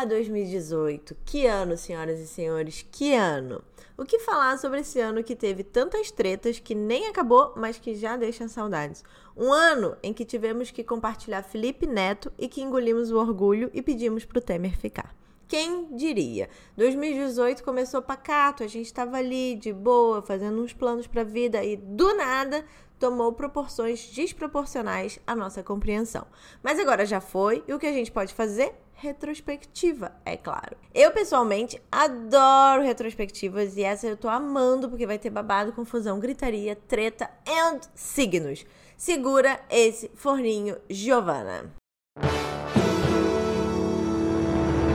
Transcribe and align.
Ah, 0.00 0.04
2018. 0.06 1.14
Que 1.26 1.44
ano, 1.44 1.76
senhoras 1.76 2.18
e 2.20 2.26
senhores, 2.26 2.86
que 2.90 3.14
ano. 3.14 3.60
O 3.98 4.04
que 4.06 4.18
falar 4.18 4.56
sobre 4.56 4.80
esse 4.80 4.98
ano 4.98 5.22
que 5.22 5.36
teve 5.36 5.62
tantas 5.62 6.10
tretas 6.10 6.58
que 6.58 6.74
nem 6.74 7.06
acabou, 7.06 7.52
mas 7.54 7.78
que 7.78 7.94
já 7.94 8.16
deixa 8.16 8.48
saudades? 8.48 9.04
Um 9.36 9.52
ano 9.52 9.94
em 10.02 10.14
que 10.14 10.24
tivemos 10.24 10.70
que 10.70 10.82
compartilhar 10.82 11.42
Felipe 11.42 11.86
Neto 11.86 12.32
e 12.38 12.48
que 12.48 12.62
engolimos 12.62 13.10
o 13.10 13.18
orgulho 13.18 13.70
e 13.74 13.82
pedimos 13.82 14.24
pro 14.24 14.40
Temer 14.40 14.74
ficar. 14.74 15.14
Quem 15.46 15.94
diria? 15.94 16.48
2018 16.78 17.62
começou 17.62 18.00
pacato, 18.00 18.64
a 18.64 18.68
gente 18.68 18.86
estava 18.86 19.18
ali 19.18 19.54
de 19.54 19.70
boa, 19.70 20.22
fazendo 20.22 20.62
uns 20.62 20.72
planos 20.72 21.06
para 21.06 21.20
a 21.20 21.24
vida 21.24 21.62
e 21.62 21.76
do 21.76 22.14
nada 22.14 22.64
tomou 23.00 23.32
proporções 23.32 24.10
desproporcionais 24.10 25.18
à 25.26 25.34
nossa 25.34 25.62
compreensão. 25.62 26.26
Mas 26.62 26.78
agora 26.78 27.04
já 27.04 27.20
foi, 27.20 27.64
e 27.66 27.72
o 27.74 27.78
que 27.78 27.86
a 27.86 27.92
gente 27.92 28.12
pode 28.12 28.32
fazer? 28.32 28.74
Retrospectiva, 29.00 30.12
é 30.26 30.36
claro. 30.36 30.76
Eu 30.94 31.10
pessoalmente 31.10 31.80
adoro 31.90 32.82
retrospectivas 32.82 33.74
e 33.78 33.82
essa 33.82 34.06
eu 34.06 34.14
tô 34.14 34.28
amando 34.28 34.90
porque 34.90 35.06
vai 35.06 35.18
ter 35.18 35.30
babado, 35.30 35.72
confusão, 35.72 36.20
gritaria, 36.20 36.76
treta 36.76 37.30
e 37.46 37.80
signos. 37.94 38.66
Segura 38.98 39.58
esse 39.70 40.10
forninho, 40.14 40.76
Giovana. 40.90 41.72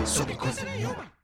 Sobre 0.05 0.35
coisa 0.35 0.63
nenhuma. 0.65 1.14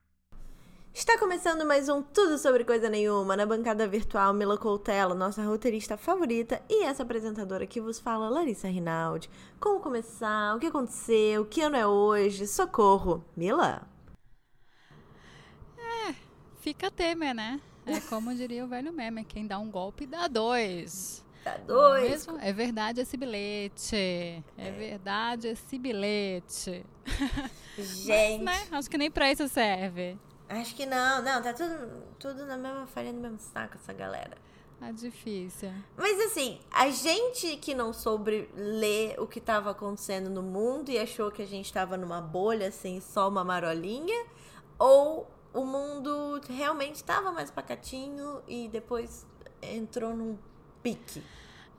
Está 0.93 1.17
começando 1.17 1.65
mais 1.65 1.87
um 1.87 2.01
Tudo 2.01 2.37
Sobre 2.37 2.65
Coisa 2.65 2.89
Nenhuma 2.89 3.37
na 3.37 3.45
bancada 3.45 3.87
virtual 3.87 4.33
Mila 4.33 4.57
Coutelo, 4.57 5.15
nossa 5.15 5.41
roteirista 5.41 5.95
favorita, 5.95 6.61
e 6.69 6.83
essa 6.83 7.03
apresentadora 7.03 7.65
que 7.65 7.79
vos 7.79 7.97
fala, 7.97 8.27
Larissa 8.27 8.67
Rinaldi. 8.67 9.29
Como 9.57 9.79
começar? 9.79 10.53
O 10.53 10.59
que 10.59 10.67
aconteceu? 10.67 11.45
Que 11.45 11.61
ano 11.61 11.77
é 11.77 11.87
hoje? 11.87 12.45
Socorro! 12.45 13.23
Mila? 13.37 13.87
É, 15.77 16.13
fica 16.59 16.91
Temer, 16.91 17.33
né? 17.33 17.61
É 17.85 18.01
como 18.01 18.35
diria 18.35 18.65
o 18.65 18.67
velho 18.67 18.91
meme, 18.91 19.23
quem 19.23 19.47
dá 19.47 19.57
um 19.59 19.71
golpe 19.71 20.05
dá 20.05 20.27
dois. 20.27 21.25
Dá 21.43 21.55
dois. 21.55 22.27
É, 22.27 22.49
é 22.49 22.53
verdade 22.53 22.99
esse 22.99 23.15
bilhete. 23.15 23.95
É, 23.95 24.43
é 24.57 24.71
verdade 24.71 25.47
esse 25.47 25.79
bilhete. 25.79 26.85
Gente. 27.79 28.43
Mas, 28.43 28.69
né? 28.69 28.77
Acho 28.77 28.89
que 28.89 28.97
nem 28.97 29.09
pra 29.09 29.31
isso 29.31 29.47
serve. 29.47 30.19
Acho 30.59 30.75
que 30.75 30.85
não, 30.85 31.21
não, 31.21 31.41
tá 31.41 31.53
tudo, 31.53 32.03
tudo 32.19 32.45
na 32.45 32.57
mesma 32.57 32.85
farinha, 32.85 33.13
no 33.13 33.21
mesmo 33.21 33.39
saco 33.39 33.75
essa 33.75 33.93
galera. 33.93 34.37
É 34.81 34.91
difícil. 34.91 35.71
Mas 35.95 36.19
assim, 36.19 36.59
a 36.71 36.89
gente 36.89 37.55
que 37.57 37.73
não 37.73 37.93
soube 37.93 38.49
ler 38.55 39.17
o 39.19 39.27
que 39.27 39.39
estava 39.39 39.71
acontecendo 39.71 40.29
no 40.29 40.41
mundo 40.41 40.89
e 40.89 40.97
achou 40.97 41.31
que 41.31 41.41
a 41.41 41.45
gente 41.45 41.67
estava 41.67 41.95
numa 41.95 42.19
bolha, 42.19 42.67
assim, 42.67 42.99
só 42.99 43.29
uma 43.29 43.43
marolinha, 43.43 44.25
ou 44.77 45.29
o 45.53 45.63
mundo 45.65 46.41
realmente 46.49 46.95
estava 46.95 47.31
mais 47.31 47.51
pacatinho 47.51 48.41
e 48.47 48.67
depois 48.69 49.25
entrou 49.61 50.15
num 50.15 50.37
pique? 50.81 51.23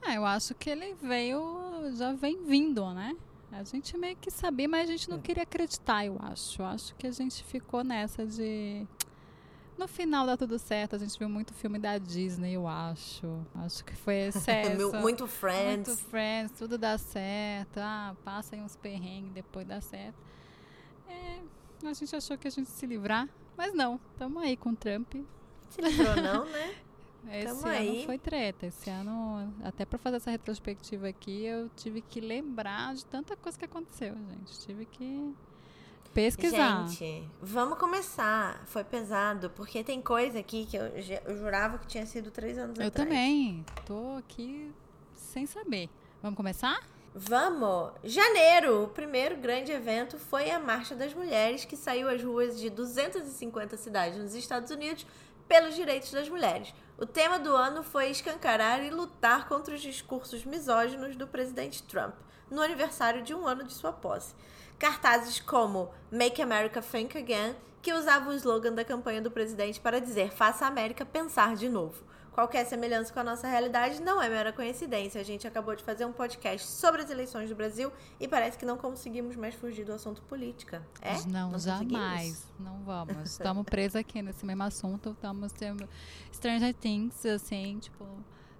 Ah, 0.00 0.15
eu 0.15 0.25
acho 0.25 0.55
que 0.55 0.70
ele 0.70 0.95
veio, 0.95 1.93
já 1.95 2.12
vem 2.12 2.43
vindo, 2.45 2.89
né? 2.93 3.17
A 3.53 3.64
gente 3.64 3.97
meio 3.98 4.17
que 4.17 4.31
sabia, 4.31 4.67
mas 4.67 4.89
a 4.89 4.92
gente 4.92 5.11
não 5.11 5.19
é. 5.19 5.20
queria 5.20 5.42
acreditar, 5.42 6.06
eu 6.06 6.17
acho. 6.20 6.62
Eu 6.62 6.67
acho 6.67 6.95
que 6.95 7.06
a 7.06 7.12
gente 7.12 7.45
ficou 7.45 7.84
nessa 7.84 8.27
de. 8.27 8.86
No 9.77 9.86
final 9.86 10.27
dá 10.27 10.36
tudo 10.36 10.59
certo. 10.59 10.97
A 10.97 10.98
gente 10.98 11.19
viu 11.19 11.28
muito 11.28 11.53
filme 11.53 11.78
da 11.78 11.98
Disney, 11.98 12.55
eu 12.55 12.67
acho. 12.67 13.27
Acho 13.56 13.84
que 13.84 13.94
foi 13.94 14.28
excesso. 14.28 14.92
muito 14.97 15.27
Friends. 15.27 15.89
Muito 15.89 15.97
Friends, 16.05 16.59
tudo 16.59 16.78
dá 16.78 16.97
certo. 16.97 17.78
Ah, 17.78 18.17
passa 18.25 18.56
aí 18.56 18.62
uns 18.62 18.75
perrengues, 18.75 19.33
depois 19.33 19.66
dá 19.66 19.81
certo. 19.81 20.16
É, 21.06 21.41
a 21.87 21.92
gente 21.92 22.16
achou 22.16 22.39
que 22.39 22.48
a 22.48 22.50
gente 22.50 22.70
se 22.70 22.87
livrar, 22.87 23.28
mas 23.56 23.75
não. 23.75 24.00
Estamos 24.12 24.42
aí 24.42 24.56
com 24.56 24.70
o 24.70 24.77
Trump. 24.77 25.14
Se 25.69 25.81
livrou 25.81 26.16
não, 26.16 26.47
né? 26.47 26.75
Esse 27.31 27.47
Tamo 27.47 27.61
ano 27.61 27.69
aí. 27.69 28.06
foi 28.06 28.19
treta. 28.19 28.67
Esse 28.67 28.91
ano, 28.91 29.53
até 29.62 29.84
para 29.84 29.99
fazer 29.99 30.16
essa 30.16 30.31
retrospectiva 30.31 31.09
aqui, 31.09 31.44
eu 31.44 31.69
tive 31.77 32.00
que 32.00 32.21
lembrar 32.21 32.94
de 32.94 33.05
tanta 33.05 33.37
coisa 33.37 33.59
que 33.59 33.65
aconteceu, 33.65 34.15
gente. 34.15 34.59
Tive 34.60 34.84
que 34.87 35.34
pesquisar. 36.12 36.87
Gente, 36.88 37.28
vamos 37.41 37.78
começar. 37.78 38.62
Foi 38.66 38.84
pesado, 38.84 39.50
porque 39.50 39.82
tem 39.82 40.00
coisa 40.03 40.38
aqui 40.38 40.66
que 40.66 40.77
eu, 40.77 40.84
eu 41.27 41.37
jurava 41.37 41.78
que 41.78 41.87
tinha 41.87 42.06
sido 42.06 42.31
três 42.31 42.59
anos 42.59 42.78
eu 42.78 42.87
atrás. 42.87 43.06
Eu 43.06 43.11
também. 43.11 43.65
Tô 43.87 44.16
aqui 44.19 44.71
sem 45.15 45.47
saber. 45.47 45.88
Vamos 46.22 46.37
começar? 46.37 46.81
Vamos! 47.15 47.93
Janeiro, 48.05 48.84
o 48.84 48.88
primeiro 48.88 49.37
grande 49.37 49.71
evento 49.71 50.19
foi 50.19 50.50
a 50.50 50.59
Marcha 50.59 50.94
das 50.94 51.12
Mulheres, 51.12 51.65
que 51.65 51.77
saiu 51.77 52.09
às 52.09 52.22
ruas 52.22 52.59
de 52.59 52.71
250 52.71 53.77
cidades 53.77 54.19
nos 54.19 54.34
Estados 54.34 54.71
Unidos 54.71 55.06
pelos 55.47 55.75
direitos 55.75 56.11
das 56.11 56.28
mulheres. 56.28 56.72
O 57.02 57.06
tema 57.06 57.36
do 57.36 57.56
ano 57.56 57.82
foi 57.82 58.10
escancarar 58.10 58.80
e 58.80 58.88
lutar 58.88 59.48
contra 59.48 59.74
os 59.74 59.82
discursos 59.82 60.44
misóginos 60.44 61.16
do 61.16 61.26
presidente 61.26 61.82
Trump, 61.82 62.14
no 62.48 62.62
aniversário 62.62 63.22
de 63.24 63.34
um 63.34 63.44
ano 63.44 63.64
de 63.64 63.72
sua 63.72 63.92
posse. 63.92 64.36
Cartazes 64.78 65.40
como 65.40 65.92
Make 66.12 66.40
America 66.40 66.80
Think 66.80 67.18
Again, 67.18 67.56
que 67.82 67.92
usava 67.92 68.30
o 68.30 68.34
slogan 68.34 68.72
da 68.72 68.84
campanha 68.84 69.20
do 69.20 69.32
presidente 69.32 69.80
para 69.80 70.00
dizer 70.00 70.30
Faça 70.30 70.64
a 70.64 70.68
América 70.68 71.04
pensar 71.04 71.56
de 71.56 71.68
novo. 71.68 72.04
Qualquer 72.32 72.65
semelhança 72.65 73.12
com 73.12 73.20
a 73.20 73.25
nossa 73.25 73.47
realidade 73.47 74.00
não 74.00 74.20
é 74.20 74.28
mera 74.28 74.53
coincidência. 74.54 75.20
A 75.20 75.25
gente 75.25 75.47
acabou 75.47 75.76
de 75.76 75.84
fazer 75.84 76.06
um 76.06 76.12
podcast 76.12 76.66
sobre 76.66 77.03
as 77.03 77.10
eleições 77.10 77.50
do 77.50 77.54
Brasil 77.54 77.93
e 78.19 78.26
parece 78.26 78.56
que 78.56 78.65
não 78.65 78.78
conseguimos 78.78 79.37
mais 79.37 79.54
fugir 79.54 79.84
do 79.84 79.93
assunto 79.93 80.22
política. 80.22 80.82
É? 81.03 81.15
Não, 81.28 81.50
não 81.50 81.59
jamais. 81.59 82.47
Não 82.59 82.82
vamos. 82.84 83.32
Estamos 83.32 83.65
presos 83.65 83.97
aqui 83.97 84.22
nesse 84.22 84.47
mesmo 84.47 84.62
assunto. 84.62 85.10
Estamos 85.10 85.53
tendo 85.53 85.87
Stranger 86.32 86.72
Things, 86.72 87.26
assim, 87.26 87.78
tipo, 87.78 88.06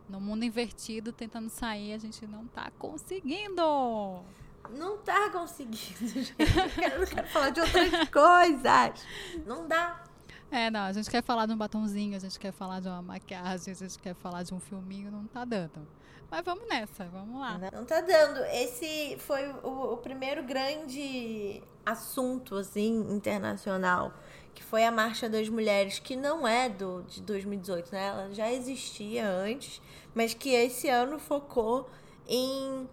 no 0.07 0.21
mundo 0.21 0.45
invertido, 0.45 1.11
tentando 1.11 1.49
sair. 1.49 1.95
A 1.95 1.99
gente 1.99 2.27
não 2.27 2.45
está 2.45 2.71
conseguindo. 2.79 4.23
Não 4.71 4.99
tá 4.99 5.31
conseguindo, 5.31 5.97
gente. 6.07 6.35
Eu 6.39 7.07
quero 7.07 7.29
falar 7.29 7.51
de 7.51 7.61
outras 7.61 7.91
coisas. 8.11 9.07
Não 9.47 9.67
dá. 9.67 10.05
É, 10.53 10.71
não, 10.71 10.81
a 10.81 10.93
gente 10.93 11.11
quer 11.11 11.23
falar 11.23 11.47
de 11.47 11.55
um 11.55 11.57
batonzinho, 11.57 12.15
a 12.15 12.19
gente 12.19 12.39
quer 12.39 12.53
falar 12.53 12.79
de 12.79 12.87
uma 12.87 13.01
maquiagem, 13.01 13.73
a 13.73 13.75
gente 13.75 13.99
quer 13.99 14.15
falar 14.15 14.43
de 14.43 14.53
um 14.53 14.61
filminho, 14.61 15.11
não 15.11 15.27
tá 15.27 15.47
dando. 15.47 15.89
Mas 16.31 16.45
vamos 16.45 16.69
nessa, 16.69 17.07
vamos 17.07 17.41
lá. 17.41 17.59
Não 17.73 17.87
tá 17.87 18.03
dando. 18.03 18.45
Esse 18.45 19.17
foi 19.19 19.49
o, 19.63 19.95
o 19.95 19.97
primeiro 19.97 20.43
grande 20.43 21.63
assunto, 21.87 22.57
assim, 22.57 23.01
internacional, 23.11 24.13
que 24.55 24.63
foi 24.63 24.85
a 24.85 24.93
Marcha 24.93 25.27
das 25.27 25.49
Mulheres, 25.49 25.99
que 25.99 26.15
não 26.15 26.47
é 26.47 26.69
do, 26.69 27.03
de 27.05 27.23
2018, 27.23 27.91
né? 27.91 28.07
Ela 28.09 28.35
já 28.35 28.53
existia 28.53 29.27
antes, 29.27 29.81
mas 30.15 30.35
que 30.35 30.51
esse 30.51 30.87
ano 30.87 31.19
focou 31.19 31.89
em 32.29 32.87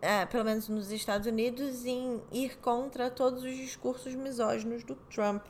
é, 0.00 0.24
pelo 0.24 0.44
menos 0.44 0.70
nos 0.70 0.90
Estados 0.90 1.26
Unidos, 1.26 1.84
em 1.84 2.22
ir 2.32 2.56
contra 2.58 3.10
todos 3.10 3.42
os 3.42 3.54
discursos 3.54 4.14
misóginos 4.14 4.84
do 4.84 4.94
Trump. 4.94 5.44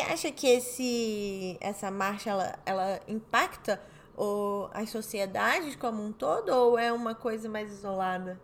Você 0.00 0.12
acha 0.12 0.32
que 0.32 0.46
esse, 0.46 1.58
essa 1.60 1.90
marcha 1.90 2.30
ela, 2.30 2.58
ela 2.64 3.00
impacta 3.06 3.80
o, 4.16 4.68
as 4.72 4.88
sociedades 4.88 5.76
como 5.76 6.02
um 6.02 6.10
todo 6.10 6.48
ou 6.48 6.78
é 6.78 6.90
uma 6.90 7.14
coisa 7.14 7.50
mais 7.50 7.70
isolada? 7.70 8.40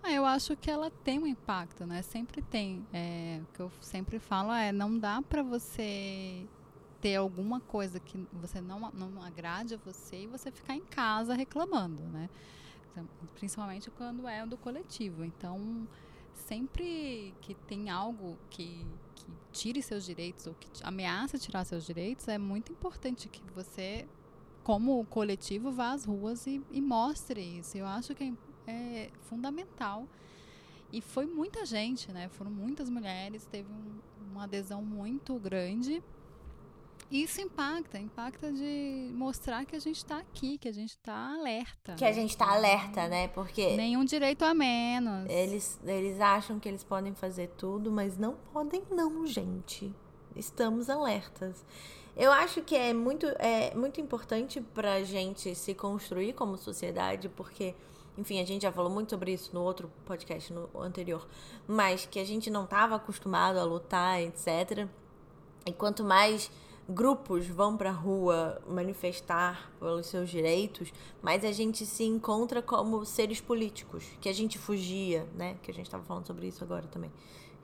Ah, 0.00 0.12
eu 0.12 0.24
acho 0.24 0.56
que 0.56 0.70
ela 0.70 0.90
tem 1.02 1.18
um 1.18 1.26
impacto, 1.26 1.84
né? 1.84 2.02
Sempre 2.02 2.40
tem. 2.40 2.86
É, 2.92 3.40
o 3.42 3.52
que 3.52 3.60
eu 3.60 3.72
sempre 3.80 4.20
falo 4.20 4.52
é 4.52 4.70
não 4.70 4.96
dá 4.96 5.20
para 5.22 5.42
você 5.42 6.46
ter 7.00 7.16
alguma 7.16 7.58
coisa 7.58 7.98
que 7.98 8.24
você 8.32 8.60
não, 8.60 8.78
não 8.92 9.20
agrade 9.22 9.74
a 9.74 9.78
você 9.78 10.22
e 10.22 10.26
você 10.28 10.52
ficar 10.52 10.76
em 10.76 10.84
casa 10.84 11.34
reclamando, 11.34 12.00
né? 12.04 12.30
Principalmente 13.34 13.90
quando 13.90 14.28
é 14.28 14.46
do 14.46 14.56
coletivo. 14.56 15.24
Então, 15.24 15.86
sempre 16.32 17.34
que 17.40 17.54
tem 17.54 17.90
algo 17.90 18.38
que 18.50 18.86
que 19.22 19.32
tire 19.52 19.82
seus 19.82 20.04
direitos 20.04 20.46
ou 20.46 20.54
que 20.54 20.68
ameaça 20.82 21.38
tirar 21.38 21.64
seus 21.64 21.84
direitos, 21.84 22.28
é 22.28 22.38
muito 22.38 22.72
importante 22.72 23.28
que 23.28 23.42
você, 23.54 24.06
como 24.62 25.04
coletivo, 25.06 25.70
vá 25.70 25.92
às 25.92 26.04
ruas 26.04 26.46
e, 26.46 26.62
e 26.70 26.80
mostre 26.80 27.40
isso. 27.40 27.76
Eu 27.76 27.86
acho 27.86 28.14
que 28.14 28.34
é, 28.66 28.72
é, 28.72 29.10
fundamental. 29.22 30.06
E 30.92 31.00
foi 31.00 31.26
muita 31.26 31.64
gente, 31.64 32.12
né? 32.12 32.28
Foram 32.28 32.50
muitas 32.50 32.90
mulheres, 32.90 33.46
teve 33.46 33.70
um, 33.72 34.00
uma 34.30 34.44
adesão 34.44 34.82
muito 34.82 35.38
grande. 35.38 36.02
Isso 37.12 37.42
impacta, 37.42 37.98
impacta 37.98 38.50
de 38.50 39.10
mostrar 39.12 39.66
que 39.66 39.76
a 39.76 39.78
gente 39.78 39.98
está 39.98 40.16
aqui, 40.16 40.56
que 40.56 40.66
a 40.66 40.72
gente 40.72 40.96
está 40.96 41.34
alerta. 41.34 41.94
Que 41.94 42.06
a 42.06 42.12
gente 42.12 42.30
está 42.30 42.50
alerta, 42.50 43.06
né? 43.06 43.28
Porque. 43.28 43.76
Nenhum 43.76 44.02
direito 44.02 44.42
a 44.42 44.54
menos. 44.54 45.28
Eles, 45.28 45.78
eles 45.84 46.18
acham 46.20 46.58
que 46.58 46.66
eles 46.66 46.82
podem 46.82 47.14
fazer 47.14 47.48
tudo, 47.58 47.92
mas 47.92 48.16
não 48.16 48.34
podem, 48.50 48.82
não, 48.90 49.26
gente. 49.26 49.94
Estamos 50.34 50.88
alertas. 50.88 51.62
Eu 52.16 52.32
acho 52.32 52.62
que 52.62 52.74
é 52.74 52.94
muito, 52.94 53.26
é 53.38 53.74
muito 53.74 54.00
importante 54.00 54.60
para 54.60 54.94
a 54.94 55.04
gente 55.04 55.54
se 55.54 55.74
construir 55.74 56.32
como 56.32 56.56
sociedade, 56.56 57.28
porque 57.28 57.74
enfim, 58.16 58.40
a 58.40 58.44
gente 58.44 58.62
já 58.62 58.72
falou 58.72 58.90
muito 58.90 59.10
sobre 59.10 59.32
isso 59.32 59.54
no 59.54 59.62
outro 59.62 59.90
podcast 60.04 60.52
no 60.52 60.68
anterior, 60.80 61.26
mas 61.66 62.06
que 62.06 62.18
a 62.18 62.24
gente 62.24 62.50
não 62.50 62.64
estava 62.64 62.96
acostumado 62.96 63.58
a 63.58 63.64
lutar, 63.64 64.20
etc. 64.20 64.86
E 65.66 65.72
quanto 65.72 66.04
mais 66.04 66.50
grupos 66.88 67.46
vão 67.46 67.76
para 67.76 67.90
a 67.90 67.92
rua 67.92 68.60
manifestar 68.68 69.70
pelos 69.78 70.06
seus 70.06 70.28
direitos, 70.28 70.92
mais 71.22 71.44
a 71.44 71.52
gente 71.52 71.86
se 71.86 72.04
encontra 72.04 72.60
como 72.60 73.04
seres 73.04 73.40
políticos, 73.40 74.04
que 74.20 74.28
a 74.28 74.32
gente 74.32 74.58
fugia, 74.58 75.26
né? 75.34 75.56
Que 75.62 75.70
a 75.70 75.74
gente 75.74 75.86
estava 75.86 76.02
falando 76.04 76.26
sobre 76.26 76.48
isso 76.48 76.62
agora 76.62 76.86
também. 76.86 77.10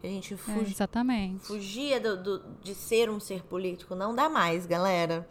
Que 0.00 0.06
a 0.06 0.10
gente 0.10 0.36
fugia, 0.36 0.62
é, 0.62 0.70
exatamente. 0.70 1.44
fugia 1.44 2.00
do, 2.00 2.22
do, 2.22 2.44
de 2.62 2.74
ser 2.74 3.10
um 3.10 3.18
ser 3.18 3.42
político. 3.42 3.94
Não 3.94 4.14
dá 4.14 4.28
mais, 4.28 4.64
galera. 4.64 5.28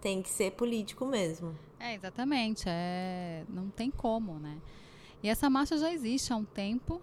Tem 0.00 0.20
que 0.22 0.28
ser 0.28 0.52
político 0.52 1.06
mesmo. 1.06 1.56
É, 1.78 1.94
exatamente. 1.94 2.64
É... 2.66 3.44
Não 3.48 3.70
tem 3.70 3.90
como, 3.90 4.38
né? 4.38 4.58
E 5.22 5.28
essa 5.28 5.48
marcha 5.48 5.78
já 5.78 5.90
existe 5.90 6.32
há 6.32 6.36
um 6.36 6.44
tempo, 6.44 7.00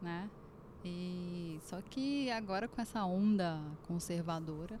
né? 0.00 0.28
E 0.84 1.58
só 1.64 1.80
que 1.82 2.30
agora 2.30 2.68
com 2.68 2.80
essa 2.80 3.04
onda 3.04 3.58
conservadora, 3.86 4.78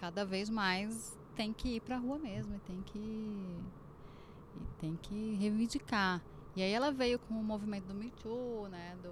cada 0.00 0.24
vez 0.24 0.48
mais 0.48 1.16
tem 1.36 1.52
que 1.52 1.76
ir 1.76 1.80
para 1.80 1.96
a 1.96 1.98
rua 1.98 2.18
mesmo, 2.18 2.56
e 2.56 2.58
tem 2.60 2.82
que 2.82 2.98
e 2.98 4.80
tem 4.80 4.98
que 5.00 5.34
reivindicar. 5.34 6.20
E 6.56 6.62
aí 6.62 6.72
ela 6.72 6.90
veio 6.90 7.18
com 7.18 7.34
o 7.34 7.44
movimento 7.44 7.84
do 7.84 7.94
Me 7.94 8.10
Too, 8.22 8.66
né, 8.68 8.96
do, 9.02 9.10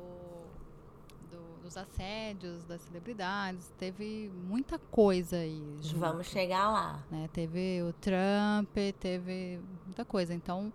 do, 1.31 1.63
dos 1.63 1.77
assédios 1.77 2.65
das 2.65 2.81
celebridades, 2.81 3.73
teve 3.79 4.31
muita 4.49 4.79
coisa 4.79 5.37
aí. 5.37 5.79
Junto, 5.81 5.99
Vamos 6.01 6.27
chegar 6.27 6.71
lá. 6.71 7.03
Né? 7.11 7.29
Teve 7.33 7.83
o 7.83 7.93
Trump, 7.93 8.77
teve 8.99 9.61
muita 9.85 10.05
coisa. 10.05 10.35
Então 10.35 10.73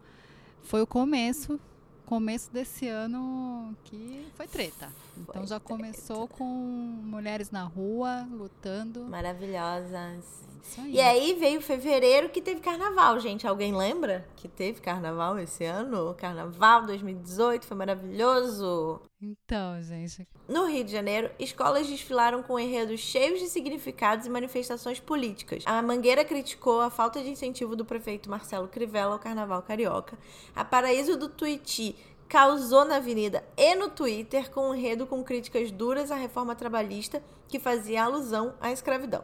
foi 0.62 0.81
o 0.81 0.88
começo 0.88 1.60
começo 2.06 2.52
desse 2.52 2.88
ano 2.88 3.76
que 3.86 4.28
foi 4.36 4.48
treta. 4.48 4.90
Então 5.18 5.36
foi 5.42 5.48
já 5.48 5.60
treta. 5.60 5.62
começou 5.62 6.28
com 6.28 6.46
mulheres 6.46 7.52
na 7.52 7.64
rua 7.64 8.28
lutando. 8.32 9.06
Maravilhosas. 9.06 10.44
Aí. 10.77 10.94
E 10.94 11.01
aí 11.01 11.33
veio 11.33 11.62
fevereiro 11.62 12.30
que 12.30 12.42
teve 12.42 12.62
carnaval, 12.62 13.19
gente. 13.19 13.45
Alguém 13.45 13.75
lembra 13.75 14.27
que 14.36 14.48
teve 14.48 14.81
carnaval 14.81 15.38
esse 15.38 15.63
ano? 15.65 16.13
Carnaval 16.15 16.86
2018 16.86 17.65
foi 17.65 17.77
maravilhoso. 17.77 19.01
Então, 19.21 19.81
gente. 19.81 20.27
No 20.48 20.65
Rio 20.65 20.83
de 20.83 20.92
Janeiro, 20.92 21.30
escolas 21.39 21.88
desfilaram 21.88 22.44
com 22.44 22.60
enredos 22.60 23.00
cheios 23.00 23.39
de 23.39 23.48
significados 23.48 24.25
e 24.25 24.30
manifestações 24.30 25.00
políticas. 25.00 25.63
A 25.65 25.81
Mangueira 25.81 26.25
criticou 26.25 26.81
a 26.81 26.89
falta 26.89 27.21
de 27.21 27.30
incentivo 27.30 27.75
do 27.75 27.86
prefeito 27.86 28.30
Marcelo 28.30 28.68
Crivella 28.68 29.13
ao 29.13 29.19
carnaval 29.19 29.62
carioca. 29.62 30.18
A 30.56 30.65
Paraíso 30.65 31.18
do 31.18 31.30
Tuiuti 31.30 31.95
causou 32.27 32.83
na 32.83 32.95
Avenida 32.95 33.44
e 33.56 33.75
no 33.75 33.89
Twitter 33.89 34.50
com 34.50 34.69
um 34.69 34.75
enredo 34.75 35.06
com 35.06 35.24
críticas 35.24 35.71
duras 35.71 36.12
à 36.12 36.15
reforma 36.15 36.56
trabalhista 36.56 37.24
que 37.48 37.60
fazia 37.60 38.04
alusão 38.04 38.56
à 38.60 38.71
escravidão. 38.71 39.24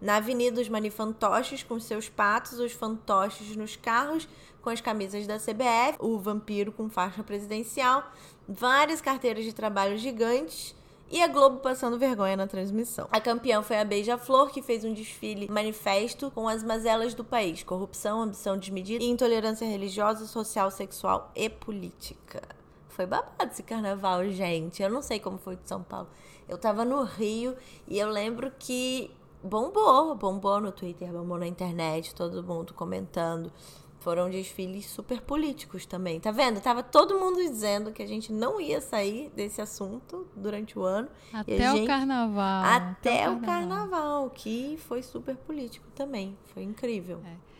Na 0.00 0.16
avenida, 0.16 0.60
os 0.60 0.68
manifantoches 0.68 1.62
com 1.62 1.78
seus 1.78 2.08
patos, 2.08 2.58
os 2.58 2.72
fantoches 2.72 3.54
nos 3.56 3.76
carros 3.76 4.26
com 4.62 4.70
as 4.70 4.80
camisas 4.80 5.26
da 5.26 5.38
CBF, 5.38 5.96
o 5.98 6.18
vampiro 6.18 6.72
com 6.72 6.88
faixa 6.88 7.22
presidencial, 7.22 8.04
várias 8.48 9.00
carteiras 9.00 9.44
de 9.44 9.52
trabalho 9.52 9.96
gigantes 9.98 10.74
e 11.10 11.20
a 11.20 11.26
Globo 11.26 11.58
passando 11.58 11.98
vergonha 11.98 12.36
na 12.36 12.46
transmissão. 12.46 13.08
A 13.10 13.20
campeã 13.20 13.62
foi 13.62 13.78
a 13.78 13.84
Beija-Flor, 13.84 14.50
que 14.50 14.62
fez 14.62 14.84
um 14.84 14.94
desfile 14.94 15.48
manifesto 15.50 16.30
com 16.30 16.48
as 16.48 16.62
mazelas 16.62 17.14
do 17.14 17.24
país: 17.24 17.62
corrupção, 17.62 18.22
ambição 18.22 18.56
desmedida 18.56 19.02
e 19.02 19.08
intolerância 19.08 19.66
religiosa, 19.66 20.26
social, 20.26 20.70
sexual 20.70 21.32
e 21.34 21.48
política. 21.48 22.42
Foi 22.88 23.06
babado 23.06 23.50
esse 23.50 23.62
carnaval, 23.62 24.28
gente. 24.28 24.82
Eu 24.82 24.90
não 24.90 25.02
sei 25.02 25.18
como 25.18 25.38
foi 25.38 25.56
de 25.56 25.68
São 25.68 25.82
Paulo. 25.82 26.08
Eu 26.48 26.58
tava 26.58 26.84
no 26.84 27.02
Rio 27.02 27.56
e 27.88 27.98
eu 27.98 28.08
lembro 28.08 28.52
que 28.58 29.10
bombou, 29.42 30.14
bombou 30.14 30.60
no 30.60 30.72
Twitter, 30.72 31.10
bombou 31.12 31.38
na 31.38 31.46
internet, 31.46 32.14
todo 32.14 32.42
mundo 32.42 32.74
comentando. 32.74 33.52
Foram 34.00 34.30
desfiles 34.30 34.86
super 34.86 35.20
políticos 35.20 35.84
também. 35.84 36.18
Tá 36.18 36.30
vendo? 36.30 36.58
Tava 36.58 36.82
todo 36.82 37.18
mundo 37.18 37.36
dizendo 37.36 37.92
que 37.92 38.02
a 38.02 38.06
gente 38.06 38.32
não 38.32 38.58
ia 38.58 38.80
sair 38.80 39.30
desse 39.36 39.60
assunto 39.60 40.26
durante 40.34 40.78
o 40.78 40.82
ano. 40.82 41.08
Até 41.32 41.70
gente... 41.70 41.84
o 41.84 41.86
carnaval. 41.86 42.64
Até, 42.64 43.28
o, 43.28 43.40
carnaval. 43.40 43.88
carnaval. 43.90 44.30
que 44.30 44.78
foi 44.88 45.02
super 45.02 45.36
político 45.36 45.86
também. 45.94 46.36
Foi 46.54 46.62
incrível. 46.62 47.20
É. 47.26 47.50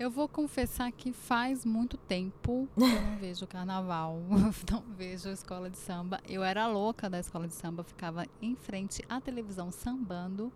Eu 0.00 0.10
vou 0.10 0.26
confessar 0.26 0.90
que 0.90 1.12
faz 1.12 1.66
muito 1.66 1.98
tempo 1.98 2.66
que 2.74 2.82
eu 2.82 3.02
não 3.02 3.18
vejo 3.18 3.46
carnaval, 3.46 4.18
não 4.72 4.82
vejo 4.96 5.28
escola 5.28 5.68
de 5.68 5.76
samba. 5.76 6.18
Eu 6.26 6.42
era 6.42 6.66
louca 6.66 7.10
da 7.10 7.20
escola 7.20 7.46
de 7.46 7.52
samba, 7.52 7.84
ficava 7.84 8.24
em 8.40 8.56
frente 8.56 9.04
à 9.06 9.20
televisão 9.20 9.70
sambando. 9.70 10.50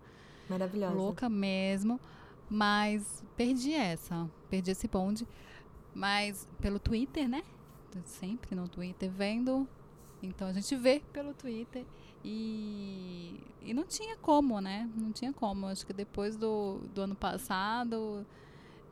Maravilhosa. 0.49 0.93
Louca 0.93 1.29
mesmo. 1.29 1.99
Mas 2.49 3.23
perdi 3.35 3.73
essa, 3.73 4.29
perdi 4.49 4.71
esse 4.71 4.87
bonde. 4.87 5.27
Mas 5.93 6.47
pelo 6.61 6.79
Twitter, 6.79 7.27
né? 7.27 7.43
Sempre 8.03 8.55
no 8.55 8.67
Twitter 8.67 9.09
vendo. 9.09 9.67
Então 10.21 10.47
a 10.47 10.53
gente 10.53 10.75
vê 10.75 11.01
pelo 11.11 11.33
Twitter. 11.33 11.85
E, 12.23 13.39
e 13.61 13.73
não 13.73 13.85
tinha 13.85 14.17
como, 14.17 14.59
né? 14.59 14.89
Não 14.95 15.11
tinha 15.11 15.31
como. 15.31 15.67
Acho 15.67 15.85
que 15.85 15.93
depois 15.93 16.35
do, 16.35 16.79
do 16.93 17.01
ano 17.01 17.15
passado, 17.15 18.25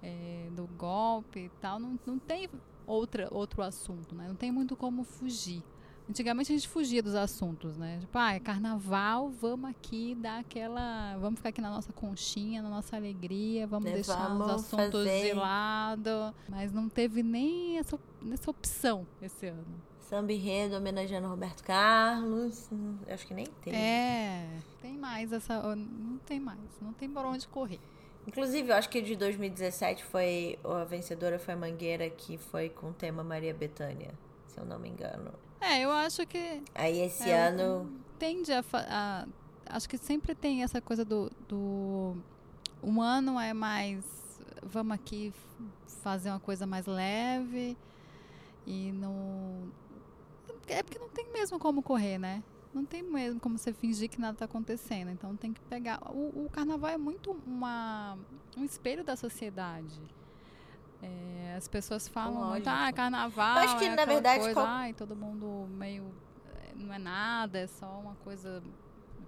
é, 0.02 0.50
do 0.56 0.68
golpe 0.78 1.40
e 1.40 1.50
tal, 1.60 1.80
não, 1.80 2.00
não 2.06 2.20
tem 2.20 2.50
outra, 2.86 3.28
outro 3.32 3.62
assunto, 3.62 4.14
né? 4.16 4.28
Não 4.28 4.36
tem 4.36 4.52
muito 4.52 4.76
como 4.76 5.04
fugir. 5.04 5.64
Antigamente 6.10 6.52
a 6.52 6.56
gente 6.56 6.68
fugia 6.68 7.02
dos 7.02 7.16
assuntos, 7.16 7.78
né? 7.78 7.98
Tipo, 8.00 8.18
ah, 8.18 8.34
é 8.34 8.40
carnaval, 8.40 9.30
vamos 9.30 9.70
aqui 9.70 10.16
dar 10.16 10.40
aquela. 10.40 11.18
Vamos 11.18 11.38
ficar 11.40 11.50
aqui 11.50 11.62
na 11.62 11.70
nossa 11.70 11.94
conchinha, 11.94 12.62
na 12.62 12.70
nossa 12.70 12.96
alegria, 12.96 13.66
vamos 13.66 13.86
né, 13.86 13.96
deixar 13.96 14.28
vamos 14.28 14.48
os 14.48 14.54
assuntos 14.54 15.04
fazer... 15.06 15.30
de 15.30 15.34
lado. 15.34 16.36
Mas 16.50 16.74
não 16.74 16.90
teve 16.90 17.24
nem 17.24 17.78
essa, 17.78 17.98
essa 18.32 18.52
opção 18.52 19.08
esse 19.22 19.48
ano. 19.48 19.64
Samba 20.10 20.34
enredo 20.34 20.76
homenageando 20.76 21.28
Roberto 21.28 21.64
Carlos. 21.64 22.70
Acho 23.08 23.26
que 23.26 23.34
nem 23.34 23.46
tem. 23.46 23.74
É, 23.74 24.60
tem 24.82 24.98
mais 24.98 25.32
essa. 25.32 25.76
Não 25.76 26.18
tem 26.26 26.40
mais. 26.40 26.60
Não 26.82 26.92
tem 26.92 27.10
por 27.10 27.26
onde 27.26 27.48
correr. 27.48 27.80
Inclusive, 28.28 28.70
eu 28.70 28.76
acho 28.76 28.90
que 28.90 29.02
de 29.02 29.16
2017 29.16 30.04
foi. 30.04 30.60
A 30.64 30.84
vencedora 30.84 31.40
foi 31.40 31.54
a 31.54 31.58
Mangueira, 31.58 32.10
que 32.10 32.38
foi 32.38 32.70
com 32.70 32.90
o 32.90 32.94
tema 32.94 33.24
Maria 33.24 33.54
Bethânia, 33.54 34.12
se 34.48 34.60
eu 34.60 34.66
não 34.66 34.78
me 34.78 34.90
engano. 34.90 35.32
É, 35.64 35.80
eu 35.80 35.92
acho 35.92 36.26
que. 36.28 36.62
Aí 36.76 37.00
esse 37.00 37.30
é, 37.30 37.48
ano. 37.48 37.90
Tende 38.20 38.52
a, 38.52 38.64
a, 38.74 39.26
Acho 39.66 39.90
que 39.90 39.98
sempre 39.98 40.36
tem 40.36 40.62
essa 40.62 40.82
coisa 40.82 41.06
do, 41.06 41.32
do. 41.48 42.16
Um 42.82 43.02
ano 43.02 43.40
é 43.40 43.54
mais. 43.54 44.06
Vamos 44.62 44.94
aqui 44.94 45.34
fazer 46.02 46.30
uma 46.30 46.40
coisa 46.40 46.68
mais 46.68 46.86
leve. 46.86 47.78
E 48.68 48.92
não. 48.92 49.72
É 50.68 50.84
porque 50.84 51.00
não 51.00 51.10
tem 51.10 51.32
mesmo 51.32 51.58
como 51.60 51.82
correr, 51.82 52.18
né? 52.18 52.44
Não 52.74 52.84
tem 52.84 53.04
mesmo 53.04 53.40
como 53.40 53.58
você 53.58 53.72
fingir 53.72 54.10
que 54.10 54.20
nada 54.20 54.34
está 54.34 54.46
acontecendo. 54.46 55.12
Então 55.12 55.36
tem 55.36 55.54
que 55.54 55.62
pegar. 55.62 56.02
O, 56.12 56.46
o 56.46 56.50
carnaval 56.52 56.92
é 56.92 56.98
muito 56.98 57.32
uma, 57.48 58.18
um 58.58 58.64
espelho 58.64 59.04
da 59.04 59.16
sociedade. 59.16 60.00
É, 61.04 61.56
as 61.58 61.68
pessoas 61.68 62.08
falam 62.08 62.34
Lógico. 62.34 62.52
muito, 62.52 62.68
ah, 62.68 62.92
carnaval. 62.94 63.58
Eu 63.58 63.64
acho 63.64 63.78
que, 63.78 63.86
é 63.86 63.96
na 63.96 64.06
verdade, 64.06 64.40
coisa, 64.40 64.54
qual... 64.54 64.66
ai, 64.66 64.94
todo 64.94 65.16
mundo 65.16 65.68
meio. 65.70 66.12
É, 66.64 66.76
não 66.76 66.94
é 66.94 66.98
nada, 66.98 67.60
é 67.60 67.68
só 67.68 68.00
uma 68.00 68.16
coisa 68.24 68.64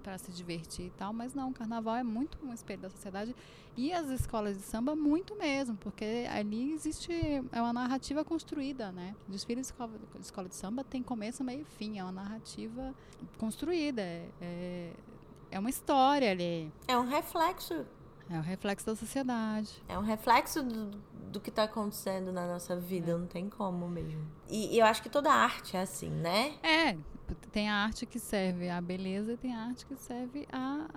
para 0.06 0.20
se 0.20 0.32
divertir 0.32 0.86
e 0.86 0.90
tal, 0.92 1.12
mas 1.12 1.34
não, 1.34 1.52
carnaval 1.52 1.96
é 1.96 2.04
muito 2.04 2.38
um 2.46 2.54
espelho 2.54 2.84
da 2.84 2.90
sociedade 2.92 3.36
e 3.76 3.92
as 3.92 4.08
escolas 4.10 4.56
de 4.56 4.62
samba 4.62 4.96
muito 4.96 5.36
mesmo, 5.36 5.76
porque 5.78 6.28
ali 6.30 6.74
existe 6.74 7.12
é 7.52 7.60
uma 7.60 7.74
narrativa 7.74 8.24
construída, 8.24 8.92
né? 8.92 9.16
Desfile 9.28 9.62
de 9.62 9.66
escola, 9.66 9.92
de 10.14 10.22
escola 10.22 10.48
de 10.48 10.56
samba 10.56 10.84
tem 10.84 11.02
começo, 11.02 11.44
meio 11.44 11.62
e 11.62 11.66
fim, 11.66 11.98
é 11.98 12.04
uma 12.04 12.12
narrativa 12.12 12.94
construída, 13.40 14.04
é, 14.04 14.30
é, 14.40 14.94
é 15.50 15.60
uma 15.60 15.72
história 15.72 16.30
ali. 16.30 16.72
É 16.88 16.96
um 16.96 17.08
reflexo 17.08 17.84
é 18.30 18.38
um 18.38 18.42
reflexo 18.42 18.86
da 18.86 18.96
sociedade. 18.96 19.84
É 19.88 19.98
um 19.98 20.02
reflexo 20.02 20.64
do, 20.64 20.92
do 21.32 21.40
que 21.40 21.50
está 21.50 21.64
acontecendo 21.64 22.32
na 22.32 22.48
nossa 22.48 22.76
vida, 22.76 23.12
é. 23.12 23.18
não 23.18 23.28
tem 23.28 23.50
como 23.50 23.88
mesmo. 23.88 24.26
E, 24.50 24.76
e, 24.76 24.80
eu 24.80 24.86
acho 24.86 25.02
que 25.02 25.10
toda 25.10 25.32
arte 25.32 25.78
é 25.78 25.82
assim, 25.82 26.10
né? 26.10 26.58
É, 26.64 26.98
tem 27.52 27.70
a 27.70 27.76
arte 27.76 28.06
que 28.06 28.20
serve 28.20 28.70
à 28.70 28.82
beleza 28.82 29.34
e 29.34 29.38
tem 29.38 29.54
a 29.54 29.66
arte 29.66 29.86
que 29.86 29.96
serve 29.96 30.48
à, 30.52 30.88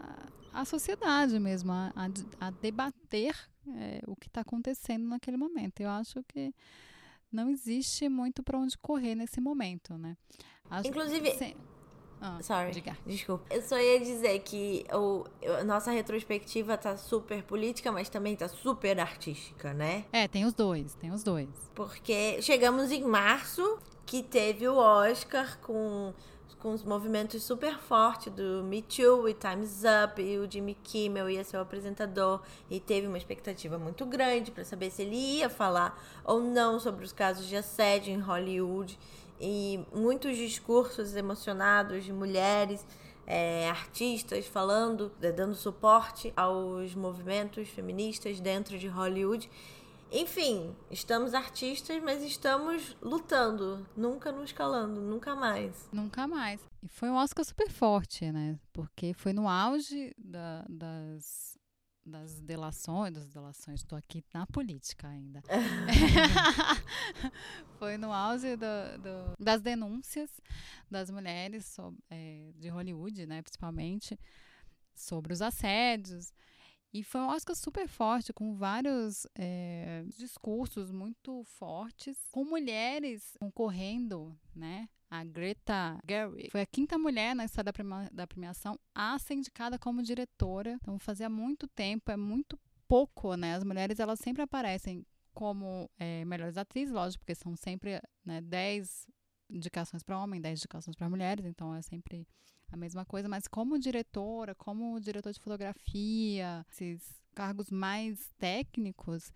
à 0.52 0.64
sociedade 0.64 1.38
mesmo, 1.38 1.72
a, 1.72 1.92
a, 1.94 2.46
a 2.46 2.50
debater 2.50 3.36
é, 3.76 4.00
o 4.06 4.16
que 4.16 4.28
está 4.28 4.40
acontecendo 4.40 5.06
naquele 5.06 5.36
momento. 5.36 5.80
Eu 5.80 5.90
acho 5.90 6.22
que 6.24 6.54
não 7.30 7.50
existe 7.50 8.08
muito 8.08 8.42
para 8.42 8.58
onde 8.58 8.76
correr 8.78 9.14
nesse 9.14 9.40
momento, 9.40 9.98
né? 9.98 10.16
Acho 10.70 10.88
Inclusive, 10.88 11.30
que, 11.30 11.56
ah, 12.20 12.38
Sorry. 12.42 12.72
Diga. 12.72 12.96
Desculpa. 13.06 13.44
Eu 13.50 13.62
só 13.62 13.78
ia 13.78 14.00
dizer 14.00 14.38
que 14.40 14.84
o, 14.92 15.24
a 15.60 15.64
nossa 15.64 15.90
retrospectiva 15.90 16.76
tá 16.76 16.96
super 16.96 17.42
política, 17.42 17.92
mas 17.92 18.08
também 18.08 18.34
tá 18.34 18.48
super 18.48 18.98
artística, 18.98 19.72
né? 19.72 20.04
É, 20.12 20.26
tem 20.26 20.44
os 20.44 20.52
dois, 20.52 20.94
tem 20.94 21.10
os 21.10 21.22
dois. 21.22 21.48
Porque 21.74 22.40
chegamos 22.42 22.90
em 22.90 23.04
março, 23.04 23.78
que 24.04 24.22
teve 24.22 24.66
o 24.68 24.76
Oscar 24.76 25.58
com 25.60 26.12
com 26.58 26.72
os 26.72 26.82
movimentos 26.82 27.42
super 27.44 27.78
fortes 27.78 28.32
do 28.32 28.64
Me 28.64 28.82
Too 28.82 29.28
e 29.28 29.34
Time's 29.34 29.82
Up, 30.04 30.20
e 30.20 30.38
o 30.38 30.50
Jimmy 30.50 30.74
Kimmel 30.74 31.30
ia 31.30 31.44
ser 31.44 31.56
o 31.56 31.60
apresentador, 31.60 32.42
e 32.68 32.80
teve 32.80 33.06
uma 33.06 33.16
expectativa 33.16 33.78
muito 33.78 34.04
grande 34.04 34.50
para 34.50 34.64
saber 34.64 34.90
se 34.90 35.02
ele 35.02 35.16
ia 35.16 35.48
falar 35.48 36.02
ou 36.24 36.40
não 36.40 36.80
sobre 36.80 37.04
os 37.04 37.12
casos 37.12 37.46
de 37.46 37.56
assédio 37.56 38.12
em 38.12 38.18
Hollywood, 38.18 38.98
e 39.40 39.84
muitos 39.94 40.36
discursos 40.36 41.14
emocionados 41.14 42.04
de 42.04 42.12
mulheres. 42.12 42.84
É, 43.30 43.68
artistas 43.68 44.46
falando, 44.46 45.12
dando 45.20 45.54
suporte 45.54 46.32
aos 46.34 46.94
movimentos 46.94 47.68
feministas 47.68 48.40
dentro 48.40 48.78
de 48.78 48.88
Hollywood. 48.88 49.50
Enfim, 50.10 50.74
estamos 50.90 51.34
artistas, 51.34 52.02
mas 52.02 52.22
estamos 52.22 52.96
lutando, 53.02 53.86
nunca 53.94 54.32
nos 54.32 54.50
calando, 54.52 55.02
nunca 55.02 55.36
mais. 55.36 55.88
Nunca 55.92 56.26
mais. 56.26 56.58
E 56.82 56.88
foi 56.88 57.10
um 57.10 57.16
Oscar 57.16 57.44
super 57.44 57.70
forte, 57.70 58.32
né? 58.32 58.58
Porque 58.72 59.12
foi 59.12 59.34
no 59.34 59.46
auge 59.46 60.14
da, 60.16 60.64
das, 60.66 61.57
das 62.08 62.40
delações, 62.40 63.14
das 63.14 63.28
delações, 63.28 63.80
estou 63.80 63.98
aqui 63.98 64.24
na 64.32 64.46
política 64.46 65.08
ainda. 65.08 65.42
foi 67.78 67.96
no 67.96 68.12
auge 68.12 68.56
do, 68.56 68.98
do, 68.98 69.34
das 69.38 69.60
denúncias 69.60 70.30
das 70.90 71.10
mulheres 71.10 71.66
sobre, 71.66 72.00
é, 72.10 72.52
de 72.56 72.68
Hollywood, 72.68 73.26
né, 73.26 73.42
principalmente, 73.42 74.18
sobre 74.94 75.32
os 75.32 75.42
assédios. 75.42 76.32
E 76.92 77.02
foi 77.02 77.20
um 77.20 77.28
Oscar 77.28 77.54
super 77.54 77.86
forte, 77.86 78.32
com 78.32 78.54
vários 78.54 79.26
é, 79.34 80.04
discursos 80.16 80.90
muito 80.90 81.44
fortes, 81.44 82.16
com 82.32 82.44
mulheres 82.44 83.36
concorrendo, 83.38 84.36
né? 84.54 84.88
A 85.10 85.24
Greta 85.24 85.98
Gerwig 86.06 86.50
foi 86.50 86.60
a 86.60 86.66
quinta 86.66 86.98
mulher 86.98 87.34
na 87.34 87.44
história 87.44 87.72
da, 87.72 88.08
da 88.12 88.26
premiação 88.26 88.78
a 88.94 89.18
ser 89.18 89.34
indicada 89.34 89.78
como 89.78 90.02
diretora. 90.02 90.72
Então, 90.72 90.98
fazia 90.98 91.30
muito 91.30 91.66
tempo, 91.66 92.10
é 92.10 92.16
muito 92.16 92.58
pouco, 92.86 93.34
né? 93.34 93.54
As 93.54 93.64
mulheres, 93.64 93.98
elas 93.98 94.18
sempre 94.18 94.42
aparecem 94.42 95.06
como 95.32 95.88
é, 95.98 96.24
melhores 96.24 96.56
atrizes, 96.58 96.92
lógico, 96.92 97.20
porque 97.20 97.34
são 97.34 97.54
sempre 97.54 98.00
né, 98.24 98.40
10 98.40 99.06
indicações 99.48 100.02
para 100.02 100.18
homem, 100.18 100.40
10 100.40 100.58
indicações 100.58 100.96
para 100.96 101.08
mulheres, 101.08 101.44
então 101.44 101.74
é 101.74 101.80
sempre 101.80 102.26
a 102.70 102.76
mesma 102.76 103.04
coisa, 103.04 103.28
mas 103.28 103.46
como 103.46 103.78
diretora, 103.78 104.54
como 104.54 105.00
diretor 105.00 105.32
de 105.32 105.40
fotografia, 105.40 106.66
esses 106.70 107.18
cargos 107.34 107.70
mais 107.70 108.30
técnicos, 108.36 109.32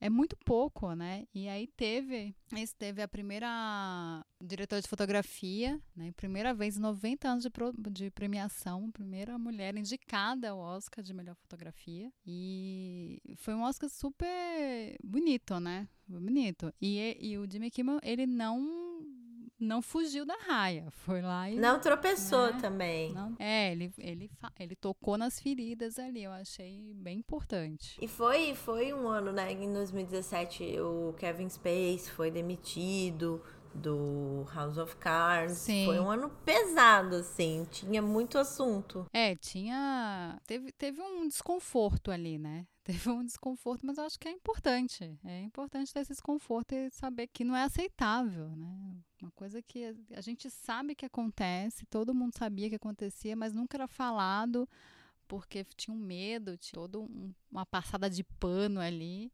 é 0.00 0.10
muito 0.10 0.36
pouco, 0.44 0.94
né? 0.94 1.26
E 1.34 1.48
aí 1.48 1.66
teve, 1.66 2.34
teve 2.78 3.02
a 3.02 3.08
primeira 3.08 4.24
diretora 4.40 4.82
de 4.82 4.88
fotografia, 4.88 5.80
né? 5.94 6.12
Primeira 6.12 6.52
vez 6.52 6.76
em 6.76 6.80
90 6.80 7.28
anos 7.28 7.44
de, 7.44 7.50
pro, 7.50 7.72
de 7.90 8.10
premiação, 8.10 8.90
primeira 8.90 9.38
mulher 9.38 9.76
indicada 9.76 10.50
ao 10.50 10.58
Oscar 10.58 11.02
de 11.02 11.14
melhor 11.14 11.34
fotografia. 11.36 12.12
E 12.26 13.20
foi 13.36 13.54
um 13.54 13.62
Oscar 13.62 13.88
super 13.88 14.96
bonito, 15.02 15.58
né? 15.58 15.88
Bonito. 16.06 16.72
E, 16.80 17.16
e 17.20 17.38
o 17.38 17.50
Jimmy 17.50 17.70
Kimmel, 17.70 17.98
ele 18.02 18.26
não 18.26 19.00
não 19.58 19.80
fugiu 19.82 20.24
da 20.24 20.36
raia. 20.46 20.88
Foi 20.90 21.20
lá 21.22 21.50
e. 21.50 21.56
Não 21.56 21.80
tropeçou 21.80 22.52
né? 22.52 22.58
também. 22.60 23.12
Não, 23.12 23.34
é, 23.38 23.72
ele, 23.72 23.92
ele, 23.98 24.30
ele 24.58 24.76
tocou 24.76 25.16
nas 25.16 25.40
feridas 25.40 25.98
ali. 25.98 26.24
Eu 26.24 26.32
achei 26.32 26.92
bem 26.94 27.18
importante. 27.18 27.98
E 28.00 28.08
foi, 28.08 28.54
foi 28.54 28.92
um 28.92 29.08
ano, 29.08 29.32
né? 29.32 29.52
Em 29.52 29.72
2017, 29.72 30.80
o 30.80 31.14
Kevin 31.18 31.48
Space 31.48 32.10
foi 32.10 32.30
demitido 32.30 33.42
do 33.74 34.46
House 34.54 34.78
of 34.78 34.96
Cards. 34.96 35.58
Sim. 35.58 35.84
Foi 35.86 35.98
um 35.98 36.10
ano 36.10 36.30
pesado, 36.44 37.16
assim. 37.16 37.66
Tinha 37.70 38.02
muito 38.02 38.38
assunto. 38.38 39.06
É, 39.12 39.34
tinha. 39.36 40.40
Teve, 40.46 40.72
teve 40.72 41.00
um 41.00 41.28
desconforto 41.28 42.10
ali, 42.10 42.38
né? 42.38 42.66
Teve 42.86 43.10
um 43.10 43.24
desconforto, 43.24 43.84
mas 43.84 43.98
eu 43.98 44.04
acho 44.04 44.16
que 44.16 44.28
é 44.28 44.30
importante. 44.30 45.18
É 45.24 45.42
importante 45.42 45.92
ter 45.92 45.98
esse 45.98 46.12
desconforto 46.12 46.72
e 46.72 46.88
saber 46.90 47.26
que 47.26 47.42
não 47.42 47.56
é 47.56 47.64
aceitável, 47.64 48.54
né? 48.54 48.96
Uma 49.20 49.32
coisa 49.32 49.60
que 49.60 49.92
a 50.14 50.20
gente 50.20 50.48
sabe 50.48 50.94
que 50.94 51.04
acontece, 51.04 51.84
todo 51.86 52.14
mundo 52.14 52.38
sabia 52.38 52.68
que 52.68 52.76
acontecia, 52.76 53.34
mas 53.34 53.52
nunca 53.52 53.76
era 53.76 53.88
falado 53.88 54.68
porque 55.26 55.64
tinha 55.76 55.92
um 55.92 55.98
medo, 55.98 56.56
tinha 56.56 56.74
toda 56.74 57.00
um, 57.00 57.34
uma 57.50 57.66
passada 57.66 58.08
de 58.08 58.22
pano 58.22 58.78
ali. 58.78 59.32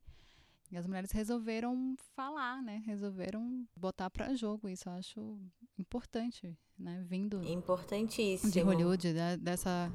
E 0.71 0.76
as 0.78 0.87
mulheres 0.87 1.11
resolveram 1.11 1.94
falar, 2.16 2.62
né? 2.62 2.82
Resolveram 2.87 3.68
botar 3.76 4.09
para 4.09 4.35
jogo 4.35 4.66
isso. 4.66 4.88
Eu 4.88 4.94
acho 4.94 5.38
importante, 5.78 6.56
né? 6.78 7.04
Vindo 7.06 7.44
importantíssimo 7.44 8.50
de 8.50 8.61
Hollywood, 8.61 9.12
né? 9.12 9.37
dessa 9.37 9.92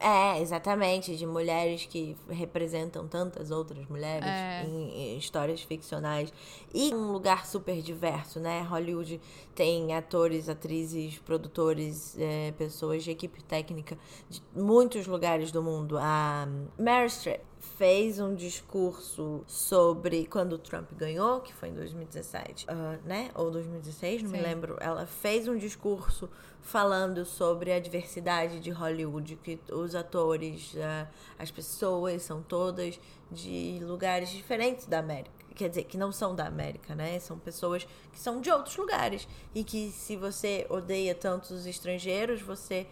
é, 0.00 0.40
exatamente, 0.40 1.16
de 1.16 1.26
mulheres 1.26 1.84
que 1.84 2.16
representam 2.28 3.08
tantas 3.08 3.50
outras 3.50 3.84
mulheres 3.88 4.28
é. 4.28 4.64
em, 4.64 5.14
em, 5.14 5.18
histórias 5.18 5.60
ficcionais. 5.62 6.32
E 6.72 6.94
um 6.94 7.10
lugar 7.10 7.46
super 7.46 7.82
diverso, 7.82 8.38
né? 8.38 8.60
Hollywood 8.62 9.20
tem 9.56 9.94
atores, 9.94 10.48
atrizes, 10.48 11.18
produtores, 11.18 12.16
é, 12.18 12.52
pessoas 12.52 13.02
de 13.02 13.10
equipe 13.10 13.42
técnica 13.42 13.98
de 14.30 14.40
muitos 14.54 15.06
lugares 15.06 15.50
do 15.50 15.62
mundo. 15.62 15.98
A 15.98 16.46
Mary 16.78 17.10
Streep 17.10 17.40
fez 17.60 18.18
um 18.20 18.34
discurso 18.34 19.42
sobre 19.46 20.26
quando 20.26 20.54
o 20.54 20.58
Trump 20.58 20.90
ganhou, 20.92 21.40
que 21.40 21.52
foi 21.52 21.68
em 21.68 21.74
2017, 21.74 22.64
uh, 22.64 22.68
ah, 22.70 22.98
né? 23.04 23.30
Ou 23.34 23.50
2016, 23.50 24.22
não 24.22 24.30
Sim. 24.30 24.36
me 24.36 24.42
lembro. 24.42 24.76
Ela 24.80 25.06
fez 25.06 25.48
um 25.48 25.56
discurso 25.56 26.28
falando 26.60 27.24
sobre 27.24 27.72
a 27.72 27.80
diversidade 27.80 28.60
de 28.60 28.70
Hollywood, 28.70 29.36
que 29.36 29.58
os 29.72 29.94
atores, 29.94 30.74
uh, 30.74 31.08
as 31.38 31.50
pessoas 31.50 32.22
são 32.22 32.42
todas 32.42 32.98
de 33.30 33.78
lugares 33.82 34.30
diferentes 34.30 34.86
da 34.86 34.98
América. 34.98 35.38
Quer 35.54 35.68
dizer, 35.68 35.84
que 35.84 35.96
não 35.96 36.12
são 36.12 36.36
da 36.36 36.46
América, 36.46 36.94
né? 36.94 37.18
São 37.18 37.36
pessoas 37.38 37.84
que 38.12 38.18
são 38.18 38.40
de 38.40 38.50
outros 38.50 38.76
lugares. 38.76 39.26
E 39.52 39.64
que 39.64 39.90
se 39.90 40.16
você 40.16 40.64
odeia 40.70 41.14
tanto 41.14 41.52
os 41.52 41.66
estrangeiros, 41.66 42.40
você 42.40 42.86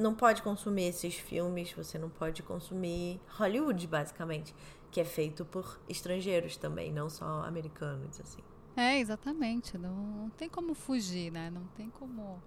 não 0.00 0.14
pode 0.14 0.42
consumir 0.42 0.84
esses 0.84 1.14
filmes, 1.14 1.72
você 1.72 1.98
não 1.98 2.08
pode 2.08 2.42
consumir 2.42 3.20
Hollywood, 3.28 3.86
basicamente, 3.86 4.54
que 4.90 5.00
é 5.00 5.04
feito 5.04 5.44
por 5.44 5.80
estrangeiros 5.88 6.56
também, 6.56 6.92
não 6.92 7.08
só 7.08 7.44
americanos, 7.44 8.20
assim. 8.20 8.42
É, 8.76 8.98
exatamente. 8.98 9.76
Não, 9.76 9.94
não 9.94 10.30
tem 10.30 10.48
como 10.48 10.74
fugir, 10.74 11.30
né? 11.30 11.50
Não 11.50 11.64
tem 11.76 11.90
como 11.90 12.42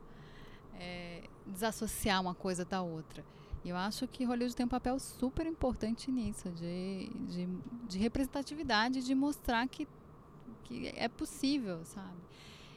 é, 0.74 1.24
desassociar 1.46 2.22
uma 2.22 2.34
coisa 2.34 2.66
da 2.66 2.82
outra. 2.82 3.24
E 3.64 3.70
eu 3.70 3.78
acho 3.78 4.08
que 4.08 4.26
Hollywood 4.26 4.56
tem 4.56 4.66
um 4.66 4.70
papel 4.70 5.00
super 5.00 5.46
importante 5.46 6.12
nisso, 6.12 6.50
de, 6.50 7.10
de, 7.28 7.48
de 7.88 7.98
representatividade, 8.00 9.02
de 9.04 9.16
mostrar 9.16 9.66
que, 9.68 9.88
que 10.66 10.92
é 10.98 11.08
possível, 11.08 11.86
sabe? 11.86 12.18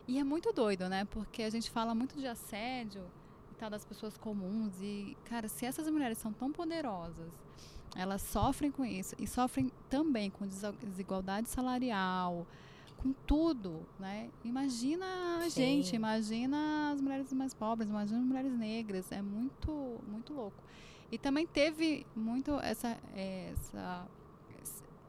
E 0.06 0.18
é 0.18 0.23
muito 0.23 0.52
doido, 0.52 0.88
né? 0.88 1.04
Porque 1.06 1.42
a 1.42 1.50
gente 1.50 1.68
fala 1.71 1.92
muito 1.92 2.16
de 2.16 2.26
assédio 2.26 3.02
das 3.70 3.84
pessoas 3.84 4.16
comuns 4.16 4.72
e, 4.80 5.16
cara, 5.25 5.48
se 5.48 5.64
essas 5.66 5.88
mulheres 5.88 6.18
são 6.18 6.32
tão 6.32 6.52
poderosas, 6.52 7.32
elas 7.96 8.22
sofrem 8.22 8.70
com 8.70 8.84
isso 8.84 9.16
e 9.18 9.26
sofrem 9.26 9.72
também 9.88 10.30
com 10.30 10.46
desigualdade 10.46 11.48
salarial, 11.48 12.46
com 12.98 13.12
tudo, 13.26 13.86
né? 13.98 14.30
Imagina 14.44 15.06
a 15.38 15.42
Sim. 15.42 15.50
gente, 15.50 15.96
imagina 15.96 16.90
as 16.92 17.00
mulheres 17.00 17.32
mais 17.32 17.54
pobres, 17.54 17.88
imagina 17.88 18.20
as 18.20 18.26
mulheres 18.26 18.52
negras, 18.52 19.10
é 19.10 19.22
muito, 19.22 20.00
muito 20.06 20.32
louco. 20.32 20.62
E 21.10 21.18
também 21.18 21.46
teve 21.46 22.06
muito 22.14 22.58
essa, 22.60 22.98
essa 23.14 24.06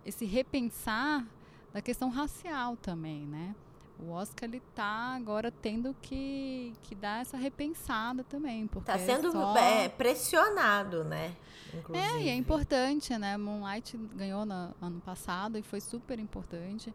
esse 0.06 0.25
repensar 0.25 1.27
da 1.74 1.82
questão 1.82 2.10
racial 2.10 2.77
também, 2.77 3.25
né? 3.27 3.54
O 4.00 4.12
Oscar 4.12 4.48
ele 4.48 4.62
tá 4.75 5.16
agora 5.16 5.51
tendo 5.51 5.96
que, 6.01 6.74
que 6.84 6.94
dar 6.94 7.22
essa 7.22 7.38
repensada 7.38 8.24
também. 8.24 8.68
Porque 8.68 8.92
tá 8.92 8.98
sendo 8.98 9.32
só... 9.32 9.58
é, 9.58 9.89
pressionado, 9.89 11.04
né? 11.04 11.36
Inclusive. 11.74 12.08
É, 12.08 12.22
e 12.22 12.30
é 12.30 12.36
importante, 12.36 13.18
né? 13.18 13.38
Moonlight 13.38 13.98
ganhou 14.16 14.46
no 14.46 14.74
ano 14.82 15.01
passado 15.04 15.58
e 15.58 15.63
foi 15.63 15.82
super 15.82 16.20
importante. 16.20 16.94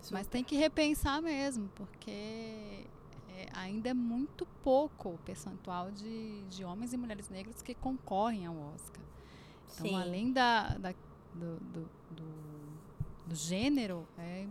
Super. 0.00 0.14
Mas 0.14 0.26
tem 0.26 0.44
que 0.44 0.56
repensar 0.56 1.20
mesmo, 1.20 1.68
porque 1.74 2.10
é, 2.10 3.48
ainda 3.52 3.88
é 3.88 3.94
muito 3.94 4.46
pouco 4.62 5.10
o 5.10 5.18
percentual 5.18 5.90
de, 5.90 6.42
de 6.42 6.64
homens 6.64 6.92
e 6.92 6.96
mulheres 6.96 7.28
negras 7.28 7.60
que 7.60 7.74
concorrem 7.74 8.46
ao 8.46 8.56
Oscar. 8.74 9.02
Então, 9.74 9.86
Sim. 9.88 9.96
além 9.96 10.32
da, 10.32 10.68
da 10.78 10.94
do, 11.34 11.56
do, 11.56 11.90
do, 12.10 12.24
do 13.26 13.34
gênero, 13.34 14.06
é 14.16 14.46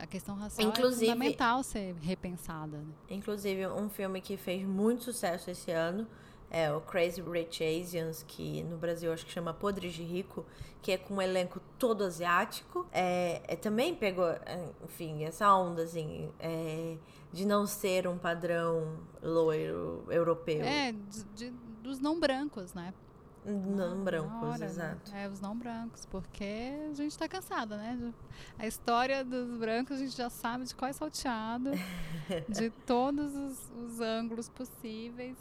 a 0.00 0.06
questão 0.06 0.34
racial 0.36 0.66
é 0.66 0.70
inclusive, 0.70 1.06
é 1.06 1.12
fundamental 1.12 1.62
ser 1.62 1.94
repensada. 2.00 2.78
Né? 2.78 2.94
Inclusive, 3.10 3.66
um 3.68 3.88
filme 3.88 4.20
que 4.20 4.36
fez 4.36 4.66
muito 4.66 5.04
sucesso 5.04 5.50
esse 5.50 5.70
ano 5.70 6.06
é 6.50 6.72
o 6.72 6.80
Crazy 6.80 7.20
Rich 7.20 7.64
Asians, 7.64 8.24
que 8.26 8.62
no 8.62 8.76
Brasil 8.76 9.12
acho 9.12 9.26
que 9.26 9.32
chama 9.32 9.52
Podres 9.52 9.92
de 9.92 10.04
Rico, 10.04 10.46
que 10.80 10.92
é 10.92 10.98
com 10.98 11.14
um 11.14 11.22
elenco 11.22 11.60
todo 11.78 12.04
asiático. 12.04 12.86
É, 12.92 13.42
é 13.48 13.56
também 13.56 13.94
pegou, 13.94 14.28
é, 14.28 14.70
enfim, 14.84 15.24
essa 15.24 15.52
onda, 15.52 15.82
assim, 15.82 16.30
é, 16.38 16.96
de 17.32 17.44
não 17.44 17.66
ser 17.66 18.06
um 18.06 18.16
padrão 18.16 18.98
loiro 19.20 20.04
europeu. 20.08 20.62
É, 20.62 20.92
de, 20.92 21.24
de, 21.34 21.50
dos 21.82 21.98
não 21.98 22.20
brancos, 22.20 22.72
né? 22.72 22.94
Não 23.44 24.02
brancos, 24.02 24.42
hora, 24.42 24.58
né? 24.58 24.66
exato. 24.66 25.12
É, 25.14 25.28
os 25.28 25.40
não 25.40 25.56
brancos, 25.56 26.06
porque 26.06 26.72
a 26.90 26.94
gente 26.94 27.16
tá 27.18 27.28
cansada, 27.28 27.76
né? 27.76 28.12
A 28.58 28.66
história 28.66 29.22
dos 29.24 29.58
brancos 29.58 29.96
a 29.96 30.00
gente 30.00 30.16
já 30.16 30.30
sabe 30.30 30.64
de 30.64 30.74
qual 30.74 30.88
é 30.88 30.92
salteado, 30.92 31.70
de 32.48 32.70
todos 32.86 33.34
os, 33.34 33.70
os 33.86 34.00
ângulos 34.00 34.48
possíveis. 34.48 35.36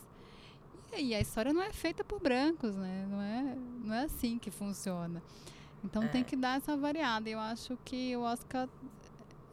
E 0.98 1.16
a 1.16 1.20
história 1.22 1.52
não 1.54 1.62
é 1.64 1.72
feita 1.72 2.04
por 2.04 2.20
brancos, 2.22 2.76
né? 2.76 3.08
Não 3.10 3.22
é, 3.22 3.56
não 3.84 3.94
é 3.96 4.04
assim 4.04 4.38
que 4.38 4.52
funciona. 4.52 5.24
Então 5.84 6.04
É. 6.04 6.08
tem 6.08 6.24
que 6.24 6.36
dar 6.36 6.58
essa 6.58 6.78
variada. 6.78 7.30
Eu 7.30 7.40
acho 7.40 7.78
que 7.84 8.16
o 8.16 8.22
Oscar 8.22 8.70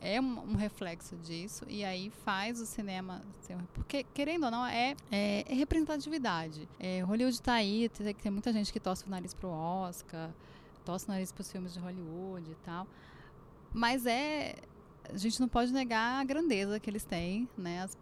é 0.00 0.20
um, 0.20 0.54
reflexo 0.56 1.16
disso 1.16 1.64
e 1.68 1.84
aí 1.84 2.10
faz 2.24 2.60
o 2.60 2.66
cinema 2.66 3.22
porque 3.74 4.04
querendo 4.14 4.44
ou 4.44 4.50
não 4.50 4.66
é, 4.66 4.96
é, 5.10 5.44
é 5.46 5.54
representatividade 5.54 6.68
é, 6.78 7.02
Hollywood 7.02 7.40
tá 7.42 7.54
aí 7.54 7.88
tem, 7.90 8.14
tem 8.14 8.32
muita 8.32 8.52
gente 8.52 8.72
que 8.72 8.80
torce 8.80 9.06
o 9.06 9.10
nariz 9.10 9.34
pro 9.34 9.48
Oscar 9.48 10.30
torce 10.84 11.06
o 11.06 11.10
nariz 11.10 11.30
pros 11.32 11.50
filmes 11.52 11.74
de 11.74 11.80
Hollywood 11.80 12.50
e 12.50 12.54
tal 12.64 12.86
mas 13.72 14.06
é 14.06 14.54
a 15.12 15.16
gente 15.16 15.40
não 15.40 15.48
pode 15.48 15.72
negar 15.72 16.20
a 16.20 16.24
grandeza 16.24 16.80
que 16.80 16.88
eles 16.88 17.04
têm 17.04 17.48
né 17.56 17.82
As- 17.82 17.98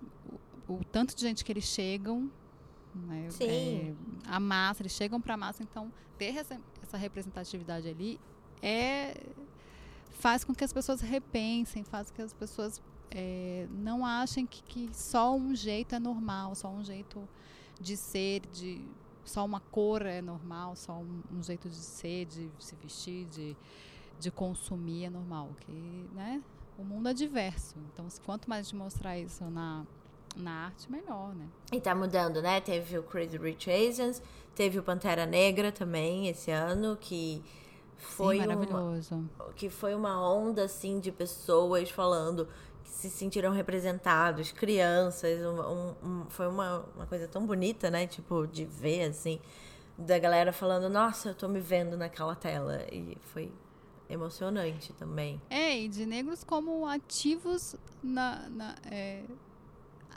o, 0.68 0.74
o 0.74 0.84
tanto 0.84 1.16
de 1.16 1.20
gente 1.20 1.44
que 1.44 1.50
eles 1.50 1.64
chegam 1.64 2.30
né? 2.94 3.28
Sim. 3.30 3.46
É, 3.46 3.94
a 4.26 4.40
massa 4.40 4.82
eles 4.82 4.92
chegam 4.92 5.20
para 5.20 5.34
a 5.34 5.36
massa 5.36 5.62
então 5.62 5.92
ter 6.16 6.36
essa, 6.36 6.60
essa 6.82 6.96
representatividade 6.96 7.88
ali 7.88 8.20
é 8.62 9.14
faz 10.10 10.44
com 10.44 10.54
que 10.54 10.64
as 10.64 10.72
pessoas 10.72 11.00
repensem, 11.00 11.84
faz 11.84 12.10
com 12.10 12.16
que 12.16 12.22
as 12.22 12.32
pessoas 12.32 12.80
é, 13.10 13.66
não 13.70 14.04
achem 14.04 14.46
que, 14.46 14.62
que 14.62 14.90
só 14.92 15.34
um 15.34 15.54
jeito 15.54 15.94
é 15.94 15.98
normal, 15.98 16.54
só 16.54 16.68
um 16.68 16.84
jeito 16.84 17.28
de 17.80 17.96
ser, 17.96 18.42
de 18.52 18.84
só 19.24 19.44
uma 19.44 19.60
cor 19.60 20.02
é 20.02 20.20
normal, 20.20 20.74
só 20.74 20.94
um, 20.94 21.22
um 21.32 21.42
jeito 21.42 21.68
de 21.68 21.76
ser, 21.76 22.26
de 22.26 22.50
se 22.58 22.74
vestir, 22.76 23.26
de, 23.26 23.56
de 24.18 24.30
consumir 24.30 25.04
é 25.04 25.10
normal. 25.10 25.50
Que, 25.60 25.72
né? 26.14 26.42
O 26.78 26.84
mundo 26.84 27.08
é 27.08 27.14
diverso. 27.14 27.76
Então, 27.92 28.06
quanto 28.24 28.48
mais 28.48 28.72
mostrar 28.72 29.18
isso 29.18 29.44
na, 29.44 29.84
na 30.36 30.66
arte, 30.66 30.90
melhor, 30.90 31.34
né? 31.34 31.46
E 31.72 31.80
tá 31.80 31.94
mudando, 31.94 32.40
né? 32.40 32.60
Teve 32.60 32.98
o 32.98 33.02
Crazy 33.02 33.36
Rich 33.36 33.70
Asians, 33.70 34.22
teve 34.54 34.78
o 34.78 34.82
Pantera 34.82 35.26
Negra 35.26 35.70
também 35.70 36.28
esse 36.28 36.50
ano, 36.50 36.96
que 36.96 37.42
foi 37.98 38.36
Sim, 38.38 38.44
uma, 38.46 38.54
maravilhoso. 38.56 39.28
que 39.56 39.68
foi 39.68 39.94
uma 39.94 40.32
onda 40.32 40.64
assim 40.64 40.98
de 41.00 41.12
pessoas 41.12 41.90
falando 41.90 42.48
que 42.84 42.90
se 42.90 43.10
sentiram 43.10 43.52
representados, 43.52 44.50
crianças, 44.52 45.40
um, 45.44 45.94
um- 46.06 46.26
foi 46.30 46.46
uma, 46.48 46.84
uma 46.96 47.06
coisa 47.06 47.28
tão 47.28 47.44
bonita, 47.44 47.90
né? 47.90 48.06
Tipo, 48.06 48.46
de 48.46 48.64
ver 48.64 49.04
assim, 49.10 49.38
da 49.98 50.18
galera 50.18 50.52
falando, 50.52 50.88
nossa, 50.88 51.30
eu 51.30 51.34
tô 51.34 51.48
me 51.48 51.60
vendo 51.60 51.96
naquela 51.96 52.34
tela. 52.34 52.80
E 52.92 53.16
foi 53.32 53.52
emocionante 54.08 54.92
também. 54.94 55.40
É, 55.50 55.78
e 55.78 55.88
de 55.88 56.06
negros 56.06 56.42
como 56.44 56.86
ativos 56.86 57.76
na. 58.02 58.48
na- 58.48 58.74
é, 58.90 59.22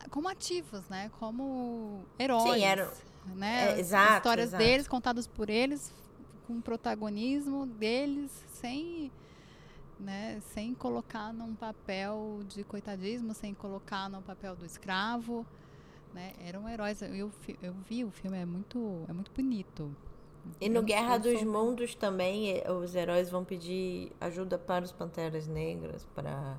como 0.10 0.28
ativos, 0.30 0.88
né? 0.90 1.12
Como 1.20 2.04
heróis. 2.18 2.54
Sim, 2.54 2.64
eram- 2.64 2.92
Né? 3.36 3.66
é, 3.66 3.74
As 3.74 3.80
exato, 3.80 4.18
Histórias 4.18 4.48
exato. 4.50 4.64
deles, 4.64 4.88
contadas 4.88 5.28
por 5.28 5.50
eles, 5.50 5.94
com 6.52 6.60
protagonismo 6.60 7.66
deles, 7.66 8.32
sem. 8.50 9.12
Né, 9.98 10.40
sem 10.40 10.74
colocar 10.74 11.32
num 11.32 11.54
papel 11.54 12.40
de 12.48 12.64
coitadismo, 12.64 13.36
sem 13.36 13.54
colocar 13.54 14.10
no 14.10 14.20
papel 14.20 14.56
do 14.56 14.66
escravo, 14.66 15.46
né, 16.12 16.34
eram 16.44 16.68
heróis. 16.68 17.04
Eu, 17.04 17.32
eu 17.62 17.74
vi 17.88 18.04
o 18.04 18.10
filme, 18.10 18.36
é 18.36 18.44
muito, 18.44 19.06
é 19.08 19.14
muito 19.14 19.32
bonito. 19.32 19.96
E 20.60 20.68
no 20.68 20.82
Guerra 20.82 21.20
dos 21.20 21.44
Mundos 21.44 21.94
também, 21.94 22.50
eh, 22.50 22.72
os 22.72 22.96
heróis 22.96 23.30
vão 23.30 23.46
pedir 23.46 24.12
ajuda 24.20 24.58
para 24.58 24.84
os 24.84 24.92
Panteras 24.92 25.48
Negras 25.48 26.04
para 26.16 26.58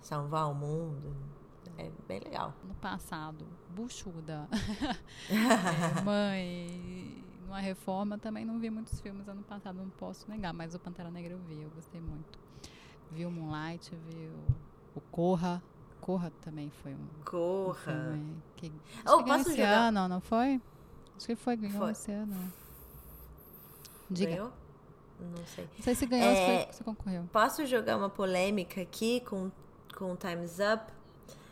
salvar 0.00 0.50
o 0.50 0.54
mundo. 0.54 1.14
É 1.76 1.90
bem 2.08 2.20
legal. 2.20 2.54
no 2.66 2.74
passado, 2.76 3.46
buchuda, 3.68 4.48
é, 5.28 6.00
mãe, 6.02 7.22
numa 7.48 7.60
reforma 7.60 8.18
também 8.18 8.44
não 8.44 8.58
vi 8.58 8.68
muitos 8.70 9.00
filmes 9.00 9.26
ano 9.26 9.42
passado, 9.42 9.76
não 9.76 9.88
posso 9.90 10.30
negar, 10.30 10.52
mas 10.52 10.74
o 10.74 10.78
Pantera 10.78 11.10
Negra 11.10 11.32
eu 11.32 11.38
vi, 11.38 11.62
eu 11.62 11.70
gostei 11.70 12.00
muito. 12.00 12.38
Vi 13.10 13.24
o 13.24 13.30
Moonlight, 13.30 13.90
vi 14.08 14.26
o, 14.94 14.98
o 14.98 15.00
Corra, 15.10 15.62
Corra 16.00 16.30
também 16.42 16.70
foi 16.70 16.92
um, 16.92 16.96
um 16.98 17.24
Corra. 17.24 17.76
filme 18.12 18.36
que, 18.56 18.72
Oh, 19.06 19.22
que 19.24 19.30
esse 19.30 19.50
jogar? 19.56 19.88
ano, 19.88 20.08
não 20.08 20.20
foi? 20.20 20.60
Acho 21.16 21.26
que 21.26 21.34
foi, 21.36 21.56
ganhou 21.56 21.78
Foi. 21.78 21.90
esse 21.92 22.12
ano. 22.12 22.52
Diga, 24.10 24.30
Ganhou? 24.30 24.52
Não 25.20 25.44
sei. 25.46 25.68
não 25.76 25.82
sei 25.82 25.94
se 25.94 26.06
ganhou, 26.06 26.34
se 26.34 26.40
É, 26.40 26.64
foi, 26.64 26.72
se 26.74 26.84
concorreu. 26.84 27.28
Posso 27.32 27.66
jogar 27.66 27.96
uma 27.96 28.08
polêmica 28.08 28.80
aqui 28.80 29.20
com, 29.22 29.50
com 29.96 30.12
o 30.12 30.16
Time's 30.16 30.58
Up? 30.60 30.92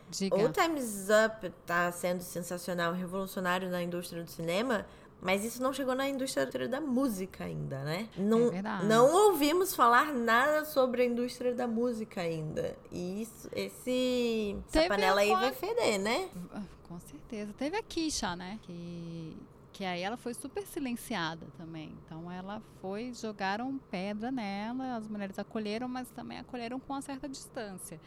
Diga. 0.09 0.37
O 0.37 0.53
Time's 0.53 1.09
Up 1.11 1.51
tá 1.67 1.91
sendo 1.91 2.21
sensacional, 2.21 2.93
revolucionário 2.93 3.69
na 3.69 3.83
indústria 3.83 4.23
do 4.23 4.31
cinema, 4.31 4.87
mas 5.21 5.45
isso 5.45 5.63
não 5.63 5.73
chegou 5.73 5.95
na 5.95 6.09
indústria 6.09 6.69
da 6.69 6.81
música 6.81 7.45
ainda, 7.45 7.83
né? 7.83 8.09
Não, 8.17 8.53
É 8.53 8.63
não 8.85 9.29
ouvimos 9.29 9.75
falar 9.75 10.13
nada 10.13 10.65
sobre 10.65 11.03
a 11.03 11.05
indústria 11.05 11.55
da 11.55 11.67
música 11.67 12.21
ainda. 12.21 12.77
E 12.93 13.23
isso, 13.23 13.49
esse, 13.55 14.57
essa 14.69 14.73
Teve 14.73 14.89
panela 14.89 15.21
aí 15.21 15.31
vai 15.31 15.53
feder, 15.53 15.99
né? 15.99 16.29
Ah, 16.53 16.63
Com 16.87 17.01
certeza. 17.01 17.53
Teve 17.55 17.77
a 17.77 17.83
Kisha, 17.83 18.37
né? 18.37 18.59
Que, 18.63 19.37
que 19.73 19.85
aí 19.85 20.03
ela 20.03 20.17
foi 20.17 20.35
super 20.35 20.65
silenciada 20.67 21.47
também. 21.57 21.93
Então 22.05 22.31
ela 22.31 22.63
foi, 22.81 23.13
jogaram 23.15 23.79
pedra 23.91 24.31
nela, 24.31 24.97
as 24.97 25.09
mulheres 25.09 25.39
acolheram, 25.39 25.89
mas 25.89 26.09
também 26.11 26.39
acolheram 26.39 26.79
com 26.79 26.93
uma 26.93 27.03
certa 27.03 27.29
distância. 27.29 27.99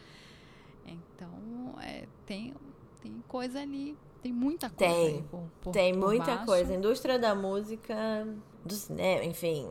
Então, 0.86 1.74
é, 1.82 2.06
tem, 2.26 2.54
tem 3.02 3.22
coisa 3.28 3.60
ali, 3.60 3.96
tem 4.22 4.32
muita 4.32 4.68
coisa 4.70 4.94
Tem. 4.94 5.22
por, 5.24 5.40
por- 5.60 5.72
Tem 5.72 5.92
por 5.94 6.08
muita 6.08 6.24
baixo. 6.26 6.46
coisa. 6.46 6.74
Indústria 6.74 7.18
da 7.18 7.34
música, 7.34 8.26
do 8.64 8.74
cinema, 8.74 9.24
enfim. 9.24 9.68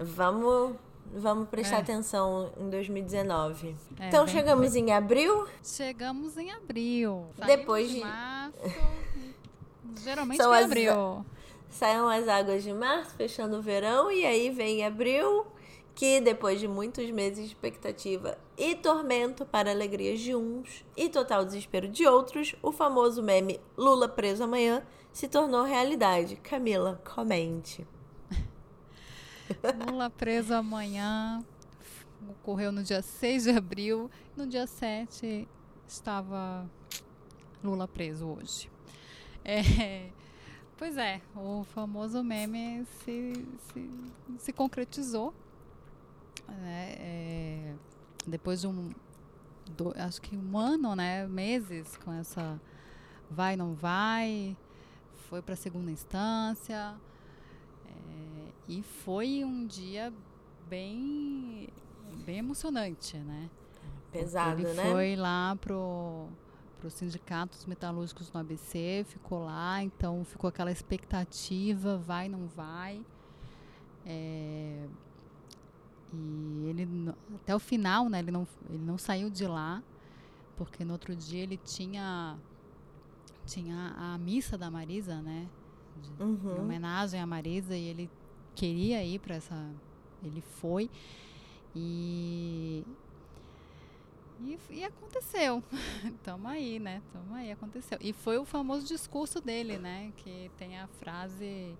Vamos, 0.00 0.74
vamos 1.14 1.48
prestar 1.48 1.76
É. 1.76 1.80
atenção 1.80 2.50
em 2.58 2.68
2019. 2.70 3.76
É, 4.00 4.08
então 4.08 4.26
chegamos 4.26 4.74
em 4.74 4.92
abril. 4.92 5.46
Chegamos 5.62 6.36
em 6.36 6.50
abril. 6.50 7.26
Depois 7.46 7.86
Saímos 7.88 8.04
de- 8.04 8.10
março. 8.10 8.58
geralmente 10.02 10.42
São 10.42 10.52
em 10.54 10.58
as- 10.58 10.64
abril. 10.64 11.26
Saem 11.70 11.96
as 12.18 12.28
águas 12.28 12.62
de 12.62 12.72
março, 12.72 13.14
fechando 13.16 13.56
o 13.56 13.62
verão, 13.62 14.10
e 14.12 14.26
aí 14.26 14.50
vem 14.50 14.84
abril, 14.84 15.46
que 15.94 16.20
depois 16.20 16.58
de 16.58 16.66
muitos 16.66 17.10
meses 17.10 17.44
de 17.44 17.52
expectativa 17.52 18.38
e 18.56 18.74
tormento 18.74 19.44
para 19.44 19.70
alegrias 19.70 20.20
de 20.20 20.34
uns 20.34 20.84
e 20.96 21.08
total 21.08 21.44
desespero 21.44 21.88
de 21.88 22.06
outros, 22.06 22.54
o 22.62 22.72
famoso 22.72 23.22
meme 23.22 23.60
Lula 23.76 24.08
preso 24.08 24.44
amanhã 24.44 24.82
se 25.12 25.28
tornou 25.28 25.64
realidade. 25.64 26.36
Camila, 26.36 27.00
comente. 27.04 27.86
Lula 29.86 30.08
preso 30.10 30.54
amanhã. 30.54 31.44
Ocorreu 32.28 32.72
no 32.72 32.82
dia 32.82 33.02
6 33.02 33.44
de 33.44 33.50
abril. 33.50 34.10
No 34.36 34.46
dia 34.46 34.66
7 34.66 35.46
estava 35.86 36.68
Lula 37.62 37.86
preso 37.86 38.26
hoje. 38.26 38.70
É, 39.44 40.08
pois 40.78 40.96
é, 40.96 41.20
o 41.36 41.64
famoso 41.64 42.22
meme 42.22 42.86
se, 43.04 43.32
se, 43.72 43.90
se 44.38 44.52
concretizou. 44.52 45.34
Né? 46.52 46.94
É, 46.98 47.74
depois 48.26 48.60
de 48.60 48.66
um. 48.66 48.90
do- 49.76 49.94
acho 49.96 50.20
que 50.20 50.36
um 50.36 50.56
ano, 50.58 50.94
né? 50.94 51.26
Meses 51.26 51.96
com 51.98 52.12
essa 52.12 52.60
vai, 53.30 53.56
não 53.56 53.74
vai. 53.74 54.56
Foi 55.28 55.40
para 55.42 55.56
segunda 55.56 55.90
instância. 55.90 56.94
É, 57.86 58.48
e 58.68 58.82
foi 58.82 59.44
um 59.44 59.66
dia 59.66 60.12
bem, 60.68 61.68
bem 62.24 62.38
emocionante, 62.38 63.16
né? 63.16 63.50
Pesado, 64.10 64.60
Ele 64.60 64.74
né? 64.74 64.90
foi 64.90 65.16
lá 65.16 65.56
pro 65.60 66.28
para 66.78 66.88
os 66.88 66.94
sindicatos 66.94 67.64
metalúrgicos 67.64 68.32
no 68.32 68.40
ABC, 68.40 69.04
ficou 69.08 69.44
lá, 69.44 69.80
então 69.84 70.24
ficou 70.24 70.48
aquela 70.48 70.72
expectativa, 70.72 71.96
vai, 71.96 72.28
não 72.28 72.48
vai. 72.48 73.00
É, 74.04 74.88
e 76.12 76.66
ele 76.68 77.12
até 77.36 77.54
o 77.54 77.58
final, 77.58 78.08
né? 78.08 78.18
Ele 78.18 78.30
não, 78.30 78.46
ele 78.68 78.84
não 78.84 78.98
saiu 78.98 79.30
de 79.30 79.46
lá, 79.46 79.82
porque 80.56 80.84
no 80.84 80.92
outro 80.92 81.14
dia 81.16 81.42
ele 81.42 81.56
tinha 81.56 82.36
tinha 83.44 83.94
a 83.96 84.18
missa 84.18 84.56
da 84.56 84.70
Marisa, 84.70 85.20
né? 85.20 85.48
de, 85.96 86.22
uhum. 86.22 86.56
em 86.56 86.60
homenagem 86.60 87.20
à 87.20 87.26
Marisa 87.26 87.76
e 87.76 87.84
ele 87.84 88.10
queria 88.54 89.04
ir 89.04 89.18
para 89.18 89.36
essa. 89.36 89.70
Ele 90.22 90.40
foi 90.40 90.88
e 91.74 92.84
e, 94.40 94.58
e 94.70 94.84
aconteceu. 94.84 95.62
Tamo 96.22 96.48
aí, 96.48 96.78
né? 96.78 97.00
Tamo 97.12 97.34
aí, 97.34 97.52
aconteceu. 97.52 97.98
E 98.00 98.12
foi 98.12 98.38
o 98.38 98.44
famoso 98.44 98.86
discurso 98.86 99.40
dele, 99.40 99.78
né? 99.78 100.12
Que 100.16 100.50
tem 100.58 100.78
a 100.78 100.86
frase 100.86 101.74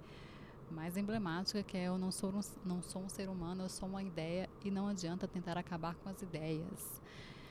mais 0.73 0.97
emblemática 0.97 1.63
que 1.63 1.77
é 1.77 1.85
eu 1.85 1.99
não 1.99 2.11
sou 2.11 2.31
um, 2.31 2.41
não 2.65 2.83
sou 2.83 3.03
um 3.03 3.09
ser 3.09 3.29
humano, 3.29 3.65
eu 3.65 3.69
sou 3.69 3.89
uma 3.89 4.03
ideia 4.03 4.49
e 4.65 4.71
não 4.71 4.89
adianta 4.89 5.29
tentar 5.29 5.57
acabar 5.57 5.95
com 5.97 6.09
as 6.09 6.21
ideias. 6.23 7.03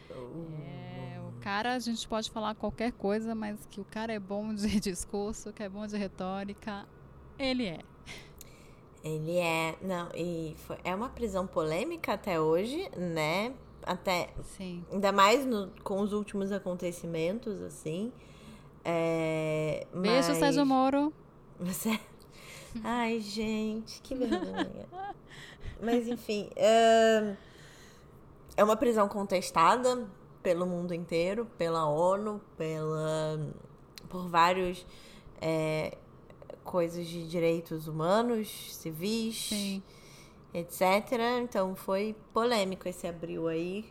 É, 0.09 1.19
o 1.19 1.39
cara, 1.39 1.73
a 1.73 1.79
gente 1.79 2.05
pode 2.07 2.29
falar 2.29 2.55
qualquer 2.55 2.91
coisa, 2.91 3.33
mas 3.33 3.65
que 3.69 3.79
o 3.79 3.85
cara 3.85 4.11
é 4.11 4.19
bom 4.19 4.53
de 4.53 4.79
discurso, 4.81 5.53
que 5.53 5.63
é 5.63 5.69
bom 5.69 5.85
de 5.87 5.97
retórica, 5.97 6.85
ele 7.39 7.65
é. 7.65 7.79
Ele 9.03 9.37
é, 9.37 9.75
não, 9.81 10.09
e 10.13 10.55
foi, 10.57 10.77
é 10.83 10.93
uma 10.93 11.09
prisão 11.09 11.47
polêmica 11.47 12.13
até 12.13 12.39
hoje, 12.39 12.89
né? 12.95 13.53
Até. 13.83 14.29
Sim. 14.43 14.85
Ainda 14.91 15.11
mais 15.11 15.43
no, 15.43 15.71
com 15.83 16.01
os 16.01 16.13
últimos 16.13 16.51
acontecimentos, 16.51 17.61
assim. 17.61 18.11
É, 18.85 19.87
Beijo, 19.93 20.29
mas... 20.29 20.37
Sérgio 20.37 20.65
Moro. 20.65 21.11
Você. 21.59 21.99
Ai, 22.83 23.19
gente, 23.19 24.01
que 24.01 24.15
vergonha. 24.15 24.85
mas, 25.81 26.07
enfim. 26.07 26.49
É... 26.55 27.35
é 28.57 28.63
uma 28.63 28.75
prisão 28.75 29.07
contestada 29.07 30.07
pelo 30.41 30.65
mundo 30.65 30.93
inteiro, 30.93 31.45
pela 31.57 31.87
ONU, 31.87 32.41
pela, 32.57 33.39
por 34.09 34.27
vários 34.27 34.85
é, 35.39 35.97
coisas 36.63 37.05
de 37.05 37.27
direitos 37.27 37.87
humanos, 37.87 38.75
civis. 38.75 39.35
Sim 39.49 39.83
etc. 40.53 40.81
Então 41.41 41.75
foi 41.75 42.15
polêmico 42.33 42.87
esse 42.87 43.07
abril 43.07 43.47
aí. 43.47 43.85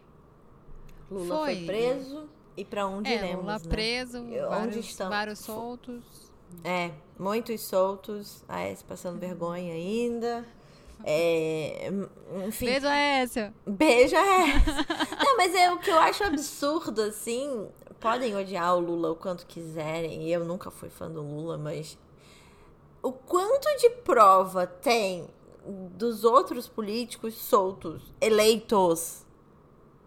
Lula 1.11 1.39
foi, 1.39 1.57
foi 1.57 1.67
preso. 1.67 2.29
E 2.57 2.65
para 2.65 2.87
onde 2.87 3.11
é, 3.11 3.17
iremos? 3.17 3.45
Lula 3.45 3.59
né? 3.59 3.69
preso, 3.69 4.19
onde 4.19 4.39
vários, 4.39 4.77
estão? 4.77 5.09
vários 5.09 5.39
soltos. 5.39 6.20
É, 6.65 6.91
muitos 7.19 7.61
soltos. 7.63 8.45
A 8.49 8.61
S 8.63 8.85
passando 8.85 9.19
vergonha 9.19 9.73
ainda. 9.73 10.47
É, 11.05 11.91
enfim. 12.47 12.67
Beijo 12.67 12.87
a 12.87 12.97
essa. 12.97 13.55
Beijo 13.67 14.17
a 14.17 14.49
essa. 14.49 14.87
Não, 15.25 15.37
mas 15.37 15.55
é 15.55 15.73
o 15.73 15.79
que 15.79 15.91
eu 15.91 15.99
acho 15.99 16.25
absurdo, 16.25 17.03
assim. 17.03 17.69
Podem 17.99 18.37
odiar 18.37 18.77
o 18.77 18.81
Lula 18.81 19.13
o 19.13 19.17
quanto 19.17 19.47
quiserem. 19.47 20.23
E 20.23 20.33
eu 20.33 20.45
nunca 20.45 20.71
fui 20.71 20.91
fã 20.91 21.11
do 21.11 21.23
Lula, 21.23 21.57
mas. 21.57 21.99
O 23.03 23.13
quanto 23.13 23.67
de 23.79 23.91
prova 23.91 24.67
tem 24.67 25.29
dos 25.67 26.25
outros 26.25 26.69
políticos 26.69 27.35
soltos, 27.35 28.03
eleitos. 28.21 29.25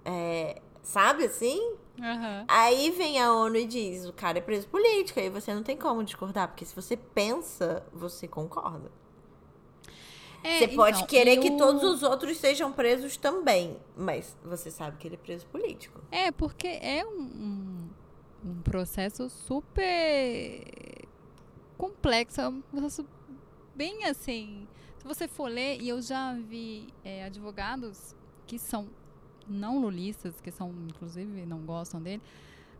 É, 0.05 0.61
sabe 0.81 1.25
assim? 1.25 1.75
Uhum. 1.97 2.45
Aí 2.47 2.89
vem 2.91 3.21
a 3.21 3.31
ONU 3.31 3.55
e 3.55 3.65
diz: 3.65 4.05
o 4.05 4.13
cara 4.13 4.37
é 4.37 4.41
preso 4.41 4.67
político, 4.67 5.19
aí 5.19 5.29
você 5.29 5.53
não 5.53 5.63
tem 5.63 5.77
como 5.77 6.03
discordar, 6.03 6.47
porque 6.47 6.65
se 6.65 6.75
você 6.75 6.97
pensa, 6.97 7.85
você 7.93 8.27
concorda. 8.27 8.91
É, 10.43 10.59
você 10.59 10.67
pode 10.69 10.97
então, 10.97 11.07
querer 11.07 11.37
eu... 11.37 11.41
que 11.41 11.51
todos 11.51 11.83
os 11.83 12.03
outros 12.03 12.37
sejam 12.37 12.71
presos 12.71 13.15
também, 13.15 13.77
mas 13.95 14.35
você 14.43 14.69
sabe 14.69 14.97
que 14.97 15.07
ele 15.07 15.15
é 15.15 15.17
preso 15.17 15.45
político. 15.47 16.01
É, 16.11 16.31
porque 16.31 16.67
é 16.67 17.05
um, 17.05 17.21
um, 17.21 17.89
um 18.49 18.61
processo 18.61 19.29
super 19.29 21.07
complexo, 21.77 22.41
é 22.41 22.47
um 22.49 22.61
processo 22.61 23.05
bem 23.75 24.03
assim 24.05 24.67
se 25.03 25.07
você 25.07 25.27
for 25.27 25.49
ler, 25.49 25.81
e 25.81 25.89
eu 25.89 26.01
já 26.01 26.33
vi 26.33 26.87
é, 27.03 27.25
advogados 27.25 28.15
que 28.47 28.57
são 28.57 28.87
não 29.47 29.79
lulistas, 29.79 30.39
que 30.41 30.51
são, 30.51 30.73
inclusive, 30.89 31.45
não 31.45 31.59
gostam 31.59 32.01
dele, 32.01 32.21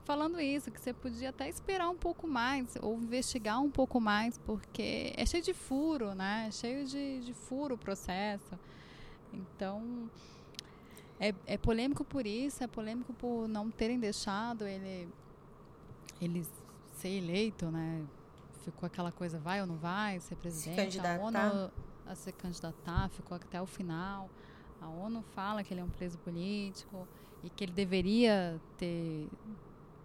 falando 0.04 0.40
isso, 0.40 0.72
que 0.72 0.80
você 0.80 0.94
podia 0.94 1.30
até 1.30 1.48
esperar 1.50 1.90
um 1.90 1.96
pouco 1.96 2.28
mais, 2.28 2.76
ou 2.82 2.96
investigar 2.98 3.62
um 3.62 3.70
pouco 3.70 4.00
mais, 4.00 4.38
porque 4.40 5.14
é 5.16 5.26
cheio 5.26 5.44
de 5.44 5.54
furo, 5.54 6.14
né? 6.14 6.46
É 6.48 6.52
cheio 6.52 6.86
de, 6.86 7.22
de 7.22 7.34
furo 7.34 7.76
o 7.76 7.78
processo. 7.78 8.58
Então, 9.34 10.10
é, 11.20 11.34
é 11.46 11.58
polêmico 11.58 12.04
por 12.04 12.26
isso, 12.26 12.64
é 12.64 12.68
polêmico 12.68 13.14
por 13.14 13.48
não 13.48 13.70
terem 13.72 14.00
deixado 14.00 14.66
ele, 14.66 15.08
ele 16.22 16.46
ser 16.94 17.10
eleito, 17.10 17.68
né? 17.72 18.06
Ficou 18.64 18.88
aquela 18.88 19.12
coisa, 19.12 19.40
vai 19.40 19.62
ou 19.62 19.68
não 19.68 19.78
vai, 19.78 20.20
ser 20.20 20.36
presidente. 20.36 20.94
Se 20.94 21.00
a 21.00 21.20
ONU, 21.20 21.72
a 22.06 22.16
se 22.16 22.32
candidatar, 22.32 23.10
ficou 23.10 23.36
até 23.36 23.62
o 23.62 23.66
final. 23.66 24.30
A 24.84 24.90
ONU 24.90 25.24
fala 25.34 25.64
que 25.64 25.74
ele 25.74 25.80
é 25.80 25.84
um 25.84 25.90
preso 25.90 26.18
político 26.20 27.08
e 27.42 27.50
que 27.50 27.64
ele 27.64 27.72
deveria 27.72 28.60
ter, 28.78 29.30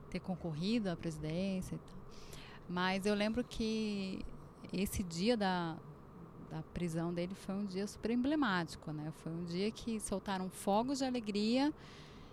ter 0.08 0.20
concorrido 0.20 0.88
à 0.88 0.96
presidência 0.96 1.74
e 1.74 1.78
tal. 1.78 1.98
Mas 2.68 3.06
eu 3.06 3.14
lembro 3.14 3.42
que 3.42 4.24
esse 4.72 5.02
dia 5.02 5.36
da, 5.36 5.76
da 6.50 6.62
prisão 6.74 7.12
dele 7.12 7.34
foi 7.34 7.54
um 7.54 7.64
dia 7.64 7.86
super 7.86 8.10
emblemático, 8.10 8.92
né? 8.92 9.12
Foi 9.22 9.32
um 9.32 9.44
dia 9.44 9.70
que 9.70 9.98
soltaram 9.98 10.48
fogos 10.48 10.98
de 10.98 11.04
alegria 11.04 11.72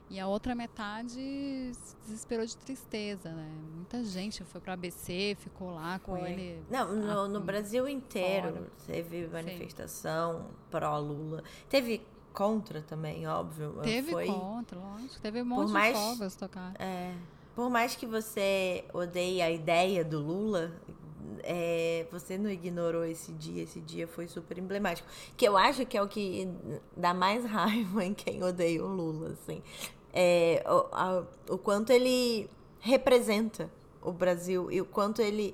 e 0.08 0.20
a 0.20 0.28
outra 0.28 0.54
metade 0.54 1.72
se 1.74 1.96
desesperou 2.04 2.46
de 2.46 2.56
tristeza, 2.58 3.32
né? 3.32 3.50
Muita 3.74 4.04
gente 4.04 4.44
foi 4.44 4.62
para 4.62 4.74
ABC, 4.74 5.36
ficou 5.40 5.74
lá 5.74 5.98
com 5.98 6.18
foi. 6.18 6.32
ele. 6.32 6.64
Não, 6.70 6.96
no, 6.96 7.28
no 7.28 7.40
Brasil 7.40 7.88
inteiro 7.88 8.54
fora. 8.54 8.72
teve 8.86 9.28
manifestação 9.28 10.46
pró-Lula. 10.70 11.44
Teve 11.68 12.06
contra 12.36 12.82
também, 12.82 13.28
óbvio. 13.28 13.80
Teve 13.84 14.12
foi... 14.12 14.28
contra, 14.28 14.78
lógico. 14.78 15.22
Teve 15.22 15.42
um 15.42 15.46
monte 15.46 15.72
mais, 15.72 15.98
de 15.98 16.04
fogos 16.04 16.36
tocar. 16.36 16.74
É, 16.80 17.14
por 17.56 17.70
mais 17.70 17.96
que 17.96 18.06
você 18.06 18.86
odeie 18.94 19.42
a 19.42 19.50
ideia 19.50 20.04
do 20.04 20.20
Lula, 20.20 20.72
é, 21.44 22.06
você 22.12 22.38
não 22.38 22.50
ignorou 22.50 23.06
esse 23.06 23.32
dia, 23.34 23.64
esse 23.64 23.80
dia 23.80 24.08
foi 24.08 24.28
super 24.28 24.58
emblemático. 24.58 25.08
Que 25.36 25.48
eu 25.48 25.58
acho 25.58 25.86
que 25.86 25.98
é 25.98 26.02
o 26.02 26.08
que 26.08 26.48
dá 26.96 27.14
mais 27.14 27.44
raiva 27.50 28.04
em 28.04 28.14
quem 28.14 28.44
odeia 28.44 28.84
o 28.84 28.88
Lula, 28.88 29.32
assim 29.32 29.62
é, 30.16 30.64
o, 30.66 30.88
a, 30.94 31.24
o 31.50 31.58
quanto 31.58 31.92
ele 31.92 32.50
representa 32.80 33.70
o 34.02 34.14
Brasil 34.14 34.72
e 34.72 34.80
o 34.80 34.86
quanto 34.86 35.22
ele 35.22 35.54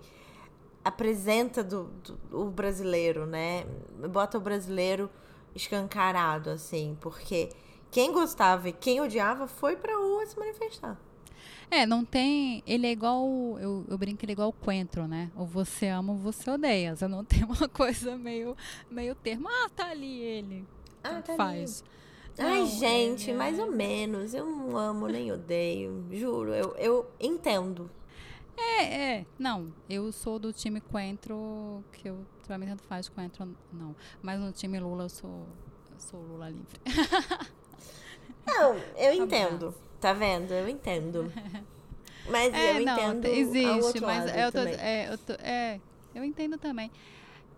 apresenta 0.84 1.64
do, 1.64 1.86
do, 1.86 2.20
o 2.32 2.52
brasileiro, 2.52 3.26
né? 3.26 3.66
Bota 4.10 4.38
o 4.38 4.42
brasileiro 4.42 5.10
escancarado, 5.56 6.50
assim, 6.50 6.98
porque 7.02 7.50
quem 7.90 8.12
gostava 8.12 8.70
e 8.70 8.74
quem 8.74 9.02
odiava 9.02 9.48
foi 9.48 9.76
pra 9.76 9.96
rua 9.96 10.26
se 10.26 10.38
manifestar. 10.38 10.98
É, 11.70 11.86
não 11.86 12.04
tem. 12.04 12.62
Ele 12.68 12.86
é 12.86 12.92
igual. 12.92 13.26
Eu, 13.60 13.86
eu 13.88 13.98
brinco, 13.98 14.24
ele 14.26 14.32
é 14.32 14.34
igual 14.34 14.50
o 14.50 14.54
Coentro, 14.54 15.08
né? 15.08 15.32
Ou 15.36 15.46
você 15.46 15.88
ama 15.88 16.12
ou 16.12 16.20
você 16.20 16.50
odeia. 16.52 16.96
Você 16.96 17.08
não 17.08 17.24
tem 17.26 17.44
uma 17.46 17.70
coisa 17.70 18.18
meio, 18.18 18.56
meio 18.90 19.16
termo. 19.16 19.48
Ah, 19.48 19.70
tá 19.74 19.90
ali 19.90 20.20
ele. 20.20 20.68
Ah, 21.02 21.22
tá 21.22 21.36
faz. 21.36 21.84
Ali. 22.38 22.50
Ai, 22.50 22.66
gente, 22.66 23.32
é, 23.32 23.34
mais 23.34 23.58
ou 23.58 23.72
menos. 23.72 24.34
Eu 24.34 24.46
não 24.46 24.78
amo 24.78 25.08
nem 25.08 25.32
odeio. 25.32 26.06
Juro, 26.12 26.54
eu, 26.54 26.76
eu 26.78 27.10
entendo. 27.20 27.90
É, 28.58 28.84
é. 28.84 29.26
Não, 29.40 29.74
eu 29.90 30.12
sou 30.12 30.38
do 30.38 30.52
time 30.52 30.82
Coentro, 30.82 31.84
que 31.94 32.10
eu, 32.10 32.26
pra 32.52 32.58
mim, 32.58 32.68
tanto 32.68 32.84
faz 32.84 33.08
Coentro, 33.08 33.56
não. 33.72 33.96
Mas 34.22 34.40
no 34.40 34.52
time 34.52 34.80
Lula, 34.80 35.06
eu 35.06 35.10
sou, 35.10 35.48
eu 35.92 36.00
sou 36.00 36.22
Lula 36.22 36.50
livre. 36.50 36.80
não, 38.46 38.76
eu 38.98 39.14
entendo. 39.14 39.74
Tá 40.00 40.14
vendo? 40.14 40.52
Eu 40.52 40.68
entendo. 40.68 41.32
Mas 42.30 42.54
é, 42.54 42.78
eu 42.78 42.86
não, 42.86 42.94
entendo. 42.94 43.26
Existe, 43.26 44.00
mas 44.00 44.36
eu 44.36 44.52
tô, 44.52 44.60
é, 44.60 45.12
eu 45.12 45.18
tô, 45.18 45.34
é, 45.34 45.82
eu 46.14 46.24
entendo 46.24 46.56
também. 46.56 46.92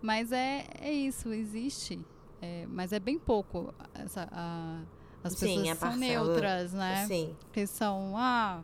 Mas 0.00 0.32
é, 0.32 0.64
é 0.80 0.90
isso, 0.90 1.30
existe 1.34 2.02
é, 2.44 2.66
mas 2.68 2.92
é 2.92 3.00
bem 3.00 3.18
pouco. 3.18 3.74
Essa, 3.94 4.28
a, 4.30 4.82
as 5.22 5.34
pessoas 5.34 5.66
Sim, 5.66 5.74
são 5.74 5.96
neutras, 5.96 6.74
né? 6.74 7.06
Sim. 7.06 7.34
Que 7.52 7.66
são, 7.66 8.14
ah, 8.16 8.62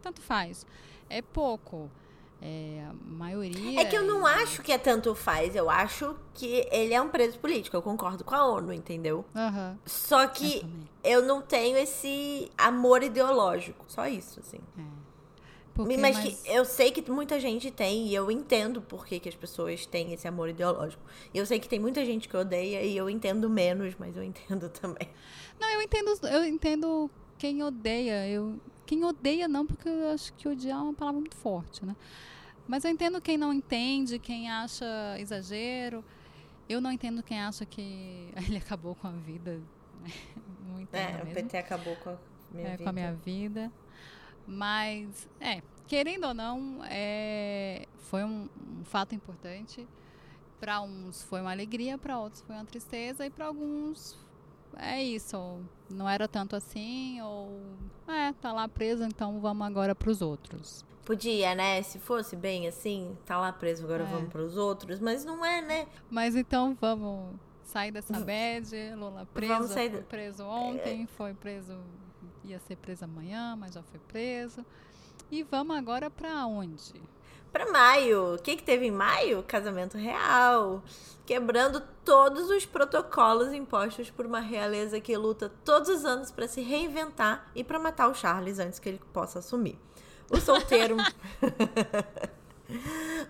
tanto 0.00 0.20
faz. 0.20 0.64
É 1.08 1.20
pouco. 1.20 1.90
É, 2.42 2.86
a 2.88 2.94
maioria. 3.06 3.80
É 3.80 3.84
que 3.84 3.96
eu 3.96 4.02
não 4.02 4.26
é... 4.26 4.42
acho 4.42 4.62
que 4.62 4.72
é 4.72 4.78
tanto 4.78 5.14
faz. 5.14 5.54
Eu 5.54 5.68
acho 5.68 6.16
que 6.32 6.66
ele 6.70 6.94
é 6.94 7.00
um 7.00 7.08
preso 7.08 7.38
político. 7.38 7.76
Eu 7.76 7.82
concordo 7.82 8.24
com 8.24 8.34
a 8.34 8.46
ONU, 8.46 8.72
entendeu? 8.72 9.24
Uhum. 9.34 9.76
Só 9.84 10.26
que 10.26 10.66
eu, 11.04 11.20
eu 11.20 11.26
não 11.26 11.42
tenho 11.42 11.76
esse 11.76 12.50
amor 12.56 13.02
ideológico. 13.02 13.84
Só 13.88 14.06
isso, 14.06 14.40
assim. 14.40 14.58
É. 14.78 15.00
Porque, 15.74 15.96
mas, 15.96 16.16
mas... 16.16 16.42
eu 16.46 16.64
sei 16.64 16.90
que 16.90 17.10
muita 17.10 17.38
gente 17.38 17.70
tem, 17.70 18.08
e 18.08 18.14
eu 18.14 18.30
entendo 18.30 18.82
por 18.82 19.06
que, 19.06 19.20
que 19.20 19.28
as 19.28 19.34
pessoas 19.34 19.86
têm 19.86 20.12
esse 20.12 20.26
amor 20.26 20.48
ideológico. 20.48 21.02
E 21.32 21.38
eu 21.38 21.46
sei 21.46 21.60
que 21.60 21.68
tem 21.68 21.78
muita 21.78 22.04
gente 22.04 22.28
que 22.28 22.36
odeia, 22.36 22.82
e 22.82 22.96
eu 22.96 23.08
entendo 23.08 23.48
menos, 23.48 23.94
mas 23.98 24.16
eu 24.16 24.22
entendo 24.22 24.68
também. 24.80 25.08
Não, 25.58 25.68
eu 25.70 25.80
entendo, 25.80 26.18
eu 26.26 26.44
entendo 26.44 27.10
quem 27.38 27.62
odeia. 27.62 28.28
Eu, 28.28 28.58
quem 28.84 29.04
odeia 29.04 29.46
não, 29.46 29.66
porque 29.66 29.88
eu 29.88 30.10
acho 30.10 30.32
que 30.34 30.48
odiar 30.48 30.78
é 30.78 30.82
uma 30.82 30.94
palavra 30.94 31.20
muito 31.20 31.36
forte, 31.36 31.84
né? 31.86 31.94
Mas 32.70 32.84
eu 32.84 32.90
entendo 32.92 33.20
quem 33.20 33.36
não 33.36 33.52
entende, 33.52 34.16
quem 34.16 34.48
acha 34.48 34.86
exagero. 35.18 36.04
Eu 36.68 36.80
não 36.80 36.92
entendo 36.92 37.20
quem 37.20 37.40
acha 37.40 37.66
que 37.66 38.32
ele 38.46 38.58
acabou 38.58 38.94
com 38.94 39.08
a 39.08 39.10
vida. 39.10 39.60
Né? 40.00 40.12
Muito 40.68 40.94
é, 40.94 41.20
o 41.20 41.34
PT 41.34 41.56
acabou 41.56 41.96
com 41.96 42.10
a 42.10 42.16
minha 42.52 42.68
é, 42.68 42.70
vida. 42.70 42.84
Com 42.84 42.88
a 42.88 42.92
minha 42.92 43.12
vida. 43.12 43.72
Mas, 44.46 45.28
é, 45.40 45.62
querendo 45.88 46.28
ou 46.28 46.32
não, 46.32 46.80
é, 46.84 47.86
foi 47.96 48.22
um, 48.22 48.48
um 48.78 48.84
fato 48.84 49.16
importante. 49.16 49.84
Para 50.60 50.80
uns 50.80 51.24
foi 51.24 51.40
uma 51.40 51.50
alegria, 51.50 51.98
para 51.98 52.20
outros 52.20 52.40
foi 52.42 52.54
uma 52.54 52.64
tristeza 52.64 53.26
e 53.26 53.30
para 53.30 53.46
alguns 53.46 54.16
é 54.76 55.02
isso, 55.02 55.58
não 55.90 56.08
era 56.08 56.28
tanto 56.28 56.54
assim, 56.54 57.20
ou 57.20 57.60
é, 58.06 58.32
tá 58.34 58.52
lá 58.52 58.68
preso, 58.68 59.02
então 59.02 59.40
vamos 59.40 59.66
agora 59.66 59.92
para 59.92 60.10
os 60.10 60.22
outros. 60.22 60.84
Podia, 61.10 61.56
né? 61.56 61.82
Se 61.82 61.98
fosse 61.98 62.36
bem 62.36 62.68
assim, 62.68 63.18
tá 63.26 63.36
lá 63.36 63.52
preso, 63.52 63.82
agora 63.82 64.04
é. 64.04 64.06
vamos 64.06 64.30
para 64.30 64.42
os 64.42 64.56
outros, 64.56 65.00
mas 65.00 65.24
não 65.24 65.44
é, 65.44 65.60
né? 65.60 65.88
Mas 66.08 66.36
então 66.36 66.76
vamos 66.80 67.34
sair 67.64 67.90
dessa 67.90 68.12
bad, 68.20 68.94
Lula 68.94 69.26
preso, 69.34 69.52
vamos 69.52 69.70
sair 69.72 69.90
foi 69.90 70.02
preso 70.02 70.44
ontem, 70.44 71.02
é... 71.02 71.06
foi 71.16 71.34
preso, 71.34 71.76
ia 72.44 72.60
ser 72.60 72.76
preso 72.76 73.06
amanhã, 73.06 73.56
mas 73.56 73.74
já 73.74 73.82
foi 73.82 73.98
preso. 74.06 74.64
E 75.32 75.42
vamos 75.42 75.76
agora 75.76 76.08
para 76.08 76.46
onde? 76.46 77.02
para 77.52 77.70
maio. 77.72 78.34
O 78.36 78.38
que, 78.38 78.54
que 78.56 78.62
teve 78.62 78.86
em 78.86 78.90
maio? 78.92 79.42
Casamento 79.42 79.98
real. 79.98 80.82
Quebrando 81.26 81.82
todos 82.04 82.50
os 82.50 82.64
protocolos 82.64 83.52
impostos 83.52 84.10
por 84.10 84.26
uma 84.26 84.38
realeza 84.38 85.00
que 85.00 85.16
luta 85.16 85.50
todos 85.64 85.88
os 85.88 86.04
anos 86.04 86.30
para 86.30 86.46
se 86.46 86.60
reinventar 86.60 87.50
e 87.52 87.64
para 87.64 87.80
matar 87.80 88.08
o 88.08 88.14
Charles 88.14 88.60
antes 88.60 88.78
que 88.78 88.88
ele 88.88 89.00
possa 89.12 89.40
assumir. 89.40 89.76
O 90.30 90.40
solteiro. 90.40 90.96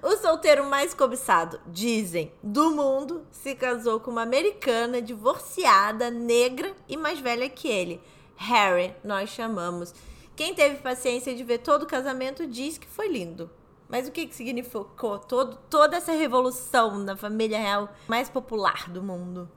o 0.03 0.17
solteiro 0.19 0.67
mais 0.67 0.93
cobiçado, 0.93 1.59
dizem, 1.67 2.33
do 2.43 2.71
mundo, 2.71 3.27
se 3.31 3.55
casou 3.55 3.99
com 3.99 4.11
uma 4.11 4.23
americana 4.23 5.01
divorciada, 5.01 6.11
negra 6.11 6.75
e 6.87 6.97
mais 6.97 7.19
velha 7.19 7.49
que 7.49 7.67
ele. 7.69 8.01
Harry, 8.37 8.95
nós 9.03 9.31
chamamos. 9.31 9.95
Quem 10.37 10.55
teve 10.55 10.77
paciência 10.77 11.35
de 11.35 11.43
ver 11.43 11.59
todo 11.59 11.83
o 11.85 11.87
casamento 11.87 12.47
diz 12.47 12.79
que 12.79 12.87
foi 12.87 13.09
lindo. 13.09 13.51
Mas 13.89 14.07
o 14.07 14.13
que, 14.13 14.27
que 14.27 14.35
significou 14.35 15.19
todo, 15.19 15.57
toda 15.69 15.97
essa 15.97 16.13
revolução 16.13 16.99
na 16.99 17.17
família 17.17 17.59
real 17.59 17.89
mais 18.07 18.31
popular 18.31 18.89
do 18.89 19.03
mundo? 19.03 19.51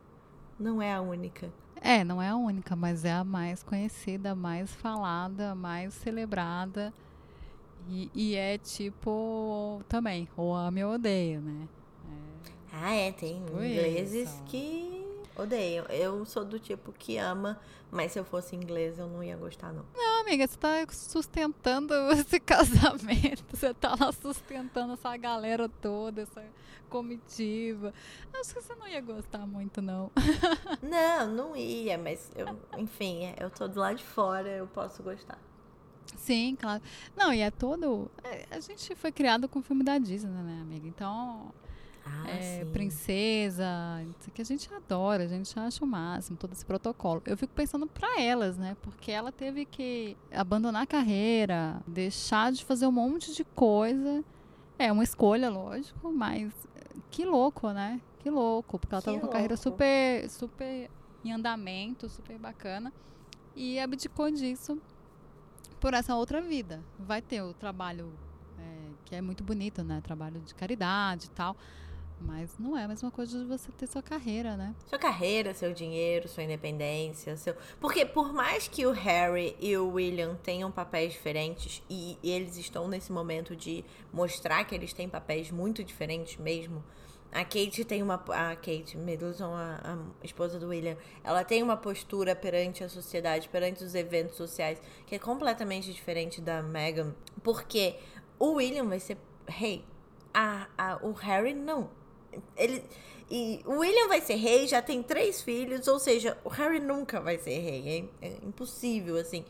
Não 0.60 0.82
é 0.82 0.94
a 0.94 1.02
única. 1.02 1.54
É, 1.76 2.04
não 2.04 2.22
é 2.22 2.30
a 2.30 2.36
única, 2.36 2.76
mas 2.76 3.06
é 3.06 3.12
a 3.12 3.24
mais 3.24 3.62
conhecida, 3.62 4.32
a 4.32 4.36
mais 4.36 4.74
falada, 4.74 5.52
a 5.52 5.56
mais 5.56 5.94
celebrada. 5.94 6.94
E, 7.90 8.10
e 8.14 8.36
é 8.36 8.58
tipo 8.58 9.82
também, 9.88 10.28
ou 10.36 10.54
ame 10.54 10.84
ou 10.84 10.94
odeia, 10.94 11.40
né? 11.40 11.68
É, 12.72 12.76
ah, 12.76 12.94
é, 12.94 13.12
tem 13.12 13.44
tipo 13.44 13.62
ingleses 13.62 14.30
isso. 14.30 14.44
que 14.46 14.94
Odeio. 15.36 15.84
Eu 15.90 16.24
sou 16.26 16.46
do 16.46 16.60
tipo 16.60 16.92
que 16.92 17.18
ama, 17.18 17.60
mas 17.90 18.12
se 18.12 18.20
eu 18.20 18.26
fosse 18.26 18.56
inglês 18.56 19.00
eu 19.00 19.08
não 19.08 19.24
ia 19.24 19.36
gostar, 19.36 19.74
não. 19.74 19.84
Não, 19.96 20.22
amiga, 20.22 20.48
você 20.48 20.58
tá 20.58 20.86
sustentando 20.92 21.94
esse 22.14 22.40
casamento. 22.40 23.44
Você 23.50 23.74
tá 23.74 23.96
lá 24.00 24.12
sustentando 24.12 24.94
essa 24.94 25.16
galera 25.18 25.68
toda, 25.68 26.22
essa 26.22 26.44
comitiva. 26.88 27.92
Acho 28.32 28.54
que 28.54 28.62
você 28.62 28.76
não 28.76 28.88
ia 28.88 29.02
gostar 29.02 29.48
muito, 29.48 29.82
não. 29.82 30.12
Não, 30.84 31.28
não 31.28 31.56
ia, 31.56 31.98
mas 31.98 32.30
eu, 32.36 32.46
enfim, 32.78 33.26
é, 33.26 33.36
eu 33.40 33.50
tô 33.50 33.68
do 33.68 33.80
lado 33.80 33.96
de 33.96 34.04
fora, 34.04 34.50
eu 34.50 34.68
posso 34.68 35.02
gostar. 35.02 35.40
Sim, 36.16 36.56
claro. 36.60 36.82
Não, 37.16 37.34
e 37.34 37.42
é 37.42 37.52
todo. 37.52 38.10
É, 38.24 38.46
a 38.52 38.60
gente 38.60 38.96
foi 38.96 39.12
criado 39.12 39.48
com 39.48 39.60
o 39.60 39.62
filme 39.62 39.84
da 39.84 39.98
Disney, 39.98 40.32
né, 40.32 40.60
amiga? 40.62 40.88
Então 40.88 41.54
ah, 42.06 42.28
é, 42.28 42.66
princesa, 42.66 43.66
que 44.34 44.42
a 44.42 44.46
gente 44.46 44.72
adora, 44.74 45.24
a 45.24 45.28
gente 45.28 45.58
acha 45.58 45.84
o 45.84 45.88
máximo, 45.88 46.38
todo 46.38 46.52
esse 46.52 46.66
protocolo. 46.66 47.22
Eu 47.26 47.38
fico 47.38 47.54
pensando 47.54 47.88
para 47.88 48.22
elas, 48.22 48.58
né? 48.58 48.76
Porque 48.82 49.12
ela 49.12 49.32
teve 49.32 49.66
que 49.66 50.18
abandonar 50.32 50.84
a 50.84 50.86
carreira, 50.86 51.82
deixar 51.88 52.52
de 52.52 52.66
fazer 52.66 52.86
um 52.88 52.92
monte 52.92 53.34
de 53.34 53.44
coisa. 53.44 54.24
É 54.78 54.92
uma 54.92 55.04
escolha, 55.04 55.50
lógico, 55.50 56.12
mas 56.12 56.52
que 57.10 57.26
louco, 57.26 57.72
né? 57.72 58.02
Que 58.20 58.30
louco, 58.30 58.80
porque 58.80 58.96
ela 58.96 59.02
que 59.02 59.06
tava 59.06 59.20
com 59.20 59.28
a 59.28 59.30
carreira 59.30 59.56
super, 59.56 60.30
super 60.30 60.90
em 61.24 61.32
andamento, 61.32 62.10
super 62.10 62.38
bacana. 62.38 62.92
E 63.56 63.80
abdicou 63.80 64.30
disso 64.30 64.82
por 65.84 65.94
essa 65.94 66.16
outra 66.16 66.42
vida. 66.42 66.82
Vai 66.98 67.22
ter 67.22 67.42
o 67.42 67.54
trabalho 67.54 68.10
é, 68.58 68.64
que 69.04 69.14
é 69.14 69.22
muito 69.22 69.44
bonito, 69.44 69.84
né? 69.84 70.00
Trabalho 70.02 70.40
de 70.40 70.56
caridade 70.56 71.26
e 71.26 71.30
tal. 71.32 71.58
Mas 72.22 72.58
não 72.58 72.78
é 72.78 72.86
a 72.86 72.88
mesma 72.88 73.12
coisa 73.12 73.38
de 73.38 73.44
você 73.44 73.70
ter 73.74 73.86
sua 73.88 74.02
carreira, 74.02 74.56
né? 74.56 74.74
Sua 74.88 74.98
carreira, 74.98 75.54
seu 75.54 75.74
dinheiro, 75.74 76.30
sua 76.30 76.44
independência, 76.44 77.36
seu. 77.36 77.54
Porque 77.82 78.06
por 78.06 78.32
mais 78.32 78.66
que 78.66 78.86
o 78.86 78.92
Harry 78.92 79.58
e 79.60 79.76
o 79.76 79.90
William 79.90 80.36
tenham 80.42 80.72
papéis 80.72 81.12
diferentes, 81.12 81.84
e 81.90 82.18
eles 82.24 82.56
estão 82.56 82.88
nesse 82.88 83.12
momento 83.12 83.54
de 83.54 83.84
mostrar 84.14 84.64
que 84.64 84.74
eles 84.74 84.94
têm 84.94 85.10
papéis 85.10 85.52
muito 85.52 85.84
diferentes 85.84 86.38
mesmo. 86.38 86.82
A 87.34 87.44
Kate 87.44 87.84
tem 87.84 88.02
uma. 88.04 88.16
A 88.16 88.56
Kate 88.56 88.96
Middleton, 88.96 89.54
a, 89.54 89.80
a, 89.84 90.26
esposa 90.26 90.60
do 90.60 90.68
William, 90.68 90.96
ela 91.24 91.44
tem 91.44 91.64
uma 91.64 91.76
postura 91.76 92.36
perante 92.36 92.84
a 92.84 92.90
sociedade, 92.90 93.50
perante 93.50 93.84
os 93.84 93.96
eventos 93.96 94.36
sociais, 94.38 94.80
que 95.08 95.16
é 95.16 95.20
completamente 95.20 95.92
diferente 95.92 96.40
da 96.40 96.62
Meghan. 96.62 97.16
Porque 97.44 97.96
o 98.38 98.54
William 98.54 98.86
vai 98.86 99.00
ser 99.00 99.18
rei. 99.48 99.84
A, 100.34 100.68
a, 100.78 101.00
o 101.02 101.12
Harry 101.12 101.54
não 101.54 101.90
ele 102.58 102.84
e 103.30 103.62
o 103.66 103.80
William 103.80 104.08
vai 104.08 104.22
ser 104.22 104.36
rei, 104.36 104.68
já 104.68 104.82
tem 104.82 105.02
três 105.02 105.42
filhos, 105.42 105.88
ou 105.88 105.98
seja, 105.98 106.38
o 106.44 106.50
Harry 106.50 106.80
nunca 106.80 107.20
vai 107.20 107.38
ser 107.38 107.58
rei. 107.58 108.10
É, 108.22 108.28
é 108.28 108.38
impossível, 108.44 109.18
assim. 109.18 109.44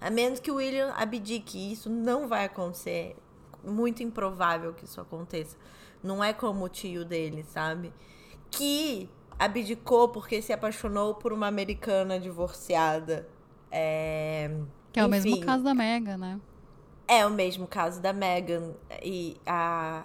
A 0.00 0.10
menos 0.10 0.40
que 0.40 0.50
o 0.50 0.56
William 0.56 0.92
abdique. 0.96 1.72
Isso 1.72 1.88
não 1.88 2.26
vai 2.26 2.46
acontecer. 2.46 3.14
Muito 3.62 4.02
improvável 4.02 4.72
que 4.72 4.84
isso 4.84 5.00
aconteça. 5.00 5.56
Não 6.02 6.22
é 6.22 6.32
como 6.32 6.64
o 6.64 6.68
tio 6.68 7.04
dele, 7.04 7.44
sabe? 7.44 7.92
Que 8.50 9.08
abdicou 9.38 10.08
porque 10.08 10.42
se 10.42 10.52
apaixonou 10.52 11.14
por 11.14 11.32
uma 11.32 11.46
americana 11.46 12.18
divorciada. 12.18 13.28
É... 13.70 14.50
Que 14.92 15.00
é 15.00 15.02
Enfim, 15.02 15.06
o 15.06 15.10
mesmo 15.10 15.40
caso 15.40 15.62
da 15.64 15.74
Megan, 15.74 16.16
né? 16.16 16.40
É 17.06 17.26
o 17.26 17.30
mesmo 17.30 17.66
caso 17.66 18.00
da 18.00 18.12
Megan. 18.12 18.74
E 19.02 19.36
a, 19.46 20.04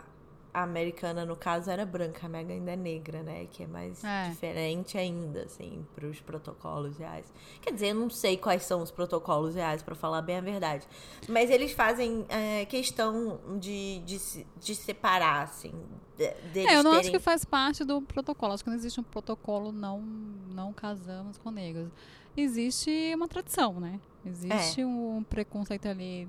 a 0.53 0.61
americana, 0.61 1.25
no 1.25 1.35
caso, 1.35 1.71
era 1.71 1.85
branca, 1.85 2.27
a 2.27 2.29
Mega 2.29 2.53
ainda 2.53 2.71
é 2.71 2.75
negra, 2.75 3.23
né? 3.23 3.47
Que 3.51 3.63
é 3.63 3.67
mais 3.67 4.03
é. 4.03 4.29
diferente 4.29 4.97
ainda, 4.97 5.43
assim, 5.43 5.83
para 5.95 6.05
os 6.05 6.19
protocolos 6.21 6.97
reais. 6.97 7.25
Quer 7.59 7.73
dizer, 7.73 7.87
eu 7.87 7.95
não 7.95 8.09
sei 8.09 8.37
quais 8.37 8.63
são 8.63 8.81
os 8.81 8.91
protocolos 8.91 9.55
reais, 9.55 9.81
para 9.81 9.95
falar 9.95 10.21
bem 10.21 10.37
a 10.37 10.41
verdade. 10.41 10.87
Mas 11.27 11.49
eles 11.49 11.71
fazem 11.71 12.25
é, 12.29 12.65
questão 12.65 13.39
de, 13.59 13.99
de, 14.05 14.45
de 14.59 14.75
separar, 14.75 15.41
assim. 15.41 15.73
De, 16.15 16.25
é, 16.59 16.77
eu 16.77 16.83
não 16.83 16.91
terem... 16.91 16.99
acho 16.99 17.11
que 17.11 17.19
faz 17.19 17.43
parte 17.43 17.83
do 17.83 18.01
protocolo. 18.01 18.53
Acho 18.53 18.63
que 18.63 18.69
não 18.69 18.77
existe 18.77 18.99
um 18.99 19.03
protocolo 19.03 19.71
não, 19.71 20.01
não 20.01 20.71
casamos 20.71 21.37
com 21.39 21.49
negros. 21.49 21.89
Existe 22.37 23.11
uma 23.15 23.27
tradição, 23.27 23.79
né? 23.79 23.99
Existe 24.23 24.81
é. 24.81 24.85
um 24.85 25.23
preconceito 25.27 25.87
ali 25.87 26.27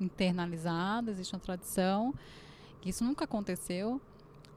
internalizado, 0.00 1.10
existe 1.10 1.34
uma 1.34 1.40
tradição 1.40 2.12
isso 2.84 3.04
nunca 3.04 3.24
aconteceu. 3.24 4.00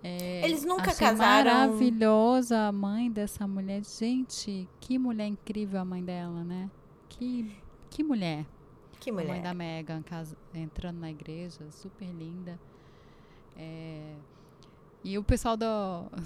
É, 0.04 0.46
Eles 0.46 0.66
nunca 0.66 0.92
achei 0.92 1.08
casaram. 1.08 1.52
maravilhosa 1.52 2.68
a 2.68 2.72
mãe 2.72 3.10
dessa 3.10 3.48
mulher. 3.48 3.84
Gente, 3.86 4.68
que 4.80 4.98
mulher 5.00 5.28
incrível 5.28 5.80
a 5.80 5.86
mãe 5.86 6.04
dela, 6.04 6.44
né? 6.44 6.70
Que, 7.08 7.56
que 7.90 8.04
mulher. 8.04 8.46
Que 9.00 9.12
mulher. 9.12 9.30
A 9.30 9.34
mãe 9.34 9.42
da 9.42 9.54
Megan 9.54 10.02
casa, 10.02 10.36
entrando 10.54 11.00
na 11.00 11.10
igreja, 11.10 11.60
super 11.72 12.08
linda. 12.08 12.60
É, 13.56 14.16
e 15.04 15.18
o 15.18 15.24
pessoal 15.24 15.56
do, 15.56 15.66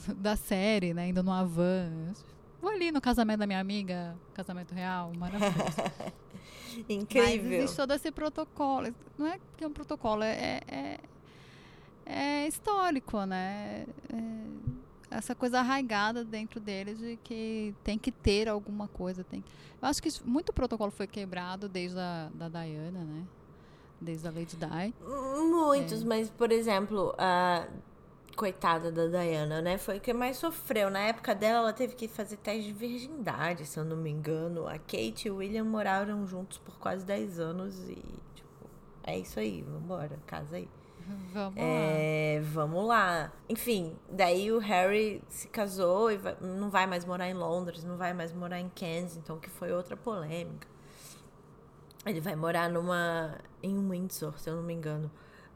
da 0.17 0.35
série, 0.35 0.93
né, 0.93 1.09
indo 1.09 1.23
no 1.23 1.31
Avan. 1.31 2.13
Vou 2.61 2.71
ali 2.71 2.91
no 2.91 2.99
casamento 2.99 3.39
da 3.39 3.47
minha 3.47 3.59
amiga, 3.59 4.15
casamento 4.33 4.73
real, 4.73 5.11
maravilhoso. 5.15 5.77
Incrível. 6.89 7.23
Mas 7.23 7.51
existe 7.59 7.77
todo 7.77 7.93
esse 7.93 8.11
protocolo. 8.11 8.93
Não 9.17 9.27
é 9.27 9.39
que 9.55 9.63
é 9.63 9.67
um 9.67 9.73
protocolo, 9.73 10.23
é, 10.23 10.61
é 10.67 10.99
é 12.07 12.47
histórico, 12.47 13.23
né? 13.25 13.85
É 14.11 14.57
essa 15.09 15.33
coisa 15.33 15.59
arraigada 15.59 16.23
dentro 16.23 16.59
deles 16.59 16.99
de 16.99 17.17
que 17.23 17.73
tem 17.83 17.97
que 17.97 18.11
ter 18.11 18.47
alguma 18.47 18.87
coisa. 18.87 19.23
Tem... 19.23 19.43
Eu 19.81 19.87
acho 19.87 20.01
que 20.01 20.09
muito 20.25 20.51
protocolo 20.51 20.91
foi 20.91 21.07
quebrado 21.07 21.69
desde 21.69 21.99
a 21.99 22.29
da 22.33 22.49
Diana, 22.49 23.03
né? 23.03 23.23
Desde 23.99 24.27
a 24.27 24.31
Lady 24.31 24.55
Di. 24.55 24.93
Muitos, 25.49 26.03
é. 26.03 26.05
mas, 26.05 26.29
por 26.29 26.51
exemplo, 26.51 27.15
a 27.17 27.67
coitada 28.35 28.91
da 28.91 29.07
Diana, 29.07 29.61
né? 29.61 29.77
Foi 29.77 29.97
o 29.97 30.01
que 30.01 30.13
mais 30.13 30.37
sofreu. 30.37 30.91
Na 30.91 30.99
época 30.99 31.33
dela, 31.33 31.59
ela 31.59 31.73
teve 31.73 31.95
que 31.95 32.07
fazer 32.07 32.37
teste 32.37 32.67
de 32.67 32.73
virgindade, 32.73 33.65
se 33.65 33.79
eu 33.79 33.85
não 33.85 33.97
me 33.97 34.11
engano. 34.11 34.67
A 34.67 34.77
Kate 34.77 35.27
e 35.27 35.31
o 35.31 35.37
William 35.37 35.63
moraram 35.63 36.27
juntos 36.27 36.59
por 36.59 36.77
quase 36.77 37.03
10 37.05 37.39
anos 37.39 37.89
e, 37.89 37.95
tipo, 38.35 38.69
é 39.03 39.17
isso 39.17 39.39
aí, 39.39 39.63
vambora, 39.63 40.19
casa 40.27 40.57
aí. 40.57 40.69
Vamos 41.33 41.53
É, 41.57 42.41
vamos 42.43 42.85
lá. 42.87 43.31
Enfim, 43.47 43.95
daí 44.11 44.51
o 44.51 44.59
Harry 44.59 45.21
se 45.29 45.47
casou 45.47 46.11
e 46.11 46.17
vai- 46.17 46.35
não 46.41 46.69
vai 46.69 46.85
mais 46.87 47.05
morar 47.05 47.29
em 47.29 47.33
Londres, 47.33 47.83
não 47.83 47.95
vai 47.97 48.13
mais 48.13 48.33
morar 48.33 48.59
em 48.59 48.69
Kensington, 48.69 49.37
que 49.37 49.49
foi 49.49 49.71
outra 49.71 49.95
polêmica. 49.95 50.67
Ele 52.05 52.19
vai 52.21 52.35
morar 52.35 52.69
numa. 52.69 53.37
em 53.61 53.89
Windsor, 53.89 54.37
se 54.39 54.49
eu 54.49 54.55
não 54.55 54.63
me 54.63 54.73
engano. 54.73 55.09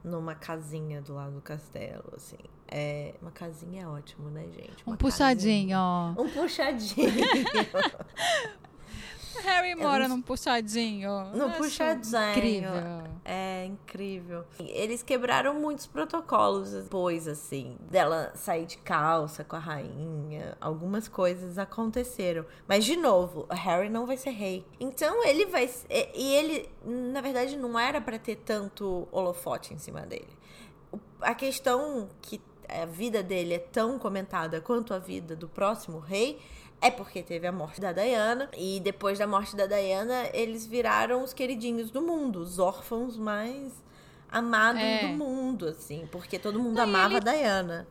Numa 0.04 0.34
casinha 0.34 1.02
do 1.02 1.14
lado 1.14 1.34
do 1.34 1.42
castelo, 1.42 2.12
assim. 2.16 2.38
É, 2.68 3.14
uma 3.22 3.30
casinha 3.32 3.84
é 3.84 3.88
ótimo, 3.88 4.30
né, 4.30 4.46
gente? 4.48 4.84
Um 4.88 4.92
Uma 4.92 4.98
puxadinho, 4.98 5.78
ó. 5.78 6.14
casinha. 6.16 6.26
Um 6.26 6.30
puxadinho. 6.42 7.12
Harry 9.44 9.76
mora 9.76 10.08
num 10.08 10.22
puxadinho. 10.22 11.32
No 11.34 11.46
Acho 11.46 11.58
puxadinho. 11.58 12.32
Incrível. 12.32 13.04
É 13.24 13.65
incrível. 13.65 14.46
Eles 14.60 15.04
quebraram 15.04 15.54
muitos 15.54 15.88
protocolos 15.88 16.72
depois, 16.72 17.28
assim, 17.28 17.78
dela 17.89 18.32
sair 18.36 18.65
de 18.65 18.78
calça 18.78 19.44
com 19.44 19.56
a 19.56 19.60
rainha. 19.60 20.58
Algumas 20.60 21.08
coisas 21.08 21.58
aconteceram. 21.58 22.46
Mas, 22.67 22.86
de 22.86 22.96
novo, 22.96 23.48
Harry 23.50 23.89
não 23.89 24.06
vai 24.06 24.17
ser 24.17 24.32
rei. 24.32 24.65
Então, 24.80 25.24
ele 25.26 25.46
vai. 25.46 25.70
E 25.89 26.34
ele, 26.36 26.70
na 26.86 27.22
verdade, 27.22 27.56
não 27.58 27.78
era 27.78 28.02
pra 28.02 28.17
ter 28.17 28.38
tanto 28.38 29.08
holofote 29.12 29.74
em 29.74 29.78
cima 29.78 30.02
dele. 30.02 30.30
A 31.22 31.34
questão 31.36 32.10
que 32.22 32.41
a 32.67 32.86
vida 32.86 33.22
dele 33.22 33.56
é 33.56 33.60
tão 33.60 34.00
comentada 34.00 34.62
quanto 34.62 34.94
a 34.94 35.00
vida 35.00 35.36
do 35.36 35.48
próximo 35.48 36.00
rei 36.00 36.39
é 36.82 36.89
porque 36.91 37.22
teve 37.22 37.46
a 37.48 37.52
morte 37.52 37.80
da 37.80 37.94
Diana 37.94 38.50
e 38.58 38.80
depois 38.80 39.20
da 39.20 39.28
morte 39.28 39.56
da 39.56 39.65
Diana 39.67 40.28
eles 40.34 40.65
viraram 40.65 41.24
os 41.24 41.32
queridinhos 41.34 41.91
do 41.91 42.02
mundo, 42.02 42.39
os 42.39 42.58
órfãos 42.60 43.15
mais 43.17 43.84
amados 44.30 44.82
É. 44.82 45.08
do 45.08 45.13
mundo, 45.13 45.67
assim, 45.67 46.08
porque 46.12 46.39
todo 46.39 46.60
mundo 46.60 46.76
Não, 46.78 46.84
amava 46.84 47.17
ele- 47.17 47.30
a 47.30 47.34
Diana. 47.34 47.88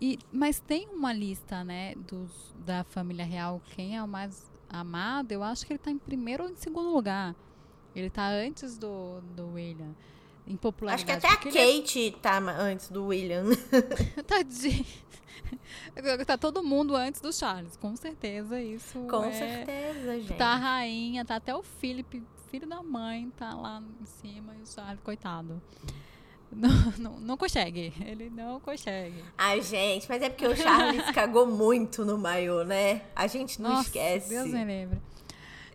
E, 0.00 0.18
mas 0.32 0.60
tem 0.60 0.88
uma 0.88 1.12
lista, 1.12 1.62
né, 1.64 1.94
dos, 1.96 2.54
da 2.66 2.84
família 2.84 3.24
real, 3.24 3.62
quem 3.74 3.96
é 3.96 4.02
o 4.02 4.08
mais 4.08 4.50
amado, 4.68 5.32
eu 5.32 5.42
acho 5.42 5.64
que 5.66 5.72
ele 5.72 5.78
tá 5.78 5.90
em 5.90 5.96
primeiro 5.98 6.44
ou 6.44 6.50
em 6.50 6.56
segundo 6.56 6.90
lugar. 6.92 7.34
Ele 7.94 8.10
tá 8.10 8.26
antes 8.28 8.76
do, 8.76 9.20
do 9.34 9.52
William. 9.54 9.94
Em 10.46 10.52
Acho 10.52 10.58
popularidade. 10.58 11.20
que 11.20 11.26
até 11.26 11.28
a 11.60 11.66
ele 11.66 11.80
Kate 11.82 12.16
tá 12.22 12.40
ma- 12.40 12.52
antes 12.52 12.88
do 12.88 13.06
William. 13.06 13.46
é- 13.72 14.22
Tadinho. 14.22 14.86
tá 16.26 16.36
todo 16.38 16.62
mundo 16.62 16.94
antes 16.94 17.20
do 17.20 17.32
Charles, 17.32 17.76
com 17.76 17.96
certeza 17.96 18.60
isso 18.60 19.00
Com 19.08 19.24
é... 19.24 19.32
certeza, 19.32 20.20
gente. 20.20 20.34
Tá 20.34 20.48
a 20.48 20.56
rainha, 20.56 21.24
tá 21.24 21.36
até 21.36 21.54
o 21.54 21.62
Philip, 21.62 22.22
filho 22.50 22.66
da 22.66 22.82
mãe, 22.82 23.30
tá 23.36 23.54
lá 23.54 23.82
em 24.00 24.06
cima 24.06 24.54
e 24.58 24.62
o 24.62 24.66
Charles, 24.66 25.00
coitado. 25.02 25.60
Não, 26.52 26.70
não, 26.98 27.18
não 27.20 27.36
consegue, 27.36 27.92
ele 28.04 28.30
não 28.30 28.60
consegue. 28.60 29.22
Ai, 29.36 29.60
gente, 29.62 30.08
mas 30.08 30.22
é 30.22 30.28
porque 30.30 30.46
o 30.46 30.56
Charles 30.56 31.10
cagou 31.10 31.46
muito 31.46 32.04
no 32.04 32.16
maiô, 32.16 32.62
né? 32.64 33.02
A 33.14 33.26
gente 33.26 33.60
não 33.60 33.70
Nossa, 33.70 33.88
esquece. 33.88 34.28
Deus 34.28 34.46
me 34.48 34.64
livre. 34.64 35.00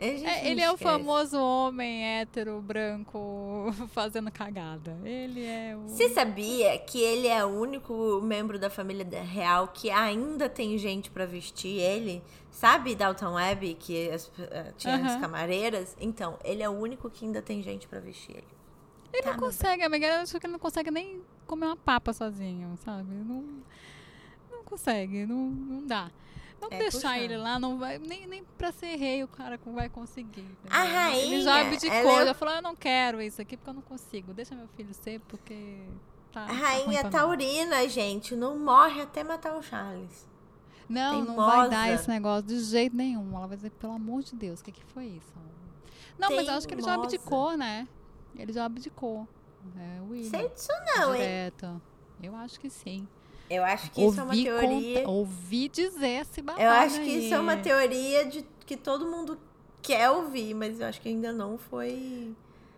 É, 0.03 0.13
não 0.43 0.49
ele 0.49 0.61
é 0.61 0.71
o 0.71 0.77
famoso 0.77 1.37
homem 1.39 2.03
hétero, 2.03 2.59
branco, 2.61 3.67
fazendo 3.93 4.31
cagada. 4.31 4.97
Ele 5.05 5.45
é 5.45 5.75
o. 5.77 5.87
Você 5.87 6.09
sabia 6.09 6.77
que 6.79 6.99
ele 6.99 7.27
é 7.27 7.45
o 7.45 7.49
único 7.49 8.19
membro 8.23 8.57
da 8.57 8.69
família 8.69 9.05
real 9.21 9.67
que 9.67 9.91
ainda 9.91 10.49
tem 10.49 10.75
gente 10.77 11.11
pra 11.11 11.25
vestir 11.27 11.77
ele? 11.79 12.23
Sabe 12.49 12.95
Dalton 12.95 13.33
Webb, 13.35 13.75
que 13.75 14.09
as- 14.09 14.31
eh, 14.39 14.73
tinha 14.77 14.95
as 14.95 15.11
Aham. 15.13 15.21
camareiras? 15.21 15.95
Então, 16.01 16.37
ele 16.43 16.63
é 16.63 16.67
o 16.69 16.73
único 16.73 17.09
que 17.09 17.23
ainda 17.25 17.41
tem 17.41 17.61
gente 17.61 17.87
pra 17.87 17.99
vestir 17.99 18.31
ele. 18.37 18.47
Ele 19.13 19.21
Tá, 19.23 19.33
não 19.33 19.39
consegue, 19.39 19.83
amiga. 19.83 20.07
Eu 20.07 20.21
acho 20.21 20.39
que 20.39 20.45
ele 20.45 20.53
não 20.53 20.59
consegue 20.59 20.89
nem 20.89 21.21
comer 21.45 21.65
uma 21.67 21.77
papa 21.77 22.11
sozinho, 22.11 22.75
sabe? 22.83 23.13
Não, 23.13 23.43
não 24.51 24.63
consegue, 24.63 25.25
não, 25.25 25.49
não 25.49 25.85
dá. 25.85 26.09
Vamos 26.61 26.75
É 26.75 26.79
deixar 26.79 26.97
puxado. 26.99 27.19
ele 27.23 27.37
lá, 27.37 27.59
não 27.59 27.77
vai. 27.77 27.97
Nem, 27.97 28.25
nem 28.27 28.43
pra 28.57 28.71
ser 28.71 28.95
rei 28.95 29.23
o 29.23 29.27
cara 29.27 29.59
vai 29.65 29.89
conseguir. 29.89 30.45
A 30.69 30.85
entendeu? 30.85 31.23
Ele 31.23 31.41
já 31.41 31.53
rainha, 31.55 31.67
abdicou, 31.67 31.97
ela 31.97 32.21
é- 32.21 32.25
já 32.27 32.33
falou: 32.33 32.53
eu 32.55 32.61
não 32.61 32.75
quero 32.75 33.21
isso 33.21 33.41
aqui 33.41 33.57
porque 33.57 33.69
eu 33.69 33.73
não 33.73 33.81
consigo. 33.81 34.33
Deixa 34.33 34.55
meu 34.55 34.67
filho 34.69 34.93
ser 34.93 35.19
porque. 35.21 35.81
Tá, 36.31 36.43
A 36.43 36.47
tá 36.47 36.53
rainha 36.53 37.03
mim." 37.03 37.09
taurina, 37.09 37.89
gente, 37.89 38.35
não 38.35 38.57
morre 38.57 39.01
até 39.01 39.23
matar 39.23 39.57
o 39.57 39.61
Charles. 39.61 40.29
Não, 40.87 41.23
não 41.23 41.35
vai 41.35 41.69
dar 41.69 41.83
Teimosa. 41.83 41.93
esse 41.93 42.09
negócio 42.09 42.43
de 42.47 42.59
jeito 42.59 42.95
nenhum. 42.95 43.35
Ela 43.35 43.47
vai 43.47 43.55
dizer, 43.57 43.71
pelo 43.71 43.93
amor 43.93 44.23
de 44.23 44.35
Deus, 44.35 44.59
o 44.59 44.63
que, 44.63 44.71
que 44.71 44.83
foi 44.85 45.05
isso? 45.05 45.33
Não, 46.19 46.29
mas 46.29 46.47
eu 46.47 46.53
acho 46.53 46.67
que 46.67 46.73
ele 46.73 46.81
já 46.81 46.89
Teimosa. 46.91 47.07
abdicou, 47.15 47.57
né? 47.57 47.87
Ele 48.35 48.53
já 48.53 48.65
abdicou. 48.65 49.27
É, 49.77 50.01
William. 50.01 50.29
Sei 50.29 50.49
disso 50.49 50.71
não, 50.95 51.13
hein? 51.15 51.21
Direto. 51.21 51.81
Eu 52.21 52.35
acho 52.35 52.59
que 52.59 52.69
sim. 52.69 53.07
Eu 53.53 53.63
acho 53.65 53.91
que 53.91 54.01
isso 54.01 54.19
é 54.19 54.23
uma 54.23 54.31
Ouvi 54.31 54.43
teoria. 54.43 54.95
conta- 54.99 55.09
ouvi 55.09 55.67
dizer 55.69 56.21
esse 56.21 56.41
babado 56.41 56.63
Eu 56.63 56.69
acho 56.71 56.95
que 56.95 57.09
aí. 57.09 57.25
isso 57.25 57.33
é 57.33 57.39
uma 57.39 57.57
teoria 57.57 58.25
de 58.25 58.45
que 58.65 58.77
todo 58.77 59.05
mundo 59.05 59.37
quer 59.81 60.09
ouvir, 60.09 60.53
mas 60.53 60.79
eu 60.79 60.87
acho 60.87 61.01
que 61.01 61.09
ainda 61.09 61.33
não 61.33 61.57
foi. 61.57 62.33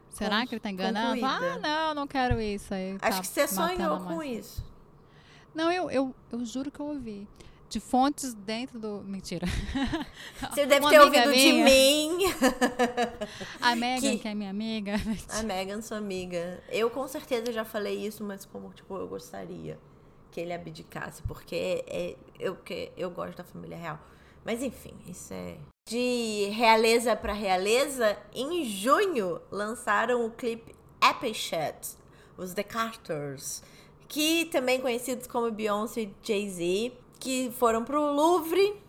Será 0.09 0.41
con- 0.41 0.47
que 0.47 0.55
ele 0.55 0.59
tá 0.59 0.71
enganando? 0.71 1.23
Ah, 1.25 1.29
concluída. 1.39 1.59
não, 1.59 1.93
não 1.93 2.07
quero 2.07 2.39
isso. 2.41 2.73
Aí 2.73 2.97
Acho 3.01 3.17
tá 3.17 3.21
que 3.21 3.27
você 3.27 3.47
sonhou 3.47 3.97
com 3.99 4.15
mãe. 4.15 4.35
isso. 4.37 4.63
Não, 5.53 5.71
eu, 5.71 5.91
eu, 5.91 6.15
eu 6.31 6.43
juro 6.45 6.71
que 6.71 6.79
eu 6.79 6.87
ouvi. 6.87 7.27
De 7.69 7.79
fontes 7.79 8.33
dentro 8.35 8.79
do. 8.79 9.01
Mentira. 9.03 9.47
Você 10.51 10.63
deve 10.63 10.81
Uma 10.85 10.91
ter 10.91 10.99
ouvido 11.01 11.33
de 11.33 11.53
minha. 11.53 11.65
mim. 11.65 12.17
A 13.59 13.75
Megan, 13.75 14.11
Que- 14.11 14.17
que... 14.19 14.27
é 14.27 14.35
minha 14.35 14.51
amiga. 14.51 14.93
A 15.29 15.41
Megan, 15.41 15.81
sua 15.81 15.97
amiga. 15.97 16.61
Eu 16.69 16.91
com 16.91 17.07
certeza 17.07 17.51
já 17.51 17.65
falei 17.65 18.05
isso, 18.05 18.23
mas 18.23 18.45
como 18.45 18.69
tipo, 18.73 18.95
eu 18.95 19.07
gostaria 19.07 19.79
que 20.33 20.41
ele 20.41 20.51
abdicasse, 20.51 21.21
porque 21.23 21.83
é, 21.87 22.15
eu, 22.39 22.55
que, 22.55 22.91
eu 22.97 23.11
gosto 23.11 23.37
da 23.37 23.43
família 23.43 23.77
real. 23.77 23.99
Mas 24.43 24.63
enfim, 24.63 24.93
isso 25.07 25.31
é. 25.31 25.57
De 25.87 26.49
realeza 26.51 27.15
pra 27.15 27.33
realeza, 27.33 28.17
em 28.33 28.65
junho 28.65 29.39
lançaram 29.51 30.25
o 30.25 30.31
clipe 30.31 30.73
Shit, 31.33 31.97
os 32.37 32.53
The 32.53 32.63
Carters, 32.63 33.61
que 34.07 34.45
também 34.45 34.81
conhecidos 34.81 35.27
como 35.27 35.51
Beyoncé 35.51 36.01
e 36.01 36.15
Jay-Z, 36.23 36.93
que 37.19 37.51
foram 37.51 37.83
pro 37.83 38.01
Louvre, 38.01 38.81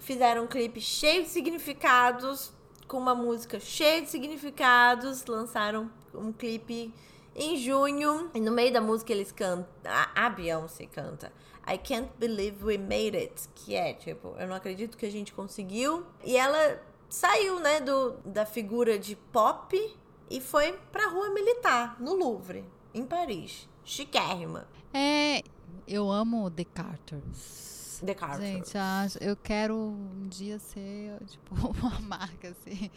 fizeram 0.00 0.44
um 0.44 0.46
clipe 0.46 0.80
cheio 0.80 1.22
de 1.22 1.28
significados, 1.28 2.50
com 2.88 2.96
uma 2.96 3.14
música 3.14 3.60
cheia 3.60 4.02
de 4.02 4.08
significados, 4.08 5.24
lançaram 5.26 5.90
um 6.14 6.32
clipe 6.32 6.92
em 7.38 7.56
junho, 7.56 8.30
e 8.34 8.40
no 8.40 8.50
meio 8.50 8.72
da 8.72 8.80
música 8.80 9.12
eles 9.12 9.30
cantam, 9.30 9.66
a, 10.14 10.28
Beyoncé 10.28 10.86
canta 10.86 11.32
I 11.66 11.76
can't 11.76 12.10
believe 12.18 12.64
we 12.64 12.78
made 12.78 13.16
it, 13.16 13.48
que 13.54 13.74
é 13.74 13.92
tipo, 13.92 14.34
eu 14.38 14.48
não 14.48 14.56
acredito 14.56 14.96
que 14.96 15.04
a 15.04 15.10
gente 15.10 15.34
conseguiu. 15.34 16.06
E 16.24 16.34
ela 16.34 16.80
saiu, 17.10 17.60
né, 17.60 17.78
do, 17.78 18.12
da 18.24 18.46
figura 18.46 18.98
de 18.98 19.14
pop 19.14 19.96
e 20.30 20.40
foi 20.40 20.72
pra 20.90 21.08
rua 21.08 21.28
militar, 21.30 22.00
no 22.00 22.14
Louvre, 22.14 22.64
em 22.94 23.04
Paris. 23.04 23.68
Chiquérrima. 23.84 24.66
É, 24.94 25.42
eu 25.86 26.10
amo 26.10 26.50
The 26.50 26.64
Carters. 26.64 28.02
The 28.04 28.14
Carters. 28.14 28.70
Gente, 28.72 28.78
eu 29.20 29.36
quero 29.36 29.76
um 29.76 30.26
dia 30.26 30.58
ser, 30.58 31.18
tipo, 31.26 31.54
uma 31.82 32.00
marca, 32.00 32.48
assim. 32.48 32.90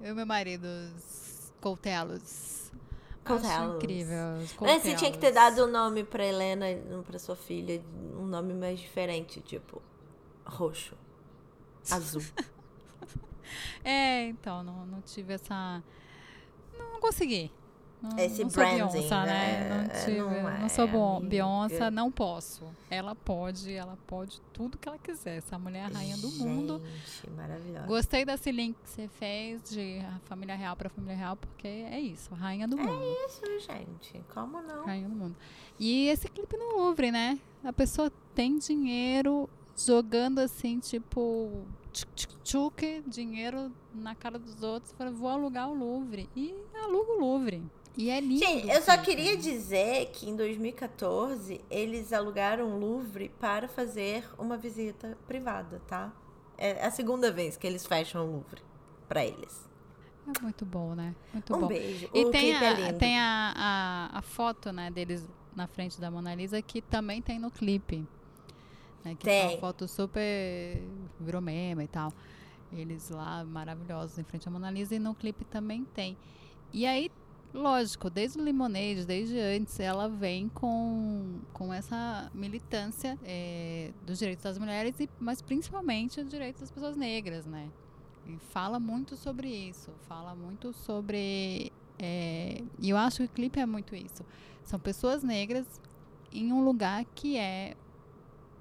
Eu 0.00 0.12
e 0.12 0.14
meu 0.14 0.26
marido, 0.26 0.66
os 0.96 1.52
Coutelos. 1.60 2.57
Coutelos. 3.28 3.76
incrível. 3.76 4.16
Mas 4.60 4.82
você 4.82 4.94
tinha 4.94 5.10
que 5.12 5.18
ter 5.18 5.32
dado 5.32 5.64
o 5.64 5.66
nome 5.66 6.04
pra 6.04 6.24
Helena, 6.24 6.66
pra 7.06 7.18
sua 7.18 7.36
filha, 7.36 7.82
um 8.16 8.26
nome 8.26 8.54
mais 8.54 8.78
diferente, 8.80 9.40
tipo 9.40 9.80
roxo, 10.44 10.96
azul. 11.90 12.22
É, 13.84 14.24
então, 14.26 14.62
não, 14.62 14.84
não 14.86 15.00
tive 15.00 15.34
essa... 15.34 15.82
Não 16.76 17.00
consegui. 17.00 17.50
Não, 18.00 18.16
Esse 18.16 18.44
não 18.44 18.50
sou 18.50 18.62
branding, 18.62 18.92
Beyoncé, 18.92 19.16
né? 19.16 19.26
né? 19.26 19.90
Não, 19.92 20.04
tive, 20.04 20.18
Não 20.20 20.42
não, 20.42 20.66
é, 20.66 20.68
sou 20.68 20.86
bom, 20.86 21.16
amiga. 21.16 21.30
Beyoncé, 21.30 21.90
não 21.90 22.12
posso. 22.12 22.64
Ela 22.88 23.14
pode, 23.14 23.72
ela 23.72 23.98
pode 24.06 24.40
tudo 24.52 24.78
que 24.78 24.88
ela 24.88 24.98
quiser. 24.98 25.38
Essa 25.38 25.58
mulher 25.58 25.80
é 25.80 25.84
a 25.84 25.88
rainha 25.88 26.16
do 26.16 26.30
mundo. 26.30 26.80
Gente, 26.84 27.30
maravilhosa. 27.30 27.86
Gostei 27.86 28.24
desse 28.24 28.52
link 28.52 28.76
que 28.82 28.88
você 28.88 29.08
fez 29.08 29.62
de 29.68 29.98
família 30.26 30.54
real 30.54 30.76
para 30.76 30.88
família 30.88 31.16
real, 31.16 31.36
porque 31.36 31.66
é 31.66 31.98
isso, 32.00 32.32
rainha 32.34 32.68
do 32.68 32.76
mundo. 32.76 33.02
Isso, 33.26 33.42
gente. 33.66 34.24
Como 34.32 34.62
não? 34.62 34.86
Rainha 34.86 35.08
do 35.08 35.14
mundo. 35.16 35.36
E 35.78 36.06
esse 36.08 36.28
clipe 36.28 36.56
no 36.56 36.76
Louvre, 36.76 37.10
né? 37.10 37.38
A 37.64 37.72
pessoa 37.72 38.12
tem 38.32 38.58
dinheiro 38.58 39.48
jogando 39.76 40.38
assim, 40.38 40.78
tipo, 40.78 41.50
tchuc, 41.92 42.26
tchuc, 42.44 43.02
dinheiro 43.06 43.72
na 43.94 44.14
cara 44.14 44.38
dos 44.38 44.62
outros 44.62 44.92
para 44.92 45.10
vou 45.10 45.28
alugar 45.28 45.68
o 45.68 45.74
Louvre. 45.74 46.28
E 46.36 46.54
aluga 46.74 47.12
o 47.12 47.20
Louvre. 47.20 47.62
E 47.98 48.10
é 48.10 48.20
lindo. 48.20 48.38
Gente, 48.38 48.68
eu 48.68 48.80
só 48.80 48.96
queria 48.96 49.36
dizer 49.36 50.06
que 50.12 50.30
em 50.30 50.36
2014 50.36 51.60
eles 51.68 52.12
alugaram 52.12 52.70
o 52.70 52.78
Louvre 52.78 53.28
para 53.40 53.66
fazer 53.66 54.24
uma 54.38 54.56
visita 54.56 55.18
privada, 55.26 55.82
tá? 55.88 56.12
É 56.56 56.86
a 56.86 56.92
segunda 56.92 57.32
vez 57.32 57.56
que 57.56 57.66
eles 57.66 57.84
fecham 57.84 58.24
o 58.24 58.30
Louvre 58.30 58.62
pra 59.08 59.26
eles. 59.26 59.68
É 60.28 60.40
muito 60.40 60.64
bom, 60.64 60.94
né? 60.94 61.12
Muito 61.32 61.56
um 61.56 61.60
bom. 61.60 61.66
beijo. 61.66 62.08
E 62.14 62.24
o 62.24 62.30
tem, 62.30 62.52
é 62.52 62.68
a, 62.68 62.72
lindo. 62.72 62.98
tem 63.00 63.18
a, 63.18 63.52
a, 64.12 64.18
a 64.18 64.22
foto, 64.22 64.70
né, 64.70 64.92
deles 64.92 65.28
na 65.56 65.66
frente 65.66 66.00
da 66.00 66.08
Mona 66.08 66.36
Lisa 66.36 66.62
que 66.62 66.80
também 66.80 67.20
tem 67.20 67.36
no 67.40 67.50
clipe. 67.50 68.06
Né, 69.04 69.16
que 69.18 69.28
é 69.28 69.40
Tem. 69.40 69.54
uma 69.56 69.58
foto 69.58 69.88
super 69.88 70.80
virou 71.18 71.40
meme 71.40 71.82
e 71.82 71.88
tal. 71.88 72.12
Eles 72.72 73.10
lá 73.10 73.44
maravilhosos 73.44 74.20
em 74.20 74.24
frente 74.24 74.46
à 74.46 74.52
Mona 74.52 74.70
Lisa 74.70 74.94
e 74.94 75.00
no 75.00 75.16
clipe 75.16 75.44
também 75.44 75.84
tem. 75.84 76.16
E 76.72 76.86
aí, 76.86 77.10
lógico, 77.52 78.10
desde 78.10 78.38
o 78.38 78.44
Limonade, 78.44 79.04
desde 79.06 79.38
antes, 79.38 79.78
ela 79.80 80.08
vem 80.08 80.48
com, 80.48 81.40
com 81.52 81.72
essa 81.72 82.30
militância 82.34 83.18
eh, 83.24 83.92
dos 84.06 84.18
direitos 84.18 84.44
das 84.44 84.58
mulheres, 84.58 84.98
e, 85.00 85.08
mas 85.18 85.40
principalmente 85.42 86.20
os 86.20 86.28
direitos 86.28 86.60
das 86.60 86.70
pessoas 86.70 86.96
negras, 86.96 87.46
né? 87.46 87.68
E 88.26 88.36
fala 88.52 88.78
muito 88.78 89.16
sobre 89.16 89.48
isso, 89.48 89.90
fala 90.06 90.34
muito 90.34 90.72
sobre. 90.72 91.72
eh, 91.98 92.62
e 92.78 92.90
eu 92.90 92.96
acho 92.96 93.18
que 93.18 93.24
o 93.24 93.28
clipe 93.28 93.58
é 93.58 93.66
muito 93.66 93.94
isso. 93.94 94.24
São 94.62 94.78
pessoas 94.78 95.22
negras 95.22 95.80
em 96.32 96.52
um 96.52 96.62
lugar 96.62 97.04
que 97.14 97.36
é 97.38 97.74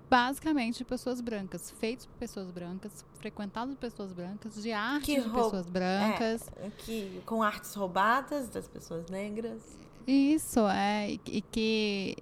basicamente 0.10 0.80
de 0.80 0.86
pessoas 0.86 1.22
brancas, 1.22 1.72
feitos 1.72 2.05
por 2.05 2.16
pessoas 2.16 2.49
brancas, 2.51 3.05
frequentados 3.16 3.76
por 3.76 3.82
pessoas 3.82 4.14
brancas, 4.14 4.62
de 4.62 4.72
arte 4.72 5.05
Que 5.05 5.22
de 5.22 5.30
pessoas 5.30 5.68
brancas. 5.68 6.49
Que, 6.80 7.22
com 7.26 7.43
artes 7.43 7.74
roubadas 7.74 8.49
das 8.49 8.68
pessoas 8.68 9.10
negras. 9.10 9.62
Isso, 10.05 10.68
é. 10.68 11.12
E, 11.12 11.22
e 11.28 11.41
que 11.41 12.16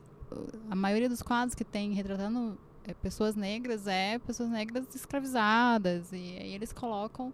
a 0.69 0.75
maioria 0.75 1.07
dos 1.07 1.21
quadros 1.21 1.53
que 1.53 1.63
tem 1.63 1.93
retratando 1.93 2.57
é, 2.83 2.93
pessoas 2.93 3.36
negras 3.36 3.88
é 3.88 4.17
pessoas 4.19 4.49
negras 4.49 4.86
escravizadas. 4.95 6.11
E 6.11 6.38
aí 6.39 6.53
eles 6.53 6.73
colocam 6.73 7.33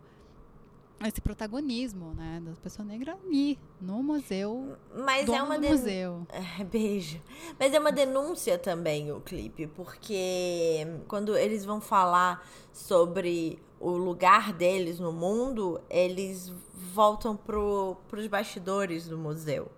esse 1.08 1.22
protagonismo, 1.22 2.14
né? 2.14 2.42
Das 2.44 2.60
pessoas 2.60 2.88
negras 2.88 3.16
ali, 3.26 3.58
no 3.80 4.04
museu. 4.04 4.76
Mas 4.96 5.28
é 5.28 5.42
uma 5.42 5.58
museu. 5.58 6.26
É, 6.30 6.64
beijo. 6.66 7.22
Mas 7.60 7.74
é 7.74 7.80
uma 7.80 7.92
denúncia 7.92 8.58
também 8.58 9.12
o 9.12 9.20
clipe, 9.20 9.68
porque 9.68 10.88
quando 11.08 11.38
eles 11.38 11.66
vão 11.66 11.82
falar 11.82 12.48
sobre 12.72 13.60
o 13.80 13.92
lugar 13.92 14.54
deles 14.54 15.00
no 15.00 15.12
mundo, 15.12 15.82
eles 15.90 16.54
voltam 16.94 17.36
pro, 17.36 17.98
pros 18.08 18.28
bastidores 18.28 19.08
do 19.08 19.18
museu, 19.18 19.72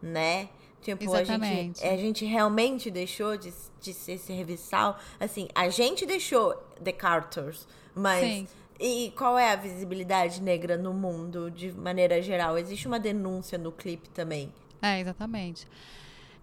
né? 0.00 0.48
Tipo, 0.80 1.12
a 1.12 1.18
gente, 1.18 1.30
Exatamente. 1.30 1.84
a 1.84 1.96
gente 1.96 2.24
realmente 2.24 2.90
deixou 2.90 3.36
de, 3.36 3.52
de 3.80 3.92
ser 3.92 4.16
serviçal. 4.18 4.96
Assim, 5.18 5.48
a 5.54 5.68
gente 5.68 6.06
deixou 6.06 6.54
The 6.82 6.92
Carters, 6.92 7.66
mas 7.94 8.24
Sim. 8.24 8.48
E 8.78 9.12
qual 9.16 9.36
é 9.36 9.52
a 9.52 9.56
visibilidade 9.56 10.40
negra 10.40 10.76
no 10.76 10.94
mundo 10.94 11.50
de 11.50 11.72
maneira 11.72 12.22
geral? 12.22 12.56
Existe 12.56 12.86
uma 12.86 13.00
denúncia 13.00 13.58
no 13.58 13.72
clipe 13.72 14.08
também. 14.10 14.52
É, 14.80 15.00
exatamente. 15.00 15.66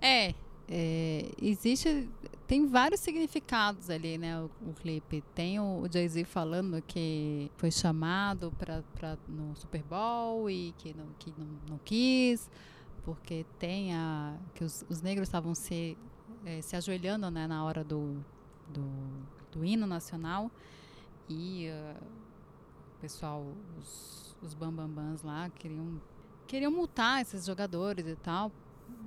É, 0.01 0.33
é, 0.67 1.31
existe. 1.41 2.09
Tem 2.45 2.67
vários 2.67 2.99
significados 2.99 3.89
ali, 3.89 4.17
né? 4.17 4.37
O, 4.41 4.51
o 4.69 4.73
clipe. 4.73 5.23
Tem 5.33 5.59
o, 5.59 5.81
o 5.81 5.91
Jay-Z 5.91 6.25
falando 6.25 6.81
que 6.81 7.49
foi 7.55 7.71
chamado 7.71 8.51
pra, 8.57 8.83
pra, 8.95 9.17
no 9.29 9.55
Super 9.55 9.83
Bowl 9.83 10.49
e 10.49 10.73
que 10.77 10.93
não, 10.93 11.07
que 11.17 11.33
não, 11.37 11.47
não 11.69 11.79
quis, 11.85 12.49
porque 13.03 13.45
tem 13.57 13.93
a. 13.93 14.35
que 14.53 14.63
os, 14.63 14.83
os 14.89 15.01
negros 15.01 15.29
estavam 15.29 15.55
se, 15.55 15.97
eh, 16.45 16.61
se 16.61 16.75
ajoelhando 16.75 17.31
né, 17.31 17.47
na 17.47 17.63
hora 17.63 17.83
do, 17.83 18.23
do, 18.67 18.85
do 19.51 19.63
hino 19.63 19.87
nacional 19.87 20.51
e 21.29 21.69
o 21.69 22.24
pessoal, 23.01 23.45
os, 23.79 24.35
os 24.41 24.53
bambambãs 24.53 25.21
lá 25.21 25.49
queriam 25.49 26.01
queriam 26.47 26.71
multar 26.71 27.21
esses 27.21 27.45
jogadores 27.45 28.05
e 28.05 28.15
tal, 28.15 28.51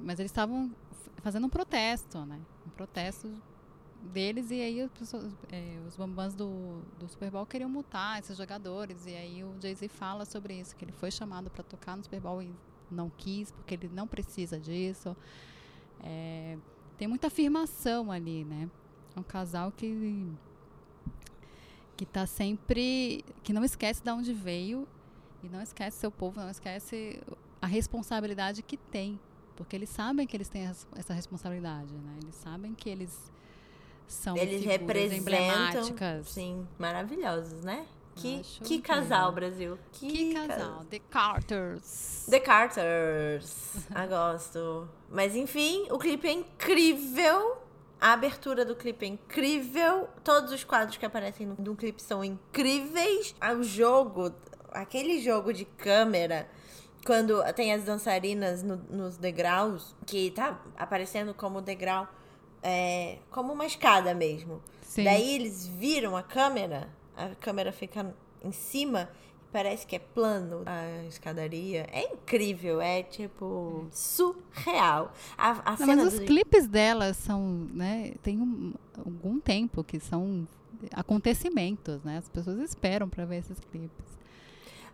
mas 0.01 0.18
eles 0.18 0.30
estavam 0.30 0.70
fazendo 1.22 1.47
um 1.47 1.51
protesto, 1.51 2.24
né? 2.24 2.41
Um 2.66 2.70
protesto 2.70 3.30
deles 4.03 4.51
e 4.51 4.61
aí 4.61 4.80
as 4.80 4.91
pessoas, 4.91 5.32
eh, 5.51 5.78
os 5.86 5.97
bambãs 5.97 6.34
do, 6.34 6.80
do 6.99 7.09
Super 7.09 7.30
Bowl 7.30 7.47
queriam 7.47 7.68
multar 7.68 8.18
esses 8.20 8.36
jogadores 8.36 9.07
e 9.07 9.14
aí 9.14 9.45
o 9.45 9.55
Jay-Z 9.61 9.89
fala 9.89 10.24
sobre 10.24 10.59
isso, 10.59 10.74
que 10.76 10.84
ele 10.84 10.93
foi 10.93 11.11
chamado 11.11 11.51
para 11.51 11.62
tocar 11.62 11.97
no 11.97 12.03
Super 12.03 12.20
Bowl 12.20 12.43
e 12.43 12.53
não 12.91 13.11
quis, 13.11 13.51
porque 13.51 13.74
ele 13.74 13.89
não 13.89 14.07
precisa 14.07 14.59
disso. 14.59 15.16
Eh, 16.01 16.59
tem 16.97 17.07
muita 17.07 17.28
afirmação 17.28 18.11
ali, 18.11 18.45
né? 18.45 18.68
É 19.16 19.20
um 19.20 19.22
casal 19.22 19.72
que 19.72 20.26
que 21.99 22.07
tá 22.07 22.27
sempre 22.27 23.25
que 23.43 23.53
não 23.53 23.65
esquece 23.65 24.01
de 24.03 24.11
onde 24.11 24.33
veio 24.33 24.87
e 25.43 25.49
não 25.49 25.61
esquece 25.61 25.99
seu 25.99 26.11
povo, 26.13 26.41
não 26.41 26.49
esquece 26.49 27.21
a 27.61 27.67
responsabilidade 27.67 28.63
que 28.63 28.77
tem, 28.77 29.19
porque 29.57 29.75
eles 29.75 29.89
sabem 29.89 30.25
que 30.25 30.37
eles 30.37 30.49
têm 30.49 30.63
essa 30.97 31.13
responsabilidade, 31.13 31.93
né? 31.93 32.15
Eles 32.23 32.37
sabem 32.37 32.73
que 32.73 32.89
eles 32.89 33.33
são 34.07 34.37
Eles 34.37 34.65
representam. 34.65 35.19
emblemáticas. 35.19 36.29
Sim, 36.29 36.67
maravilhosos, 36.79 37.65
né? 37.65 37.85
Que, 38.15 38.41
Acho 38.41 38.61
que 38.63 38.81
casal, 38.81 39.33
Brasil. 39.33 39.77
Que, 39.93 40.09
Que 40.09 40.35
ca- 40.35 40.47
casal, 40.49 40.85
The 40.91 40.99
Carters. 41.01 42.27
The 42.31 42.41
Carters. 42.41 43.75
Ah, 43.91 44.07
gosto. 44.07 44.89
Mas 45.11 45.35
enfim, 45.35 45.87
o 45.91 45.99
clipe 45.99 46.27
é 46.29 46.33
incrível. 46.33 47.59
A 48.01 48.13
abertura 48.13 48.65
do 48.65 48.77
clipe 48.77 49.05
é 49.05 49.09
incrível. 49.09 50.09
Todos 50.23 50.53
os 50.53 50.63
quadros 50.65 50.97
que 50.97 51.05
aparecem 51.05 51.47
no, 51.47 51.57
no 51.59 51.75
clipe 51.77 52.03
são 52.03 52.23
incríveis. 52.25 53.35
Ah, 53.41 53.53
O 53.55 53.63
jogo, 53.63 54.33
aquele 54.71 55.21
jogo 55.21 55.53
de 55.53 55.65
câmera, 55.65 56.49
quando 57.05 57.43
tem 57.55 57.73
as 57.73 57.83
dançarinas 57.85 58.63
no- 58.63 58.77
nos 58.89 59.17
degraus, 59.17 59.97
que 60.07 60.31
tá 60.31 60.61
aparecendo 60.77 61.35
como 61.35 61.61
degrau, 61.61 62.07
é, 62.63 63.19
como 63.31 63.53
uma 63.53 63.67
escada 63.67 64.15
mesmo. 64.15 64.63
Sim. 64.83 65.05
Daí 65.05 65.35
eles 65.35 65.67
viram 65.67 66.17
a 66.17 66.23
câmera, 66.23 66.89
a 67.17 67.35
câmera 67.35 67.73
fica 67.73 68.15
em 68.43 68.53
cima 68.53 69.09
parece 69.53 69.87
que 69.87 69.97
é 69.97 69.99
plano 69.99 70.63
a 70.67 71.05
escadaria. 71.07 71.87
É 71.93 72.13
incrível, 72.13 72.81
é 72.81 73.03
tipo 73.03 73.87
surreal. 73.91 75.13
A, 75.37 75.51
a 75.51 75.71
Não, 75.71 75.77
cena 75.77 75.97
mas 76.05 76.13
os 76.15 76.21
do- 76.21 76.27
clipes 76.27 76.67
delas 76.69 77.17
são, 77.17 77.69
né, 77.73 78.15
tem 78.23 78.39
um, 78.41 78.73
algum 78.97 79.41
tempo 79.41 79.83
que 79.85 79.99
são 80.01 80.47
acontecimentos, 80.93 82.03
né? 82.05 82.19
As 82.19 82.29
pessoas 82.29 82.59
esperam 82.61 83.09
para 83.09 83.25
ver 83.25 83.39
esses 83.39 83.59
clipes. 83.59 84.07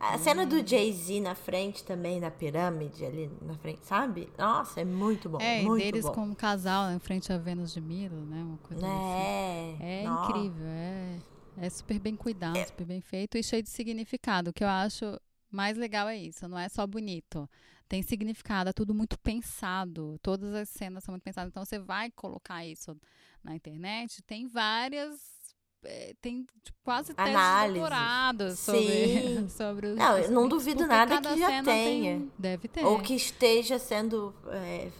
A 0.01 0.19
cena 0.19 0.45
do 0.45 0.67
Jay-Z 0.67 1.21
na 1.21 1.35
frente 1.35 1.83
também, 1.83 2.21
na 2.21 2.31
pirâmide 2.31 3.07
ali 3.07 3.31
na 3.41 3.55
frente, 3.55 3.81
sabe? 3.87 4.29
Nossa, 4.37 4.81
é 4.81 4.85
muito 4.85 5.29
bom. 5.31 5.39
é, 5.41 5.63
e 5.63 5.65
muito 5.65 5.83
deles 5.83 6.05
bom. 6.05 6.13
como 6.13 6.33
um 6.33 6.35
casal 6.35 6.91
em 6.91 6.99
frente 6.99 7.33
a 7.33 7.39
Vênus 7.39 7.73
de 7.73 7.81
Milo, 7.81 8.17
né? 8.27 8.43
Uma 8.43 8.59
coisa 8.59 8.85
assim. 8.85 8.95
É, 8.95 9.77
É 9.81 10.05
nó. 10.05 10.25
incrível, 10.25 10.67
é, 10.67 11.17
é 11.59 11.71
super 11.71 11.99
bem 11.99 12.17
cuidado, 12.17 12.59
super 12.67 12.85
bem 12.87 13.01
feito 13.01 13.37
e 13.39 13.43
cheio 13.43 13.63
de 13.63 13.71
significado. 13.71 14.51
O 14.51 14.53
que 14.53 14.65
eu 14.65 14.69
acho 14.69 15.19
mais 15.51 15.77
legal 15.77 16.09
é 16.09 16.17
isso, 16.17 16.49
não 16.49 16.59
é 16.59 16.69
só 16.69 16.87
bonito. 16.87 17.49
Tem 17.89 18.03
significado, 18.03 18.71
é 18.71 18.73
tudo 18.73 18.95
muito 18.95 19.19
pensado. 19.19 20.19
Todas 20.23 20.55
as 20.55 20.69
cenas 20.69 21.05
são 21.05 21.13
muito 21.13 21.23
pensadas. 21.23 21.51
Então 21.51 21.65
você 21.65 21.79
vai 21.79 22.11
colocar 22.11 22.65
isso 22.65 22.97
na 23.43 23.55
internet, 23.55 24.23
tem 24.23 24.47
várias. 24.49 25.21
eh, 25.85 26.15
Tem 26.21 26.47
tipo, 26.63 26.79
quase 26.83 27.13
teses 27.15 27.31
de 27.31 27.37
Análises. 27.37 27.75
doutorado 27.81 28.57
sobre, 28.57 29.49
sobre 29.51 29.87
os 29.89 29.97
Não, 29.97 30.19
eu 30.19 30.31
não 30.31 30.49
duvido 30.49 30.87
nada 30.87 31.21
que 31.21 31.39
já 31.39 31.49
tem 31.49 31.65
tenha. 31.65 32.17
um- 32.17 32.31
Deve 32.39 32.69
ter. 32.69 32.85
Ou 32.85 33.01
que 33.01 33.15
esteja 33.15 33.79
sendo 33.79 34.35
é, 34.49 34.91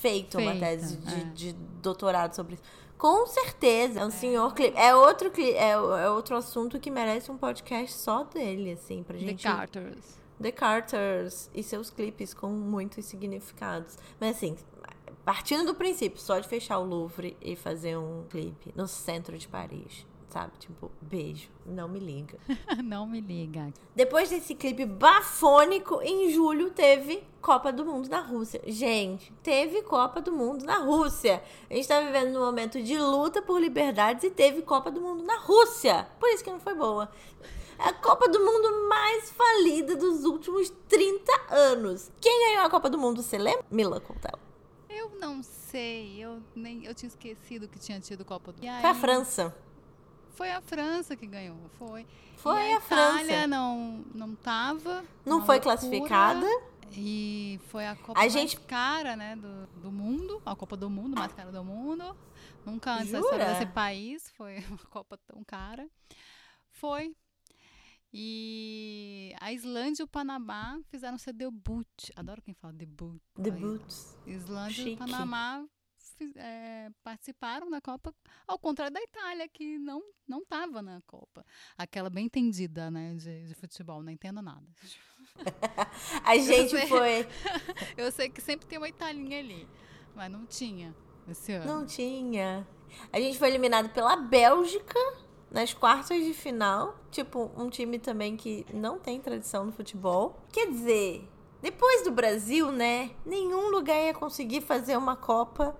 feito 0.00 0.36
uma 0.38 0.56
tese 0.58 0.96
de, 0.96 1.14
é. 1.14 1.24
de 1.32 1.52
doutorado 1.80 2.34
sobre 2.34 2.54
isso. 2.54 2.62
Com 3.04 3.26
certeza, 3.26 4.00
é 4.00 4.06
um 4.06 4.10
senhor 4.10 4.54
clipe. 4.54 4.78
É 4.78 4.94
outro, 4.94 5.30
cli- 5.30 5.52
é, 5.52 5.72
é 5.72 6.08
outro 6.10 6.34
assunto 6.36 6.80
que 6.80 6.90
merece 6.90 7.30
um 7.30 7.36
podcast 7.36 7.98
só 7.98 8.24
dele, 8.24 8.72
assim, 8.72 9.02
pra 9.02 9.14
The 9.18 9.22
gente. 9.26 9.42
Carters. 9.42 10.18
The 10.40 10.50
Carters 10.50 11.50
e 11.54 11.62
seus 11.62 11.90
clipes 11.90 12.32
com 12.32 12.48
muitos 12.48 13.04
significados. 13.04 13.98
Mas 14.18 14.36
assim, 14.36 14.56
partindo 15.22 15.66
do 15.66 15.74
princípio 15.74 16.18
só 16.18 16.38
de 16.38 16.48
fechar 16.48 16.78
o 16.78 16.84
Louvre 16.84 17.36
e 17.42 17.54
fazer 17.54 17.98
um 17.98 18.24
clipe 18.30 18.72
no 18.74 18.88
centro 18.88 19.36
de 19.36 19.48
Paris, 19.48 20.06
sabe? 20.34 20.50
Tipo, 20.58 20.90
beijo, 21.00 21.48
não 21.64 21.88
me 21.88 22.00
liga. 22.00 22.36
não 22.82 23.06
me 23.06 23.20
liga. 23.20 23.72
Depois 23.94 24.28
desse 24.28 24.52
clipe 24.52 24.84
bafônico, 24.84 26.02
em 26.02 26.32
julho 26.32 26.70
teve 26.70 27.22
Copa 27.40 27.72
do 27.72 27.84
Mundo 27.84 28.08
na 28.08 28.20
Rússia. 28.20 28.60
Gente, 28.66 29.32
teve 29.44 29.82
Copa 29.82 30.20
do 30.20 30.32
Mundo 30.32 30.64
na 30.64 30.78
Rússia. 30.78 31.40
A 31.70 31.74
gente 31.74 31.86
tá 31.86 32.00
vivendo 32.00 32.32
num 32.32 32.44
momento 32.44 32.82
de 32.82 32.98
luta 32.98 33.40
por 33.40 33.60
liberdades 33.60 34.24
e 34.24 34.30
teve 34.30 34.62
Copa 34.62 34.90
do 34.90 35.00
Mundo 35.00 35.22
na 35.22 35.38
Rússia. 35.38 36.08
Por 36.18 36.28
isso 36.30 36.42
que 36.42 36.50
não 36.50 36.58
foi 36.58 36.74
boa. 36.74 37.08
É 37.78 37.90
a 37.90 37.92
Copa 37.92 38.28
do 38.28 38.40
Mundo 38.40 38.88
mais 38.88 39.30
falida 39.30 39.94
dos 39.94 40.24
últimos 40.24 40.68
30 40.88 41.32
anos. 41.50 42.10
Quem 42.20 42.48
ganhou 42.48 42.66
a 42.66 42.70
Copa 42.70 42.90
do 42.90 42.98
Mundo, 42.98 43.22
você 43.22 43.38
lembra? 43.38 43.64
Mila 43.70 44.00
Contella. 44.00 44.40
Eu 44.88 45.10
não 45.20 45.44
sei, 45.44 46.18
eu 46.18 46.40
nem 46.56 46.84
eu 46.84 46.94
tinha 46.94 47.08
esquecido 47.08 47.68
que 47.68 47.78
tinha 47.78 48.00
tido 48.00 48.24
Copa 48.24 48.52
do 48.52 48.60
Foi 48.60 48.90
a 48.90 48.94
França. 48.94 49.54
Foi 50.34 50.50
a 50.50 50.60
França 50.60 51.16
que 51.16 51.26
ganhou, 51.26 51.56
foi. 51.78 52.06
Foi 52.36 52.70
e 52.70 52.72
a, 52.74 52.78
a 52.78 52.80
França. 52.80 53.22
Itália 53.24 53.46
não, 53.46 54.04
não 54.14 54.34
tava. 54.34 55.04
Não 55.24 55.44
foi 55.46 55.56
loucura. 55.56 55.60
classificada. 55.60 56.46
E 56.96 57.58
foi 57.68 57.86
a 57.86 57.96
Copa 57.96 58.12
A 58.12 58.22
mais 58.22 58.32
gente- 58.32 58.60
cara, 58.60 59.16
né, 59.16 59.34
do, 59.36 59.66
do 59.80 59.90
mundo. 59.90 60.40
A 60.46 60.54
Copa 60.54 60.76
do 60.76 60.88
Mundo, 60.90 61.16
mais 61.16 61.32
cara 61.32 61.50
do 61.50 61.64
mundo. 61.64 62.16
Nunca 62.64 62.94
antes 62.94 63.10
Jura? 63.10 63.44
desse 63.46 63.66
país 63.66 64.30
foi 64.36 64.58
uma 64.68 64.78
Copa 64.90 65.18
tão 65.26 65.42
cara. 65.44 65.88
Foi. 66.70 67.14
E 68.12 69.34
a 69.40 69.52
Islândia 69.52 70.02
e 70.02 70.04
o 70.04 70.08
Panamá 70.08 70.78
fizeram 70.88 71.18
seu 71.18 71.32
debut. 71.32 71.86
Adoro 72.14 72.40
quem 72.42 72.54
fala 72.54 72.72
debut. 72.72 73.20
Debuts. 73.36 74.16
Islândia 74.24 74.70
e 74.82 74.84
Chique. 74.84 74.94
o 74.94 74.98
Panamá 74.98 75.64
é, 76.36 76.90
participaram 77.02 77.70
da 77.70 77.80
Copa, 77.80 78.14
ao 78.46 78.58
contrário 78.58 78.92
da 78.92 79.02
Itália, 79.02 79.48
que 79.48 79.78
não 79.78 80.02
não 80.26 80.40
estava 80.40 80.80
na 80.80 81.02
Copa. 81.06 81.44
Aquela 81.76 82.08
bem 82.08 82.26
entendida, 82.26 82.90
né, 82.90 83.14
de, 83.14 83.46
de 83.46 83.54
futebol, 83.54 84.02
não 84.02 84.10
entendo 84.10 84.40
nada. 84.40 84.66
A 86.24 86.36
gente 86.36 86.70
sei. 86.70 86.86
foi. 86.86 87.26
Eu 87.96 88.10
sei 88.10 88.28
que 88.28 88.40
sempre 88.40 88.66
tem 88.66 88.78
uma 88.78 88.88
Italinha 88.88 89.38
ali, 89.38 89.68
mas 90.14 90.30
não 90.30 90.46
tinha 90.46 90.94
esse 91.28 91.52
ano. 91.52 91.66
Não 91.66 91.86
tinha. 91.86 92.66
A 93.12 93.18
gente 93.18 93.38
foi 93.38 93.48
eliminado 93.48 93.90
pela 93.90 94.16
Bélgica 94.16 94.98
nas 95.50 95.74
quartas 95.74 96.24
de 96.24 96.32
final. 96.32 96.98
Tipo, 97.10 97.50
um 97.56 97.68
time 97.68 97.98
também 97.98 98.36
que 98.36 98.66
não 98.72 98.98
tem 98.98 99.20
tradição 99.20 99.66
no 99.66 99.72
futebol. 99.72 100.42
Quer 100.52 100.70
dizer, 100.70 101.28
depois 101.60 102.04
do 102.04 102.10
Brasil, 102.10 102.70
né? 102.70 103.10
Nenhum 103.24 103.70
lugar 103.70 103.96
ia 103.96 104.14
conseguir 104.14 104.60
fazer 104.60 104.96
uma 104.96 105.16
Copa 105.16 105.76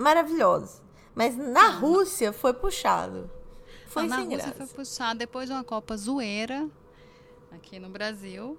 maravilhosa. 0.00 0.80
Mas 1.14 1.36
na 1.36 1.70
Rússia 1.70 2.32
foi 2.32 2.52
puxado. 2.54 3.30
Foi 3.86 4.02
Não, 4.02 4.10
na 4.10 4.16
sem 4.16 4.24
Rússia 4.26 4.42
graça. 4.52 4.66
foi 4.66 4.66
puxado 4.84 5.18
depois 5.18 5.46
de 5.48 5.52
uma 5.52 5.64
Copa 5.64 5.96
zoeira 5.96 6.68
aqui 7.52 7.78
no 7.78 7.88
Brasil. 7.88 8.56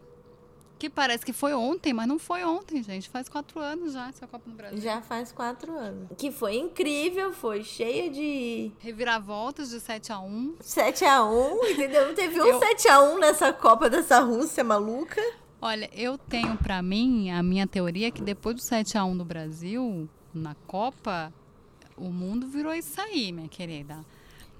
Que 0.77 0.89
parece 0.89 1.23
que 1.23 1.31
foi 1.31 1.53
ontem, 1.53 1.93
mas 1.93 2.07
não 2.07 2.17
foi 2.17 2.43
ontem, 2.43 2.81
gente. 2.81 3.07
Faz 3.07 3.29
quatro 3.29 3.59
anos 3.59 3.93
já 3.93 4.09
essa 4.09 4.25
Copa 4.25 4.49
no 4.49 4.55
Brasil. 4.55 4.79
Já 4.81 4.99
faz 4.99 5.31
quatro 5.31 5.71
anos. 5.77 6.07
Que 6.17 6.31
foi 6.31 6.55
incrível, 6.55 7.31
foi 7.31 7.63
cheia 7.63 8.09
de 8.09 8.71
Reviravoltas 8.79 9.69
de 9.69 9.79
7 9.79 10.11
a 10.11 10.19
1 10.19 10.55
7x1, 10.59 11.69
entendeu? 11.71 12.15
Teve 12.15 12.41
um 12.41 12.45
Eu- 12.47 12.59
7x1 12.59 13.19
nessa 13.19 13.53
Copa 13.53 13.89
dessa 13.91 14.19
Rússia 14.21 14.63
maluca. 14.63 15.21
Olha, 15.61 15.87
eu 15.93 16.17
tenho 16.17 16.57
pra 16.57 16.81
mim 16.81 17.29
a 17.29 17.43
minha 17.43 17.67
teoria 17.67 18.09
que 18.09 18.21
depois 18.23 18.55
do 18.55 18.61
7 18.63 18.97
a 18.97 19.05
1 19.05 19.15
do 19.17 19.23
Brasil 19.23 20.09
na 20.33 20.55
Copa, 20.67 21.33
o 21.97 22.09
mundo 22.09 22.47
virou 22.47 22.73
isso 22.73 22.99
aí, 22.99 23.31
minha 23.31 23.47
querida. 23.47 24.03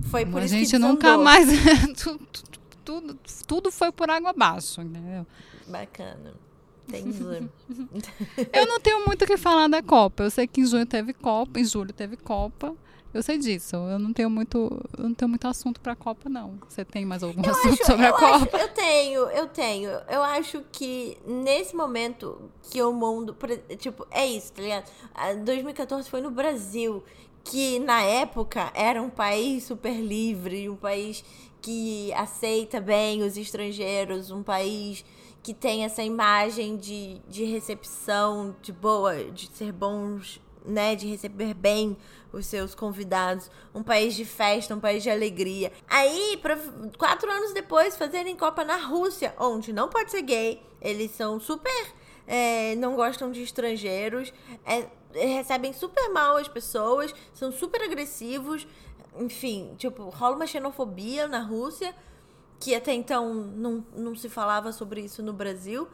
Foi 0.09 0.25
por 0.25 0.41
a 0.41 0.45
isso 0.45 0.53
que 0.55 0.65
gente 0.65 0.77
nunca 0.79 1.01
desandou. 1.17 1.23
mais 1.23 1.47
tu- 2.01 2.17
tu- 2.31 2.43
tudo, 2.83 3.19
tudo 3.47 3.71
foi 3.71 3.91
por 3.91 4.09
água 4.09 4.31
abaixo, 4.31 4.81
entendeu? 4.81 5.25
Bacana. 5.67 6.33
Entendi. 6.89 7.47
Eu 8.51 8.65
não 8.65 8.79
tenho 8.79 9.05
muito 9.05 9.23
o 9.23 9.27
que 9.27 9.37
falar 9.37 9.67
da 9.67 9.81
Copa. 9.83 10.23
Eu 10.23 10.31
sei 10.31 10.47
que 10.47 10.61
em 10.61 10.65
junho 10.65 10.85
teve 10.85 11.13
Copa, 11.13 11.59
em 11.59 11.63
julho 11.63 11.93
teve 11.93 12.17
Copa. 12.17 12.75
Eu 13.13 13.21
sei 13.21 13.37
disso. 13.37 13.75
Eu 13.75 13.99
não 13.99 14.13
tenho 14.13 14.29
muito, 14.29 14.57
eu 14.97 15.03
não 15.03 15.13
tenho 15.13 15.27
muito 15.29 15.47
assunto 15.47 15.81
pra 15.81 15.95
Copa 15.95 16.29
não. 16.29 16.53
Você 16.69 16.85
tem 16.85 17.05
mais 17.05 17.23
algum 17.23 17.41
Eu 17.43 17.51
assunto 17.51 17.73
acho- 17.73 17.85
sobre 17.85 18.05
a 18.05 18.11
Copa? 18.13 18.25
acho- 18.35 18.57
eu 18.57 18.67
tenho, 18.69 19.19
eu 19.31 19.47
tenho. 19.47 19.89
Eu 20.09 20.23
acho 20.23 20.63
que 20.71 21.17
nesse 21.27 21.75
momento 21.75 22.49
que 22.69 22.81
o 22.81 22.93
mundo. 22.93 23.35
Tipo, 23.77 24.07
é 24.11 24.25
isso, 24.25 24.53
tá 24.53 24.61
ligado? 24.61 24.89
Ah, 25.13 25.33
2014 25.33 26.09
foi 26.09 26.21
no 26.21 26.31
Brasil, 26.31 27.03
que 27.43 27.79
na 27.79 28.01
época 28.01 28.71
era 28.73 29.01
um 29.01 29.09
país 29.09 29.65
super 29.65 29.93
livre, 29.99 30.69
um 30.69 30.75
país 30.75 31.23
que 31.61 32.11
aceita 32.13 32.79
bem 32.79 33.23
os 33.23 33.35
estrangeiros, 33.37 34.31
um 34.31 34.41
país 34.41 35.03
que 35.43 35.53
tem 35.53 35.83
essa 35.83 36.01
imagem 36.03 36.77
de, 36.77 37.19
de 37.27 37.43
recepção, 37.45 38.55
de 38.61 38.71
boa, 38.71 39.15
de 39.25 39.47
ser 39.55 39.71
bons, 39.71 40.39
né? 40.65 40.95
De 40.95 41.07
receber 41.07 41.53
bem 41.53 41.97
os 42.31 42.45
seus 42.45 42.73
convidados. 42.75 43.49
Um 43.73 43.83
país 43.83 44.13
de 44.15 44.25
festa, 44.25 44.75
um 44.75 44.79
país 44.79 45.03
de 45.03 45.09
alegria. 45.09 45.71
Aí, 45.87 46.37
pra, 46.41 46.57
quatro 46.97 47.29
anos 47.29 47.53
depois, 47.53 47.97
fazerem 47.97 48.35
Copa 48.35 48.63
na 48.63 48.77
Rússia, 48.77 49.33
onde 49.39 49.73
não 49.73 49.89
pode 49.89 50.11
ser 50.11 50.21
gay, 50.21 50.61
eles 50.81 51.11
são 51.11 51.39
super. 51.39 51.93
é, 52.27 52.75
não 52.75 52.95
gostam 52.95 53.31
de 53.31 53.41
estrangeiros, 53.41 54.33
é, 54.65 54.87
recebem 55.13 55.73
super 55.73 56.09
mal 56.09 56.37
as 56.37 56.47
pessoas, 56.47 57.13
são 57.33 57.51
super 57.51 57.81
agressivos. 57.81 58.65
Enfim, 59.17 59.75
tipo, 59.77 60.03
rola 60.09 60.37
uma 60.37 60.47
xenofobia 60.47 61.27
na 61.27 61.41
Rússia 61.41 61.93
que 62.61 62.75
até 62.75 62.93
então 62.93 63.33
não, 63.33 63.83
não 63.95 64.15
se 64.15 64.29
falava 64.29 64.71
sobre 64.71 65.01
isso 65.01 65.21
no 65.23 65.33
Brasil. 65.33 65.87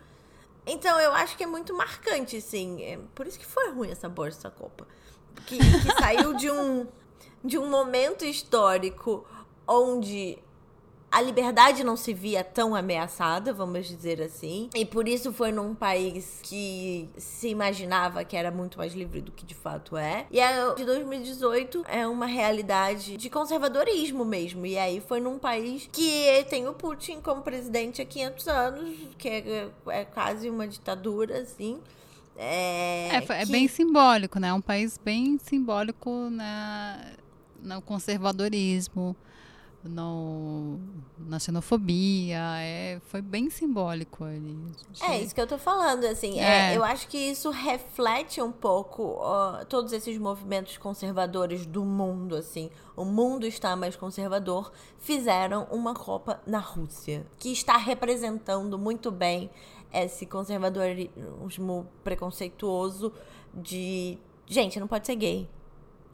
Então 0.67 0.99
eu 0.99 1.13
acho 1.13 1.37
que 1.37 1.43
é 1.43 1.47
muito 1.47 1.73
marcante, 1.73 2.39
sim. 2.41 2.83
É 2.83 2.99
por 3.15 3.25
isso 3.25 3.39
que 3.39 3.45
foi 3.45 3.71
ruim 3.71 3.89
essa 3.89 4.09
bolsa, 4.09 4.37
essa 4.37 4.51
Copa. 4.51 4.85
Que, 5.45 5.57
que 5.57 5.93
saiu 5.97 6.33
de 6.33 6.51
um, 6.51 6.85
de 7.43 7.57
um 7.57 7.69
momento 7.69 8.25
histórico 8.25 9.25
onde 9.67 10.37
a 11.17 11.21
liberdade 11.21 11.83
não 11.83 11.95
se 11.97 12.13
via 12.13 12.43
tão 12.43 12.75
ameaçada, 12.75 13.51
vamos 13.53 13.87
dizer 13.87 14.21
assim. 14.21 14.69
E 14.75 14.85
por 14.85 15.07
isso 15.07 15.33
foi 15.33 15.51
num 15.51 15.73
país 15.73 16.39
que 16.43 17.09
se 17.17 17.47
imaginava 17.49 18.23
que 18.23 18.35
era 18.37 18.51
muito 18.51 18.77
mais 18.77 18.93
livre 18.93 19.19
do 19.21 19.31
que 19.31 19.45
de 19.45 19.55
fato 19.55 19.97
é. 19.97 20.27
E 20.29 20.39
a 20.39 20.73
de 20.75 20.85
2018 20.85 21.83
é 21.87 22.05
uma 22.07 22.25
realidade 22.27 23.17
de 23.17 23.29
conservadorismo 23.29 24.23
mesmo. 24.23 24.65
E 24.65 24.77
aí 24.77 25.01
foi 25.01 25.19
num 25.19 25.39
país 25.39 25.89
que 25.91 26.45
tem 26.49 26.67
o 26.67 26.73
Putin 26.73 27.19
como 27.21 27.41
presidente 27.41 28.01
há 28.01 28.05
500 28.05 28.47
anos, 28.47 28.95
que 29.17 29.27
é, 29.27 29.67
é 29.87 30.05
quase 30.05 30.49
uma 30.49 30.67
ditadura, 30.67 31.39
assim. 31.39 31.79
É, 32.37 33.09
É, 33.13 33.15
é 33.17 33.45
que- 33.45 33.51
bem 33.51 33.67
simbólico, 33.67 34.39
né? 34.39 34.49
É 34.49 34.53
um 34.53 34.61
país 34.61 34.99
bem 35.03 35.39
simbólico 35.39 36.29
na, 36.29 36.99
no 37.63 37.81
conservadorismo, 37.81 39.15
no, 39.87 40.79
na 41.17 41.39
xenofobia. 41.39 42.39
É, 42.59 42.99
foi 43.07 43.21
bem 43.21 43.49
simbólico 43.49 44.23
ali. 44.23 44.57
É 45.01 45.19
isso 45.19 45.33
que 45.33 45.41
eu 45.41 45.47
tô 45.47 45.57
falando, 45.57 46.05
assim. 46.05 46.39
é, 46.39 46.73
É. 46.73 46.77
eu 46.77 46.83
acho 46.83 47.07
que 47.07 47.17
isso 47.17 47.49
reflete 47.49 48.41
um 48.41 48.51
pouco 48.51 49.03
ó, 49.19 49.63
todos 49.65 49.93
esses 49.93 50.17
movimentos 50.17 50.77
conservadores 50.77 51.65
do 51.65 51.83
mundo, 51.83 52.35
assim. 52.35 52.69
O 52.95 53.05
mundo 53.05 53.45
está 53.45 53.75
mais 53.75 53.95
conservador. 53.95 54.71
Fizeram 54.99 55.67
uma 55.71 55.93
Copa 55.93 56.41
na 56.45 56.59
Rússia, 56.59 57.25
que 57.37 57.51
está 57.51 57.77
representando 57.77 58.77
muito 58.77 59.11
bem 59.11 59.49
esse 59.93 60.25
conservadorismo 60.25 61.87
preconceituoso 62.03 63.13
de. 63.53 64.17
Gente, 64.45 64.79
não 64.79 64.87
pode 64.87 65.05
ser 65.05 65.15
gay. 65.15 65.49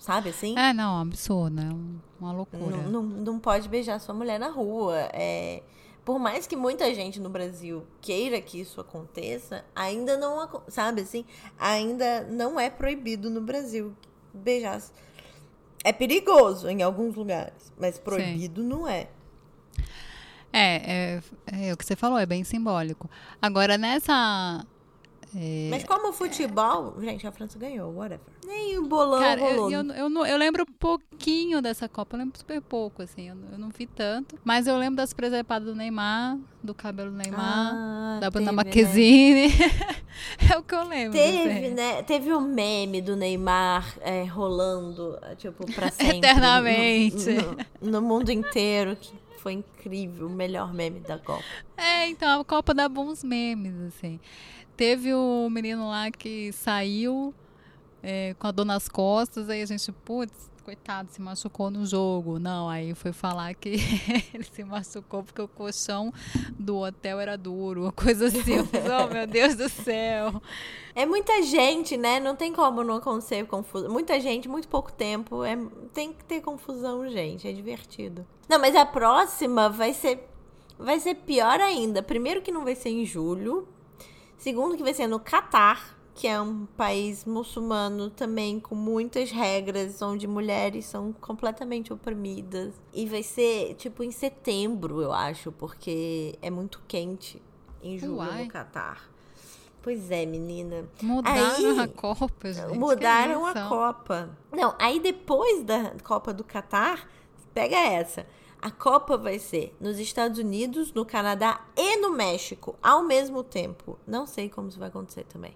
Sabe 0.04 0.32
assim? 0.32 0.54
É, 0.60 0.74
não, 0.74 1.00
absurdo? 1.00 1.62
Um- 1.62 1.98
Uma 2.20 2.34
loucura. 2.34 2.76
Não, 2.76 2.92
não, 2.92 3.04
não 3.04 3.40
pode 3.40 3.70
beijar 3.70 4.00
sua 4.02 4.14
mulher 4.14 4.38
na 4.38 4.50
rua. 4.50 4.98
É, 5.14 5.64
por 6.04 6.20
mais 6.20 6.46
que 6.46 6.58
muita 6.58 6.94
gente 6.94 7.22
no 7.22 7.30
Brasil 7.30 7.88
queira 8.02 8.42
que 8.42 8.60
isso 8.60 8.82
aconteça, 8.82 9.64
ainda 9.74 10.18
não, 10.18 10.62
sabe 10.68 11.04
assim, 11.04 11.24
ainda 11.58 12.26
não 12.30 12.60
é 12.60 12.70
proibido 12.70 13.30
no 13.30 13.40
Brasil 13.40 13.94
beijar. 14.34 14.82
É 15.86 15.94
perigoso 15.94 16.68
em 16.68 16.84
alguns 16.84 17.16
lugares, 17.16 17.72
mas 17.80 17.98
proibido 17.98 18.62
não 18.62 18.86
é. 18.86 19.08
É, 20.52 21.22
é, 21.48 21.70
é 21.70 21.74
o 21.74 21.78
que 21.78 21.86
você 21.86 21.96
falou, 21.96 22.18
é 22.20 22.26
bem 22.26 22.44
simbólico. 22.44 23.10
Agora, 23.42 23.78
nessa. 23.78 24.66
É, 25.36 25.68
Mas 25.70 25.84
como 25.84 26.10
o 26.10 26.14
futebol, 26.14 26.96
gente, 27.02 27.26
a 27.26 27.32
França 27.32 27.58
ganhou, 27.58 27.94
whatever. 27.96 28.22
Nem 28.46 28.78
o 28.78 28.86
bolão 28.88 29.20
Cara, 29.20 29.40
eu, 29.42 29.46
rolou. 29.56 29.72
eu, 29.72 29.84
eu, 29.94 30.10
não- 30.10 30.26
eu 30.26 30.38
lembro 30.38 30.66
pouquinho 30.80 31.62
dessa 31.62 31.88
Copa, 31.90 32.16
eu 32.16 32.20
lembro 32.20 32.38
super 32.38 32.62
pouco, 32.62 33.02
assim, 33.02 33.30
eu, 33.30 33.36
não- 33.36 33.50
eu 33.52 33.58
não 33.58 33.70
vi 33.70 33.88
tanto. 33.88 34.38
Mas 34.44 34.68
eu 34.68 34.78
lembro 34.78 34.98
das 34.98 35.14
presepadas 35.14 35.68
do 35.68 35.76
Neymar, 35.76 36.38
do 36.62 36.74
cabelo 36.74 37.10
do 37.12 37.18
Neymar, 37.18 37.40
Ah, 37.76 38.18
da 38.22 38.30
Bruna 38.30 38.46
teve, 38.48 38.56
né? 38.56 38.64
Marquezine. 38.64 39.48
é 40.54 40.58
o 40.58 40.64
que 40.64 40.76
eu 40.76 40.84
lembro. 40.88 41.12
Teve, 41.14 41.50
assim. 41.66 41.70
né? 41.74 42.04
Teve 42.04 42.34
um 42.34 42.42
meme 42.42 43.02
do 43.02 43.16
Neymar 43.16 43.98
é, 44.02 44.24
rolando, 44.24 45.18
tipo, 45.38 45.66
pra 45.74 45.90
sempre. 45.92 46.18
Eternamente. 46.18 47.30
No, 47.32 47.52
no- 47.82 47.92
no 47.92 48.02
mundo 48.02 48.30
inteiro, 48.32 48.96
que 48.96 49.14
foi 49.40 49.54
incrível. 49.54 50.28
O 50.28 50.30
melhor 50.30 50.74
meme 50.74 51.00
da 51.02 51.18
Copa. 51.18 51.44
É, 51.76 52.08
então, 52.10 52.40
a 52.42 52.46
Copa 52.46 52.74
dá 52.74 52.88
bons 52.88 53.24
memes, 53.24 53.74
assim. 53.88 54.20
Teve 54.76 55.14
o 55.14 55.50
menino 55.50 55.90
lá 55.90 56.10
que 56.12 56.52
saiu 56.52 57.34
é, 58.02 58.36
com 58.40 58.48
a 58.48 58.52
dor 58.52 58.66
nas 58.66 58.90
costas, 58.90 59.50
aí 59.50 59.62
a 59.62 59.66
gente, 59.66 59.92
putz, 59.92 60.52
coitado, 60.64 61.12
se 61.12 61.22
machucou 61.22 61.70
no 61.70 61.86
jogo. 61.86 62.40
Não, 62.40 62.70
aí 62.70 62.96
foi 62.96 63.12
falar 63.12 63.54
que 63.54 63.76
ele 64.34 64.44
se 64.44 64.64
machucou 64.64 65.24
porque 65.24 65.42
o 65.42 65.48
colchão 65.48 66.12
do 66.58 66.78
hotel 66.78 67.20
era 67.20 67.38
duro, 67.38 67.84
uma 67.84 67.92
coisa 67.92 68.28
assim. 68.28 68.60
Oh, 68.60 69.14
meu 69.14 69.28
Deus 69.28 69.56
do 69.56 69.70
céu. 69.70 70.42
É 70.96 71.06
muita 71.06 71.42
gente, 71.44 71.98
né? 71.98 72.20
Não 72.20 72.36
tem 72.36 72.54
como 72.54 72.84
não 72.84 72.96
acontecer 72.96 73.46
confusão. 73.46 73.92
Muita 73.92 74.20
gente, 74.20 74.48
muito 74.48 74.68
pouco 74.68 74.92
tempo. 74.92 75.44
É... 75.44 75.58
Tem 75.94 76.14
que 76.14 76.24
ter 76.24 76.42
confusão, 76.42 77.08
gente. 77.10 77.48
É 77.48 77.52
divertido. 77.52 78.26
Não, 78.48 78.60
mas 78.60 78.76
a 78.76 78.86
próxima 78.86 79.70
vai 79.70 79.94
ser. 79.94 80.30
Vai 80.78 81.00
ser 81.00 81.16
pior 81.16 81.60
ainda. 81.60 82.02
Primeiro 82.02 82.42
que 82.42 82.52
não 82.52 82.64
vai 82.64 82.76
ser 82.76 82.90
em 82.90 83.06
julho. 83.06 83.68
Segundo 84.44 84.76
que 84.76 84.84
vai 84.84 84.94
ser 84.94 85.08
no 85.08 85.22
Catar 85.22 85.96
que 86.16 86.28
é 86.28 86.40
um 86.40 86.66
país 86.78 87.24
muçulmano 87.26 88.10
também 88.10 88.60
com 88.60 88.76
muitas 88.76 89.32
regras, 89.32 90.02
onde 90.02 90.28
mulheres 90.28 90.86
são 90.86 91.14
completamente 91.14 91.92
oprimidas. 91.92 92.76
E 92.94 93.08
vai 93.08 93.24
ser 93.24 93.74
tipo 93.76 94.04
em 94.04 94.12
setembro, 94.12 95.02
eu 95.02 95.14
acho, 95.14 95.52
porque 95.52 96.38
é 96.42 96.52
muito 96.52 96.84
quente 96.88 97.42
em 97.82 97.98
julho 97.98 98.18
Uai. 98.18 98.44
no 98.44 98.52
Catar. 98.52 99.10
Pois 99.82 100.12
é, 100.12 100.26
menina. 100.26 100.86
Mudaram 101.02 101.56
aí, 101.56 101.80
a 101.80 101.88
Copa, 101.88 102.54
gente. 102.54 102.78
Mudaram 102.78 103.46
a 103.46 103.54
Copa. 103.68 104.38
Não, 104.52 104.76
aí 104.78 105.00
depois 105.00 105.64
da 105.64 105.94
Copa 106.04 106.34
do 106.34 106.44
Catar, 106.44 107.08
pega 107.54 107.76
essa. 107.76 108.28
A 108.64 108.72
Copa 108.72 109.18
vai 109.18 109.40
ser 109.40 109.76
nos 109.78 110.00
Estados 110.00 110.40
Unidos, 110.40 110.94
no 110.94 111.06
Canadá 111.06 111.66
e 111.76 111.98
no 111.98 112.14
México 112.14 112.80
ao 112.82 113.04
mesmo 113.04 113.44
tempo. 113.44 114.00
Não 114.08 114.26
sei 114.26 114.48
como 114.48 114.70
isso 114.70 114.80
vai 114.80 114.88
acontecer 114.88 115.26
também. 115.26 115.54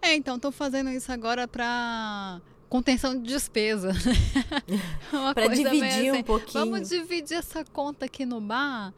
É, 0.00 0.14
então, 0.14 0.38
tô 0.38 0.50
fazendo 0.50 0.88
isso 0.88 1.12
agora 1.12 1.46
para 1.46 2.40
contenção 2.70 3.14
de 3.14 3.28
despesa. 3.28 3.92
para 5.34 5.48
dividir 5.48 5.84
assim, 5.84 6.10
um 6.12 6.22
pouquinho. 6.22 6.64
Vamos 6.64 6.88
dividir 6.88 7.36
essa 7.36 7.62
conta 7.66 8.06
aqui 8.06 8.24
no 8.24 8.40
bar. 8.40 8.94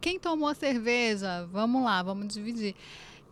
Quem 0.00 0.18
tomou 0.18 0.48
a 0.48 0.54
cerveja? 0.56 1.46
Vamos 1.52 1.84
lá, 1.84 2.02
vamos 2.02 2.34
dividir. 2.34 2.74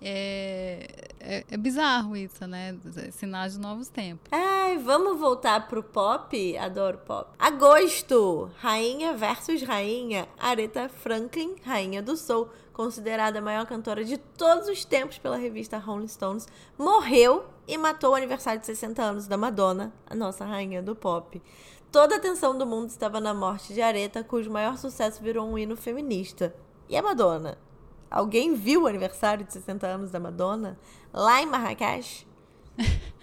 É, 0.01 1.09
é, 1.19 1.45
é, 1.51 1.57
bizarro 1.57 2.17
isso, 2.17 2.47
né? 2.47 2.77
Sinais 3.11 3.55
de 3.55 3.61
novos 3.61 3.89
tempos. 3.89 4.29
Ai, 4.31 4.77
vamos 4.79 5.19
voltar 5.19 5.67
pro 5.69 5.83
pop? 5.83 6.59
Adoro 6.59 6.99
pop. 6.99 7.31
Agosto, 7.39 8.51
Rainha 8.59 9.15
versus 9.15 9.63
Rainha, 9.63 10.29
Aretha 10.39 10.89
Franklin, 10.89 11.57
Rainha 11.65 12.03
do 12.03 12.17
Soul, 12.17 12.49
considerada 12.73 13.39
a 13.39 13.43
maior 13.43 13.67
cantora 13.67 14.05
de 14.05 14.19
todos 14.19 14.69
os 14.69 14.85
tempos 14.85 15.17
pela 15.19 15.37
revista 15.37 15.79
Rolling 15.79 16.09
Stones, 16.09 16.47
morreu 16.77 17.47
e 17.67 17.79
matou 17.79 18.13
o 18.13 18.15
aniversário 18.15 18.61
de 18.61 18.67
60 18.67 19.03
anos 19.03 19.27
da 19.27 19.37
Madonna, 19.37 19.93
a 20.07 20.15
nossa 20.15 20.45
rainha 20.45 20.83
do 20.83 20.95
pop. 20.95 21.43
Toda 21.91 22.17
a 22.17 22.19
atenção 22.19 22.57
do 22.57 22.67
mundo 22.67 22.91
estava 22.91 23.19
na 23.19 23.33
morte 23.33 23.73
de 23.73 23.81
Aretha, 23.81 24.23
cujo 24.23 24.51
maior 24.51 24.77
sucesso 24.77 25.23
virou 25.23 25.49
um 25.49 25.57
hino 25.57 25.77
feminista. 25.77 26.55
E 26.89 26.97
a 26.97 27.03
Madonna? 27.03 27.57
Alguém 28.11 28.55
viu 28.55 28.83
o 28.83 28.87
aniversário 28.87 29.45
de 29.45 29.53
60 29.53 29.87
anos 29.87 30.11
da 30.11 30.21
Madonna 30.21 30.79
lá 31.13 31.43
em 31.43 31.47
Marrakech? 31.47 32.27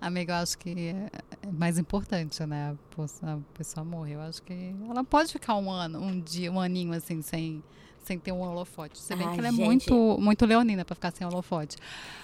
Amiga, 0.00 0.34
eu 0.34 0.36
acho 0.36 0.58
que 0.58 0.94
é 1.42 1.50
mais 1.50 1.78
importante, 1.78 2.44
né? 2.44 2.76
A 3.22 3.38
pessoa 3.54 3.84
morreu. 3.84 4.20
Eu 4.20 4.26
acho 4.26 4.42
que 4.42 4.74
ela 4.88 5.02
pode 5.02 5.32
ficar 5.32 5.56
um 5.56 5.70
ano, 5.70 5.98
um 6.00 6.20
dia, 6.20 6.52
um 6.52 6.60
aninho 6.60 6.92
assim, 6.92 7.22
sem, 7.22 7.62
sem 8.06 8.18
ter 8.18 8.30
um 8.30 8.40
holofote. 8.40 8.98
Se 8.98 9.14
bem 9.16 9.26
Ai, 9.26 9.34
que 9.34 9.40
ela 9.40 9.48
é 9.48 9.52
muito, 9.52 10.16
muito 10.20 10.46
leonina 10.46 10.84
pra 10.84 10.94
ficar 10.94 11.10
sem 11.10 11.26
holofote. 11.26 11.76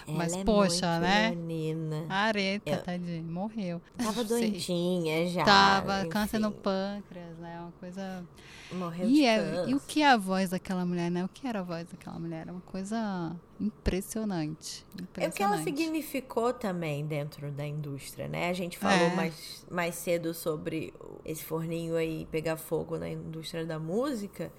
Mas, 0.06 0.32
é 0.32 0.44
poxa, 0.44 1.00
né? 1.00 1.30
Leonina. 1.30 2.06
A 2.08 2.14
areta, 2.24 2.70
eu... 2.70 2.82
tadinha, 2.82 3.22
morreu. 3.22 3.82
Tava 3.96 4.22
doentinha 4.24 5.28
já. 5.28 5.44
Tava, 5.44 6.00
enfim. 6.00 6.08
câncer 6.08 6.38
no 6.38 6.52
pâncreas, 6.52 7.36
né? 7.38 7.60
Uma 7.60 7.72
coisa. 7.72 8.24
Morreu 8.72 9.06
e, 9.06 9.26
é, 9.26 9.66
e 9.68 9.74
o 9.74 9.80
que 9.80 10.00
é 10.00 10.08
a 10.08 10.16
voz 10.16 10.50
daquela 10.50 10.86
mulher, 10.86 11.10
né? 11.10 11.24
O 11.24 11.28
que 11.28 11.46
era 11.46 11.60
a 11.60 11.62
voz 11.62 11.86
daquela 11.88 12.18
mulher? 12.18 12.42
Era 12.42 12.52
uma 12.52 12.62
coisa 12.62 13.36
impressionante. 13.60 14.86
impressionante. 14.94 15.16
É 15.18 15.28
o 15.28 15.32
que 15.32 15.42
ela 15.42 15.62
significou 15.62 16.54
também 16.54 17.04
dentro 17.04 17.50
da 17.50 17.66
indústria, 17.66 18.28
né? 18.28 18.48
A 18.48 18.54
gente 18.54 18.78
falou 18.78 19.08
é. 19.08 19.14
mais, 19.14 19.66
mais 19.70 19.94
cedo 19.96 20.32
sobre 20.32 20.94
esse 21.24 21.44
forninho 21.44 21.96
aí 21.96 22.26
pegar 22.30 22.56
fogo 22.56 22.96
na 22.96 23.10
indústria 23.10 23.66
da 23.66 23.78
música 23.78 24.50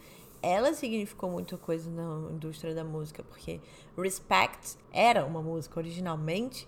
ela 0.44 0.74
significou 0.74 1.32
muita 1.32 1.58
coisa 1.58 1.90
na 1.90 2.30
indústria 2.32 2.76
da 2.76 2.84
música, 2.84 3.24
porque 3.24 3.62
Respect 3.98 4.78
era 4.92 5.26
uma 5.26 5.42
música 5.42 5.80
originalmente 5.80 6.68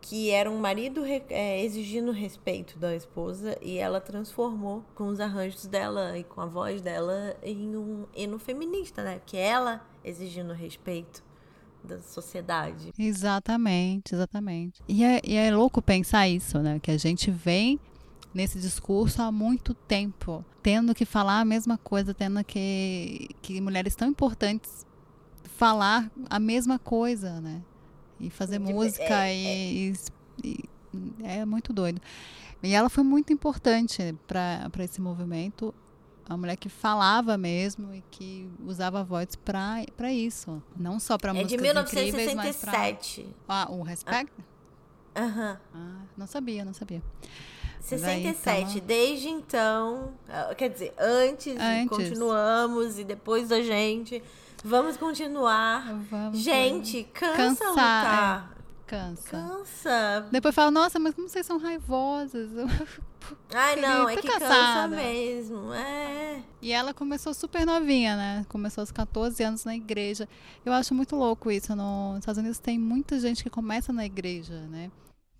que 0.00 0.30
era 0.30 0.48
um 0.48 0.58
marido 0.58 1.04
é, 1.04 1.64
exigindo 1.64 2.12
respeito 2.12 2.78
da 2.78 2.94
esposa 2.94 3.58
e 3.60 3.76
ela 3.76 4.00
transformou 4.00 4.84
com 4.94 5.08
os 5.08 5.18
arranjos 5.18 5.66
dela 5.66 6.16
e 6.16 6.22
com 6.22 6.40
a 6.40 6.46
voz 6.46 6.80
dela 6.80 7.36
em 7.42 7.76
um 7.76 8.06
hino 8.14 8.38
feminista, 8.38 9.02
né? 9.02 9.20
Que 9.26 9.36
ela 9.36 9.84
exigindo 10.04 10.52
respeito 10.52 11.24
da 11.82 12.00
sociedade. 12.00 12.92
Exatamente, 12.96 14.14
exatamente. 14.14 14.80
E 14.86 15.02
é, 15.02 15.20
e 15.24 15.34
é 15.34 15.54
louco 15.54 15.82
pensar 15.82 16.28
isso, 16.28 16.60
né? 16.60 16.78
Que 16.78 16.92
a 16.92 16.98
gente 16.98 17.30
vem 17.30 17.80
nesse 18.36 18.60
discurso 18.60 19.22
há 19.22 19.32
muito 19.32 19.72
tempo, 19.72 20.44
tendo 20.62 20.94
que 20.94 21.06
falar 21.06 21.40
a 21.40 21.44
mesma 21.44 21.78
coisa, 21.78 22.12
tendo 22.12 22.44
que, 22.44 23.30
que 23.40 23.62
mulheres 23.62 23.96
tão 23.96 24.06
importantes 24.06 24.84
falar 25.56 26.10
a 26.28 26.38
mesma 26.38 26.78
coisa, 26.78 27.40
né? 27.40 27.62
E 28.20 28.28
fazer 28.28 28.58
música 28.58 29.26
é, 29.26 29.34
e, 29.34 29.90
é. 29.90 29.94
E, 30.44 30.64
e, 30.92 31.24
é 31.24 31.46
muito 31.46 31.72
doido. 31.72 31.98
E 32.62 32.74
ela 32.74 32.90
foi 32.90 33.02
muito 33.02 33.32
importante 33.32 34.14
para 34.26 34.70
esse 34.80 35.00
movimento. 35.00 35.74
A 36.28 36.36
mulher 36.36 36.56
que 36.56 36.68
falava 36.68 37.38
mesmo 37.38 37.94
e 37.94 38.02
que 38.10 38.50
usava 38.66 39.00
a 39.00 39.02
voz 39.02 39.34
para 39.34 40.12
isso. 40.12 40.62
Não 40.76 41.00
só 41.00 41.16
para 41.16 41.30
é 41.30 41.32
músicas 41.32 41.52
de 41.52 41.62
1967. 41.62 42.10
incríveis, 42.10 42.34
mas 42.34 43.36
pra... 43.46 43.62
Ah, 43.62 43.72
o 43.72 43.82
Respect? 43.82 44.32
Aham. 45.14 45.24
Uh 45.24 45.56
-huh. 45.56 45.58
ah, 45.74 46.02
não 46.18 46.26
sabia, 46.26 46.64
não 46.64 46.74
sabia. 46.74 47.02
67. 47.86 48.78
Então... 48.78 48.86
Desde 48.86 49.28
então, 49.28 50.12
ah, 50.28 50.54
quer 50.54 50.70
dizer, 50.70 50.92
antes, 50.98 51.56
antes. 51.58 51.88
continuamos 51.88 52.98
e 52.98 53.04
depois 53.04 53.48
da 53.48 53.62
gente. 53.62 54.22
Vamos 54.64 54.96
continuar. 54.96 55.94
Vamos, 56.10 56.38
gente, 56.38 57.04
cansa 57.14 57.36
Cansar, 57.36 57.68
lutar. 57.68 58.52
É. 58.52 58.56
Cansa. 58.86 59.30
Cansa. 59.30 60.28
Depois 60.30 60.54
fala, 60.54 60.70
nossa, 60.70 60.98
mas 60.98 61.14
como 61.14 61.28
vocês 61.28 61.46
são 61.46 61.58
raivosas. 61.58 62.50
Ai, 63.52 63.76
não, 63.76 64.08
é 64.08 64.16
que 64.16 64.26
cansada. 64.26 64.48
cansa 64.48 64.88
mesmo. 64.88 65.72
É. 65.72 66.42
E 66.62 66.72
ela 66.72 66.94
começou 66.94 67.34
super 67.34 67.64
novinha, 67.66 68.16
né? 68.16 68.46
Começou 68.48 68.82
aos 68.82 68.90
14 68.90 69.42
anos 69.42 69.64
na 69.64 69.74
igreja. 69.74 70.28
Eu 70.64 70.72
acho 70.72 70.94
muito 70.94 71.14
louco 71.16 71.50
isso. 71.50 71.74
Nos 71.74 72.18
Estados 72.18 72.38
Unidos 72.38 72.58
tem 72.58 72.78
muita 72.78 73.18
gente 73.20 73.42
que 73.42 73.50
começa 73.50 73.92
na 73.92 74.04
igreja, 74.04 74.54
né? 74.68 74.90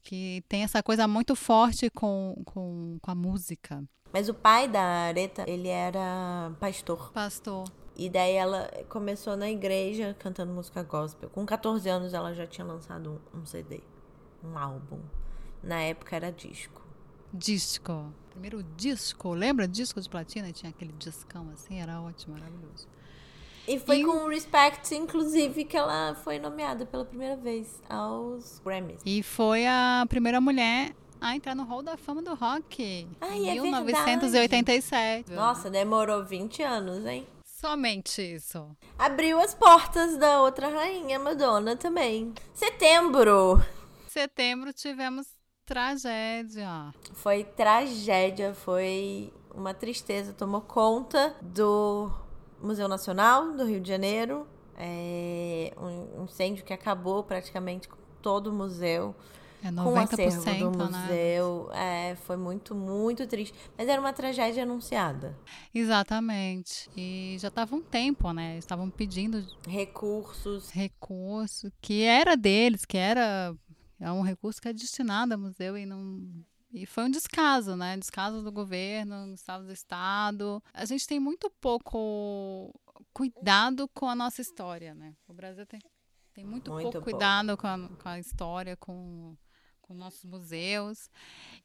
Que 0.07 0.45
tem 0.49 0.63
essa 0.63 0.81
coisa 0.85 1.09
muito 1.09 1.35
forte 1.35 1.91
com, 1.91 2.41
com, 2.45 2.97
com 3.03 3.11
a 3.11 3.15
música. 3.15 3.83
Mas 4.13 4.29
o 4.29 4.35
pai 4.35 4.69
da 4.69 4.81
Areta, 4.81 5.45
ele 5.49 5.67
era 5.67 6.53
pastor. 6.61 7.11
Pastor. 7.13 7.65
E 7.97 8.09
daí 8.09 8.35
ela 8.35 8.71
começou 8.89 9.37
na 9.37 9.51
igreja 9.51 10.15
cantando 10.17 10.53
música 10.53 10.85
gospel. 10.85 11.29
Com 11.31 11.45
14 11.45 11.89
anos 11.89 12.15
ela 12.15 12.33
já 12.33 12.47
tinha 12.47 12.65
lançado 12.65 13.21
um, 13.35 13.41
um 13.41 13.45
CD, 13.45 13.81
um 14.45 14.57
álbum. 14.57 15.01
Na 15.61 15.81
época 15.81 16.15
era 16.15 16.31
disco. 16.31 16.87
Disco. 17.35 18.15
Primeiro 18.31 18.63
disco, 18.63 19.35
lembra? 19.35 19.67
Disco 19.67 20.01
de 20.01 20.09
platina? 20.09 20.53
Tinha 20.53 20.71
aquele 20.71 20.93
discão 20.93 21.51
assim, 21.53 21.81
era 21.81 22.01
ótimo, 22.01 22.35
maravilhoso. 22.35 22.87
E 23.67 23.79
foi 23.79 24.01
e... 24.01 24.05
com 24.05 24.25
o 24.25 24.29
Respect, 24.29 24.95
inclusive, 24.95 25.65
que 25.65 25.77
ela 25.77 26.15
foi 26.23 26.39
nomeada 26.39 26.87
pela 26.87 27.05
primeira 27.05 27.37
vez 27.37 27.83
aos 27.89 28.61
Grammys. 28.65 29.01
E 29.05 29.23
foi 29.23 29.67
a 29.67 30.07
primeira 30.09 30.41
mulher 30.41 30.95
a 31.21 31.35
entrar 31.35 31.55
no 31.55 31.65
Hall 31.65 31.83
da 31.83 31.97
Fama 31.97 32.23
do 32.23 32.35
Rock. 32.35 33.09
Ai, 33.21 33.39
em 33.39 33.59
é 33.59 33.61
1987. 33.61 35.33
Nossa, 35.33 35.69
demorou 35.69 36.25
20 36.25 36.63
anos, 36.63 37.05
hein? 37.05 37.27
Somente 37.45 38.23
isso. 38.23 38.77
Abriu 38.99 39.41
as 39.41 39.55
portas 39.55 40.17
da 40.17 40.43
outra 40.43 40.69
rainha, 40.69 41.19
Madonna, 41.19 41.75
também. 41.75 42.33
Setembro. 42.53 43.61
Setembro 44.07 44.73
tivemos 44.73 45.27
tragédia. 45.65 46.95
Foi 47.15 47.43
tragédia, 47.43 48.55
foi 48.55 49.33
uma 49.55 49.75
tristeza. 49.75 50.33
Tomou 50.33 50.61
conta 50.61 51.35
do 51.43 52.11
Museu 52.61 52.89
Nacional 52.89 53.53
do 53.53 53.65
Rio 53.65 53.81
de 53.81 53.89
Janeiro. 53.89 54.47
É 54.79 55.73
um 55.79 56.25
incêndio 56.25 56.65
que 56.65 56.73
acabou 56.73 57.23
praticamente 57.25 57.89
com 57.89 57.97
todo 58.21 58.49
o 58.49 58.53
museu. 58.53 59.15
É 59.65 59.71
90%, 59.71 60.17
com 60.17 60.23
o 60.23 60.27
acervo 60.27 60.71
do 60.71 60.91
né? 60.91 60.99
museu. 60.99 61.71
Né? 61.73 62.11
É, 62.11 62.17
foi 62.17 62.37
muito, 62.37 62.75
muito 62.75 63.27
triste. 63.27 63.55
Mas 63.77 63.89
era 63.89 64.01
uma 64.01 64.13
tragédia 64.13 64.63
anunciada. 64.63 65.37
Exatamente. 65.75 66.91
E 66.97 67.37
já 67.39 67.49
estava 67.49 67.75
um 67.75 67.81
tempo, 67.81 68.33
né? 68.33 68.59
Estavam 68.59 68.91
pedindo 68.91 69.45
recursos. 69.67 70.71
Recursos 70.71 71.71
que 71.81 72.03
era 72.03 72.37
deles, 72.37 72.85
que 72.85 72.99
era 72.99 73.55
É 73.99 74.11
um 74.13 74.23
recurso 74.23 74.61
que 74.61 74.69
é 74.69 74.73
destinado 74.73 75.35
a 75.35 75.37
museu 75.37 75.77
e 75.77 75.87
não. 75.87 76.23
E 76.73 76.85
foi 76.85 77.05
um 77.05 77.11
descaso, 77.11 77.77
né? 77.77 77.97
Descaso 77.97 78.43
do 78.43 78.53
governo, 78.53 79.33
descaso 79.33 79.65
do 79.65 79.73
Estado. 79.73 80.63
A 80.75 80.85
gente 80.85 81.07
tem 81.07 81.21
muito 81.21 81.51
pouco 81.61 82.75
cuidado 83.13 83.89
com 83.95 84.09
a 84.09 84.15
nossa 84.15 84.43
história, 84.43 84.95
né? 84.95 85.15
O 85.29 85.33
Brasil 85.33 85.65
tem, 85.67 85.81
tem 86.35 86.45
muito, 86.45 86.71
muito 86.71 86.91
pouco, 86.91 87.03
cuidado 87.03 87.57
com 87.57 87.67
a, 87.67 87.89
com 87.89 88.09
a 88.09 88.19
história, 88.19 88.77
com 88.77 89.37
com 89.87 89.95
nossos 89.95 90.25
museus. 90.25 91.09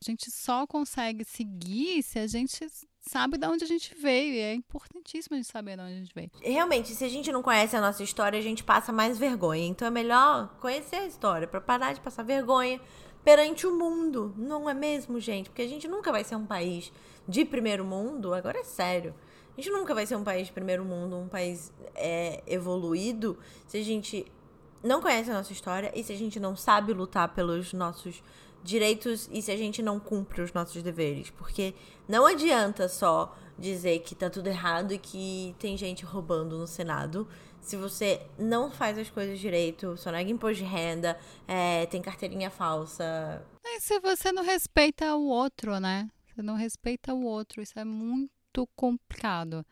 A 0.02 0.10
gente 0.10 0.30
só 0.30 0.68
consegue 0.68 1.26
seguir 1.26 2.04
se 2.04 2.20
a 2.20 2.28
gente 2.28 2.68
sabe 3.00 3.38
de 3.38 3.48
onde 3.48 3.64
a 3.64 3.68
gente 3.68 3.96
veio. 3.96 4.34
E 4.34 4.40
é 4.40 4.54
importantíssimo 4.54 5.36
a 5.36 5.38
gente 5.38 5.52
saber 5.52 5.76
de 5.76 5.82
onde 5.82 5.94
a 5.94 5.98
gente 5.98 6.14
veio. 6.14 6.32
Realmente, 6.42 6.94
se 6.94 7.04
a 7.04 7.10
gente 7.10 7.32
não 7.32 7.42
conhece 7.42 7.76
a 7.76 7.82
nossa 7.82 8.04
história, 8.04 8.38
a 8.38 8.42
gente 8.42 8.64
passa 8.64 8.92
mais 8.92 9.18
vergonha. 9.18 9.66
Então 9.66 9.88
é 9.88 9.92
melhor 9.92 10.56
conhecer 10.60 10.98
a 10.98 11.08
história 11.08 11.48
para 11.48 11.60
parar 11.60 11.94
de 11.94 12.02
passar 12.02 12.24
vergonha 12.24 12.80
perante 13.24 13.68
o 13.68 13.76
mundo. 13.76 14.34
Não 14.38 14.70
é 14.70 14.74
mesmo, 14.74 15.20
gente? 15.20 15.50
Porque 15.50 15.62
a 15.62 15.68
gente 15.68 15.88
nunca 15.88 16.12
vai 16.12 16.24
ser 16.24 16.36
um 16.36 16.46
país 16.46 16.92
de 17.28 17.46
primeiro 17.46 17.86
mundo. 17.86 18.34
Agora 18.34 18.60
é 18.60 18.64
sério. 18.64 19.14
A 19.58 19.62
gente 19.62 19.72
nunca 19.72 19.94
vai 19.94 20.06
ser 20.06 20.16
um 20.16 20.24
país 20.24 20.48
de 20.48 20.54
primeiro 20.54 20.84
mundo, 20.84 21.18
um 21.18 21.28
país 21.28 21.74
é, 21.94 22.42
evoluído, 22.48 23.38
se 23.68 23.78
a 23.78 23.84
gente 23.84 24.26
não 24.84 25.02
conhece 25.02 25.30
a 25.30 25.34
nossa 25.34 25.52
história 25.52 25.92
e 25.94 26.04
se 26.04 26.12
a 26.14 26.18
gente 26.18 26.40
não 26.40 26.56
sabe 26.56 26.94
lutar 26.94 27.30
pelos 27.34 27.74
nossos 27.74 28.24
direitos 28.64 29.30
e 29.32 29.42
se 29.42 29.52
a 29.52 29.58
gente 29.58 29.82
não 29.82 30.00
cumpre 30.00 30.42
os 30.42 30.54
nossos 30.54 30.82
deveres. 30.82 31.30
Porque 31.30 31.74
não 32.08 32.26
adianta 32.26 32.88
só 32.88 33.36
dizer 33.62 34.00
que 34.00 34.16
tá 34.16 34.30
tudo 34.30 34.48
errado 34.48 34.94
e 34.94 34.98
que 34.98 35.56
tem 35.60 35.78
gente 35.78 36.04
roubando 36.04 36.58
no 36.58 36.68
Senado. 36.68 37.28
Se 37.62 37.78
você 37.78 38.22
não 38.38 38.72
faz 38.72 38.98
as 38.98 39.10
coisas 39.10 39.40
direito, 39.40 39.96
só 39.96 40.12
nega 40.12 40.30
imposto 40.30 40.64
de 40.64 40.70
renda, 40.70 41.18
é, 41.48 41.86
tem 41.86 42.02
carteirinha 42.02 42.50
falsa. 42.50 43.46
E 43.64 43.80
se 43.80 44.00
você 44.00 44.32
não 44.32 44.44
respeita 44.44 45.16
o 45.16 45.28
outro, 45.28 45.80
né? 45.80 46.10
Você 46.28 46.42
não 46.42 46.56
respeita 46.56 47.14
o 47.14 47.24
outro, 47.24 47.62
isso 47.62 47.78
é 47.78 47.86
muito 47.86 48.68
complicado. 48.76 49.66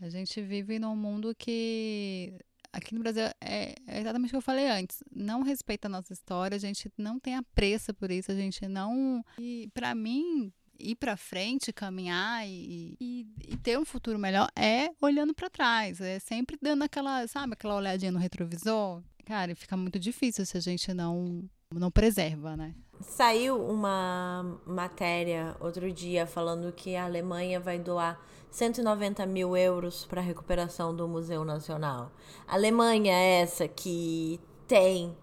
A 0.00 0.10
gente 0.10 0.42
vive 0.42 0.78
num 0.78 0.94
mundo 0.94 1.34
que 1.34 2.38
aqui 2.76 2.94
no 2.94 3.00
Brasil 3.00 3.24
é, 3.40 3.74
é, 3.86 4.00
exatamente 4.00 4.28
o 4.28 4.32
que 4.32 4.36
eu 4.36 4.42
falei 4.42 4.68
antes. 4.68 5.02
Não 5.10 5.42
respeita 5.42 5.88
a 5.88 5.90
nossa 5.90 6.12
história, 6.12 6.54
a 6.54 6.58
gente 6.58 6.92
não 6.98 7.18
tem 7.18 7.34
apreço 7.34 7.94
por 7.94 8.10
isso, 8.10 8.30
a 8.30 8.34
gente 8.34 8.68
não. 8.68 9.24
E 9.38 9.70
para 9.72 9.94
mim, 9.94 10.52
ir 10.78 10.96
para 10.96 11.16
frente, 11.16 11.72
caminhar 11.72 12.46
e, 12.46 12.96
e, 13.00 13.26
e, 13.48 13.56
ter 13.58 13.78
um 13.78 13.84
futuro 13.84 14.18
melhor 14.18 14.48
é 14.56 14.90
olhando 15.00 15.34
para 15.34 15.50
trás, 15.50 16.00
é 16.00 16.18
sempre 16.18 16.58
dando 16.60 16.82
aquela, 16.82 17.26
sabe, 17.26 17.54
aquela 17.54 17.76
olhadinha 17.76 18.12
no 18.12 18.18
retrovisor. 18.18 19.02
Cara, 19.24 19.54
fica 19.54 19.76
muito 19.76 19.98
difícil 19.98 20.46
se 20.46 20.56
a 20.56 20.60
gente 20.60 20.92
não 20.94 21.48
não 21.74 21.90
preserva, 21.90 22.56
né? 22.56 22.74
Saiu 23.00 23.60
uma 23.60 24.58
matéria 24.64 25.56
outro 25.60 25.92
dia 25.92 26.26
falando 26.26 26.72
que 26.72 26.96
a 26.96 27.04
Alemanha 27.04 27.60
vai 27.60 27.78
doar 27.78 28.20
190 28.50 29.26
mil 29.26 29.56
euros 29.56 30.06
para 30.06 30.20
a 30.20 30.24
recuperação 30.24 30.94
do 30.94 31.06
Museu 31.06 31.44
Nacional. 31.44 32.10
A 32.46 32.54
Alemanha 32.54 33.12
é 33.12 33.40
essa 33.42 33.68
que 33.68 34.40
tem 34.66 35.14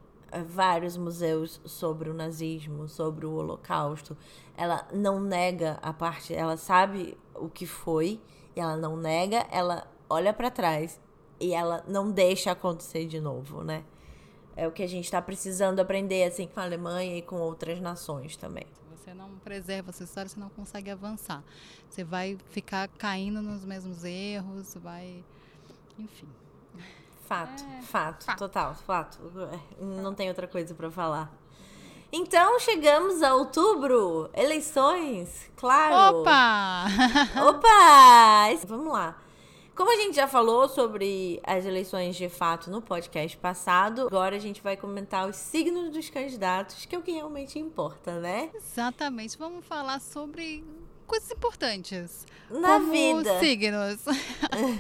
vários 0.42 0.98
museus 0.98 1.62
sobre 1.66 2.10
o 2.10 2.14
nazismo, 2.14 2.88
sobre 2.88 3.26
o 3.26 3.34
Holocausto. 3.34 4.18
Ela 4.56 4.88
não 4.94 5.20
nega 5.20 5.78
a 5.82 5.94
parte, 5.94 6.34
ela 6.34 6.58
sabe 6.58 7.18
o 7.36 7.50
que 7.50 7.66
foi, 7.66 8.20
e 8.56 8.60
ela 8.60 8.78
não 8.78 8.96
nega, 8.96 9.46
ela 9.52 9.88
olha 10.10 10.34
para 10.34 10.50
trás 10.50 11.00
e 11.40 11.54
ela 11.54 11.84
não 11.88 12.12
deixa 12.12 12.52
acontecer 12.52 13.06
de 13.06 13.20
novo, 13.20 13.64
né? 13.64 13.84
É 14.56 14.68
o 14.68 14.72
que 14.72 14.84
a 14.84 14.88
gente 14.88 15.06
está 15.06 15.22
precisando 15.22 15.80
aprender 15.80 16.24
assim 16.24 16.48
com 16.48 16.60
a 16.60 16.64
Alemanha 16.64 17.18
e 17.18 17.22
com 17.22 17.38
outras 17.38 17.80
nações 17.80 18.38
também 18.38 18.68
você 19.04 19.14
não 19.14 19.38
preserva 19.40 19.90
essa 19.90 20.04
história, 20.04 20.30
você 20.30 20.40
não 20.40 20.50
consegue 20.50 20.90
avançar. 20.90 21.44
Você 21.90 22.04
vai 22.04 22.38
ficar 22.50 22.88
caindo 22.88 23.42
nos 23.42 23.66
mesmos 23.66 24.04
erros, 24.04 24.76
vai. 24.76 25.24
Enfim. 26.00 26.28
Fato, 27.34 27.64
é, 27.64 27.82
fato, 27.82 28.26
fato, 28.26 28.38
total, 28.38 28.76
fato. 28.86 29.20
Não 29.80 30.14
tem 30.14 30.30
outra 30.30 30.48
coisa 30.48 30.76
para 30.76 30.92
falar. 30.92 31.34
Então 32.12 32.60
chegamos 32.60 33.24
a 33.24 33.34
outubro, 33.34 34.30
eleições, 34.36 35.50
claro. 35.56 36.20
Opa! 36.20 36.86
Opa! 37.50 38.66
Vamos 38.68 38.94
lá. 38.94 39.18
Como 39.76 39.92
a 39.92 39.96
gente 39.96 40.16
já 40.16 40.28
falou 40.28 40.70
sobre 40.70 41.42
as 41.44 41.66
eleições 41.66 42.16
de 42.16 42.30
fato 42.30 42.70
no 42.70 42.80
podcast 42.80 43.36
passado, 43.38 44.04
agora 44.04 44.36
a 44.36 44.40
gente 44.40 44.62
vai 44.62 44.78
comentar 44.78 45.28
os 45.28 45.36
signos 45.36 45.90
dos 45.90 46.12
candidatos, 46.12 46.86
que 46.86 46.96
é 46.96 47.00
o 47.00 47.02
que 47.02 47.14
realmente 47.14 47.58
importa, 47.58 48.20
né? 48.20 48.52
Exatamente. 48.54 49.36
Vamos 49.36 49.66
falar 49.66 50.00
sobre 50.00 50.64
coisas 51.14 51.32
importantes. 51.32 52.26
Na 52.50 52.80
como 52.80 52.92
vida. 52.92 53.40
signos. 53.40 54.00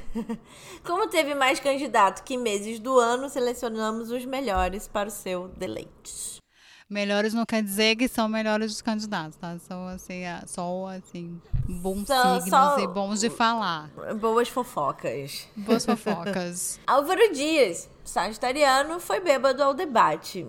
como 0.83 1.07
teve 1.07 1.35
mais 1.35 1.59
candidato 1.59 2.23
que 2.23 2.37
meses 2.37 2.79
do 2.79 2.97
ano, 2.97 3.29
selecionamos 3.29 4.09
os 4.09 4.25
melhores 4.25 4.87
para 4.87 5.09
o 5.09 5.11
seu 5.11 5.47
deleite. 5.49 6.41
Melhores 6.89 7.33
não 7.33 7.45
quer 7.45 7.63
dizer 7.63 7.95
que 7.95 8.07
são 8.07 8.27
melhores 8.27 8.71
dos 8.71 8.81
candidatos, 8.81 9.37
tá? 9.37 9.57
São 9.59 9.87
assim, 9.87 10.23
só 10.45 10.87
assim, 10.87 11.41
bons 11.67 12.07
só, 12.07 12.39
signos 12.39 12.49
só 12.49 12.79
e 12.79 12.87
bons 12.87 13.19
de 13.19 13.29
falar. 13.29 13.89
Boas 14.19 14.49
fofocas. 14.49 15.47
Boas 15.55 15.85
fofocas. 15.85 16.79
Álvaro 16.85 17.31
Dias, 17.31 17.89
sagitariano, 18.03 18.99
foi 18.99 19.19
bêbado 19.19 19.63
ao 19.63 19.73
debate. 19.73 20.45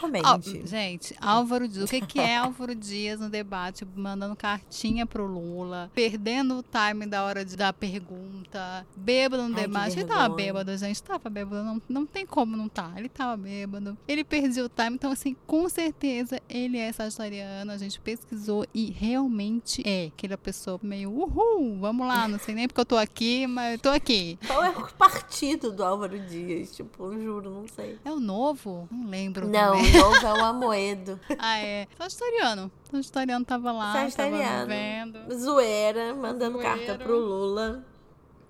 Comente. 0.00 0.66
Gente, 0.66 1.16
Álvaro 1.20 1.66
Dias, 1.66 1.84
o 1.84 1.88
que, 1.88 2.00
que 2.00 2.20
é 2.20 2.36
Álvaro 2.36 2.74
Dias 2.74 3.18
no 3.18 3.28
debate, 3.28 3.86
mandando 3.96 4.36
cartinha 4.36 5.06
pro 5.06 5.26
Lula, 5.26 5.90
perdendo 5.94 6.58
o 6.58 6.62
time 6.62 7.06
da 7.06 7.24
hora 7.24 7.44
de 7.44 7.56
dar 7.56 7.72
pergunta, 7.72 8.86
bêbado 8.94 9.48
no 9.48 9.56
Ai, 9.56 9.62
debate. 9.62 9.98
Ele 9.98 10.04
tava 10.04 10.34
bêbado, 10.34 10.76
gente, 10.76 11.02
tava 11.02 11.30
bêbado, 11.30 11.64
não, 11.64 11.82
não 11.88 12.06
tem 12.06 12.26
como 12.26 12.56
não 12.56 12.68
tá. 12.68 12.92
Ele 12.96 13.08
tava 13.08 13.36
bêbado. 13.36 13.96
Ele 14.06 14.22
perdeu 14.24 14.66
o 14.66 14.68
time, 14.68 14.94
então 14.94 15.10
assim, 15.10 15.34
com 15.46 15.68
certeza 15.68 16.40
ele 16.48 16.78
é 16.78 16.92
sagitariano, 16.92 17.72
a 17.72 17.78
gente 17.78 17.98
pesquisou 18.00 18.66
e 18.74 18.90
realmente 18.90 19.82
é 19.84 20.06
aquela 20.06 20.36
pessoa 20.36 20.78
meio 20.82 21.10
uhul, 21.10 21.78
vamos 21.80 22.06
lá, 22.06 22.28
não 22.28 22.38
sei 22.38 22.54
nem 22.54 22.68
porque 22.68 22.80
eu 22.80 22.86
tô 22.86 22.96
aqui, 22.96 23.46
mas 23.46 23.74
eu 23.74 23.78
tô 23.78 23.88
aqui. 23.88 24.38
Qual 24.46 24.62
é 24.62 24.70
o 24.70 24.92
partido 24.94 25.72
do 25.72 25.82
Álvaro 25.82 26.18
Dias? 26.18 26.74
Tipo, 26.74 27.12
juro, 27.18 27.50
não 27.50 27.68
sei. 27.68 27.98
É 28.04 28.12
o 28.12 28.20
novo? 28.20 28.88
Não 28.90 29.08
lembro. 29.08 29.48
Não, 29.48 29.74
novo 29.92 30.26
é 30.26 30.32
o 30.32 30.44
Amoedo. 30.44 31.20
ah, 31.38 31.58
é. 31.58 31.86
Sagitariano. 31.98 32.70
Sagitariano 32.90 33.44
tava 33.44 33.72
lá, 33.72 33.92
Sagitariano. 33.92 34.44
tava 34.44 34.66
vendo. 34.66 35.34
Zoeira, 35.38 36.14
mandando 36.14 36.58
Zoeiro. 36.58 36.76
carta 36.86 37.04
pro 37.04 37.18
Lula. 37.18 37.84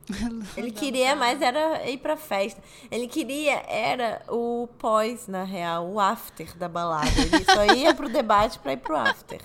Ele 0.56 0.70
queria 0.70 1.16
mais 1.16 1.42
era 1.42 1.88
ir 1.90 1.98
pra 1.98 2.16
festa. 2.16 2.62
Ele 2.90 3.08
queria 3.08 3.62
era 3.68 4.22
o 4.28 4.68
pós, 4.78 5.26
na 5.26 5.42
real, 5.42 5.88
o 5.88 5.98
after 5.98 6.56
da 6.56 6.68
balada. 6.68 7.08
Ele 7.18 7.44
só 7.44 7.64
ia 7.74 7.92
pro 7.92 8.08
debate 8.08 8.58
pra 8.60 8.72
ir 8.72 8.76
pro 8.76 8.96
after. 8.96 9.40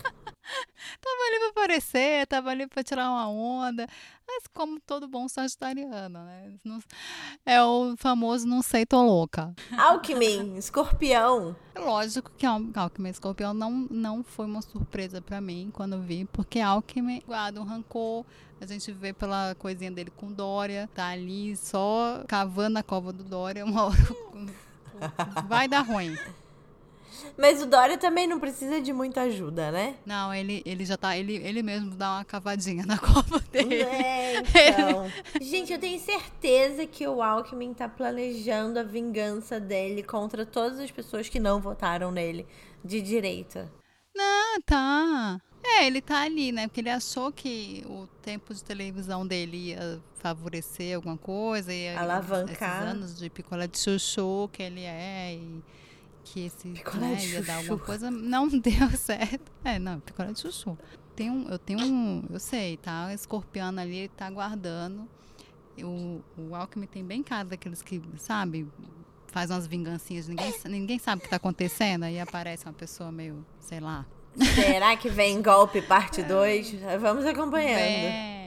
Tava 0.99 1.21
ali 1.27 1.39
pra 1.39 1.49
aparecer, 1.49 2.27
tava 2.27 2.49
ali 2.49 2.67
pra 2.67 2.83
tirar 2.83 3.09
uma 3.09 3.29
onda. 3.29 3.87
Mas 4.27 4.43
como 4.53 4.79
todo 4.79 5.07
bom 5.07 5.27
sagitariano, 5.27 6.19
né? 6.23 6.53
É 7.45 7.61
o 7.61 7.95
famoso 7.97 8.47
não 8.47 8.61
sei, 8.61 8.85
tô 8.85 9.01
louca. 9.01 9.53
Alckmin, 9.77 10.55
escorpião. 10.57 11.55
Lógico 11.75 12.31
que 12.37 12.45
Alckmin 12.45 13.09
escorpião 13.09 13.53
não, 13.53 13.71
não 13.89 14.23
foi 14.23 14.45
uma 14.45 14.61
surpresa 14.61 15.21
para 15.21 15.41
mim 15.41 15.69
quando 15.73 16.01
vi, 16.01 16.25
porque 16.25 16.59
Alckmin 16.59 17.21
guarda 17.25 17.59
um 17.61 17.65
rancor. 17.65 18.25
A 18.59 18.65
gente 18.65 18.91
vê 18.91 19.11
pela 19.11 19.55
coisinha 19.55 19.91
dele 19.91 20.11
com 20.11 20.31
Dória, 20.31 20.87
tá 20.93 21.07
ali 21.07 21.57
só 21.57 22.23
cavando 22.27 22.77
a 22.77 22.83
cova 22.83 23.11
do 23.11 23.23
Dória, 23.23 23.65
uma 23.65 23.85
hora 23.85 23.97
vai 25.47 25.67
dar 25.67 25.81
ruim. 25.81 26.15
Mas 27.37 27.61
o 27.61 27.65
Dória 27.65 27.97
também 27.97 28.27
não 28.27 28.39
precisa 28.39 28.81
de 28.81 28.93
muita 28.93 29.21
ajuda, 29.21 29.71
né? 29.71 29.95
Não, 30.05 30.33
ele, 30.33 30.61
ele 30.65 30.85
já 30.85 30.97
tá. 30.97 31.17
Ele, 31.17 31.35
ele 31.35 31.61
mesmo 31.63 31.91
dá 31.91 32.17
uma 32.17 32.25
cavadinha 32.25 32.85
na 32.85 32.97
copa 32.99 33.39
dele. 33.51 33.81
É, 33.81 34.37
então. 34.39 35.11
Gente, 35.41 35.73
eu 35.73 35.79
tenho 35.79 35.99
certeza 35.99 36.85
que 36.85 37.07
o 37.07 37.21
Alckmin 37.21 37.73
tá 37.73 37.87
planejando 37.87 38.79
a 38.79 38.83
vingança 38.83 39.59
dele 39.59 40.03
contra 40.03 40.45
todas 40.45 40.79
as 40.79 40.91
pessoas 40.91 41.29
que 41.29 41.39
não 41.39 41.59
votaram 41.59 42.11
nele 42.11 42.45
de 42.83 43.01
direita. 43.01 43.71
Não, 44.15 44.61
tá. 44.61 45.39
É, 45.63 45.85
ele 45.85 46.01
tá 46.01 46.23
ali, 46.23 46.51
né? 46.51 46.67
Porque 46.67 46.81
ele 46.81 46.89
achou 46.89 47.31
que 47.31 47.83
o 47.87 48.07
tempo 48.21 48.53
de 48.53 48.63
televisão 48.63 49.25
dele 49.25 49.69
ia 49.69 50.01
favorecer 50.15 50.95
alguma 50.95 51.17
coisa, 51.17 51.73
ia 51.73 51.99
alavancar 51.99 52.83
esses 52.83 52.89
anos 52.89 53.17
de 53.17 53.29
picolé 53.29 53.67
de 53.67 53.77
chuchu 53.77 54.49
que 54.51 54.61
ele 54.61 54.83
é 54.83 55.33
e 55.33 55.63
que 56.23 56.45
esse 56.45 56.67
né, 56.67 57.25
ia 57.25 57.41
dar 57.43 57.57
alguma 57.57 57.79
coisa, 57.79 58.09
não 58.11 58.47
deu 58.59 58.89
certo. 58.97 59.51
É, 59.63 59.79
não, 59.79 59.99
picolé 59.99 60.31
de 60.31 60.39
chuchu. 60.39 60.77
Tem 61.15 61.29
um, 61.29 61.49
eu 61.49 61.59
tenho 61.59 61.79
um, 61.79 62.23
eu 62.29 62.39
sei, 62.39 62.77
tá? 62.77 63.13
Escorpião 63.13 63.69
ali 63.77 64.07
tá 64.09 64.29
guardando. 64.29 65.07
O, 65.79 66.21
o 66.37 66.55
Alckmin 66.55 66.85
tem 66.87 67.03
bem 67.03 67.23
cara 67.23 67.45
daqueles 67.45 67.81
que, 67.81 68.01
sabe, 68.17 68.67
faz 69.27 69.49
umas 69.49 69.65
vingancinhas, 69.65 70.27
ninguém, 70.27 70.53
ninguém 70.65 70.99
sabe 70.99 71.21
o 71.21 71.23
que 71.23 71.29
tá 71.29 71.37
acontecendo, 71.37 72.03
aí 72.03 72.19
aparece 72.19 72.65
uma 72.65 72.73
pessoa 72.73 73.11
meio, 73.11 73.45
sei 73.59 73.79
lá. 73.79 74.05
Será 74.55 74.95
que 74.95 75.09
vem 75.09 75.41
golpe 75.41 75.81
parte 75.81 76.21
2? 76.23 76.75
Vamos 76.99 77.25
acompanhando. 77.25 77.79
Vem. 77.79 78.41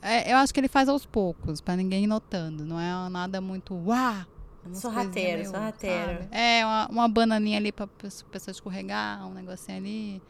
É, 0.00 0.32
eu 0.32 0.36
acho 0.36 0.54
que 0.54 0.60
ele 0.60 0.68
faz 0.68 0.88
aos 0.88 1.04
poucos, 1.04 1.60
pra 1.60 1.74
ninguém 1.74 2.04
ir 2.04 2.06
notando. 2.06 2.64
Não 2.64 2.78
é 2.78 3.08
nada 3.08 3.40
muito. 3.40 3.74
Uau! 3.74 4.24
Sorrateiro, 4.72 5.38
meio, 5.40 5.50
sorrateiro. 5.50 6.18
sabe? 6.22 6.28
É, 6.30 6.64
uma, 6.64 6.88
uma 6.88 7.08
bananinha 7.08 7.58
ali 7.58 7.72
pra 7.72 7.86
pessoa 7.86 8.52
escorregar, 8.52 9.26
um 9.26 9.34
negocinho 9.34 9.78
ali. 9.78 10.22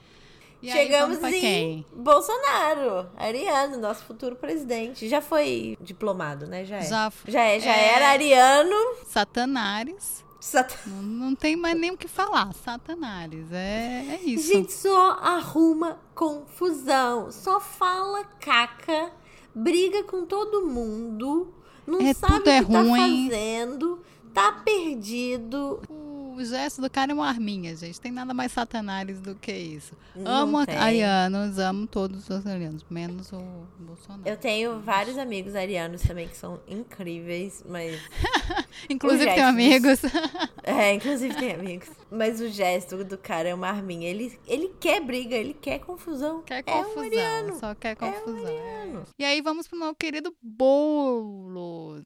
E 0.63 0.71
aí, 0.71 0.79
Chegamos 0.87 1.19
pra 1.19 1.31
em 1.31 1.41
quem? 1.41 1.87
Bolsonaro, 1.93 3.09
Ariano, 3.17 3.79
nosso 3.79 4.05
futuro 4.05 4.37
presidente. 4.37 5.09
Já 5.09 5.21
foi 5.21 5.77
diplomado, 5.81 6.47
né? 6.47 6.65
Já 6.65 6.77
é. 6.77 6.83
Já, 6.83 7.13
Já 7.27 7.43
é, 7.43 7.61
já 7.61 7.75
É. 7.77 7.95
era 7.95 8.09
Ariano. 8.11 8.77
Satanares. 9.07 10.25
Sat- 10.41 10.77
Não, 10.87 11.03
não 11.03 11.35
tem 11.37 11.55
mais 11.57 11.79
nem 11.79 11.91
o 11.93 11.97
que 11.97 12.09
falar. 12.09 12.53
Satanares. 12.55 13.51
É, 13.53 14.07
é 14.11 14.21
isso. 14.25 14.53
Gente, 14.53 14.73
só 14.73 15.13
arruma 15.21 15.99
confusão. 16.15 17.31
Só 17.31 17.61
fala 17.61 18.25
caca, 18.41 19.11
briga 19.55 20.03
com 20.05 20.25
todo 20.27 20.67
mundo, 20.67 21.53
não 21.87 22.01
É, 22.01 22.13
sabe 22.15 22.35
tudo 22.35 22.51
é 22.51 22.61
o 22.61 22.67
que 22.67 22.73
tá 22.73 22.83
ruim. 22.83 23.29
fazendo, 23.31 24.01
tá 24.33 24.53
perdido. 24.65 25.81
O 26.35 26.43
gesto 26.43 26.81
do 26.81 26.89
cara 26.89 27.13
é 27.13 27.15
uma 27.15 27.29
arminha, 27.29 27.77
gente. 27.77 28.01
Tem 28.01 28.11
nada 28.11 28.33
mais 28.33 28.53
satanares 28.53 29.21
do 29.21 29.35
que 29.35 29.53
isso. 29.53 29.95
Não 30.17 30.33
amo 30.33 30.65
tem. 30.65 30.75
arianos, 30.77 31.59
amo 31.59 31.87
todos 31.87 32.29
os 32.31 32.47
arianos, 32.47 32.85
menos 32.89 33.31
o 33.33 33.67
Bolsonaro. 33.79 34.27
Eu 34.27 34.37
tenho 34.39 34.81
vários 34.81 35.19
amigos 35.19 35.55
arianos 35.55 36.01
também 36.01 36.27
que 36.27 36.37
são 36.37 36.59
incríveis, 36.67 37.63
mas. 37.69 38.01
Inclusive, 38.89 39.25
gesto 39.25 39.41
amigos. 39.43 40.01
É, 40.65 40.95
inclusive 40.95 41.35
tem 41.35 41.55
amigos. 41.55 41.89
Mas 42.09 42.41
o 42.41 42.49
gesto 42.49 43.03
do 43.03 43.19
cara 43.19 43.49
é 43.49 43.55
uma 43.55 43.67
arminha. 43.69 44.09
Ele, 44.09 44.39
ele 44.47 44.69
quer 44.79 45.01
briga, 45.01 45.35
ele 45.35 45.55
quer 45.55 45.81
confusão. 45.81 46.41
Quer 46.43 46.63
É 46.65 46.75
um 46.77 46.85
confusão, 46.85 47.03
ariano. 47.03 47.59
só 47.59 47.75
quer 47.75 47.97
confusão. 47.97 48.47
é. 48.47 48.81
ariano. 48.81 49.03
E 49.19 49.25
aí 49.25 49.41
vamos 49.43 49.67
pro 49.67 49.77
meu 49.79 49.93
querido 49.93 50.33
Boulos. 50.41 52.05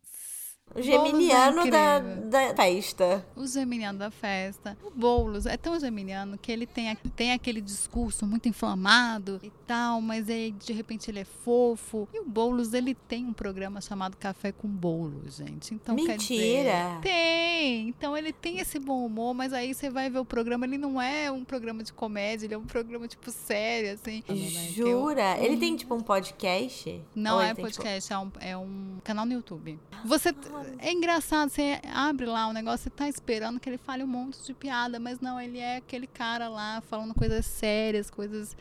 O 0.74 0.82
geminiano 0.82 1.70
da, 1.70 1.98
da 2.00 2.54
festa. 2.54 3.24
O 3.36 3.46
geminiano 3.46 3.98
da 3.98 4.10
festa. 4.10 4.76
O 4.84 4.90
Boulos 4.90 5.46
é 5.46 5.56
tão 5.56 5.78
geminiano 5.78 6.36
que 6.36 6.50
ele 6.50 6.66
tem, 6.66 6.94
tem 7.14 7.32
aquele 7.32 7.60
discurso 7.62 8.26
muito 8.26 8.48
inflamado 8.48 9.40
e 9.42 9.50
tal, 9.66 10.02
mas 10.02 10.28
aí 10.28 10.50
de 10.50 10.72
repente 10.72 11.10
ele 11.10 11.20
é 11.20 11.24
fofo. 11.24 12.08
E 12.12 12.18
o 12.20 12.24
Boulos, 12.24 12.74
ele 12.74 12.94
tem 12.94 13.24
um 13.24 13.32
programa 13.32 13.80
chamado 13.80 14.16
Café 14.16 14.50
com 14.52 14.68
Boulos, 14.68 15.36
gente. 15.36 15.72
Então, 15.72 15.96
quer 15.96 16.18
dizer, 16.18 16.34
Mentira! 16.34 16.98
tem. 17.00 17.88
Então 17.88 18.16
ele 18.16 18.32
tem 18.32 18.58
esse 18.58 18.78
bom 18.78 19.06
humor, 19.06 19.32
mas 19.34 19.52
aí 19.52 19.72
você 19.72 19.88
vai 19.88 20.10
ver 20.10 20.18
o 20.18 20.24
programa, 20.24 20.66
ele 20.66 20.76
não 20.76 21.00
é 21.00 21.30
um 21.30 21.44
programa 21.44 21.82
de 21.82 21.92
comédia, 21.92 22.44
ele 22.46 22.54
é 22.54 22.58
um 22.58 22.66
programa 22.66 23.06
tipo 23.08 23.30
sério, 23.30 23.92
assim. 23.94 24.22
Jura? 24.74 25.38
Ele 25.38 25.56
tem 25.56 25.76
tipo 25.76 25.94
um 25.94 26.00
podcast? 26.00 27.00
Não 27.14 27.36
Ou 27.36 27.40
é 27.42 27.48
tipo- 27.50 27.62
podcast, 27.62 28.12
é, 28.12 28.18
um, 28.18 28.32
é 28.40 28.56
um 28.56 28.98
canal 29.02 29.24
no 29.24 29.32
YouTube. 29.32 29.78
Você 30.04 30.32
é 30.78 30.92
engraçado, 30.92 31.50
você 31.50 31.80
abre 31.92 32.26
lá 32.26 32.46
o 32.48 32.52
negócio, 32.52 32.84
você 32.84 32.90
tá 32.90 33.08
esperando 33.08 33.58
que 33.60 33.68
ele 33.68 33.78
fale 33.78 34.02
um 34.02 34.06
monte 34.06 34.42
de 34.42 34.54
piada, 34.54 34.98
mas 34.98 35.20
não, 35.20 35.40
ele 35.40 35.58
é 35.58 35.76
aquele 35.76 36.06
cara 36.06 36.48
lá 36.48 36.80
falando 36.82 37.14
coisas 37.14 37.44
sérias, 37.46 38.10
coisas, 38.10 38.56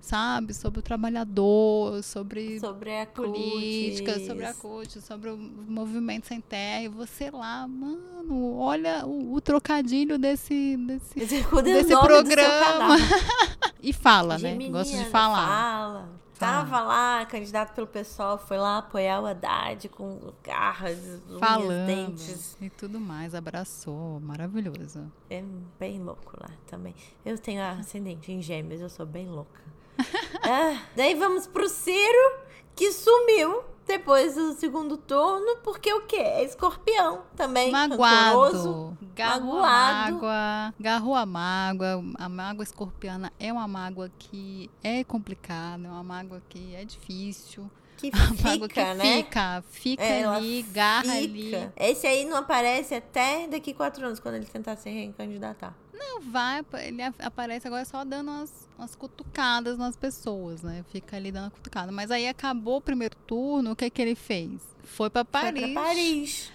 sabe, 0.00 0.54
sobre 0.54 0.80
o 0.80 0.82
trabalhador, 0.82 2.02
sobre 2.02 2.58
sobre 2.60 3.00
a 3.00 3.06
política, 3.06 4.12
cutis. 4.12 4.26
sobre 4.26 4.44
a 4.46 4.54
CUT, 4.54 5.00
sobre 5.00 5.30
o 5.30 5.36
movimento 5.36 6.26
sem 6.26 6.40
terra, 6.40 6.82
e 6.82 6.88
você 6.88 7.30
lá, 7.30 7.66
mano, 7.66 8.56
olha 8.56 9.06
o, 9.06 9.34
o 9.34 9.40
trocadilho 9.40 10.18
desse 10.18 10.76
desse, 10.76 11.20
Esse, 11.20 11.46
o 11.52 11.62
desse 11.62 11.96
programa. 11.96 12.96
e 13.82 13.92
fala, 13.92 14.38
né? 14.38 14.56
Gosta 14.68 14.96
de 14.96 15.04
falar. 15.06 15.46
Fala. 15.46 16.20
Tava 16.40 16.80
lá, 16.80 17.26
candidato 17.26 17.74
pelo 17.74 17.86
pessoal, 17.86 18.38
foi 18.38 18.56
lá 18.56 18.78
apoiar 18.78 19.20
o 19.20 19.26
Haddad 19.26 19.88
com 19.90 20.32
garras, 20.42 20.98
unhas, 21.28 21.38
Falando 21.38 21.86
dentes. 21.86 22.56
e 22.60 22.70
tudo 22.70 22.98
mais, 22.98 23.34
abraçou, 23.34 24.18
maravilhoso. 24.20 25.12
É 25.28 25.44
bem 25.78 26.02
louco 26.02 26.32
lá 26.40 26.50
também. 26.66 26.94
Eu 27.24 27.38
tenho 27.38 27.62
ascendente 27.62 28.32
em 28.32 28.40
gêmeos, 28.40 28.80
eu 28.80 28.88
sou 28.88 29.04
bem 29.06 29.28
louca. 29.28 29.60
Ah, 30.42 30.82
daí 30.96 31.14
vamos 31.14 31.46
pro 31.46 31.68
Ciro, 31.68 32.38
que 32.74 32.90
sumiu 32.90 33.62
depois 33.90 34.34
do 34.36 34.52
segundo 34.52 34.96
turno, 34.96 35.56
porque 35.64 35.92
o 35.92 36.02
quê? 36.02 36.16
É 36.16 36.44
escorpião 36.44 37.22
também. 37.36 37.72
Magoado, 37.72 38.96
magoado. 39.16 39.60
mágoa, 39.60 41.18
a 41.18 41.26
mágoa, 41.26 42.04
a 42.16 42.28
mágoa 42.28 42.62
escorpiana 42.62 43.32
é 43.38 43.52
uma 43.52 43.66
mágoa 43.66 44.08
que 44.16 44.70
é 44.82 45.02
complicada, 45.02 45.88
é 45.88 45.90
uma 45.90 46.04
mágoa 46.04 46.40
que 46.48 46.74
é 46.74 46.84
difícil, 46.84 47.68
Que 47.96 48.10
a 48.14 48.44
mágoa 48.44 48.68
que 48.68 48.74
fica, 48.80 48.94
né? 48.94 49.16
fica, 49.16 49.64
fica 49.68 50.02
Ela 50.04 50.36
ali, 50.36 50.62
garra 50.62 51.02
Fica. 51.14 51.56
ali. 51.58 51.70
Esse 51.76 52.06
aí 52.06 52.24
não 52.24 52.36
aparece 52.36 52.94
até 52.94 53.48
daqui 53.48 53.74
quatro 53.74 54.06
anos, 54.06 54.20
quando 54.20 54.36
ele 54.36 54.46
tentar 54.46 54.76
se 54.76 54.88
recandidatar. 54.88 55.74
Não 56.00 56.22
vai, 56.22 56.64
ele 56.82 57.02
aparece 57.18 57.66
agora 57.66 57.84
só 57.84 58.02
dando 58.04 58.30
umas, 58.30 58.68
umas 58.78 58.96
cutucadas 58.96 59.76
nas 59.76 59.96
pessoas, 59.96 60.62
né? 60.62 60.82
Fica 60.90 61.16
ali 61.16 61.30
dando 61.30 61.50
cutucada. 61.50 61.92
Mas 61.92 62.10
aí 62.10 62.26
acabou 62.26 62.78
o 62.78 62.80
primeiro 62.80 63.14
turno, 63.26 63.72
o 63.72 63.76
que 63.76 63.90
que 63.90 64.00
ele 64.00 64.14
fez? 64.14 64.62
Foi 64.82 65.10
pra 65.10 65.26
Paris. 65.26 65.60
Foi 65.60 65.72
pra 65.72 65.82
Paris. 65.82 66.52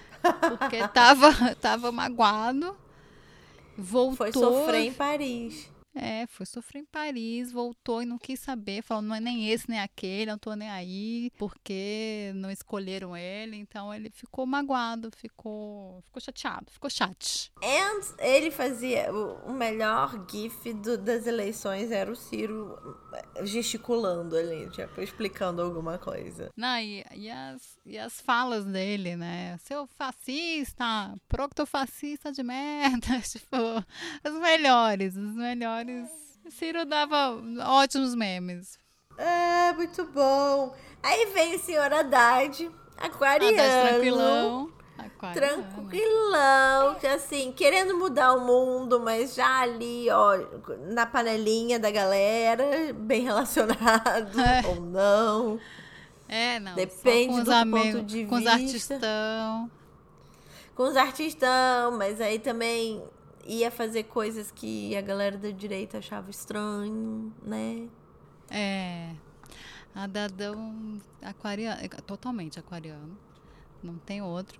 Porque 0.49 0.87
tava, 0.87 1.31
tava 1.61 1.91
magoado. 1.91 2.75
Voltou. 3.77 4.17
Foi 4.17 4.31
sofrer 4.33 4.81
em 4.87 4.93
Paris. 4.93 5.69
É, 5.95 6.27
foi 6.27 6.45
sofrer 6.45 6.79
em 6.81 6.85
Paris, 6.85 7.51
voltou 7.51 8.01
e 8.01 8.05
não 8.05 8.17
quis 8.17 8.39
saber, 8.39 8.81
falou, 8.81 9.01
não 9.01 9.15
é 9.15 9.19
nem 9.19 9.49
esse 9.49 9.69
nem 9.69 9.79
aquele, 9.79 10.31
não 10.31 10.37
tô 10.37 10.53
nem 10.53 10.69
aí, 10.69 11.31
porque 11.37 12.31
não 12.35 12.51
escolheram 12.51 13.15
ele, 13.15 13.55
então 13.55 13.93
ele 13.93 14.09
ficou 14.09 14.45
magoado, 14.45 15.09
ficou, 15.15 16.01
ficou 16.03 16.21
chateado, 16.21 16.69
ficou 16.71 16.89
chate. 16.89 17.51
Antes, 17.63 18.13
ele 18.19 18.51
fazia 18.51 19.11
o, 19.13 19.53
melhor 19.53 20.25
gif 20.29 20.73
do- 20.73 20.97
das 20.97 21.25
eleições 21.27 21.91
era 21.91 22.11
o 22.11 22.15
Ciro 22.15 22.77
gesticulando 23.43 24.35
ali, 24.35 24.69
tipo, 24.71 25.01
explicando 25.01 25.61
alguma 25.61 25.97
coisa. 25.97 26.49
Não, 26.55 26.77
e, 26.79 27.05
e 27.15 27.29
as, 27.29 27.77
e 27.85 27.97
as 27.97 28.19
falas 28.19 28.65
dele, 28.65 29.15
né? 29.15 29.57
Seu 29.63 29.87
fascista, 29.87 31.15
proctofascista 31.27 32.31
de 32.31 32.43
merda, 32.43 33.19
tipo, 33.23 33.55
as 34.23 34.33
melhores, 34.33 35.15
as 35.17 35.35
melhores. 35.35 35.84
Ciro 36.49 36.85
dava 36.85 37.37
ótimos 37.67 38.13
memes. 38.15 38.77
É, 39.17 39.73
muito 39.73 40.05
bom. 40.05 40.73
Aí 41.01 41.25
vem 41.33 41.55
o 41.55 41.59
senhor 41.59 41.91
Haddad, 41.93 42.69
aquariano. 42.97 43.57
Haddad 43.57 43.89
tranquilão. 43.89 44.73
Aquariano. 44.97 45.63
Tranquilão, 45.63 46.95
que 46.95 47.07
assim, 47.07 47.51
querendo 47.51 47.97
mudar 47.97 48.33
o 48.33 48.41
mundo, 48.45 48.99
mas 48.99 49.35
já 49.35 49.61
ali, 49.61 50.09
ó, 50.09 50.37
na 50.93 51.05
panelinha 51.05 51.79
da 51.79 51.91
galera, 51.91 52.65
bem 52.93 53.23
relacionado 53.23 54.39
É. 54.39 54.67
ou 54.67 54.75
não. 54.81 55.59
É, 56.27 56.59
não. 56.59 56.75
Depende 56.75 57.33
com 57.33 57.39
os 57.39 57.43
do 57.45 57.51
amigos, 57.53 57.91
ponto 57.93 58.05
de 58.05 58.25
com 58.25 58.35
os 58.35 58.41
vista. 58.41 58.53
artistão. 58.53 59.71
Com 60.75 60.83
os 60.83 60.97
artistão, 60.97 61.91
mas 61.97 62.19
aí 62.19 62.39
também 62.39 63.03
ia 63.45 63.69
fazer 63.69 64.03
coisas 64.03 64.51
que 64.51 64.95
a 64.95 65.01
galera 65.01 65.37
da 65.37 65.51
direita 65.51 65.99
achava 65.99 66.29
estranho, 66.29 67.33
né? 67.43 67.87
É. 68.49 69.13
A 69.93 70.07
Dadão 70.07 70.99
aquariano, 71.21 71.81
totalmente 72.05 72.59
aquariano. 72.59 73.17
Não 73.81 73.95
tem 73.97 74.21
outro. 74.21 74.59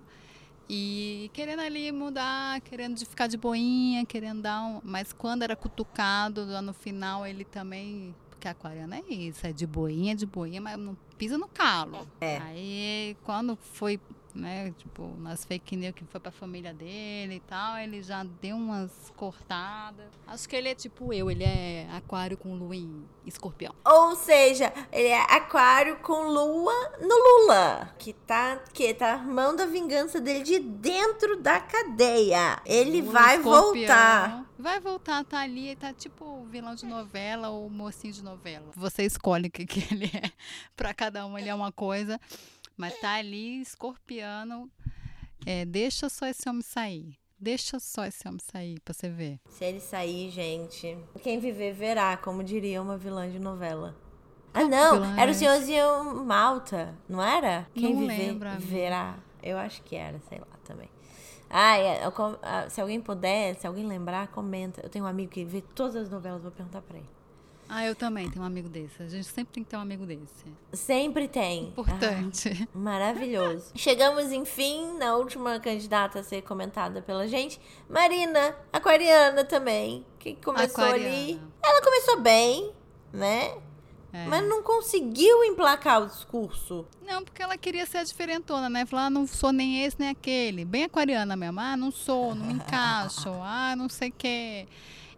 E 0.68 1.30
querendo 1.32 1.60
ali 1.60 1.92
mudar, 1.92 2.60
querendo 2.62 2.98
ficar 3.06 3.28
de 3.28 3.36
boinha, 3.36 4.04
querendo 4.04 4.42
dar 4.42 4.62
um. 4.62 4.80
Mas 4.82 5.12
quando 5.12 5.42
era 5.42 5.54
cutucado, 5.54 6.44
lá 6.44 6.60
no 6.60 6.72
final 6.72 7.26
ele 7.26 7.44
também. 7.44 8.14
Porque 8.30 8.48
aquariano 8.48 8.94
é 8.94 9.00
isso, 9.08 9.46
é 9.46 9.52
de 9.52 9.66
boinha, 9.66 10.14
de 10.14 10.26
boinha, 10.26 10.60
mas 10.60 10.78
não 10.78 10.96
pisa 11.16 11.38
no 11.38 11.48
calo. 11.48 12.06
É. 12.20 12.38
Aí 12.38 13.16
quando 13.22 13.56
foi, 13.56 14.00
né, 14.36 14.72
tipo, 14.76 15.14
nas 15.18 15.44
fake 15.44 15.76
news 15.76 15.94
que 15.94 16.04
foi 16.04 16.20
pra 16.20 16.30
família 16.30 16.72
dele 16.72 17.36
e 17.36 17.40
tal, 17.40 17.78
ele 17.78 18.02
já 18.02 18.24
deu 18.40 18.56
umas 18.56 19.12
cortadas. 19.16 20.06
Acho 20.26 20.48
que 20.48 20.54
ele 20.54 20.68
é 20.68 20.74
tipo 20.74 21.12
eu, 21.12 21.30
ele 21.30 21.44
é 21.44 21.88
aquário 21.92 22.36
com 22.36 22.54
lua 22.54 22.76
em 22.76 23.04
escorpião. 23.24 23.74
Ou 23.84 24.14
seja, 24.16 24.72
ele 24.92 25.08
é 25.08 25.22
aquário 25.22 25.96
com 25.98 26.28
lua 26.28 26.74
no 27.00 27.16
Lula, 27.16 27.94
que 27.98 28.12
tá, 28.12 28.56
que 28.72 28.92
tá 28.94 29.14
armando 29.14 29.62
a 29.62 29.66
vingança 29.66 30.20
dele 30.20 30.44
de 30.44 30.58
dentro 30.58 31.40
da 31.40 31.60
cadeia. 31.60 32.60
Ele 32.64 33.00
Lua 33.00 33.12
vai 33.12 33.38
voltar. 33.38 34.46
Vai 34.58 34.80
voltar, 34.80 35.22
tá 35.24 35.40
ali, 35.40 35.76
tá 35.76 35.92
tipo 35.92 36.44
vilão 36.46 36.74
de 36.74 36.86
novela 36.86 37.50
ou 37.50 37.68
mocinho 37.68 38.12
de 38.12 38.24
novela. 38.24 38.66
Você 38.74 39.04
escolhe 39.04 39.48
o 39.48 39.50
que, 39.50 39.66
que 39.66 39.94
ele 39.94 40.06
é. 40.06 40.30
Pra 40.74 40.94
cada 40.94 41.26
um 41.26 41.36
ele 41.36 41.48
é 41.48 41.54
uma 41.54 41.70
coisa. 41.70 42.18
Mas 42.76 42.98
tá 43.00 43.14
ali, 43.14 43.60
escorpiano. 43.60 44.70
é, 45.46 45.64
deixa 45.64 46.08
só 46.08 46.26
esse 46.26 46.48
homem 46.48 46.62
sair. 46.62 47.18
Deixa 47.38 47.78
só 47.78 48.04
esse 48.06 48.26
homem 48.26 48.40
sair 48.40 48.80
pra 48.80 48.94
você 48.94 49.08
ver. 49.08 49.40
Se 49.48 49.64
ele 49.64 49.80
sair, 49.80 50.30
gente, 50.30 50.96
quem 51.22 51.38
viver 51.38 51.74
verá, 51.74 52.16
como 52.16 52.42
diria 52.42 52.80
uma 52.80 52.96
vilã 52.96 53.30
de 53.30 53.38
novela. 53.38 53.94
Ah, 54.54 54.64
não, 54.64 54.94
vilã 54.94 55.20
era 55.20 55.30
é 55.30 55.32
o 55.32 55.34
senhorzinho 55.34 56.24
Malta, 56.24 56.96
não 57.06 57.22
era? 57.22 57.66
Quem 57.74 57.94
Não 57.94 58.00
viver 58.00 58.16
lembro, 58.16 58.48
verá. 58.58 59.18
Eu 59.42 59.58
acho 59.58 59.82
que 59.82 59.94
era, 59.94 60.18
sei 60.28 60.38
lá 60.38 60.46
também. 60.64 60.88
Ah, 61.48 61.76
é, 61.78 62.02
ah, 62.42 62.68
se 62.68 62.80
alguém 62.80 63.00
puder, 63.00 63.54
se 63.54 63.66
alguém 63.66 63.86
lembrar, 63.86 64.28
comenta. 64.28 64.80
Eu 64.82 64.88
tenho 64.88 65.04
um 65.04 65.08
amigo 65.08 65.30
que 65.30 65.44
vê 65.44 65.60
todas 65.60 65.94
as 65.96 66.10
novelas, 66.10 66.42
vou 66.42 66.50
perguntar 66.50 66.82
pra 66.82 66.96
ele. 66.96 67.15
Ah, 67.68 67.84
eu 67.84 67.94
também 67.94 68.30
tenho 68.30 68.42
um 68.42 68.46
amigo 68.46 68.68
desse. 68.68 69.02
A 69.02 69.08
gente 69.08 69.26
sempre 69.26 69.54
tem 69.54 69.64
que 69.64 69.70
ter 69.70 69.76
um 69.76 69.80
amigo 69.80 70.06
desse. 70.06 70.44
Sempre 70.72 71.26
tem. 71.26 71.68
Importante. 71.68 72.68
Ah, 72.72 72.78
maravilhoso. 72.78 73.72
Chegamos, 73.76 74.30
enfim, 74.32 74.96
na 74.98 75.16
última 75.16 75.58
candidata 75.58 76.20
a 76.20 76.22
ser 76.22 76.42
comentada 76.42 77.02
pela 77.02 77.26
gente. 77.26 77.60
Marina, 77.88 78.56
aquariana 78.72 79.44
também, 79.44 80.06
que 80.18 80.36
começou 80.36 80.84
ali. 80.84 80.94
Aquariana. 80.94 81.52
Ela 81.62 81.82
começou 81.82 82.20
bem, 82.20 82.72
né? 83.12 83.56
É. 84.12 84.26
Mas 84.28 84.48
não 84.48 84.62
conseguiu 84.62 85.44
emplacar 85.44 86.02
o 86.02 86.06
discurso. 86.06 86.86
Não, 87.06 87.22
porque 87.22 87.42
ela 87.42 87.58
queria 87.58 87.84
ser 87.84 87.98
a 87.98 88.04
diferentona, 88.04 88.70
né? 88.70 88.86
Falar, 88.86 89.06
ah, 89.06 89.10
não 89.10 89.26
sou 89.26 89.52
nem 89.52 89.84
esse 89.84 89.98
nem 89.98 90.08
aquele. 90.08 90.64
Bem 90.64 90.84
aquariana 90.84 91.36
mesmo. 91.36 91.60
Ah, 91.60 91.76
não 91.76 91.90
sou, 91.90 92.34
não 92.34 92.46
me 92.46 92.54
encaixo. 92.54 93.30
Ah, 93.48 93.76
não 93.76 93.88
sei 93.88 94.08
o 94.08 94.12
quê. 94.12 94.66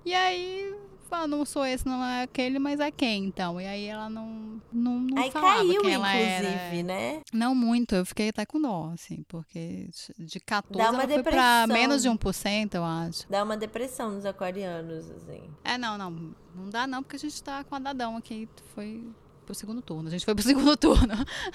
E 0.05 0.15
aí, 0.15 0.75
fala, 1.09 1.27
não 1.27 1.45
sou 1.45 1.65
esse, 1.65 1.87
não 1.87 2.05
é 2.05 2.23
aquele, 2.23 2.59
mas 2.59 2.81
é 2.81 2.91
quem 2.91 3.25
então? 3.27 3.61
E 3.61 3.67
aí 3.67 3.85
ela 3.87 4.09
não, 4.11 4.61
não, 4.73 4.99
não 5.01 5.19
Aí 5.23 5.31
falava 5.31 5.59
caiu, 5.59 5.81
quem 5.83 5.93
ela 5.95 6.15
inclusive, 6.17 6.79
era. 6.79 6.83
né? 6.83 7.21
Não 7.33 7.55
muito, 7.55 7.95
eu 7.95 8.05
fiquei 8.07 8.29
até 8.29 8.45
com 8.47 8.61
dó, 8.61 8.91
assim, 8.95 9.25
porque 9.29 9.89
de 10.19 10.41
14 10.41 10.79
Dá 10.85 10.91
uma 10.91 11.03
ela 11.03 11.13
foi 11.13 11.23
pra 11.23 11.67
depressão. 11.67 11.67
menos 11.69 12.03
de 12.03 12.09
1%, 12.09 12.75
eu 12.75 12.85
acho. 12.85 13.27
Dá 13.31 13.43
uma 13.43 13.57
depressão 13.57 14.11
nos 14.13 14.25
aquarianos, 14.25 15.11
assim. 15.11 15.43
É, 15.65 15.77
não, 15.79 15.97
não, 15.99 16.11
não 16.55 16.69
dá 16.71 16.87
não, 16.87 17.03
porque 17.03 17.17
a 17.17 17.21
gente 17.21 17.43
tá 17.43 17.65
com 17.65 17.75
a 17.75 17.79
Dadão 17.79 18.17
aqui, 18.17 18.49
foi 18.75 19.05
pro 19.49 19.55
segundo 19.55 19.81
turno. 19.81 20.09
A 20.09 20.11
gente 20.11 20.25
foi 20.27 20.35
pro 20.35 20.45
segundo 20.45 20.77
turno. 20.77 21.15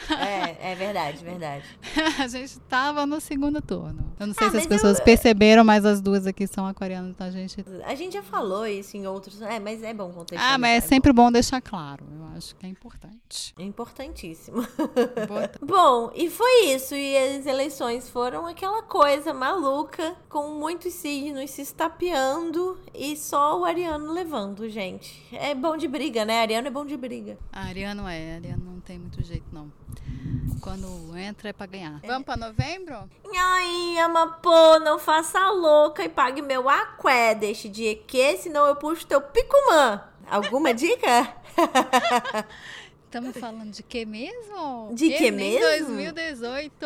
É, 0.09 0.71
é 0.71 0.75
verdade, 0.75 1.23
verdade. 1.23 1.63
a 2.19 2.27
gente 2.27 2.59
tava 2.61 3.05
no 3.05 3.21
segundo 3.21 3.61
turno. 3.61 4.03
Eu 4.19 4.27
não 4.27 4.33
sei 4.33 4.47
Ah, 4.47 4.51
se 4.51 4.57
as 4.57 4.65
pessoas 4.67 4.97
eu- 4.97 5.05
perceberam, 5.05 5.63
mas 5.63 5.85
as 5.85 6.01
duas 6.01 6.25
aqui 6.25 6.47
são 6.47 6.65
aquarianas, 6.65 7.11
então 7.11 7.27
a 7.27 7.31
gente. 7.31 7.63
A 7.85 7.93
gente 7.95 8.13
já 8.13 8.23
falou 8.23 8.65
isso 8.65 8.97
em 8.97 9.05
outros. 9.05 9.41
É, 9.43 9.59
mas 9.59 9.83
é 9.83 9.93
bom 9.93 10.11
contextualizar. 10.11 10.53
Ah, 10.53 10.57
mas 10.57 10.77
é 10.77 10.81
bom. 10.81 10.87
sempre 10.87 11.13
bom 11.13 11.31
deixar 11.31 11.61
claro. 11.61 12.03
Eu 12.11 12.25
acho 12.37 12.55
que 12.55 12.65
é 12.65 12.69
importante. 12.69 13.53
É 13.59 13.63
importantíssimo. 13.63 14.61
Importante. 14.61 15.59
Bom, 15.63 16.11
e 16.15 16.29
foi 16.29 16.65
isso. 16.73 16.95
E 16.95 17.15
as 17.17 17.45
eleições 17.45 18.09
foram 18.09 18.47
aquela 18.47 18.81
coisa 18.83 19.33
maluca, 19.33 20.15
com 20.29 20.49
muitos 20.53 20.93
signos 20.93 21.51
se 21.51 21.61
estapeando 21.61 22.77
e 22.93 23.15
só 23.15 23.59
o 23.59 23.65
Ariano 23.65 24.11
levando, 24.11 24.67
gente. 24.69 25.23
É 25.31 25.53
bom 25.53 25.77
de 25.77 25.87
briga, 25.87 26.25
né? 26.25 26.41
Ariano 26.41 26.67
é 26.67 26.71
bom 26.71 26.85
de 26.85 26.97
briga. 26.97 27.37
A 27.51 27.65
Ariano 27.67 27.82
é, 27.91 28.33
a 28.33 28.35
Ariano 28.35 28.63
não 28.63 28.79
tem 28.79 28.97
muito 28.97 29.23
jeito, 29.23 29.45
não. 29.51 29.71
Quando 30.61 31.17
entra 31.17 31.49
é 31.49 31.53
pra 31.53 31.65
ganhar. 31.65 31.99
Vamos 32.05 32.25
pra 32.25 32.37
novembro? 32.37 33.09
Ai, 33.35 33.97
Amapô, 33.99 34.79
não 34.79 34.97
faça 34.97 35.49
louca 35.49 36.03
e 36.03 36.09
pague 36.09 36.41
meu 36.41 36.69
aqué. 36.69 37.35
Deixe 37.35 37.67
de 37.67 37.85
EQ, 37.85 38.37
senão 38.37 38.65
eu 38.65 38.75
puxo 38.75 39.05
teu 39.05 39.21
picumã. 39.21 40.03
Alguma 40.29 40.73
dica? 40.75 41.35
Estamos 43.05 43.37
falando 43.37 43.71
de 43.71 43.83
que 43.83 44.05
mesmo? 44.05 44.91
De 44.93 45.11
que 45.11 45.29
mesmo? 45.29 45.59
2018. 45.61 46.85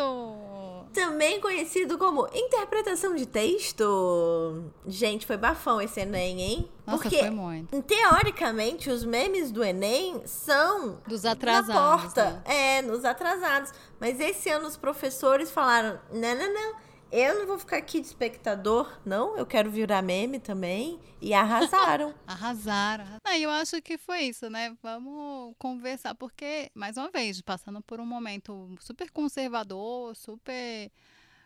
Também 0.92 1.40
conhecido 1.40 1.96
como 1.98 2.28
interpretação 2.34 3.14
de 3.14 3.26
texto. 3.26 4.64
Gente, 4.86 5.26
foi 5.26 5.36
bafão 5.36 5.80
esse 5.80 6.00
Enem, 6.00 6.40
hein? 6.40 6.68
Nossa, 6.86 7.02
Porque 7.02 7.18
foi 7.18 7.30
muito. 7.30 7.82
Teoricamente, 7.82 8.90
os 8.90 9.04
memes 9.04 9.50
do 9.50 9.62
Enem 9.62 10.22
são 10.24 10.98
Dos 11.06 11.22
na 11.24 11.32
atrasados. 11.32 11.74
porta. 12.14 12.30
né? 12.30 12.42
É, 12.78 12.82
nos 12.82 13.04
atrasados. 13.04 13.72
Mas 14.00 14.18
esse 14.20 14.48
ano 14.50 14.66
os 14.66 14.76
professores 14.76 15.50
falaram: 15.50 15.98
não, 16.12 16.34
não, 16.34 16.52
não. 16.54 16.87
Eu 17.10 17.38
não 17.38 17.46
vou 17.46 17.58
ficar 17.58 17.78
aqui 17.78 18.00
de 18.00 18.06
espectador, 18.06 19.00
não. 19.04 19.36
Eu 19.36 19.46
quero 19.46 19.70
virar 19.70 20.02
meme 20.02 20.38
também. 20.38 21.00
E 21.20 21.32
arrasaram. 21.32 22.14
Arrasaram. 22.26 23.04
Ah, 23.24 23.38
eu 23.38 23.50
acho 23.50 23.80
que 23.80 23.96
foi 23.96 24.22
isso, 24.24 24.48
né? 24.50 24.76
Vamos 24.82 25.54
conversar, 25.58 26.14
porque, 26.14 26.70
mais 26.74 26.96
uma 26.96 27.10
vez, 27.10 27.40
passando 27.40 27.80
por 27.82 27.98
um 27.98 28.06
momento 28.06 28.74
super 28.80 29.10
conservador, 29.10 30.14
super 30.14 30.90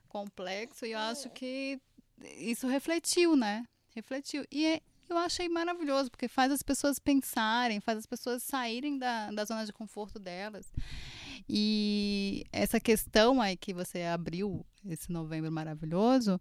complexo, 0.08 0.84
e 0.84 0.92
eu 0.92 0.98
acho 0.98 1.30
que 1.30 1.80
isso 2.36 2.66
refletiu, 2.66 3.34
né? 3.36 3.64
Refletiu. 3.94 4.44
E 4.50 4.66
é- 4.66 4.80
eu 5.08 5.16
achei 5.16 5.48
maravilhoso, 5.48 6.10
porque 6.10 6.28
faz 6.28 6.50
as 6.52 6.62
pessoas 6.62 6.98
pensarem, 6.98 7.80
faz 7.80 7.98
as 7.98 8.06
pessoas 8.06 8.42
saírem 8.42 8.98
da, 8.98 9.30
da 9.30 9.44
zona 9.44 9.64
de 9.64 9.72
conforto 9.72 10.18
delas. 10.18 10.70
E 11.48 12.44
essa 12.52 12.80
questão 12.80 13.40
aí 13.40 13.56
que 13.56 13.72
você 13.72 14.02
abriu, 14.02 14.64
esse 14.88 15.10
novembro 15.10 15.50
maravilhoso, 15.50 16.40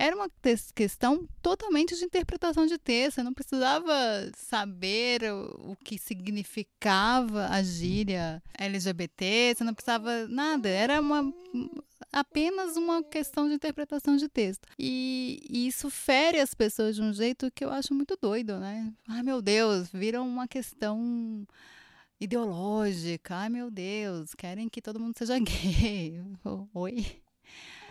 era 0.00 0.16
uma 0.16 0.30
questão 0.74 1.28
totalmente 1.42 1.94
de 1.94 2.06
interpretação 2.06 2.64
de 2.64 2.78
texto. 2.78 3.16
Você 3.16 3.22
não 3.22 3.34
precisava 3.34 3.92
saber 4.34 5.20
o, 5.30 5.76
que 5.84 5.98
significava 5.98 7.48
a 7.48 7.62
gíria 7.62 8.42
LGBT, 8.58 9.54
você 9.54 9.62
não 9.62 9.74
precisava 9.74 10.26
nada. 10.26 10.70
Era 10.70 11.02
uma, 11.02 11.30
apenas 12.10 12.78
uma 12.78 13.02
questão 13.02 13.46
de 13.46 13.52
interpretação 13.52 14.16
de 14.16 14.26
texto. 14.26 14.66
E, 14.78 15.38
e 15.46 15.66
isso 15.66 15.90
fere 15.90 16.40
as 16.40 16.54
pessoas 16.54 16.96
de 16.96 17.02
um 17.02 17.12
jeito 17.12 17.50
que 17.50 17.62
eu 17.62 17.70
acho 17.70 17.92
muito 17.92 18.16
doido, 18.18 18.58
né? 18.58 18.90
Ai, 19.06 19.22
meu 19.22 19.42
Deus, 19.42 19.90
viram 19.92 20.26
uma 20.26 20.48
questão 20.48 21.46
ideológica. 22.20 23.34
Ai, 23.36 23.48
meu 23.48 23.70
Deus, 23.70 24.34
querem 24.34 24.68
que 24.68 24.82
todo 24.82 25.00
mundo 25.00 25.14
seja 25.16 25.38
gay. 25.40 26.22
Oi? 26.74 27.22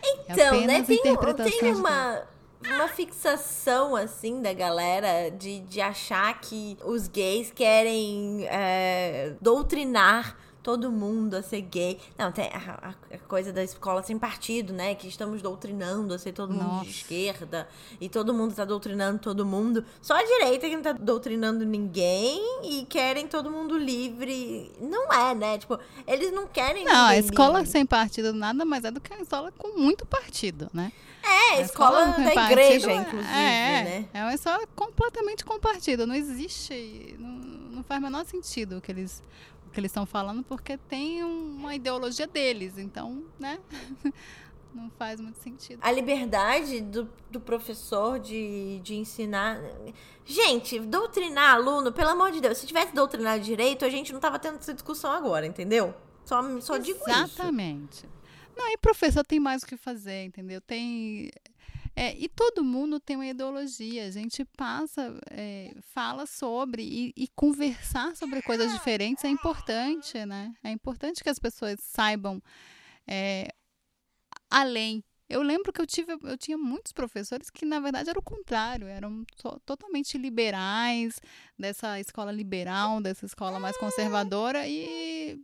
É 0.03 0.31
Então, 0.33 0.61
né? 0.61 0.77
apenas 0.77 0.87
Tem, 0.87 1.01
tem 1.01 1.73
de 1.73 1.79
uma, 1.79 2.27
uma 2.75 2.87
fixação, 2.87 3.95
assim, 3.95 4.41
da 4.41 4.53
galera 4.53 5.29
de, 5.29 5.61
de 5.61 5.81
achar 5.81 6.39
que 6.39 6.77
os 6.85 7.07
gays 7.07 7.51
querem 7.51 8.45
é, 8.47 9.35
doutrinar 9.41 10.37
todo 10.69 10.91
mundo 10.91 11.33
a 11.35 11.41
ser 11.41 11.61
gay. 11.61 11.99
Não, 12.15 12.31
tem 12.31 12.45
a, 12.53 12.89
a- 13.11 13.17
coisa 13.27 13.51
da 13.51 13.63
escola 13.63 14.03
sem 14.03 14.19
partido, 14.19 14.71
né? 14.71 14.93
Que 14.93 15.07
estamos 15.07 15.41
doutrinando 15.41 16.13
a 16.13 16.19
ser 16.19 16.31
todo 16.31 16.53
mundo 16.53 16.63
Nossa. 16.63 16.85
de 16.85 16.91
esquerda. 16.91 17.67
E 17.99 18.07
todo 18.07 18.33
mundo 18.35 18.53
tá 18.53 18.63
doutrinando 18.65 19.17
todo 19.17 19.43
mundo. 19.45 19.83
Só 19.99 20.13
a 20.13 20.23
direita 20.23 20.69
que 20.69 20.75
não 20.75 20.83
tá 20.83 20.91
doutrinando 20.91 21.65
ninguém 21.65 22.39
e 22.63 22.85
querem 22.85 23.27
todo 23.27 23.49
mundo 23.49 23.75
livre. 23.77 24.71
Não 24.79 25.11
é, 25.11 25.33
né? 25.33 25.57
Tipo, 25.57 25.79
eles 26.05 26.31
não 26.31 26.45
querem 26.45 26.85
Não, 26.85 27.07
a 27.07 27.17
escola 27.17 27.59
livre. 27.59 27.71
sem 27.71 27.85
partido 27.85 28.31
nada 28.31 28.63
mais 28.63 28.83
é 28.83 28.91
do 28.91 29.01
que 29.01 29.11
a 29.11 29.19
escola 29.19 29.51
com 29.57 29.75
muito 29.79 30.05
partido, 30.05 30.69
né? 30.71 30.91
É, 31.23 31.55
a 31.57 31.61
escola 31.61 32.13
com 32.13 32.23
da 32.23 32.31
partido 32.31 32.59
igreja, 32.59 32.91
é- 32.91 32.95
inclusive, 32.95 33.33
é, 33.33 33.83
né? 33.83 34.05
É 34.13 34.21
uma 34.21 34.33
escola 34.35 34.65
completamente 34.75 35.43
com 35.43 35.59
partido. 35.59 36.05
Não 36.05 36.13
existe. 36.15 37.15
Não, 37.17 37.29
não 37.79 37.83
faz 37.83 37.99
o 37.99 38.03
menor 38.03 38.25
sentido 38.25 38.79
que 38.81 38.91
eles 38.91 39.23
o 39.69 39.71
que 39.71 39.79
eles 39.79 39.91
estão 39.91 40.05
falando, 40.05 40.43
porque 40.43 40.77
tem 40.77 41.23
uma 41.23 41.75
ideologia 41.75 42.27
deles. 42.27 42.77
Então, 42.77 43.23
né? 43.39 43.59
Não 44.73 44.89
faz 44.91 45.19
muito 45.19 45.39
sentido. 45.39 45.79
A 45.81 45.91
liberdade 45.91 46.81
do, 46.81 47.09
do 47.29 47.39
professor 47.39 48.19
de, 48.19 48.79
de 48.83 48.95
ensinar. 48.95 49.59
Gente, 50.23 50.79
doutrinar 50.79 51.55
aluno, 51.55 51.91
pelo 51.91 52.09
amor 52.09 52.31
de 52.31 52.39
Deus, 52.39 52.59
se 52.59 52.67
tivesse 52.67 52.93
doutrinado 52.93 53.41
direito, 53.41 53.83
a 53.83 53.89
gente 53.89 54.13
não 54.13 54.19
tava 54.19 54.37
tendo 54.37 54.59
essa 54.59 54.71
discussão 54.71 55.11
agora, 55.11 55.47
entendeu? 55.47 55.95
Só, 56.23 56.61
só 56.61 56.77
digo 56.77 56.99
isso. 56.99 57.09
Exatamente. 57.09 58.07
Não, 58.55 58.71
e 58.71 58.77
professor 58.77 59.25
tem 59.25 59.39
mais 59.39 59.63
o 59.63 59.65
que 59.65 59.75
fazer, 59.75 60.25
entendeu? 60.25 60.61
Tem. 60.61 61.31
É, 62.01 62.15
e 62.17 62.29
todo 62.29 62.63
mundo 62.63 62.97
tem 62.99 63.17
uma 63.17 63.27
ideologia. 63.27 64.05
A 64.05 64.11
gente 64.11 64.45
passa, 64.57 65.19
é, 65.29 65.75
fala 65.81 66.25
sobre 66.25 66.81
e, 66.81 67.13
e 67.23 67.27
conversar 67.35 68.15
sobre 68.15 68.41
coisas 68.41 68.71
diferentes 68.71 69.25
é 69.25 69.27
importante, 69.29 70.25
né? 70.25 70.53
É 70.63 70.71
importante 70.71 71.21
que 71.21 71.29
as 71.29 71.37
pessoas 71.39 71.77
saibam 71.81 72.41
é, 73.05 73.49
além. 74.49 75.03
Eu 75.27 75.41
lembro 75.43 75.71
que 75.71 75.79
eu 75.79 75.85
tive, 75.85 76.17
eu 76.23 76.37
tinha 76.37 76.57
muitos 76.57 76.91
professores 76.91 77.49
que 77.51 77.65
na 77.65 77.79
verdade 77.79 78.09
era 78.09 78.17
o 78.17 78.23
contrário, 78.23 78.87
eram 78.87 79.23
to- 79.35 79.59
totalmente 79.65 80.17
liberais 80.17 81.19
dessa 81.57 81.99
escola 81.99 82.31
liberal, 82.31 82.99
dessa 83.01 83.25
escola 83.25 83.59
mais 83.59 83.77
conservadora 83.77 84.67
e 84.67 85.37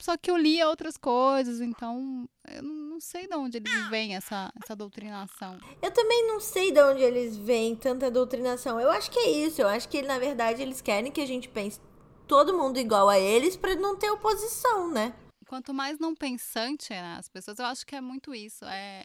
só 0.00 0.16
que 0.16 0.30
eu 0.30 0.36
lia 0.36 0.68
outras 0.68 0.96
coisas, 0.96 1.60
então 1.60 2.28
eu 2.48 2.62
não 2.62 3.00
sei 3.00 3.26
de 3.26 3.34
onde 3.34 3.58
eles 3.58 3.88
veem 3.88 4.14
essa, 4.16 4.52
essa 4.62 4.76
doutrinação. 4.76 5.58
Eu 5.82 5.90
também 5.90 6.26
não 6.26 6.40
sei 6.40 6.72
de 6.72 6.82
onde 6.82 7.02
eles 7.02 7.36
veem 7.36 7.74
tanta 7.74 8.10
doutrinação. 8.10 8.80
Eu 8.80 8.90
acho 8.90 9.10
que 9.10 9.18
é 9.18 9.30
isso. 9.30 9.62
Eu 9.62 9.68
acho 9.68 9.88
que, 9.88 10.02
na 10.02 10.18
verdade, 10.18 10.62
eles 10.62 10.80
querem 10.80 11.10
que 11.10 11.20
a 11.20 11.26
gente 11.26 11.48
pense 11.48 11.80
todo 12.26 12.56
mundo 12.56 12.78
igual 12.78 13.08
a 13.08 13.18
eles 13.18 13.56
pra 13.56 13.74
não 13.74 13.96
ter 13.96 14.10
oposição, 14.10 14.90
né? 14.90 15.14
quanto 15.54 15.72
mais 15.72 16.00
não 16.00 16.16
pensante 16.16 16.90
né, 16.90 17.16
as 17.16 17.28
pessoas, 17.28 17.58
eu 17.60 17.66
acho 17.66 17.86
que 17.86 17.94
é 17.94 18.00
muito 18.00 18.34
isso. 18.34 18.64
É, 18.64 19.04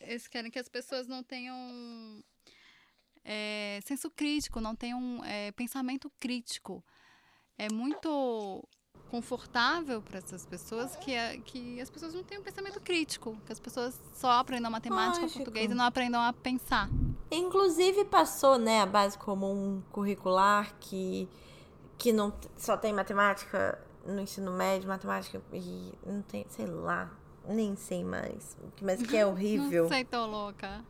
eles 0.00 0.28
querem 0.28 0.50
que 0.50 0.58
as 0.58 0.68
pessoas 0.68 1.06
não 1.06 1.22
tenham 1.22 2.22
é, 3.24 3.80
senso 3.84 4.10
crítico, 4.10 4.60
não 4.60 4.76
tenham 4.76 5.24
é, 5.24 5.52
pensamento 5.52 6.12
crítico. 6.20 6.84
É 7.56 7.72
muito 7.72 8.68
confortável 9.10 10.02
para 10.02 10.18
essas 10.18 10.44
pessoas 10.44 10.96
que, 10.96 11.12
é, 11.12 11.38
que 11.38 11.80
as 11.80 11.88
pessoas 11.88 12.12
não 12.14 12.22
tenham 12.22 12.42
pensamento 12.42 12.80
crítico, 12.80 13.36
que 13.46 13.52
as 13.52 13.60
pessoas 13.60 14.00
só 14.12 14.32
aprendam 14.32 14.70
matemática, 14.70 15.22
Lógico. 15.22 15.38
português 15.40 15.70
e 15.70 15.74
não 15.74 15.84
aprendam 15.84 16.20
a 16.20 16.32
pensar. 16.32 16.88
Inclusive 17.30 18.04
passou, 18.04 18.58
né, 18.58 18.80
a 18.80 18.86
base 18.86 19.16
comum 19.18 19.82
curricular 19.92 20.74
que 20.80 21.28
que 21.98 22.12
não 22.12 22.30
só 22.58 22.76
tem 22.76 22.92
matemática 22.92 23.80
no 24.04 24.20
ensino 24.20 24.52
médio, 24.52 24.86
matemática 24.86 25.40
e 25.52 25.92
não 26.04 26.20
tem, 26.20 26.44
sei 26.50 26.66
lá, 26.66 27.10
nem 27.48 27.74
sei 27.74 28.04
mais, 28.04 28.56
mas 28.82 29.02
que 29.02 29.16
é 29.16 29.24
horrível. 29.26 29.84
não 29.84 29.88
sei, 29.90 30.04
tô 30.04 30.26
louca. 30.26 30.84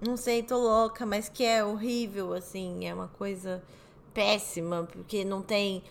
Não 0.00 0.16
sei, 0.16 0.42
tô 0.42 0.56
louca, 0.58 1.04
mas 1.06 1.28
que 1.28 1.44
é 1.44 1.64
horrível, 1.64 2.32
assim, 2.32 2.86
é 2.86 2.94
uma 2.94 3.08
coisa 3.08 3.62
péssima, 4.12 4.84
porque 4.90 5.24
não 5.24 5.42
tem 5.42 5.82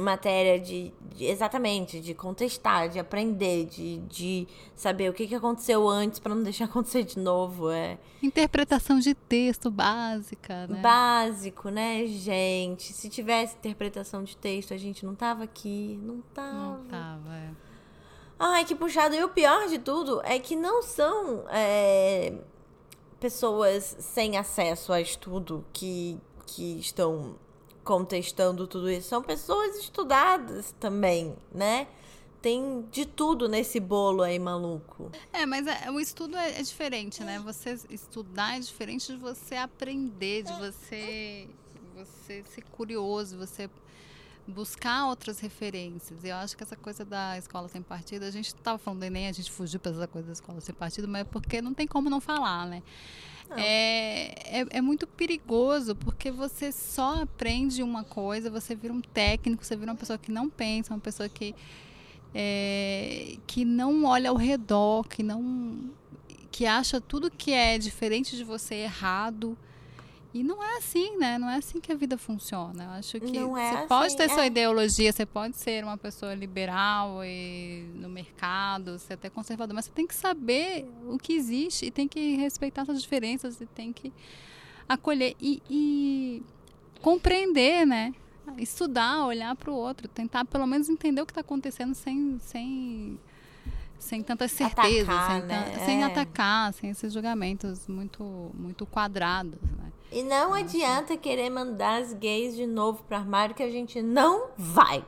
matéria 0.00 0.60
de, 0.60 0.92
de, 1.14 1.24
exatamente 1.24 2.00
de 2.00 2.14
contestar, 2.14 2.88
de 2.88 2.98
aprender, 2.98 3.66
de, 3.66 3.98
de 4.00 4.48
saber 4.74 5.10
o 5.10 5.14
que, 5.14 5.26
que 5.26 5.34
aconteceu 5.34 5.88
antes 5.88 6.18
para 6.18 6.34
não 6.34 6.42
deixar 6.42 6.66
acontecer 6.66 7.04
de 7.04 7.18
novo. 7.18 7.70
É 7.70 7.98
interpretação 8.22 8.98
de 8.98 9.14
texto 9.14 9.70
básica, 9.70 10.66
né? 10.66 10.80
Básico, 10.80 11.68
né, 11.68 12.06
gente? 12.06 12.92
Se 12.92 13.08
tivesse 13.08 13.56
interpretação 13.56 14.24
de 14.24 14.36
texto, 14.36 14.74
a 14.74 14.76
gente 14.76 15.04
não 15.04 15.14
tava 15.14 15.44
aqui, 15.44 15.98
não 16.02 16.20
tava. 16.34 16.78
Não 16.78 16.84
tava. 16.84 17.34
É. 17.34 17.50
Ai, 18.38 18.64
que 18.64 18.74
puxado. 18.74 19.14
E 19.14 19.22
o 19.24 19.28
pior 19.28 19.66
de 19.66 19.78
tudo 19.78 20.20
é 20.24 20.38
que 20.38 20.54
não 20.54 20.82
são 20.82 21.44
é, 21.50 22.34
pessoas 23.18 23.96
sem 23.98 24.36
acesso 24.36 24.92
a 24.92 25.00
estudo 25.00 25.64
que, 25.72 26.18
que 26.46 26.78
estão 26.78 27.36
contestando 27.88 28.66
tudo 28.66 28.90
isso. 28.90 29.08
São 29.08 29.22
pessoas 29.22 29.78
estudadas 29.78 30.74
também, 30.78 31.34
né? 31.50 31.86
Tem 32.42 32.84
de 32.92 33.06
tudo 33.06 33.48
nesse 33.48 33.80
bolo 33.80 34.22
aí, 34.22 34.38
maluco. 34.38 35.10
É, 35.32 35.46
mas 35.46 35.66
é, 35.66 35.90
o 35.90 35.98
estudo 35.98 36.36
é, 36.36 36.60
é, 36.60 36.62
diferente, 36.62 37.24
né? 37.24 37.40
Você 37.40 37.78
estudar 37.88 38.58
é 38.58 38.60
diferente 38.60 39.10
de 39.10 39.16
você 39.16 39.56
aprender, 39.56 40.42
de 40.42 40.52
você, 40.52 41.48
você 41.96 42.44
ser 42.44 42.62
curioso, 42.70 43.38
você 43.38 43.70
buscar 44.46 45.06
outras 45.06 45.40
referências. 45.40 46.22
Eu 46.22 46.36
acho 46.36 46.54
que 46.58 46.62
essa 46.62 46.76
coisa 46.76 47.06
da 47.06 47.38
escola 47.38 47.68
sem 47.68 47.80
partido, 47.80 48.24
a 48.24 48.30
gente 48.30 48.48
estava 48.48 48.76
falando 48.76 49.00
do 49.00 49.06
Enem, 49.06 49.28
a 49.28 49.32
gente 49.32 49.50
fugiu 49.50 49.80
para 49.80 49.92
essa 49.92 50.06
coisa 50.06 50.26
da 50.26 50.32
escola 50.34 50.60
sem 50.60 50.74
partido, 50.74 51.08
mas 51.08 51.22
é 51.22 51.24
porque 51.24 51.62
não 51.62 51.72
tem 51.72 51.86
como 51.86 52.10
não 52.10 52.20
falar, 52.20 52.66
né? 52.66 52.82
É, 53.56 54.60
é, 54.60 54.66
é, 54.70 54.80
muito 54.80 55.06
perigoso 55.06 55.94
porque 55.94 56.30
você 56.30 56.70
só 56.70 57.22
aprende 57.22 57.82
uma 57.82 58.04
coisa, 58.04 58.50
você 58.50 58.74
vira 58.74 58.92
um 58.92 59.00
técnico, 59.00 59.64
você 59.64 59.74
vira 59.74 59.90
uma 59.90 59.96
pessoa 59.96 60.18
que 60.18 60.30
não 60.30 60.50
pensa, 60.50 60.92
uma 60.92 61.00
pessoa 61.00 61.28
que, 61.28 61.54
é, 62.34 63.36
que 63.46 63.64
não 63.64 64.04
olha 64.04 64.30
ao 64.30 64.36
redor, 64.36 65.08
que 65.08 65.22
não 65.22 65.90
que 66.50 66.66
acha 66.66 67.00
tudo 67.00 67.30
que 67.30 67.52
é 67.52 67.78
diferente 67.78 68.36
de 68.36 68.42
você 68.42 68.74
errado. 68.76 69.56
E 70.38 70.42
não 70.44 70.62
é 70.62 70.76
assim, 70.76 71.16
né? 71.16 71.36
Não 71.36 71.50
é 71.50 71.56
assim 71.56 71.80
que 71.80 71.90
a 71.90 71.96
vida 71.96 72.16
funciona. 72.16 72.84
Eu 72.84 72.90
acho 72.90 73.18
que 73.18 73.40
não 73.40 73.58
é 73.58 73.70
você 73.70 73.76
assim, 73.76 73.88
pode 73.88 74.16
ter 74.16 74.22
é. 74.22 74.28
sua 74.28 74.46
ideologia, 74.46 75.12
você 75.12 75.26
pode 75.26 75.56
ser 75.56 75.82
uma 75.82 75.96
pessoa 75.96 76.32
liberal 76.32 77.24
e 77.24 77.90
no 77.96 78.08
mercado, 78.08 79.00
ser 79.00 79.14
até 79.14 79.28
conservador, 79.28 79.74
mas 79.74 79.86
você 79.86 79.90
tem 79.90 80.06
que 80.06 80.14
saber 80.14 80.88
o 81.08 81.18
que 81.18 81.32
existe 81.32 81.86
e 81.86 81.90
tem 81.90 82.06
que 82.06 82.36
respeitar 82.36 82.84
suas 82.84 83.02
diferenças 83.02 83.60
e 83.60 83.66
tem 83.66 83.92
que 83.92 84.12
acolher 84.88 85.34
e, 85.40 85.60
e 85.68 86.42
compreender, 87.02 87.84
né? 87.84 88.14
Estudar, 88.58 89.26
olhar 89.26 89.56
para 89.56 89.72
o 89.72 89.74
outro, 89.74 90.06
tentar 90.06 90.44
pelo 90.44 90.68
menos 90.68 90.88
entender 90.88 91.20
o 91.20 91.26
que 91.26 91.32
está 91.32 91.40
acontecendo 91.40 91.94
sem, 91.94 92.38
sem 92.38 93.18
sem 93.98 94.22
tantas 94.22 94.52
certezas, 94.52 95.08
atacar, 95.08 95.40
sem, 95.40 95.48
né? 95.48 95.84
sem 95.84 96.02
é. 96.02 96.04
atacar, 96.04 96.72
sem 96.72 96.90
esses 96.90 97.12
julgamentos 97.12 97.88
muito, 97.88 98.52
muito 98.54 98.86
quadrados. 98.86 99.60
Né? 99.60 99.88
E 100.10 100.22
não 100.22 100.54
adianta 100.54 101.16
querer 101.16 101.50
mandar 101.50 102.02
as 102.02 102.12
gays 102.12 102.56
de 102.56 102.66
novo 102.66 103.02
para 103.04 103.18
armário 103.18 103.54
que 103.54 103.62
a 103.62 103.70
gente 103.70 104.00
não 104.00 104.50
vai. 104.56 105.04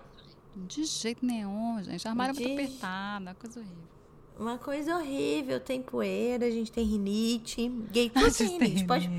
De 0.54 0.84
jeito 0.84 1.24
nenhum, 1.24 1.82
gente. 1.82 2.06
Armário 2.06 2.34
de... 2.34 2.42
é 2.42 2.46
muito 2.46 2.60
apertado, 2.60 3.24
uma 3.24 3.34
coisa 3.34 3.60
horrível. 3.60 3.90
Uma 4.38 4.58
coisa 4.58 4.96
horrível, 4.96 5.60
tem 5.60 5.82
poeira, 5.82 6.46
a 6.46 6.50
gente 6.50 6.72
tem 6.72 6.84
rinite. 6.84 7.68
Gay 7.90 8.08
tudo 8.10 8.34
tem 8.34 8.58
rinite. 8.58 8.84
Pode, 8.84 9.10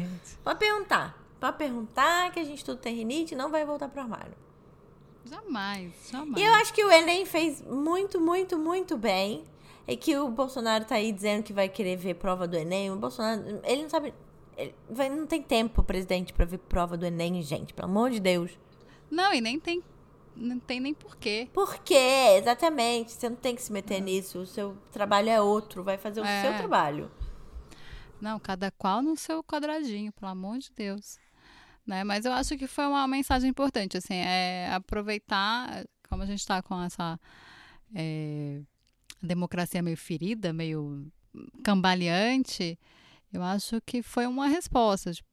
pode 0.43 0.59
perguntar. 0.59 1.21
Pode 1.39 1.57
perguntar 1.57 2.31
que 2.31 2.39
a 2.39 2.43
gente 2.43 2.63
tudo 2.63 2.79
tem 2.79 2.95
rinite 2.95 3.33
e 3.33 3.37
não 3.37 3.49
vai 3.49 3.65
voltar 3.65 3.87
pro 3.87 4.01
armário. 4.01 4.33
Jamais, 5.25 5.93
jamais. 6.11 6.37
E 6.37 6.43
eu 6.43 6.53
acho 6.55 6.73
que 6.73 6.83
o 6.83 6.91
Enem 6.91 7.25
fez 7.25 7.61
muito, 7.61 8.19
muito, 8.19 8.57
muito 8.57 8.97
bem 8.97 9.43
é 9.87 9.95
que 9.95 10.17
o 10.17 10.29
Bolsonaro 10.29 10.85
tá 10.85 10.95
aí 10.95 11.11
dizendo 11.11 11.43
que 11.43 11.53
vai 11.53 11.67
querer 11.67 11.95
ver 11.95 12.15
prova 12.15 12.47
do 12.47 12.55
Enem. 12.55 12.91
O 12.91 12.95
Bolsonaro, 12.95 13.61
ele 13.63 13.83
não 13.83 13.89
sabe. 13.89 14.13
Não 14.89 15.25
tem 15.25 15.41
tempo, 15.41 15.83
presidente, 15.83 16.33
para 16.33 16.45
ver 16.45 16.57
prova 16.57 16.97
do 16.97 17.05
Enem, 17.05 17.41
gente, 17.41 17.73
pelo 17.73 17.87
amor 17.87 18.11
de 18.11 18.19
Deus. 18.19 18.51
Não, 19.09 19.33
e 19.33 19.41
nem 19.41 19.59
tem. 19.59 19.83
Não 20.35 20.59
tem 20.59 20.79
nem 20.79 20.93
porquê. 20.93 21.49
Por 21.53 21.79
quê? 21.79 22.37
Exatamente. 22.37 23.11
Você 23.11 23.29
não 23.29 23.35
tem 23.35 23.55
que 23.55 23.61
se 23.61 23.71
meter 23.71 23.95
é. 23.95 23.99
nisso. 23.99 24.39
O 24.39 24.45
seu 24.45 24.77
trabalho 24.91 25.29
é 25.29 25.41
outro. 25.41 25.83
Vai 25.83 25.97
fazer 25.97 26.21
o 26.21 26.25
é. 26.25 26.41
seu 26.41 26.57
trabalho. 26.57 27.11
Não, 28.21 28.39
cada 28.39 28.71
qual 28.71 29.01
no 29.01 29.17
seu 29.17 29.43
quadradinho, 29.43 30.11
pelo 30.13 30.31
amor 30.31 30.57
de 30.59 30.71
Deus. 30.75 31.19
Né? 31.85 32.03
Mas 32.03 32.25
eu 32.25 32.31
acho 32.31 32.57
que 32.57 32.67
foi 32.67 32.85
uma 32.85 33.07
mensagem 33.07 33.49
importante, 33.49 33.97
assim, 33.97 34.13
é 34.13 34.71
aproveitar, 34.71 35.85
como 36.07 36.21
a 36.21 36.25
gente 36.25 36.39
está 36.39 36.61
com 36.61 36.81
essa 36.81 37.19
é, 37.95 38.61
democracia 39.21 39.81
meio 39.81 39.97
ferida, 39.97 40.53
meio 40.53 41.11
cambaleante, 41.63 42.77
eu 43.31 43.41
acho 43.43 43.81
que 43.85 44.01
foi 44.01 44.25
uma 44.25 44.47
resposta. 44.47 45.11
Tipo, 45.13 45.27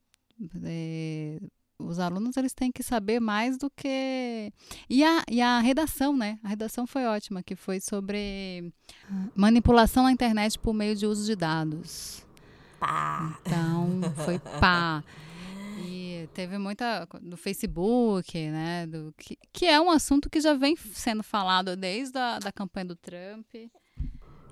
é, 0.65 1.39
os 1.79 1.99
alunos 1.99 2.37
eles 2.37 2.53
têm 2.53 2.73
que 2.73 2.83
saber 2.83 3.21
mais 3.21 3.57
do 3.57 3.71
que 3.71 4.53
e 4.91 5.05
a, 5.05 5.23
e 5.31 5.41
a 5.41 5.61
redação 5.61 6.17
né 6.17 6.39
a 6.43 6.49
redação 6.49 6.87
foi 6.87 7.07
ótima 7.07 7.43
que 7.43 7.55
foi 7.55 7.81
sobre 7.81 8.73
manipulação 9.35 10.03
na 10.03 10.13
internet 10.13 10.59
por 10.59 10.75
meio 10.75 10.97
de 10.97 11.07
uso 11.07 11.25
de 11.25 11.37
dados 11.37 12.27
pá. 12.81 13.39
então 13.43 14.01
foi 14.25 14.39
pá 14.61 15.05
e 15.85 16.29
teve 16.35 16.59
muita 16.59 17.07
do 17.23 17.37
Facebook 17.37 18.51
né 18.51 18.87
do 18.87 19.15
que, 19.17 19.39
que 19.53 19.67
é 19.67 19.81
um 19.81 19.91
assunto 19.91 20.29
que 20.29 20.41
já 20.41 20.55
vem 20.55 20.75
sendo 20.77 21.23
falado 21.23 21.77
desde 21.77 22.19
a 22.19 22.41
da 22.41 22.51
campanha 22.51 22.87
do 22.87 22.97
Trump 22.97 23.47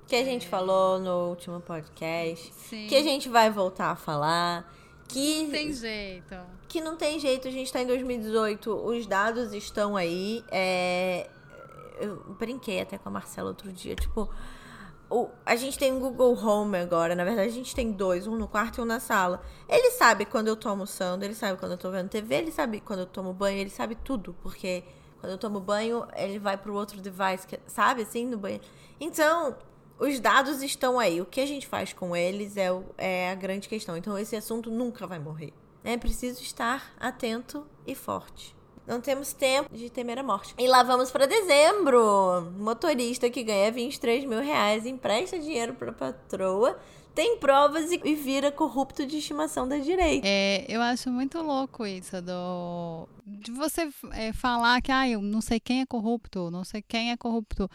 que 0.07 0.15
a 0.15 0.23
gente 0.23 0.47
falou 0.47 0.99
no 0.99 1.29
último 1.29 1.59
podcast, 1.59 2.53
Sim. 2.53 2.87
que 2.87 2.95
a 2.95 3.03
gente 3.03 3.27
vai 3.27 3.51
voltar 3.51 3.91
a 3.91 3.95
falar. 3.95 4.73
Que 5.07 5.43
não 5.43 5.51
tem 5.51 5.73
jeito. 5.73 6.35
Que 6.67 6.81
não 6.81 6.97
tem 6.97 7.19
jeito, 7.19 7.47
a 7.47 7.51
gente 7.51 7.67
está 7.67 7.81
em 7.81 7.87
2018, 7.87 8.73
os 8.73 9.05
dados 9.05 9.53
estão 9.53 9.97
aí. 9.97 10.43
É, 10.49 11.29
eu 11.99 12.17
brinquei 12.39 12.81
até 12.81 12.97
com 12.97 13.09
a 13.09 13.11
Marcela 13.11 13.49
outro 13.49 13.71
dia, 13.71 13.95
tipo, 13.95 14.29
o, 15.09 15.29
a 15.45 15.55
gente 15.55 15.77
tem 15.77 15.91
um 15.91 15.99
Google 15.99 16.37
Home 16.37 16.77
agora, 16.77 17.15
na 17.15 17.23
verdade 17.23 17.49
a 17.49 17.53
gente 17.53 17.73
tem 17.73 17.91
dois, 17.91 18.27
um 18.27 18.35
no 18.35 18.47
quarto 18.47 18.79
e 18.79 18.81
um 18.81 18.85
na 18.85 18.99
sala. 18.99 19.41
Ele 19.67 19.91
sabe 19.91 20.25
quando 20.25 20.47
eu 20.47 20.55
tô 20.55 20.69
almoçando, 20.69 21.25
ele 21.25 21.35
sabe 21.35 21.57
quando 21.57 21.73
eu 21.73 21.77
tô 21.77 21.91
vendo 21.91 22.09
TV, 22.09 22.35
ele 22.35 22.51
sabe 22.51 22.79
quando 22.79 22.99
eu 22.99 23.05
tomo 23.05 23.33
banho, 23.33 23.57
ele 23.57 23.69
sabe 23.69 23.95
tudo, 23.95 24.35
porque 24.41 24.83
quando 25.19 25.31
eu 25.31 25.37
tomo 25.37 25.59
banho, 25.59 26.07
ele 26.15 26.39
vai 26.39 26.57
pro 26.57 26.73
outro 26.73 27.01
device, 27.01 27.47
que, 27.47 27.59
sabe, 27.67 28.03
assim, 28.03 28.25
no 28.25 28.37
banho. 28.37 28.61
Então, 28.99 29.55
os 29.99 30.19
dados 30.19 30.61
estão 30.61 30.99
aí. 30.99 31.21
O 31.21 31.25
que 31.25 31.41
a 31.41 31.45
gente 31.45 31.67
faz 31.67 31.93
com 31.93 32.15
eles 32.15 32.57
é, 32.57 32.69
é 32.97 33.31
a 33.31 33.35
grande 33.35 33.67
questão. 33.67 33.97
Então, 33.97 34.17
esse 34.17 34.35
assunto 34.35 34.69
nunca 34.69 35.07
vai 35.07 35.19
morrer. 35.19 35.53
É 35.83 35.97
preciso 35.97 36.41
estar 36.41 36.93
atento 36.99 37.65
e 37.85 37.95
forte. 37.95 38.55
Não 38.87 39.01
temos 39.01 39.33
tempo 39.33 39.75
de 39.75 39.89
temer 39.89 40.17
a 40.17 40.23
morte. 40.23 40.55
E 40.57 40.65
lá 40.65 40.81
vamos 40.81 41.11
para 41.11 41.25
dezembro. 41.25 42.53
Motorista 42.57 43.29
que 43.29 43.43
ganha 43.43 43.69
23 43.69 44.23
mil 44.23 44.39
reais 44.39 44.85
empresta 44.85 45.37
dinheiro 45.37 45.73
para 45.73 45.91
patroa, 45.91 46.79
tem 47.13 47.37
provas 47.37 47.91
e 47.91 48.15
vira 48.15 48.49
corrupto 48.49 49.05
de 49.05 49.17
estimação 49.17 49.67
da 49.67 49.77
direita. 49.77 50.25
É, 50.25 50.65
eu 50.69 50.81
acho 50.81 51.09
muito 51.09 51.41
louco 51.41 51.85
isso 51.85 52.21
do 52.21 53.09
de 53.25 53.51
você 53.51 53.89
é, 54.13 54.31
falar 54.31 54.81
que 54.81 54.91
ah, 54.91 55.09
eu 55.09 55.21
não 55.21 55.41
sei 55.41 55.59
quem 55.59 55.81
é 55.81 55.85
corrupto, 55.85 56.49
não 56.49 56.63
sei 56.63 56.81
quem 56.81 57.11
é 57.11 57.17
corrupto. 57.17 57.69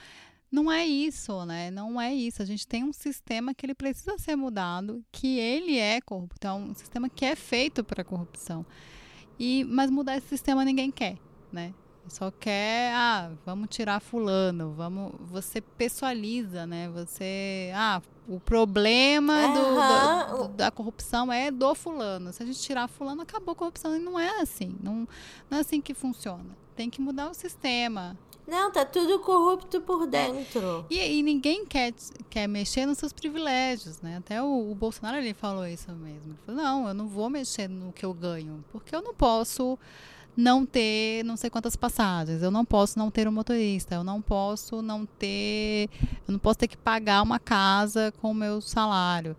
Não 0.52 0.70
é 0.70 0.86
isso, 0.86 1.46
né? 1.46 1.70
Não 1.70 1.98
é 1.98 2.14
isso. 2.14 2.42
A 2.42 2.44
gente 2.44 2.66
tem 2.66 2.84
um 2.84 2.92
sistema 2.92 3.54
que 3.54 3.64
ele 3.64 3.74
precisa 3.74 4.18
ser 4.18 4.36
mudado, 4.36 5.02
que 5.10 5.38
ele 5.38 5.78
é 5.78 5.98
corrupção, 6.02 6.62
um 6.62 6.74
sistema 6.74 7.08
que 7.08 7.24
é 7.24 7.34
feito 7.34 7.82
para 7.82 8.04
corrupção. 8.04 8.66
E 9.38 9.64
mas 9.64 9.90
mudar 9.90 10.18
esse 10.18 10.28
sistema 10.28 10.62
ninguém 10.62 10.90
quer, 10.90 11.16
né? 11.50 11.72
Só 12.08 12.30
quer, 12.30 12.92
ah, 12.94 13.30
vamos 13.46 13.68
tirar 13.70 14.00
fulano, 14.00 14.72
vamos, 14.72 15.12
você 15.20 15.60
pessoaliza, 15.60 16.66
né? 16.66 16.90
Você, 16.90 17.70
ah, 17.74 18.02
o 18.28 18.38
problema 18.40 19.34
do, 19.48 20.36
do, 20.36 20.48
da 20.48 20.70
corrupção 20.70 21.32
é 21.32 21.50
do 21.50 21.74
fulano. 21.74 22.32
Se 22.32 22.42
a 22.42 22.46
gente 22.46 22.60
tirar 22.60 22.88
fulano, 22.88 23.22
acabou 23.22 23.52
a 23.52 23.56
corrupção. 23.56 23.96
E 23.96 23.98
não 23.98 24.18
é 24.18 24.40
assim, 24.40 24.76
não, 24.82 25.08
não 25.48 25.58
é 25.58 25.60
assim 25.60 25.80
que 25.80 25.94
funciona. 25.94 26.56
Tem 26.76 26.90
que 26.90 27.00
mudar 27.00 27.30
o 27.30 27.34
sistema. 27.34 28.18
Não, 28.52 28.70
tá 28.70 28.84
tudo 28.84 29.18
corrupto 29.20 29.80
por 29.80 30.06
dentro. 30.06 30.84
É. 30.90 30.94
E, 30.94 31.18
e, 31.18 31.22
ninguém 31.22 31.64
quer, 31.64 31.94
quer 32.28 32.46
mexer 32.46 32.84
nos 32.84 32.98
seus 32.98 33.10
privilégios, 33.10 34.02
né? 34.02 34.18
Até 34.18 34.42
o, 34.42 34.70
o 34.70 34.74
Bolsonaro 34.74 35.16
ele 35.16 35.32
falou 35.32 35.66
isso 35.66 35.90
mesmo. 35.92 36.26
Ele 36.26 36.38
falou, 36.44 36.62
não, 36.62 36.88
eu 36.88 36.92
não 36.92 37.08
vou 37.08 37.30
mexer 37.30 37.66
no 37.66 37.94
que 37.94 38.04
eu 38.04 38.12
ganho, 38.12 38.62
porque 38.70 38.94
eu 38.94 39.00
não 39.00 39.14
posso 39.14 39.78
não 40.36 40.66
ter 40.66 41.24
não 41.24 41.34
sei 41.34 41.48
quantas 41.48 41.76
passagens, 41.76 42.42
eu 42.42 42.50
não 42.50 42.62
posso 42.62 42.98
não 42.98 43.10
ter 43.10 43.26
um 43.26 43.32
motorista, 43.32 43.94
eu 43.94 44.04
não 44.04 44.20
posso 44.20 44.82
não 44.82 45.06
ter, 45.06 45.88
eu 46.28 46.32
não 46.32 46.38
posso 46.38 46.58
ter 46.58 46.68
que 46.68 46.76
pagar 46.76 47.22
uma 47.22 47.38
casa 47.38 48.12
com 48.20 48.32
o 48.32 48.34
meu 48.34 48.60
salário. 48.60 49.34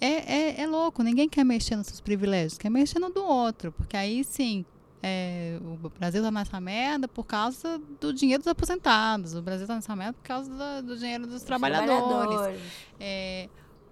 É, 0.00 0.06
é, 0.06 0.60
é 0.60 0.66
louco, 0.68 1.02
ninguém 1.02 1.28
quer 1.28 1.42
mexer 1.42 1.74
nos 1.74 1.88
seus 1.88 2.00
privilégios, 2.00 2.58
quer 2.58 2.70
mexer 2.70 3.00
no 3.00 3.10
do 3.10 3.24
outro, 3.24 3.72
porque 3.72 3.96
aí 3.96 4.22
sim, 4.22 4.64
é, 5.02 5.58
o 5.60 5.88
Brasil 5.90 6.20
está 6.20 6.30
nessa 6.30 6.60
merda 6.60 7.06
por 7.06 7.24
causa 7.24 7.80
do 8.00 8.12
dinheiro 8.12 8.42
dos 8.42 8.48
aposentados, 8.48 9.34
o 9.34 9.42
Brasil 9.42 9.64
está 9.64 9.74
nessa 9.74 9.94
merda 9.94 10.14
por 10.14 10.24
causa 10.24 10.50
do, 10.50 10.88
do 10.88 10.98
dinheiro 10.98 11.26
dos 11.26 11.42
trabalhadores. 11.42 12.04
trabalhadores. 12.04 12.60
É, 12.98 13.48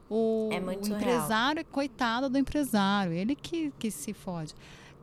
o, 0.08 0.48
é 0.52 0.60
o 0.60 0.72
empresário, 0.72 1.64
coitado 1.66 2.28
do 2.28 2.38
empresário, 2.38 3.12
ele 3.12 3.34
que, 3.34 3.72
que 3.78 3.90
se 3.90 4.12
fode. 4.12 4.54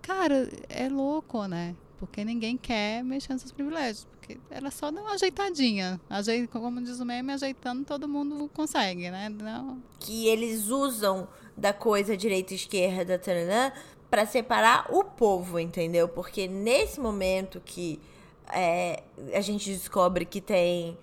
Cara, 0.02 0.49
é 0.69 0.90
louco, 0.90 1.45
né? 1.45 1.76
Porque 1.99 2.26
ninguém 2.26 2.57
quer 2.57 3.03
mexer 3.03 3.34
nos 3.34 3.44
seus 3.44 3.52
privilégios. 3.52 4.07
Porque 4.11 4.40
ela 4.49 4.72
só 4.72 4.90
dá 4.90 5.02
uma 5.02 5.14
ajeitadinha. 5.14 6.02
Ajeita, 6.10 6.60
como 6.60 6.82
diz 6.82 6.99
o 6.99 7.06
meme, 7.06 7.32
ajeitando 7.32 7.86
todo 7.86 8.07
mundo 8.07 8.49
consegue, 8.53 9.11
né? 9.11 9.30
Não. 9.30 9.82
Que 9.99 10.28
eles 10.28 10.68
usam 10.69 11.28
da 11.56 11.72
coisa 11.72 12.18
direita 12.18 12.53
e 12.53 12.56
esquerda, 12.56 13.19
taranã, 13.19 13.72
para 14.11 14.25
separar 14.25 14.88
o 14.89 15.05
povo, 15.05 15.57
entendeu? 15.57 16.09
Porque 16.09 16.45
nesse 16.45 16.99
momento 16.99 17.61
que 17.63 17.97
é, 18.51 19.03
a 19.33 19.39
gente 19.39 19.71
descobre 19.71 20.25
que 20.25 20.41
tem 20.41 20.97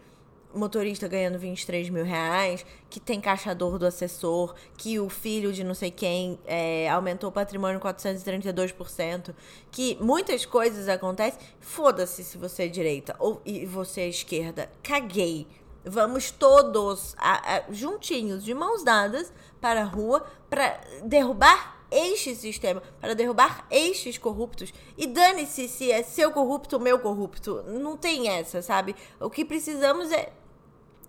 motorista 0.54 1.08
ganhando 1.08 1.38
23 1.38 1.88
mil 1.88 2.04
reais, 2.04 2.66
que 2.90 3.00
tem 3.00 3.18
caixador 3.18 3.78
do 3.78 3.86
assessor, 3.86 4.54
que 4.76 5.00
o 5.00 5.08
filho 5.08 5.52
de 5.54 5.64
não 5.64 5.74
sei 5.74 5.90
quem 5.90 6.38
é, 6.46 6.88
aumentou 6.90 7.30
o 7.30 7.32
patrimônio 7.32 7.80
432%, 7.80 9.34
que 9.70 9.96
muitas 10.00 10.44
coisas 10.44 10.86
acontecem. 10.86 11.40
Foda-se 11.60 12.22
se 12.22 12.36
você 12.36 12.64
é 12.64 12.68
direita 12.68 13.16
ou 13.18 13.40
e 13.46 13.64
você 13.64 14.02
é 14.02 14.08
esquerda. 14.08 14.70
Caguei. 14.82 15.46
Vamos 15.82 16.30
todos 16.30 17.14
a, 17.16 17.56
a, 17.56 17.72
juntinhos, 17.72 18.44
de 18.44 18.52
mãos 18.52 18.84
dadas, 18.84 19.32
para 19.60 19.80
a 19.80 19.84
rua 19.84 20.26
para 20.50 20.78
derrubar 21.04 21.77
este 21.90 22.34
sistema, 22.34 22.82
para 23.00 23.14
derrubar 23.14 23.66
estes 23.70 24.18
corruptos. 24.18 24.72
E 24.96 25.06
dane-se 25.06 25.68
se 25.68 25.90
é 25.90 26.02
seu 26.02 26.30
corrupto 26.30 26.76
ou 26.76 26.82
meu 26.82 26.98
corrupto. 26.98 27.62
Não 27.66 27.96
tem 27.96 28.28
essa, 28.28 28.62
sabe? 28.62 28.94
O 29.20 29.30
que 29.30 29.44
precisamos 29.44 30.12
é 30.12 30.32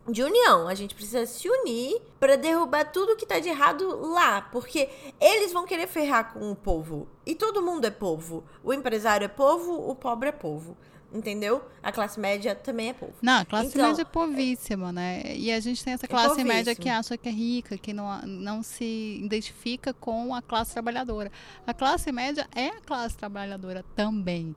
de 0.08 0.24
união. 0.24 0.68
A 0.68 0.76
gente 0.76 0.96
precisa 0.96 1.26
se 1.26 1.50
unir 1.50 2.02
para 2.20 2.36
derrubar 2.36 2.92
tudo 2.92 3.16
que 3.16 3.26
tá 3.26 3.40
de 3.40 3.50
errado 3.50 4.12
lá, 4.12 4.42
porque 4.42 4.90
eles 5.20 5.52
vão 5.52 5.66
querer 5.66 5.88
ferrar 5.88 6.34
com 6.34 6.52
o 6.52 6.56
povo. 6.56 7.08
E 7.26 7.36
todo 7.36 7.62
mundo 7.62 7.86
é 7.86 7.92
povo. 7.92 8.44
O 8.64 8.74
empresário 8.74 9.26
é 9.26 9.30
povo, 9.30 9.90
o 9.90 9.96
pobre 9.96 10.30
é 10.30 10.34
povo. 10.34 10.78
Entendeu? 11.12 11.64
A 11.82 11.92
classe 11.92 12.20
média 12.20 12.54
também 12.54 12.90
é 12.90 12.94
povo. 12.94 13.14
Não, 13.20 13.40
a 13.40 13.46
classe 13.46 13.70
então, 13.70 13.88
média 13.88 14.04
é 14.04 14.06
povíssima, 14.06 14.92
né? 14.92 15.24
E 15.36 15.52
a 15.52 15.60
gente 15.60 15.84
tem 15.84 15.94
essa 15.94 16.06
é 16.06 16.08
classe 16.08 16.42
é 16.42 16.44
média 16.44 16.76
que 16.76 16.88
acha 16.88 17.18
que 17.18 17.28
é 17.28 17.32
rica, 17.32 17.78
que 17.80 17.94
não, 17.94 18.22
não 18.22 18.62
se 18.62 19.20
identifica 19.24 19.92
com 19.92 20.36
a 20.36 20.42
classe 20.42 20.74
trabalhadora. 20.74 21.32
A 21.66 21.74
classe 21.74 22.12
média 22.12 22.48
é 22.56 22.68
a 22.68 22.82
classe 22.82 23.18
trabalhadora 23.18 23.84
também. 23.96 24.56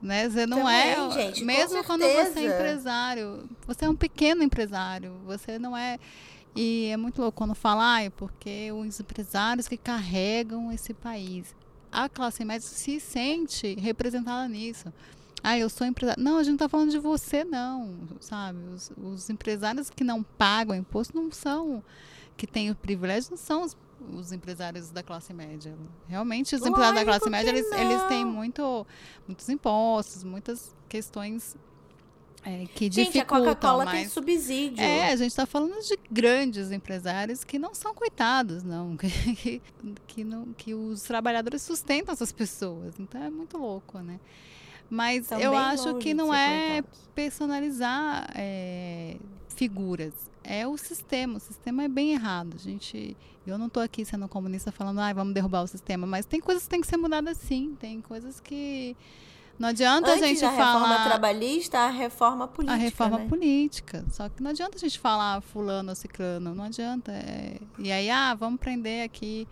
Né? 0.00 0.28
Você 0.28 0.46
não 0.46 0.58
Também, 0.58 0.76
é. 0.76 1.10
Gente, 1.10 1.44
mesmo 1.44 1.82
quando 1.82 2.02
você 2.02 2.40
é 2.40 2.44
empresário, 2.44 3.48
você 3.66 3.86
é 3.86 3.88
um 3.88 3.96
pequeno 3.96 4.42
empresário. 4.42 5.14
Você 5.24 5.58
não 5.58 5.76
é. 5.76 5.98
E 6.54 6.90
é 6.92 6.96
muito 6.96 7.20
louco 7.22 7.38
quando 7.38 7.54
fala, 7.54 8.04
ah, 8.04 8.10
porque 8.10 8.70
os 8.72 9.00
empresários 9.00 9.66
que 9.66 9.76
carregam 9.76 10.70
esse 10.70 10.92
país. 10.92 11.54
A 11.90 12.08
classe 12.08 12.44
média 12.44 12.66
se 12.66 13.00
sente 13.00 13.74
representada 13.80 14.46
nisso. 14.48 14.92
Ah, 15.42 15.58
eu 15.58 15.68
sou 15.68 15.86
empresário. 15.86 16.22
Não, 16.22 16.36
a 16.36 16.42
gente 16.42 16.50
não 16.50 16.56
está 16.56 16.68
falando 16.68 16.90
de 16.90 16.98
você, 16.98 17.44
não, 17.44 17.96
sabe? 18.20 18.58
Os, 18.74 18.90
os 18.96 19.30
empresários 19.30 19.90
que 19.90 20.02
não 20.02 20.22
pagam 20.22 20.74
imposto 20.74 21.16
não 21.16 21.30
são, 21.30 21.82
que 22.36 22.46
têm 22.46 22.70
o 22.70 22.74
privilégio, 22.74 23.30
não 23.30 23.38
são 23.38 23.62
os 23.62 23.76
os 24.12 24.32
empresários 24.32 24.90
da 24.90 25.02
classe 25.02 25.32
média. 25.34 25.76
Realmente, 26.06 26.54
os 26.54 26.64
empresários 26.64 26.94
da 27.00 27.04
classe 27.04 27.28
média, 27.28 27.50
eles, 27.50 27.66
eles 27.72 28.02
têm 28.04 28.24
muito, 28.24 28.86
muitos 29.26 29.48
impostos, 29.48 30.22
muitas 30.22 30.74
questões 30.88 31.56
é, 32.44 32.66
que 32.66 32.84
gente, 32.84 33.12
dificultam. 33.12 33.52
a 33.52 33.54
Coca-Cola 33.54 33.84
mas... 33.84 33.94
tem 33.94 34.08
subsídio. 34.08 34.82
É, 34.82 35.12
a 35.12 35.16
gente 35.16 35.30
está 35.30 35.44
falando 35.46 35.80
de 35.82 35.98
grandes 36.10 36.70
empresários 36.70 37.44
que 37.44 37.58
não 37.58 37.74
são 37.74 37.94
coitados, 37.94 38.62
não. 38.62 38.96
Que, 39.36 39.60
que, 40.06 40.24
não, 40.24 40.46
que 40.54 40.74
os 40.74 41.02
trabalhadores 41.02 41.62
sustentam 41.62 42.12
essas 42.12 42.32
pessoas. 42.32 42.94
Então 42.98 43.22
é 43.22 43.30
muito 43.30 43.56
louco, 43.58 43.98
né? 43.98 44.20
Mas 44.90 45.30
eu 45.32 45.56
acho 45.56 45.94
que 45.96 46.14
não 46.14 46.32
é 46.32 46.82
personalizar 47.14 48.30
é, 48.34 49.16
figuras 49.48 50.28
é 50.48 50.66
o 50.66 50.78
sistema. 50.78 51.36
O 51.36 51.40
sistema 51.40 51.84
é 51.84 51.88
bem 51.88 52.12
errado. 52.12 52.54
A 52.54 52.58
gente, 52.58 53.14
eu 53.46 53.58
não 53.58 53.66
estou 53.66 53.82
aqui 53.82 54.02
sendo 54.02 54.26
comunista 54.26 54.72
falando, 54.72 54.98
ah, 55.00 55.12
vamos 55.12 55.34
derrubar 55.34 55.62
o 55.62 55.66
sistema, 55.66 56.06
mas 56.06 56.24
tem 56.24 56.40
coisas 56.40 56.62
que 56.64 56.70
têm 56.70 56.80
que 56.80 56.86
ser 56.86 56.96
mudadas 56.96 57.36
sim. 57.36 57.76
Tem 57.78 58.00
coisas 58.00 58.40
que 58.40 58.96
não 59.58 59.68
adianta 59.68 60.10
Antes 60.10 60.22
a 60.22 60.26
gente 60.26 60.40
da 60.40 60.52
falar. 60.52 60.64
A 60.64 60.78
reforma 60.78 61.04
trabalhista, 61.04 61.78
a 61.80 61.90
reforma 61.90 62.48
política. 62.48 62.74
A 62.74 62.78
reforma 62.78 63.18
né? 63.18 63.28
política. 63.28 64.04
Só 64.10 64.28
que 64.30 64.42
não 64.42 64.50
adianta 64.50 64.76
a 64.76 64.80
gente 64.80 64.98
falar 64.98 65.42
fulano 65.42 65.90
ou 65.90 65.94
ciclano. 65.94 66.54
Não 66.54 66.64
adianta. 66.64 67.12
É... 67.12 67.58
E 67.78 67.92
aí, 67.92 68.08
ah, 68.08 68.34
vamos 68.34 68.58
prender 68.58 69.04
aqui. 69.04 69.46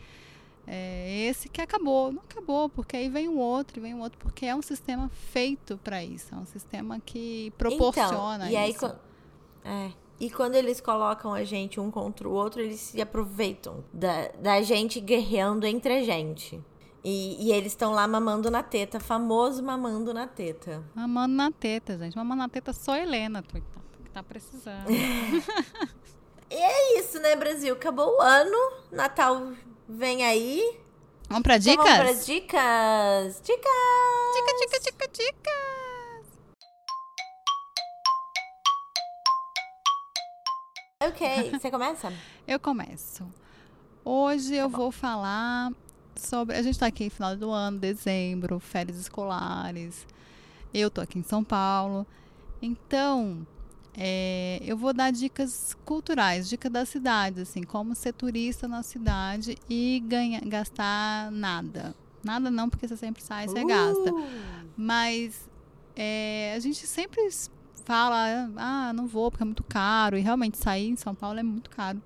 É, 0.66 1.26
esse 1.28 1.48
que 1.48 1.60
acabou. 1.60 2.10
Não 2.10 2.22
acabou, 2.22 2.68
porque 2.68 2.96
aí 2.96 3.08
vem 3.08 3.28
o 3.28 3.38
outro, 3.38 3.80
vem 3.80 3.94
o 3.94 4.00
outro, 4.00 4.18
porque 4.18 4.46
é 4.46 4.54
um 4.54 4.62
sistema 4.62 5.08
feito 5.08 5.78
para 5.78 6.02
isso. 6.02 6.34
É 6.34 6.38
um 6.38 6.46
sistema 6.46 6.98
que 6.98 7.52
proporciona 7.56 8.48
então, 8.48 8.50
e 8.50 8.56
aí, 8.56 8.70
isso. 8.70 8.86
É. 9.64 9.92
E 10.18 10.30
quando 10.30 10.54
eles 10.54 10.80
colocam 10.80 11.32
a 11.32 11.44
gente 11.44 11.78
um 11.78 11.90
contra 11.90 12.28
o 12.28 12.32
outro, 12.32 12.60
eles 12.60 12.80
se 12.80 13.00
aproveitam 13.00 13.84
da, 13.92 14.28
da 14.40 14.62
gente 14.62 14.98
guerreando 14.98 15.66
entre 15.66 15.92
a 15.98 16.02
gente. 16.02 16.60
E, 17.04 17.46
e 17.46 17.52
eles 17.52 17.72
estão 17.72 17.92
lá 17.92 18.08
mamando 18.08 18.50
na 18.50 18.62
teta, 18.62 18.98
famoso 18.98 19.62
mamando 19.62 20.12
na 20.12 20.26
teta. 20.26 20.82
Mamando 20.94 21.34
na 21.34 21.52
teta, 21.52 21.96
gente. 21.98 22.16
Mamando 22.16 22.42
na 22.42 22.48
teta 22.48 22.72
só 22.72 22.96
Helena, 22.96 23.42
que 23.42 24.10
tá 24.10 24.22
precisando. 24.22 24.90
e 26.50 26.54
é 26.54 26.98
isso, 26.98 27.20
né, 27.20 27.36
Brasil? 27.36 27.74
Acabou 27.74 28.16
o 28.16 28.20
ano, 28.20 28.56
Natal 28.90 29.52
vem 29.88 30.24
aí. 30.24 30.78
Vamos 31.28 31.42
pra 31.42 31.58
dicas? 31.58 31.84
Então 31.84 31.96
vamos 31.96 32.16
pra 32.16 32.24
dicas! 32.24 33.42
Dicas! 33.42 33.72
Dica, 34.34 34.52
dica, 34.60 34.80
dica, 34.80 35.08
dica! 35.08 35.66
Ok, 41.02 41.50
você 41.58 41.70
começa? 41.70 42.12
eu 42.46 42.58
começo. 42.58 43.26
Hoje 44.04 44.54
eu 44.54 44.70
tá 44.70 44.76
vou 44.76 44.90
falar 44.90 45.72
sobre. 46.14 46.56
A 46.56 46.62
gente 46.62 46.74
está 46.74 46.86
aqui 46.86 47.04
no 47.04 47.10
final 47.10 47.36
do 47.36 47.50
ano, 47.50 47.78
dezembro, 47.78 48.58
férias 48.60 48.96
escolares. 48.96 50.06
Eu 50.72 50.90
tô 50.90 51.00
aqui 51.00 51.18
em 51.18 51.22
São 51.22 51.42
Paulo. 51.42 52.06
Então, 52.62 53.46
é, 53.98 54.60
eu 54.62 54.76
vou 54.76 54.92
dar 54.92 55.10
dicas 55.10 55.74
culturais, 55.84 56.48
dica 56.48 56.68
da 56.68 56.84
cidade, 56.84 57.40
assim, 57.40 57.62
como 57.62 57.94
ser 57.94 58.12
turista 58.12 58.68
na 58.68 58.82
cidade 58.82 59.56
e 59.70 60.02
ganha, 60.06 60.40
gastar 60.40 61.30
nada. 61.32 61.94
Nada 62.22 62.50
não, 62.50 62.68
porque 62.68 62.86
você 62.86 62.96
sempre 62.96 63.22
sai 63.22 63.46
e 63.46 63.48
você 63.48 63.62
uh! 63.62 63.66
gasta. 63.66 64.12
Mas 64.76 65.48
é, 65.94 66.52
a 66.54 66.60
gente 66.60 66.86
sempre 66.86 67.26
fala, 67.86 68.50
ah, 68.56 68.92
não 68.92 69.06
vou 69.06 69.30
porque 69.30 69.44
é 69.44 69.46
muito 69.46 69.64
caro. 69.64 70.18
E 70.18 70.20
realmente 70.20 70.58
sair 70.58 70.88
em 70.88 70.96
São 70.96 71.14
Paulo 71.14 71.38
é 71.38 71.42
muito 71.42 71.70
caro. 71.70 72.02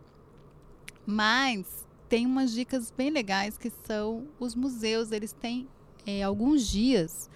Mas 1.05 1.87
tem 2.09 2.25
umas 2.25 2.53
dicas 2.53 2.93
bem 2.97 3.11
legais 3.11 3.59
que 3.59 3.73
são 3.85 4.29
os 4.39 4.55
museus. 4.55 5.11
Eles 5.11 5.33
têm 5.33 5.67
é, 6.07 6.23
alguns 6.23 6.69
dias 6.69 7.29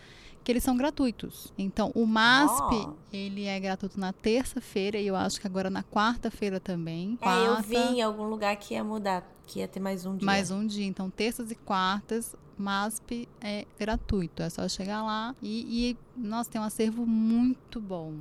que 0.45 0.53
eles 0.53 0.63
são 0.63 0.77
gratuitos. 0.77 1.53
Então, 1.57 1.91
o 1.95 2.05
MASP, 2.07 2.75
Oh. 2.87 2.93
ele 3.13 3.45
é 3.47 3.59
gratuito 3.59 3.99
na 3.99 4.13
terça-feira 4.13 4.99
e 4.99 5.07
eu 5.07 5.17
acho 5.17 5.41
que 5.41 5.47
agora 5.47 5.71
na 5.71 5.83
quarta-feira 5.83 6.61
também. 6.61 7.19
É, 7.23 7.27
eu 7.47 7.55
Quarta, 7.55 7.63
vi 7.63 7.77
em 7.77 8.03
algum 8.03 8.25
lugar 8.25 8.55
que 8.57 8.75
ia 8.75 8.85
mudar, 8.85 9.27
que 9.47 9.61
ia 9.61 9.67
ter 9.69 9.81
mais 9.81 10.05
um 10.05 10.17
dia. 10.17 10.27
mais 10.27 10.51
um 10.51 10.67
dia. 10.67 10.85
Então, 10.87 11.09
terças 11.09 11.51
e 11.51 11.55
quartas, 11.55 12.37
MASP 12.59 13.27
é 13.41 13.65
gratuito. 13.79 14.43
É 14.43 14.51
só 14.51 14.69
chegar 14.69 15.03
lá 15.03 15.35
e, 15.43 15.91
e 15.91 16.21
nossa, 16.21 16.51
tem 16.51 16.61
um 16.61 16.65
acervo 16.65 17.07
muito 17.07 17.81
bom. 17.81 18.13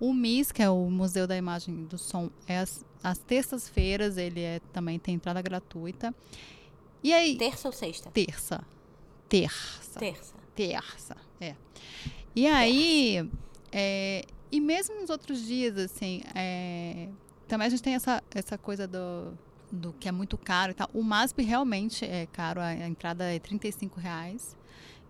O 0.00 0.12
MIS, 0.12 0.50
que 0.50 0.62
é 0.62 0.68
o 0.70 0.90
Museu 0.90 1.26
da 1.26 1.36
Imagem 1.36 1.82
e 1.82 1.84
do 1.84 1.98
Som, 1.98 2.30
é 2.48 2.58
as, 2.58 2.84
as 3.02 3.18
terças-feiras, 3.18 4.16
ele 4.16 4.40
é, 4.40 4.58
também 4.72 4.98
tem 4.98 5.14
entrada 5.14 5.40
gratuita. 5.40 6.12
E 7.02 7.12
aí, 7.12 7.36
Terça 7.36 7.68
ou 7.68 7.72
sexta? 7.72 8.10
terça. 8.10 8.64
Terça. 9.28 9.98
Terça. 10.00 10.34
terça, 10.56 11.16
é. 11.40 11.54
E 12.34 12.46
aí, 12.46 13.28
é, 13.72 14.24
e 14.52 14.60
mesmo 14.60 15.00
nos 15.00 15.10
outros 15.10 15.44
dias, 15.44 15.76
assim, 15.76 16.22
é, 16.34 17.08
também 17.48 17.66
a 17.66 17.70
gente 17.70 17.82
tem 17.82 17.94
essa, 17.94 18.22
essa 18.32 18.58
coisa 18.58 18.86
do, 18.86 19.32
do 19.70 19.92
que 19.94 20.08
é 20.08 20.12
muito 20.12 20.36
caro 20.36 20.72
e 20.72 20.74
tal. 20.74 20.88
O 20.92 21.02
MASP 21.02 21.42
realmente 21.42 22.04
é 22.04 22.26
caro, 22.26 22.60
a, 22.60 22.74
entrada 22.74 23.24
é 23.24 23.38
35 23.38 23.98
reais, 23.98 24.56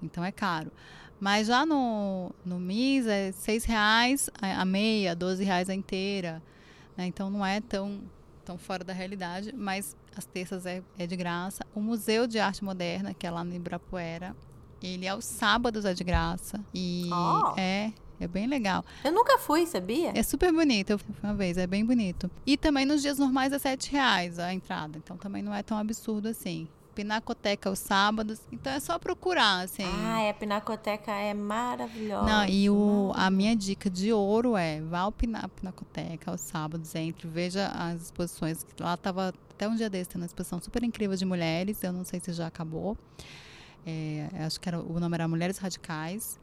então 0.02 0.24
é 0.24 0.32
caro. 0.32 0.70
Mas 1.18 1.48
já 1.48 1.66
no, 1.66 2.32
no 2.44 2.58
MIS 2.58 3.06
é 3.06 3.32
6 3.32 3.64
reais 3.64 4.30
a, 4.40 4.62
a 4.62 4.64
meia, 4.64 5.14
12 5.14 5.44
reais 5.44 5.68
a 5.68 5.74
inteira, 5.74 6.42
né? 6.96 7.06
Então 7.06 7.28
não 7.28 7.44
é 7.44 7.60
tão, 7.60 8.00
tão 8.42 8.56
fora 8.56 8.82
da 8.82 8.94
realidade, 8.94 9.54
mas 9.54 9.94
as 10.16 10.24
terças 10.24 10.64
é, 10.64 10.82
é 10.98 11.06
de 11.06 11.16
graça. 11.16 11.62
O 11.74 11.80
Museu 11.80 12.26
de 12.26 12.38
Arte 12.38 12.64
Moderna, 12.64 13.12
que 13.12 13.26
é 13.26 13.30
lá 13.30 13.44
no 13.44 13.54
Ibirapuera, 13.54 14.34
ele 14.82 15.06
aos 15.06 15.24
sábados 15.24 15.84
é 15.84 15.94
de 15.94 16.04
graça. 16.04 16.60
E 16.74 17.08
Ó. 17.12 17.54
é, 17.56 17.92
é 18.18 18.28
bem 18.28 18.46
legal. 18.46 18.84
Eu 19.04 19.12
nunca 19.12 19.38
fui, 19.38 19.66
sabia? 19.66 20.12
É 20.14 20.22
super 20.22 20.52
bonito. 20.52 20.90
Eu 20.90 20.98
fui 20.98 21.14
uma 21.22 21.34
vez, 21.34 21.56
é 21.56 21.66
bem 21.66 21.84
bonito. 21.84 22.30
E 22.46 22.56
também 22.56 22.84
nos 22.84 23.02
dias 23.02 23.18
normais 23.18 23.52
é 23.52 23.58
7 23.58 23.90
reais 23.90 24.38
a 24.38 24.52
entrada. 24.52 24.98
Então 24.98 25.16
também 25.16 25.42
não 25.42 25.54
é 25.54 25.62
tão 25.62 25.78
absurdo 25.78 26.28
assim. 26.28 26.68
Pinacoteca 26.94 27.68
aos 27.68 27.78
sábados. 27.78 28.40
Então 28.52 28.72
é 28.72 28.80
só 28.80 28.98
procurar, 28.98 29.60
assim. 29.60 29.84
Ah, 29.84 30.28
a 30.28 30.34
Pinacoteca 30.34 31.12
é 31.12 31.32
maravilhosa. 31.32 32.26
Não, 32.26 32.46
e 32.46 32.68
o, 32.68 33.12
a 33.14 33.30
minha 33.30 33.56
dica 33.56 33.88
de 33.88 34.12
ouro 34.12 34.56
é 34.56 34.80
vá 34.82 35.00
ao 35.00 35.12
Pina, 35.12 35.48
Pinacoteca 35.48 36.30
aos 36.30 36.40
sábados, 36.40 36.94
entre, 36.94 37.26
veja 37.26 37.68
as 37.68 38.02
exposições. 38.02 38.66
Lá 38.78 38.96
tava 38.96 39.32
até 39.50 39.68
um 39.68 39.76
dia 39.76 39.88
desse, 39.88 40.10
tendo 40.10 40.22
uma 40.22 40.26
exposição 40.26 40.60
super 40.60 40.82
incrível 40.82 41.16
de 41.16 41.24
mulheres, 41.24 41.82
eu 41.82 41.92
não 41.92 42.04
sei 42.04 42.20
se 42.20 42.32
já 42.32 42.46
acabou. 42.46 42.98
É, 43.86 44.28
acho 44.40 44.60
que 44.60 44.68
era, 44.68 44.80
o 44.80 44.98
nome 45.00 45.14
era 45.14 45.26
Mulheres 45.28 45.58
Radicais. 45.58 46.38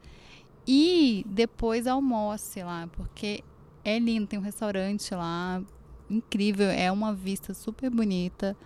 E 0.66 1.24
depois 1.26 1.86
almoce 1.86 2.62
lá, 2.62 2.88
porque 2.92 3.42
é 3.84 3.98
lindo, 3.98 4.26
tem 4.26 4.38
um 4.38 4.42
restaurante 4.42 5.14
lá 5.14 5.62
incrível, 6.10 6.68
é 6.68 6.90
uma 6.92 7.14
vista 7.14 7.54
super 7.54 7.90
bonita 7.90 8.56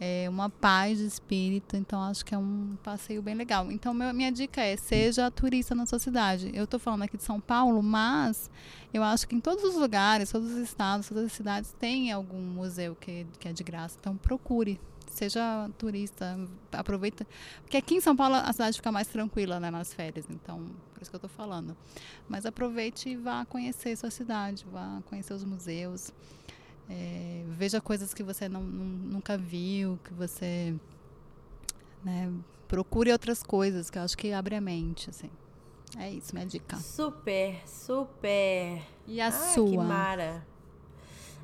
é 0.00 0.28
uma 0.28 0.50
paz 0.50 0.98
de 0.98 1.06
espírito, 1.06 1.76
então 1.76 2.02
acho 2.02 2.24
que 2.24 2.34
é 2.34 2.38
um 2.38 2.76
passeio 2.82 3.22
bem 3.22 3.34
legal. 3.34 3.70
Então, 3.70 3.94
meu- 3.94 4.12
minha 4.12 4.30
dica 4.32 4.60
é: 4.60 4.76
seja 4.76 5.30
turista 5.30 5.74
na 5.74 5.86
sua 5.86 5.98
cidade. 5.98 6.50
Eu 6.52 6.64
estou 6.64 6.80
falando 6.80 7.02
aqui 7.02 7.16
de 7.16 7.22
São 7.22 7.40
Paulo, 7.40 7.82
mas 7.82 8.50
eu 8.92 9.02
acho 9.04 9.26
que 9.28 9.36
em 9.36 9.40
todos 9.40 9.62
os 9.64 9.76
lugares, 9.76 10.30
todos 10.32 10.50
os 10.50 10.58
estados, 10.58 11.08
todas 11.08 11.26
as 11.26 11.32
cidades 11.32 11.72
tem 11.78 12.10
algum 12.10 12.40
museu 12.40 12.96
que, 12.96 13.26
que 13.38 13.48
é 13.48 13.52
de 13.52 13.62
graça. 13.62 13.96
Então, 14.00 14.16
procure. 14.16 14.80
Seja 15.14 15.70
turista, 15.78 16.36
aproveita. 16.72 17.24
Porque 17.62 17.76
aqui 17.76 17.94
em 17.94 18.00
São 18.00 18.16
Paulo 18.16 18.34
a 18.34 18.52
cidade 18.52 18.76
fica 18.76 18.90
mais 18.90 19.06
tranquila 19.06 19.60
né, 19.60 19.70
nas 19.70 19.94
férias, 19.94 20.26
então, 20.28 20.66
por 20.92 21.00
isso 21.02 21.10
que 21.10 21.14
eu 21.14 21.18
estou 21.18 21.30
falando. 21.30 21.76
Mas 22.28 22.44
aproveite 22.44 23.10
e 23.10 23.16
vá 23.16 23.44
conhecer 23.44 23.96
sua 23.96 24.10
cidade, 24.10 24.66
vá 24.72 25.00
conhecer 25.06 25.32
os 25.32 25.44
museus. 25.44 26.10
É, 26.90 27.44
veja 27.50 27.80
coisas 27.80 28.12
que 28.12 28.24
você 28.24 28.48
não, 28.48 28.62
não- 28.62 28.84
nunca 29.12 29.38
viu, 29.38 29.98
que 30.02 30.12
você 30.12 30.74
né, 32.04 32.30
procure 32.66 33.12
outras 33.12 33.40
coisas, 33.42 33.88
que 33.90 33.98
eu 33.98 34.02
acho 34.02 34.18
que 34.18 34.32
abre 34.32 34.56
a 34.56 34.60
mente, 34.60 35.08
assim. 35.10 35.30
É 35.96 36.10
isso, 36.10 36.34
minha 36.34 36.44
dica. 36.44 36.76
Super, 36.76 37.62
super. 37.68 38.82
E 39.06 39.20
a 39.20 39.30
que 39.30 39.38
sua? 39.54 39.84
mara. 39.84 40.44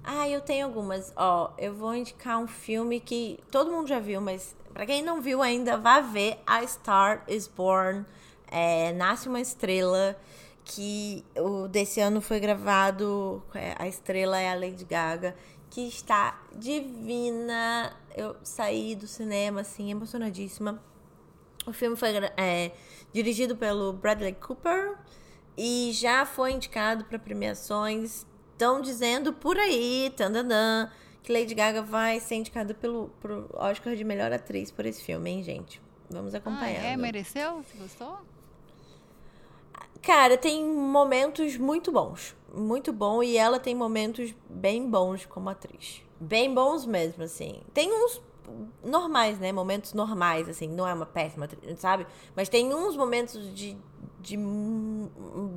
Ah, 0.03 0.29
eu 0.29 0.41
tenho 0.41 0.67
algumas. 0.67 1.13
Ó, 1.17 1.51
eu 1.59 1.75
vou 1.75 1.95
indicar 1.95 2.39
um 2.39 2.47
filme 2.47 3.01
que 3.01 3.39
todo 3.51 3.71
mundo 3.71 3.87
já 3.89 4.01
viu, 4.01 4.21
mas 4.21 4.57
pra 4.73 4.87
quem 4.87 5.03
não 5.03 5.21
viu 5.21 5.43
ainda, 5.43 5.77
vá 5.77 6.01
ver 6.01 6.39
A 6.47 6.67
Star 6.67 7.25
is 7.29 7.47
Born. 7.47 8.05
É, 8.51 8.93
Nasce 8.93 9.29
uma 9.29 9.41
Estrela. 9.41 10.17
Que 10.65 11.25
o 11.37 11.67
desse 11.67 12.01
ano 12.01 12.21
foi 12.21 12.39
gravado. 12.39 13.43
é, 13.55 13.75
A 13.79 13.89
estrela 13.89 14.39
é 14.39 14.51
a 14.51 14.55
Lady 14.55 14.85
Gaga. 14.85 15.35
Que 15.69 15.89
está 15.89 16.41
divina. 16.55 17.93
Eu 18.17 18.37
saí 18.43 18.95
do 18.95 19.07
cinema, 19.07 19.63
assim, 19.63 19.91
emocionadíssima. 19.91 20.81
O 21.67 21.73
filme 21.73 21.97
foi 21.97 22.11
é, 22.37 22.73
dirigido 23.13 23.57
pelo 23.57 23.93
Bradley 23.93 24.35
Cooper 24.35 24.97
e 25.57 25.91
já 25.93 26.25
foi 26.25 26.53
indicado 26.53 27.05
para 27.05 27.19
premiações. 27.19 28.27
Estão 28.61 28.79
dizendo 28.83 29.33
por 29.33 29.57
aí, 29.57 30.13
tandanã, 30.15 30.91
que 31.23 31.33
Lady 31.33 31.55
Gaga 31.55 31.81
vai 31.81 32.21
ser 32.21 32.35
indicada 32.35 32.75
pelo 32.75 33.11
Oscar 33.55 33.97
de 33.97 34.05
melhor 34.05 34.31
atriz 34.35 34.71
por 34.71 34.85
esse 34.85 35.03
filme, 35.03 35.31
hein, 35.31 35.43
gente? 35.43 35.81
Vamos 36.11 36.35
Ah, 36.35 36.39
acompanhando. 36.39 36.85
é? 36.85 36.95
Mereceu? 36.95 37.63
Você 37.63 37.79
gostou? 37.79 38.19
Cara, 40.03 40.37
tem 40.37 40.63
momentos 40.63 41.57
muito 41.57 41.91
bons. 41.91 42.37
Muito 42.55 42.93
bom. 42.93 43.23
E 43.23 43.39
ela 43.39 43.59
tem 43.59 43.75
momentos 43.75 44.35
bem 44.51 44.87
bons 44.91 45.25
como 45.25 45.49
atriz. 45.49 46.03
Bem 46.21 46.53
bons 46.53 46.85
mesmo, 46.85 47.23
assim. 47.25 47.63
Tem 47.73 47.91
uns 47.91 48.21
normais, 48.85 49.39
né? 49.39 49.53
Momentos 49.53 49.95
normais, 49.95 50.51
assim. 50.51 50.69
Não 50.69 50.87
é 50.87 50.93
uma 50.93 51.07
péssima 51.07 51.47
atriz, 51.47 51.81
sabe? 51.81 52.07
Mas 52.37 52.51
tem 52.51 52.75
uns 52.75 52.95
momentos 52.95 53.55
de, 53.55 53.75
de 54.21 54.37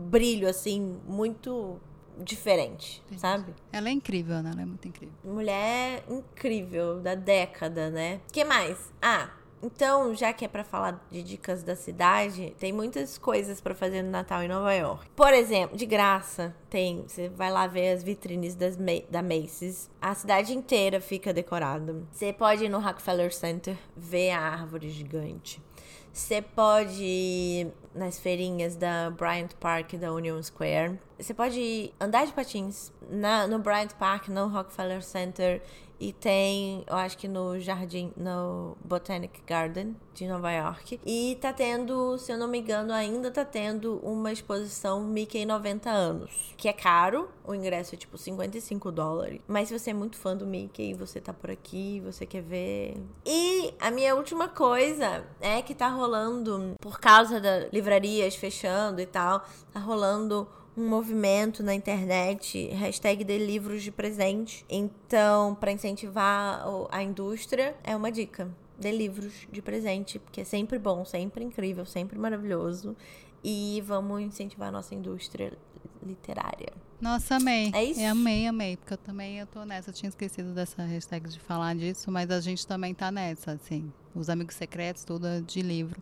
brilho, 0.09 0.47
assim, 0.47 1.01
muito 1.05 1.81
diferente, 2.18 3.03
sabe? 3.18 3.53
Ela 3.72 3.90
é 3.90 3.91
incrível, 3.91 4.41
né? 4.41 4.52
Ela 4.52 4.61
é 4.61 4.65
muito 4.65 4.88
incrível. 4.88 5.14
Mulher 5.23 6.03
incrível 6.10 6.99
da 6.99 7.15
década, 7.15 7.90
né? 7.90 8.22
que 8.31 8.44
mais? 8.44 8.91
Ah, 9.02 9.30
então, 9.64 10.14
já 10.14 10.34
que 10.34 10.44
é 10.44 10.48
pra 10.49 10.65
falar 10.65 11.02
de 11.10 11.23
dicas 11.23 11.64
da 11.64 11.73
cidade, 11.73 12.53
tem 12.60 12.73
muitas 12.73 13.18
coisas 13.18 13.61
pra 13.61 13.73
fazer 13.73 14.02
no 14.02 14.11
Natal 14.11 14.44
em 14.44 14.49
Nova 14.49 14.73
York. 14.73 15.10
Por 15.15 15.34
exemplo, 15.34 15.77
de 15.77 15.85
graça, 15.85 16.53
tem, 16.69 17.06
você 17.07 17.30
vai 17.30 17.49
lá 17.49 17.65
ver 17.65 17.94
as 17.94 18.03
vitrines 18.03 18.56
das 18.56 18.77
da 19.10 19.23
Macy's. 19.23 19.90
A 20.02 20.14
cidade 20.14 20.53
inteira 20.53 20.99
fica 20.99 21.31
decorada. 21.31 21.95
Você 22.11 22.34
pode 22.34 22.65
ir 22.65 22.69
no 22.69 22.80
Rockefeller 22.80 23.34
Center 23.34 23.77
ver 23.95 24.31
a 24.31 24.41
árvore 24.41 24.90
gigante. 24.90 25.61
Você 26.11 26.41
pode 26.41 27.02
ir 27.02 27.72
nas 27.95 28.19
feirinhas 28.19 28.76
da 28.76 29.10
Bryant 29.10 29.53
Park 29.60 29.94
e 29.94 29.98
da 29.98 30.11
Union 30.11 30.44
Square. 30.44 30.99
Você 31.18 31.34
pode 31.34 31.94
andar 31.99 32.26
de 32.26 32.34
patins 32.34 32.91
na, 33.10 33.48
no 33.48 33.60
Bryant 33.60 33.94
Park, 33.94 34.27
no 34.30 34.48
Rockefeller 34.48 35.02
Center. 35.03 35.61
E 35.99 36.11
tem, 36.11 36.84
eu 36.85 36.98
acho 36.98 37.18
que 37.18 37.30
no 37.30 37.57
Jardim, 37.60 38.11
no 38.18 38.76
Botanic 38.84 39.41
Garden 39.48 39.95
de 40.14 40.27
Nova 40.27 40.52
York. 40.52 40.99
E 41.06 41.38
tá 41.40 41.53
tendo, 41.53 42.18
se 42.18 42.30
eu 42.30 42.38
não 42.38 42.48
me 42.48 42.60
engano, 42.60 42.91
ainda 42.91 43.31
tá 43.31 43.45
tendo 43.45 43.99
uma 44.03 44.30
exposição 44.31 45.02
Mickey 45.02 45.45
90 45.45 45.90
anos. 45.90 46.53
Que 46.57 46.68
é 46.68 46.73
caro, 46.73 47.30
o 47.45 47.56
ingresso 47.56 47.95
é 47.95 47.98
tipo 47.98 48.18
55 48.18 48.91
dólares. 48.91 49.40
Mas 49.48 49.69
se 49.69 49.80
você 49.80 49.91
é 49.91 49.94
muito 49.94 50.18
fã 50.18 50.35
do 50.35 50.45
Mickey, 50.45 50.94
você 50.94 51.22
tá 51.22 51.31
por 51.31 51.49
aqui, 51.49 52.02
você 52.03 52.26
quer 52.26 52.41
ver. 52.41 52.98
E 53.26 53.73
a 53.80 53.90
minha 53.90 54.14
última 54.14 54.49
coisa 54.49 55.23
é 55.40 55.61
que 55.61 55.73
tá 55.73 55.88
rolando, 55.88 56.73
por 56.81 56.99
causa 56.99 57.40
das 57.40 57.72
livrarias 57.72 58.35
fechando 58.35 58.99
e 58.99 59.06
tal, 59.06 59.41
tá 59.72 59.80
rolando 59.80 60.48
um 60.75 60.87
movimento 60.87 61.61
na 61.61 61.73
internet, 61.73 62.67
hashtag 62.69 63.23
de 63.23 63.37
livros 63.37 63.83
de 63.83 63.91
presente. 63.91 64.65
Então, 64.69 65.55
para 65.55 65.71
incentivar 65.71 66.63
a 66.89 67.03
indústria, 67.03 67.75
é 67.83 67.95
uma 67.95 68.11
dica. 68.11 68.49
Dê 68.79 68.91
livros 68.91 69.47
de 69.51 69.61
presente, 69.61 70.17
porque 70.17 70.41
é 70.41 70.43
sempre 70.43 70.79
bom, 70.79 71.05
sempre 71.05 71.43
incrível, 71.43 71.85
sempre 71.85 72.17
maravilhoso. 72.17 72.95
E 73.43 73.83
vamos 73.85 74.21
incentivar 74.21 74.69
a 74.69 74.71
nossa 74.71 74.95
indústria 74.95 75.53
literária. 76.01 76.73
Nossa, 76.99 77.35
amei. 77.35 77.69
É 77.73 77.83
isso? 77.83 77.99
Eu 77.99 78.11
amei, 78.11 78.47
amei. 78.47 78.77
Porque 78.77 78.93
eu 78.93 78.97
também 78.97 79.37
eu 79.37 79.45
tô 79.45 79.65
nessa. 79.65 79.89
Eu 79.89 79.93
tinha 79.93 80.09
esquecido 80.09 80.53
dessa 80.53 80.83
hashtag 80.83 81.29
de 81.29 81.39
falar 81.39 81.75
disso, 81.75 82.09
mas 82.09 82.31
a 82.31 82.39
gente 82.39 82.65
também 82.65 82.93
tá 82.93 83.11
nessa, 83.11 83.51
assim. 83.51 83.91
Os 84.15 84.29
amigos 84.29 84.55
secretos, 84.55 85.03
tudo 85.03 85.27
é 85.27 85.41
de 85.41 85.61
livro. 85.61 86.01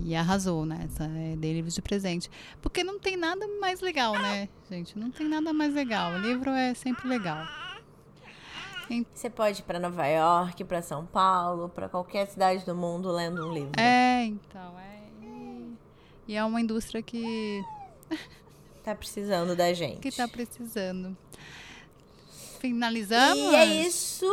E 0.00 0.14
arrasou 0.14 0.66
nessa, 0.66 1.04
é, 1.04 1.36
de 1.36 1.52
livros 1.52 1.74
de 1.74 1.82
presente. 1.82 2.30
Porque 2.60 2.84
não 2.84 2.98
tem 2.98 3.16
nada 3.16 3.46
mais 3.60 3.80
legal, 3.80 4.12
né, 4.14 4.48
gente? 4.70 4.98
Não 4.98 5.10
tem 5.10 5.28
nada 5.28 5.52
mais 5.52 5.72
legal. 5.72 6.12
O 6.12 6.18
livro 6.18 6.50
é 6.50 6.74
sempre 6.74 7.08
legal. 7.08 7.46
Você 9.14 9.30
pode 9.30 9.60
ir 9.60 9.62
para 9.62 9.78
Nova 9.78 10.06
York, 10.06 10.62
para 10.64 10.82
São 10.82 11.06
Paulo, 11.06 11.70
para 11.70 11.88
qualquer 11.88 12.26
cidade 12.26 12.66
do 12.66 12.74
mundo 12.74 13.10
lendo 13.10 13.48
um 13.48 13.52
livro. 13.52 13.80
É, 13.80 14.24
então, 14.26 14.78
é. 14.78 14.94
E 16.26 16.34
é 16.34 16.44
uma 16.44 16.60
indústria 16.60 17.02
que 17.02 17.62
tá 18.82 18.94
precisando 18.94 19.54
da 19.54 19.72
gente. 19.72 20.00
Que 20.04 20.10
tá 20.10 20.26
precisando. 20.26 21.16
Finalizamos? 22.60 23.52
E 23.52 23.54
é 23.54 23.66
isso. 23.86 24.26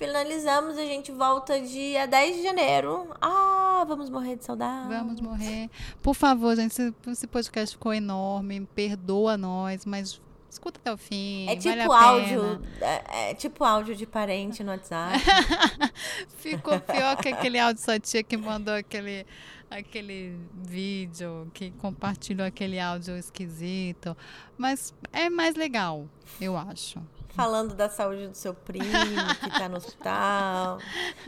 Finalizamos, 0.00 0.78
a 0.78 0.84
gente 0.86 1.12
volta 1.12 1.60
dia 1.60 2.06
10 2.06 2.36
de 2.36 2.42
janeiro. 2.42 3.06
Ah, 3.20 3.84
vamos 3.86 4.08
morrer 4.08 4.34
de 4.34 4.46
saudade. 4.46 4.88
Vamos 4.88 5.20
morrer. 5.20 5.68
Por 6.02 6.14
favor, 6.14 6.56
gente, 6.56 6.94
esse 7.06 7.26
podcast 7.26 7.76
ficou 7.76 7.92
enorme. 7.92 8.66
Perdoa 8.74 9.36
nós, 9.36 9.84
mas 9.84 10.18
escuta 10.48 10.80
até 10.80 10.90
o 10.90 10.96
fim. 10.96 11.46
É 11.50 11.54
tipo 11.54 11.86
vale 11.86 12.32
áudio. 12.32 12.62
É, 12.80 13.30
é, 13.30 13.34
tipo 13.34 13.62
áudio 13.62 13.94
de 13.94 14.06
parente 14.06 14.64
no 14.64 14.70
WhatsApp. 14.70 15.18
ficou 16.38 16.80
pior 16.80 17.18
que 17.18 17.28
aquele 17.28 17.58
áudio 17.58 17.82
sua 17.82 18.00
tia 18.00 18.22
que 18.22 18.38
mandou 18.38 18.72
aquele 18.72 19.26
aquele 19.70 20.34
vídeo, 20.54 21.50
que 21.52 21.72
compartilhou 21.72 22.46
aquele 22.46 22.80
áudio 22.80 23.18
esquisito. 23.18 24.16
Mas 24.56 24.94
é 25.12 25.28
mais 25.28 25.56
legal, 25.56 26.08
eu 26.40 26.56
acho. 26.56 26.98
Falando 27.34 27.74
da 27.74 27.88
saúde 27.88 28.28
do 28.28 28.34
seu 28.36 28.52
primo 28.52 28.84
que 29.40 29.50
tá 29.50 29.68
no 29.68 29.76
hospital. 29.76 30.78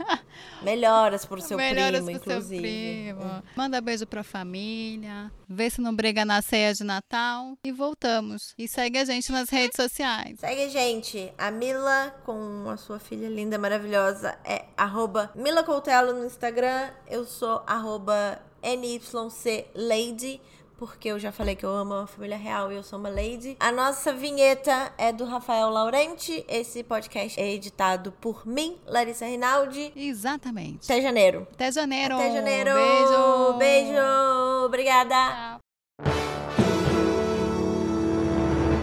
Melhoras 0.61 1.25
pro 1.25 1.41
seu 1.41 1.57
Melhoras 1.57 2.03
primo, 2.03 2.19
pro 2.19 2.31
inclusive. 2.31 2.55
Seu 2.55 3.15
primo. 3.15 3.23
É. 3.23 3.43
Manda 3.55 3.81
beijo 3.81 4.05
pra 4.05 4.23
família. 4.23 5.31
Vê 5.47 5.69
se 5.69 5.81
não 5.81 5.95
briga 5.95 6.25
na 6.25 6.41
ceia 6.41 6.73
de 6.73 6.83
Natal. 6.83 7.57
E 7.63 7.71
voltamos. 7.71 8.53
E 8.57 8.67
segue 8.67 8.97
a 8.97 9.05
gente 9.05 9.31
nas 9.31 9.49
redes 9.49 9.75
sociais. 9.75 10.39
Segue 10.39 10.63
a 10.63 10.69
gente. 10.69 11.33
A 11.37 11.51
Mila, 11.51 12.13
com 12.25 12.69
a 12.69 12.77
sua 12.77 12.99
filha 12.99 13.29
linda, 13.29 13.57
maravilhosa, 13.57 14.37
é 14.43 14.65
arroba 14.77 15.31
Mila 15.35 15.63
Coutelo 15.63 16.13
no 16.13 16.25
Instagram. 16.25 16.89
Eu 17.07 17.25
sou 17.25 17.63
arroba 17.65 18.39
NYCLady 18.63 20.41
porque 20.87 21.09
eu 21.09 21.19
já 21.19 21.31
falei 21.31 21.55
que 21.55 21.65
eu 21.65 21.69
amo 21.69 21.93
a 21.93 22.07
família 22.07 22.37
real 22.37 22.71
e 22.71 22.75
eu 22.75 22.83
sou 22.83 22.99
uma 22.99 23.09
lady. 23.09 23.55
A 23.59 23.71
nossa 23.71 24.13
vinheta 24.13 24.93
é 24.97 25.11
do 25.11 25.25
Rafael 25.25 25.69
Laurenti. 25.69 26.45
Esse 26.47 26.83
podcast 26.83 27.39
é 27.39 27.51
editado 27.51 28.11
por 28.11 28.45
mim, 28.45 28.77
Larissa 28.85 29.25
Rinaldi. 29.25 29.91
Exatamente. 29.95 30.91
Até 30.91 31.01
janeiro. 31.01 31.47
Até 31.53 31.71
janeiro. 31.71 32.15
Até 32.15 32.31
janeiro. 32.31 32.73
Beijo. 32.73 33.57
Beijo. 33.57 34.65
Obrigada. 34.65 35.15
Tchau. 35.15 35.59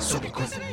Sobre. 0.00 0.69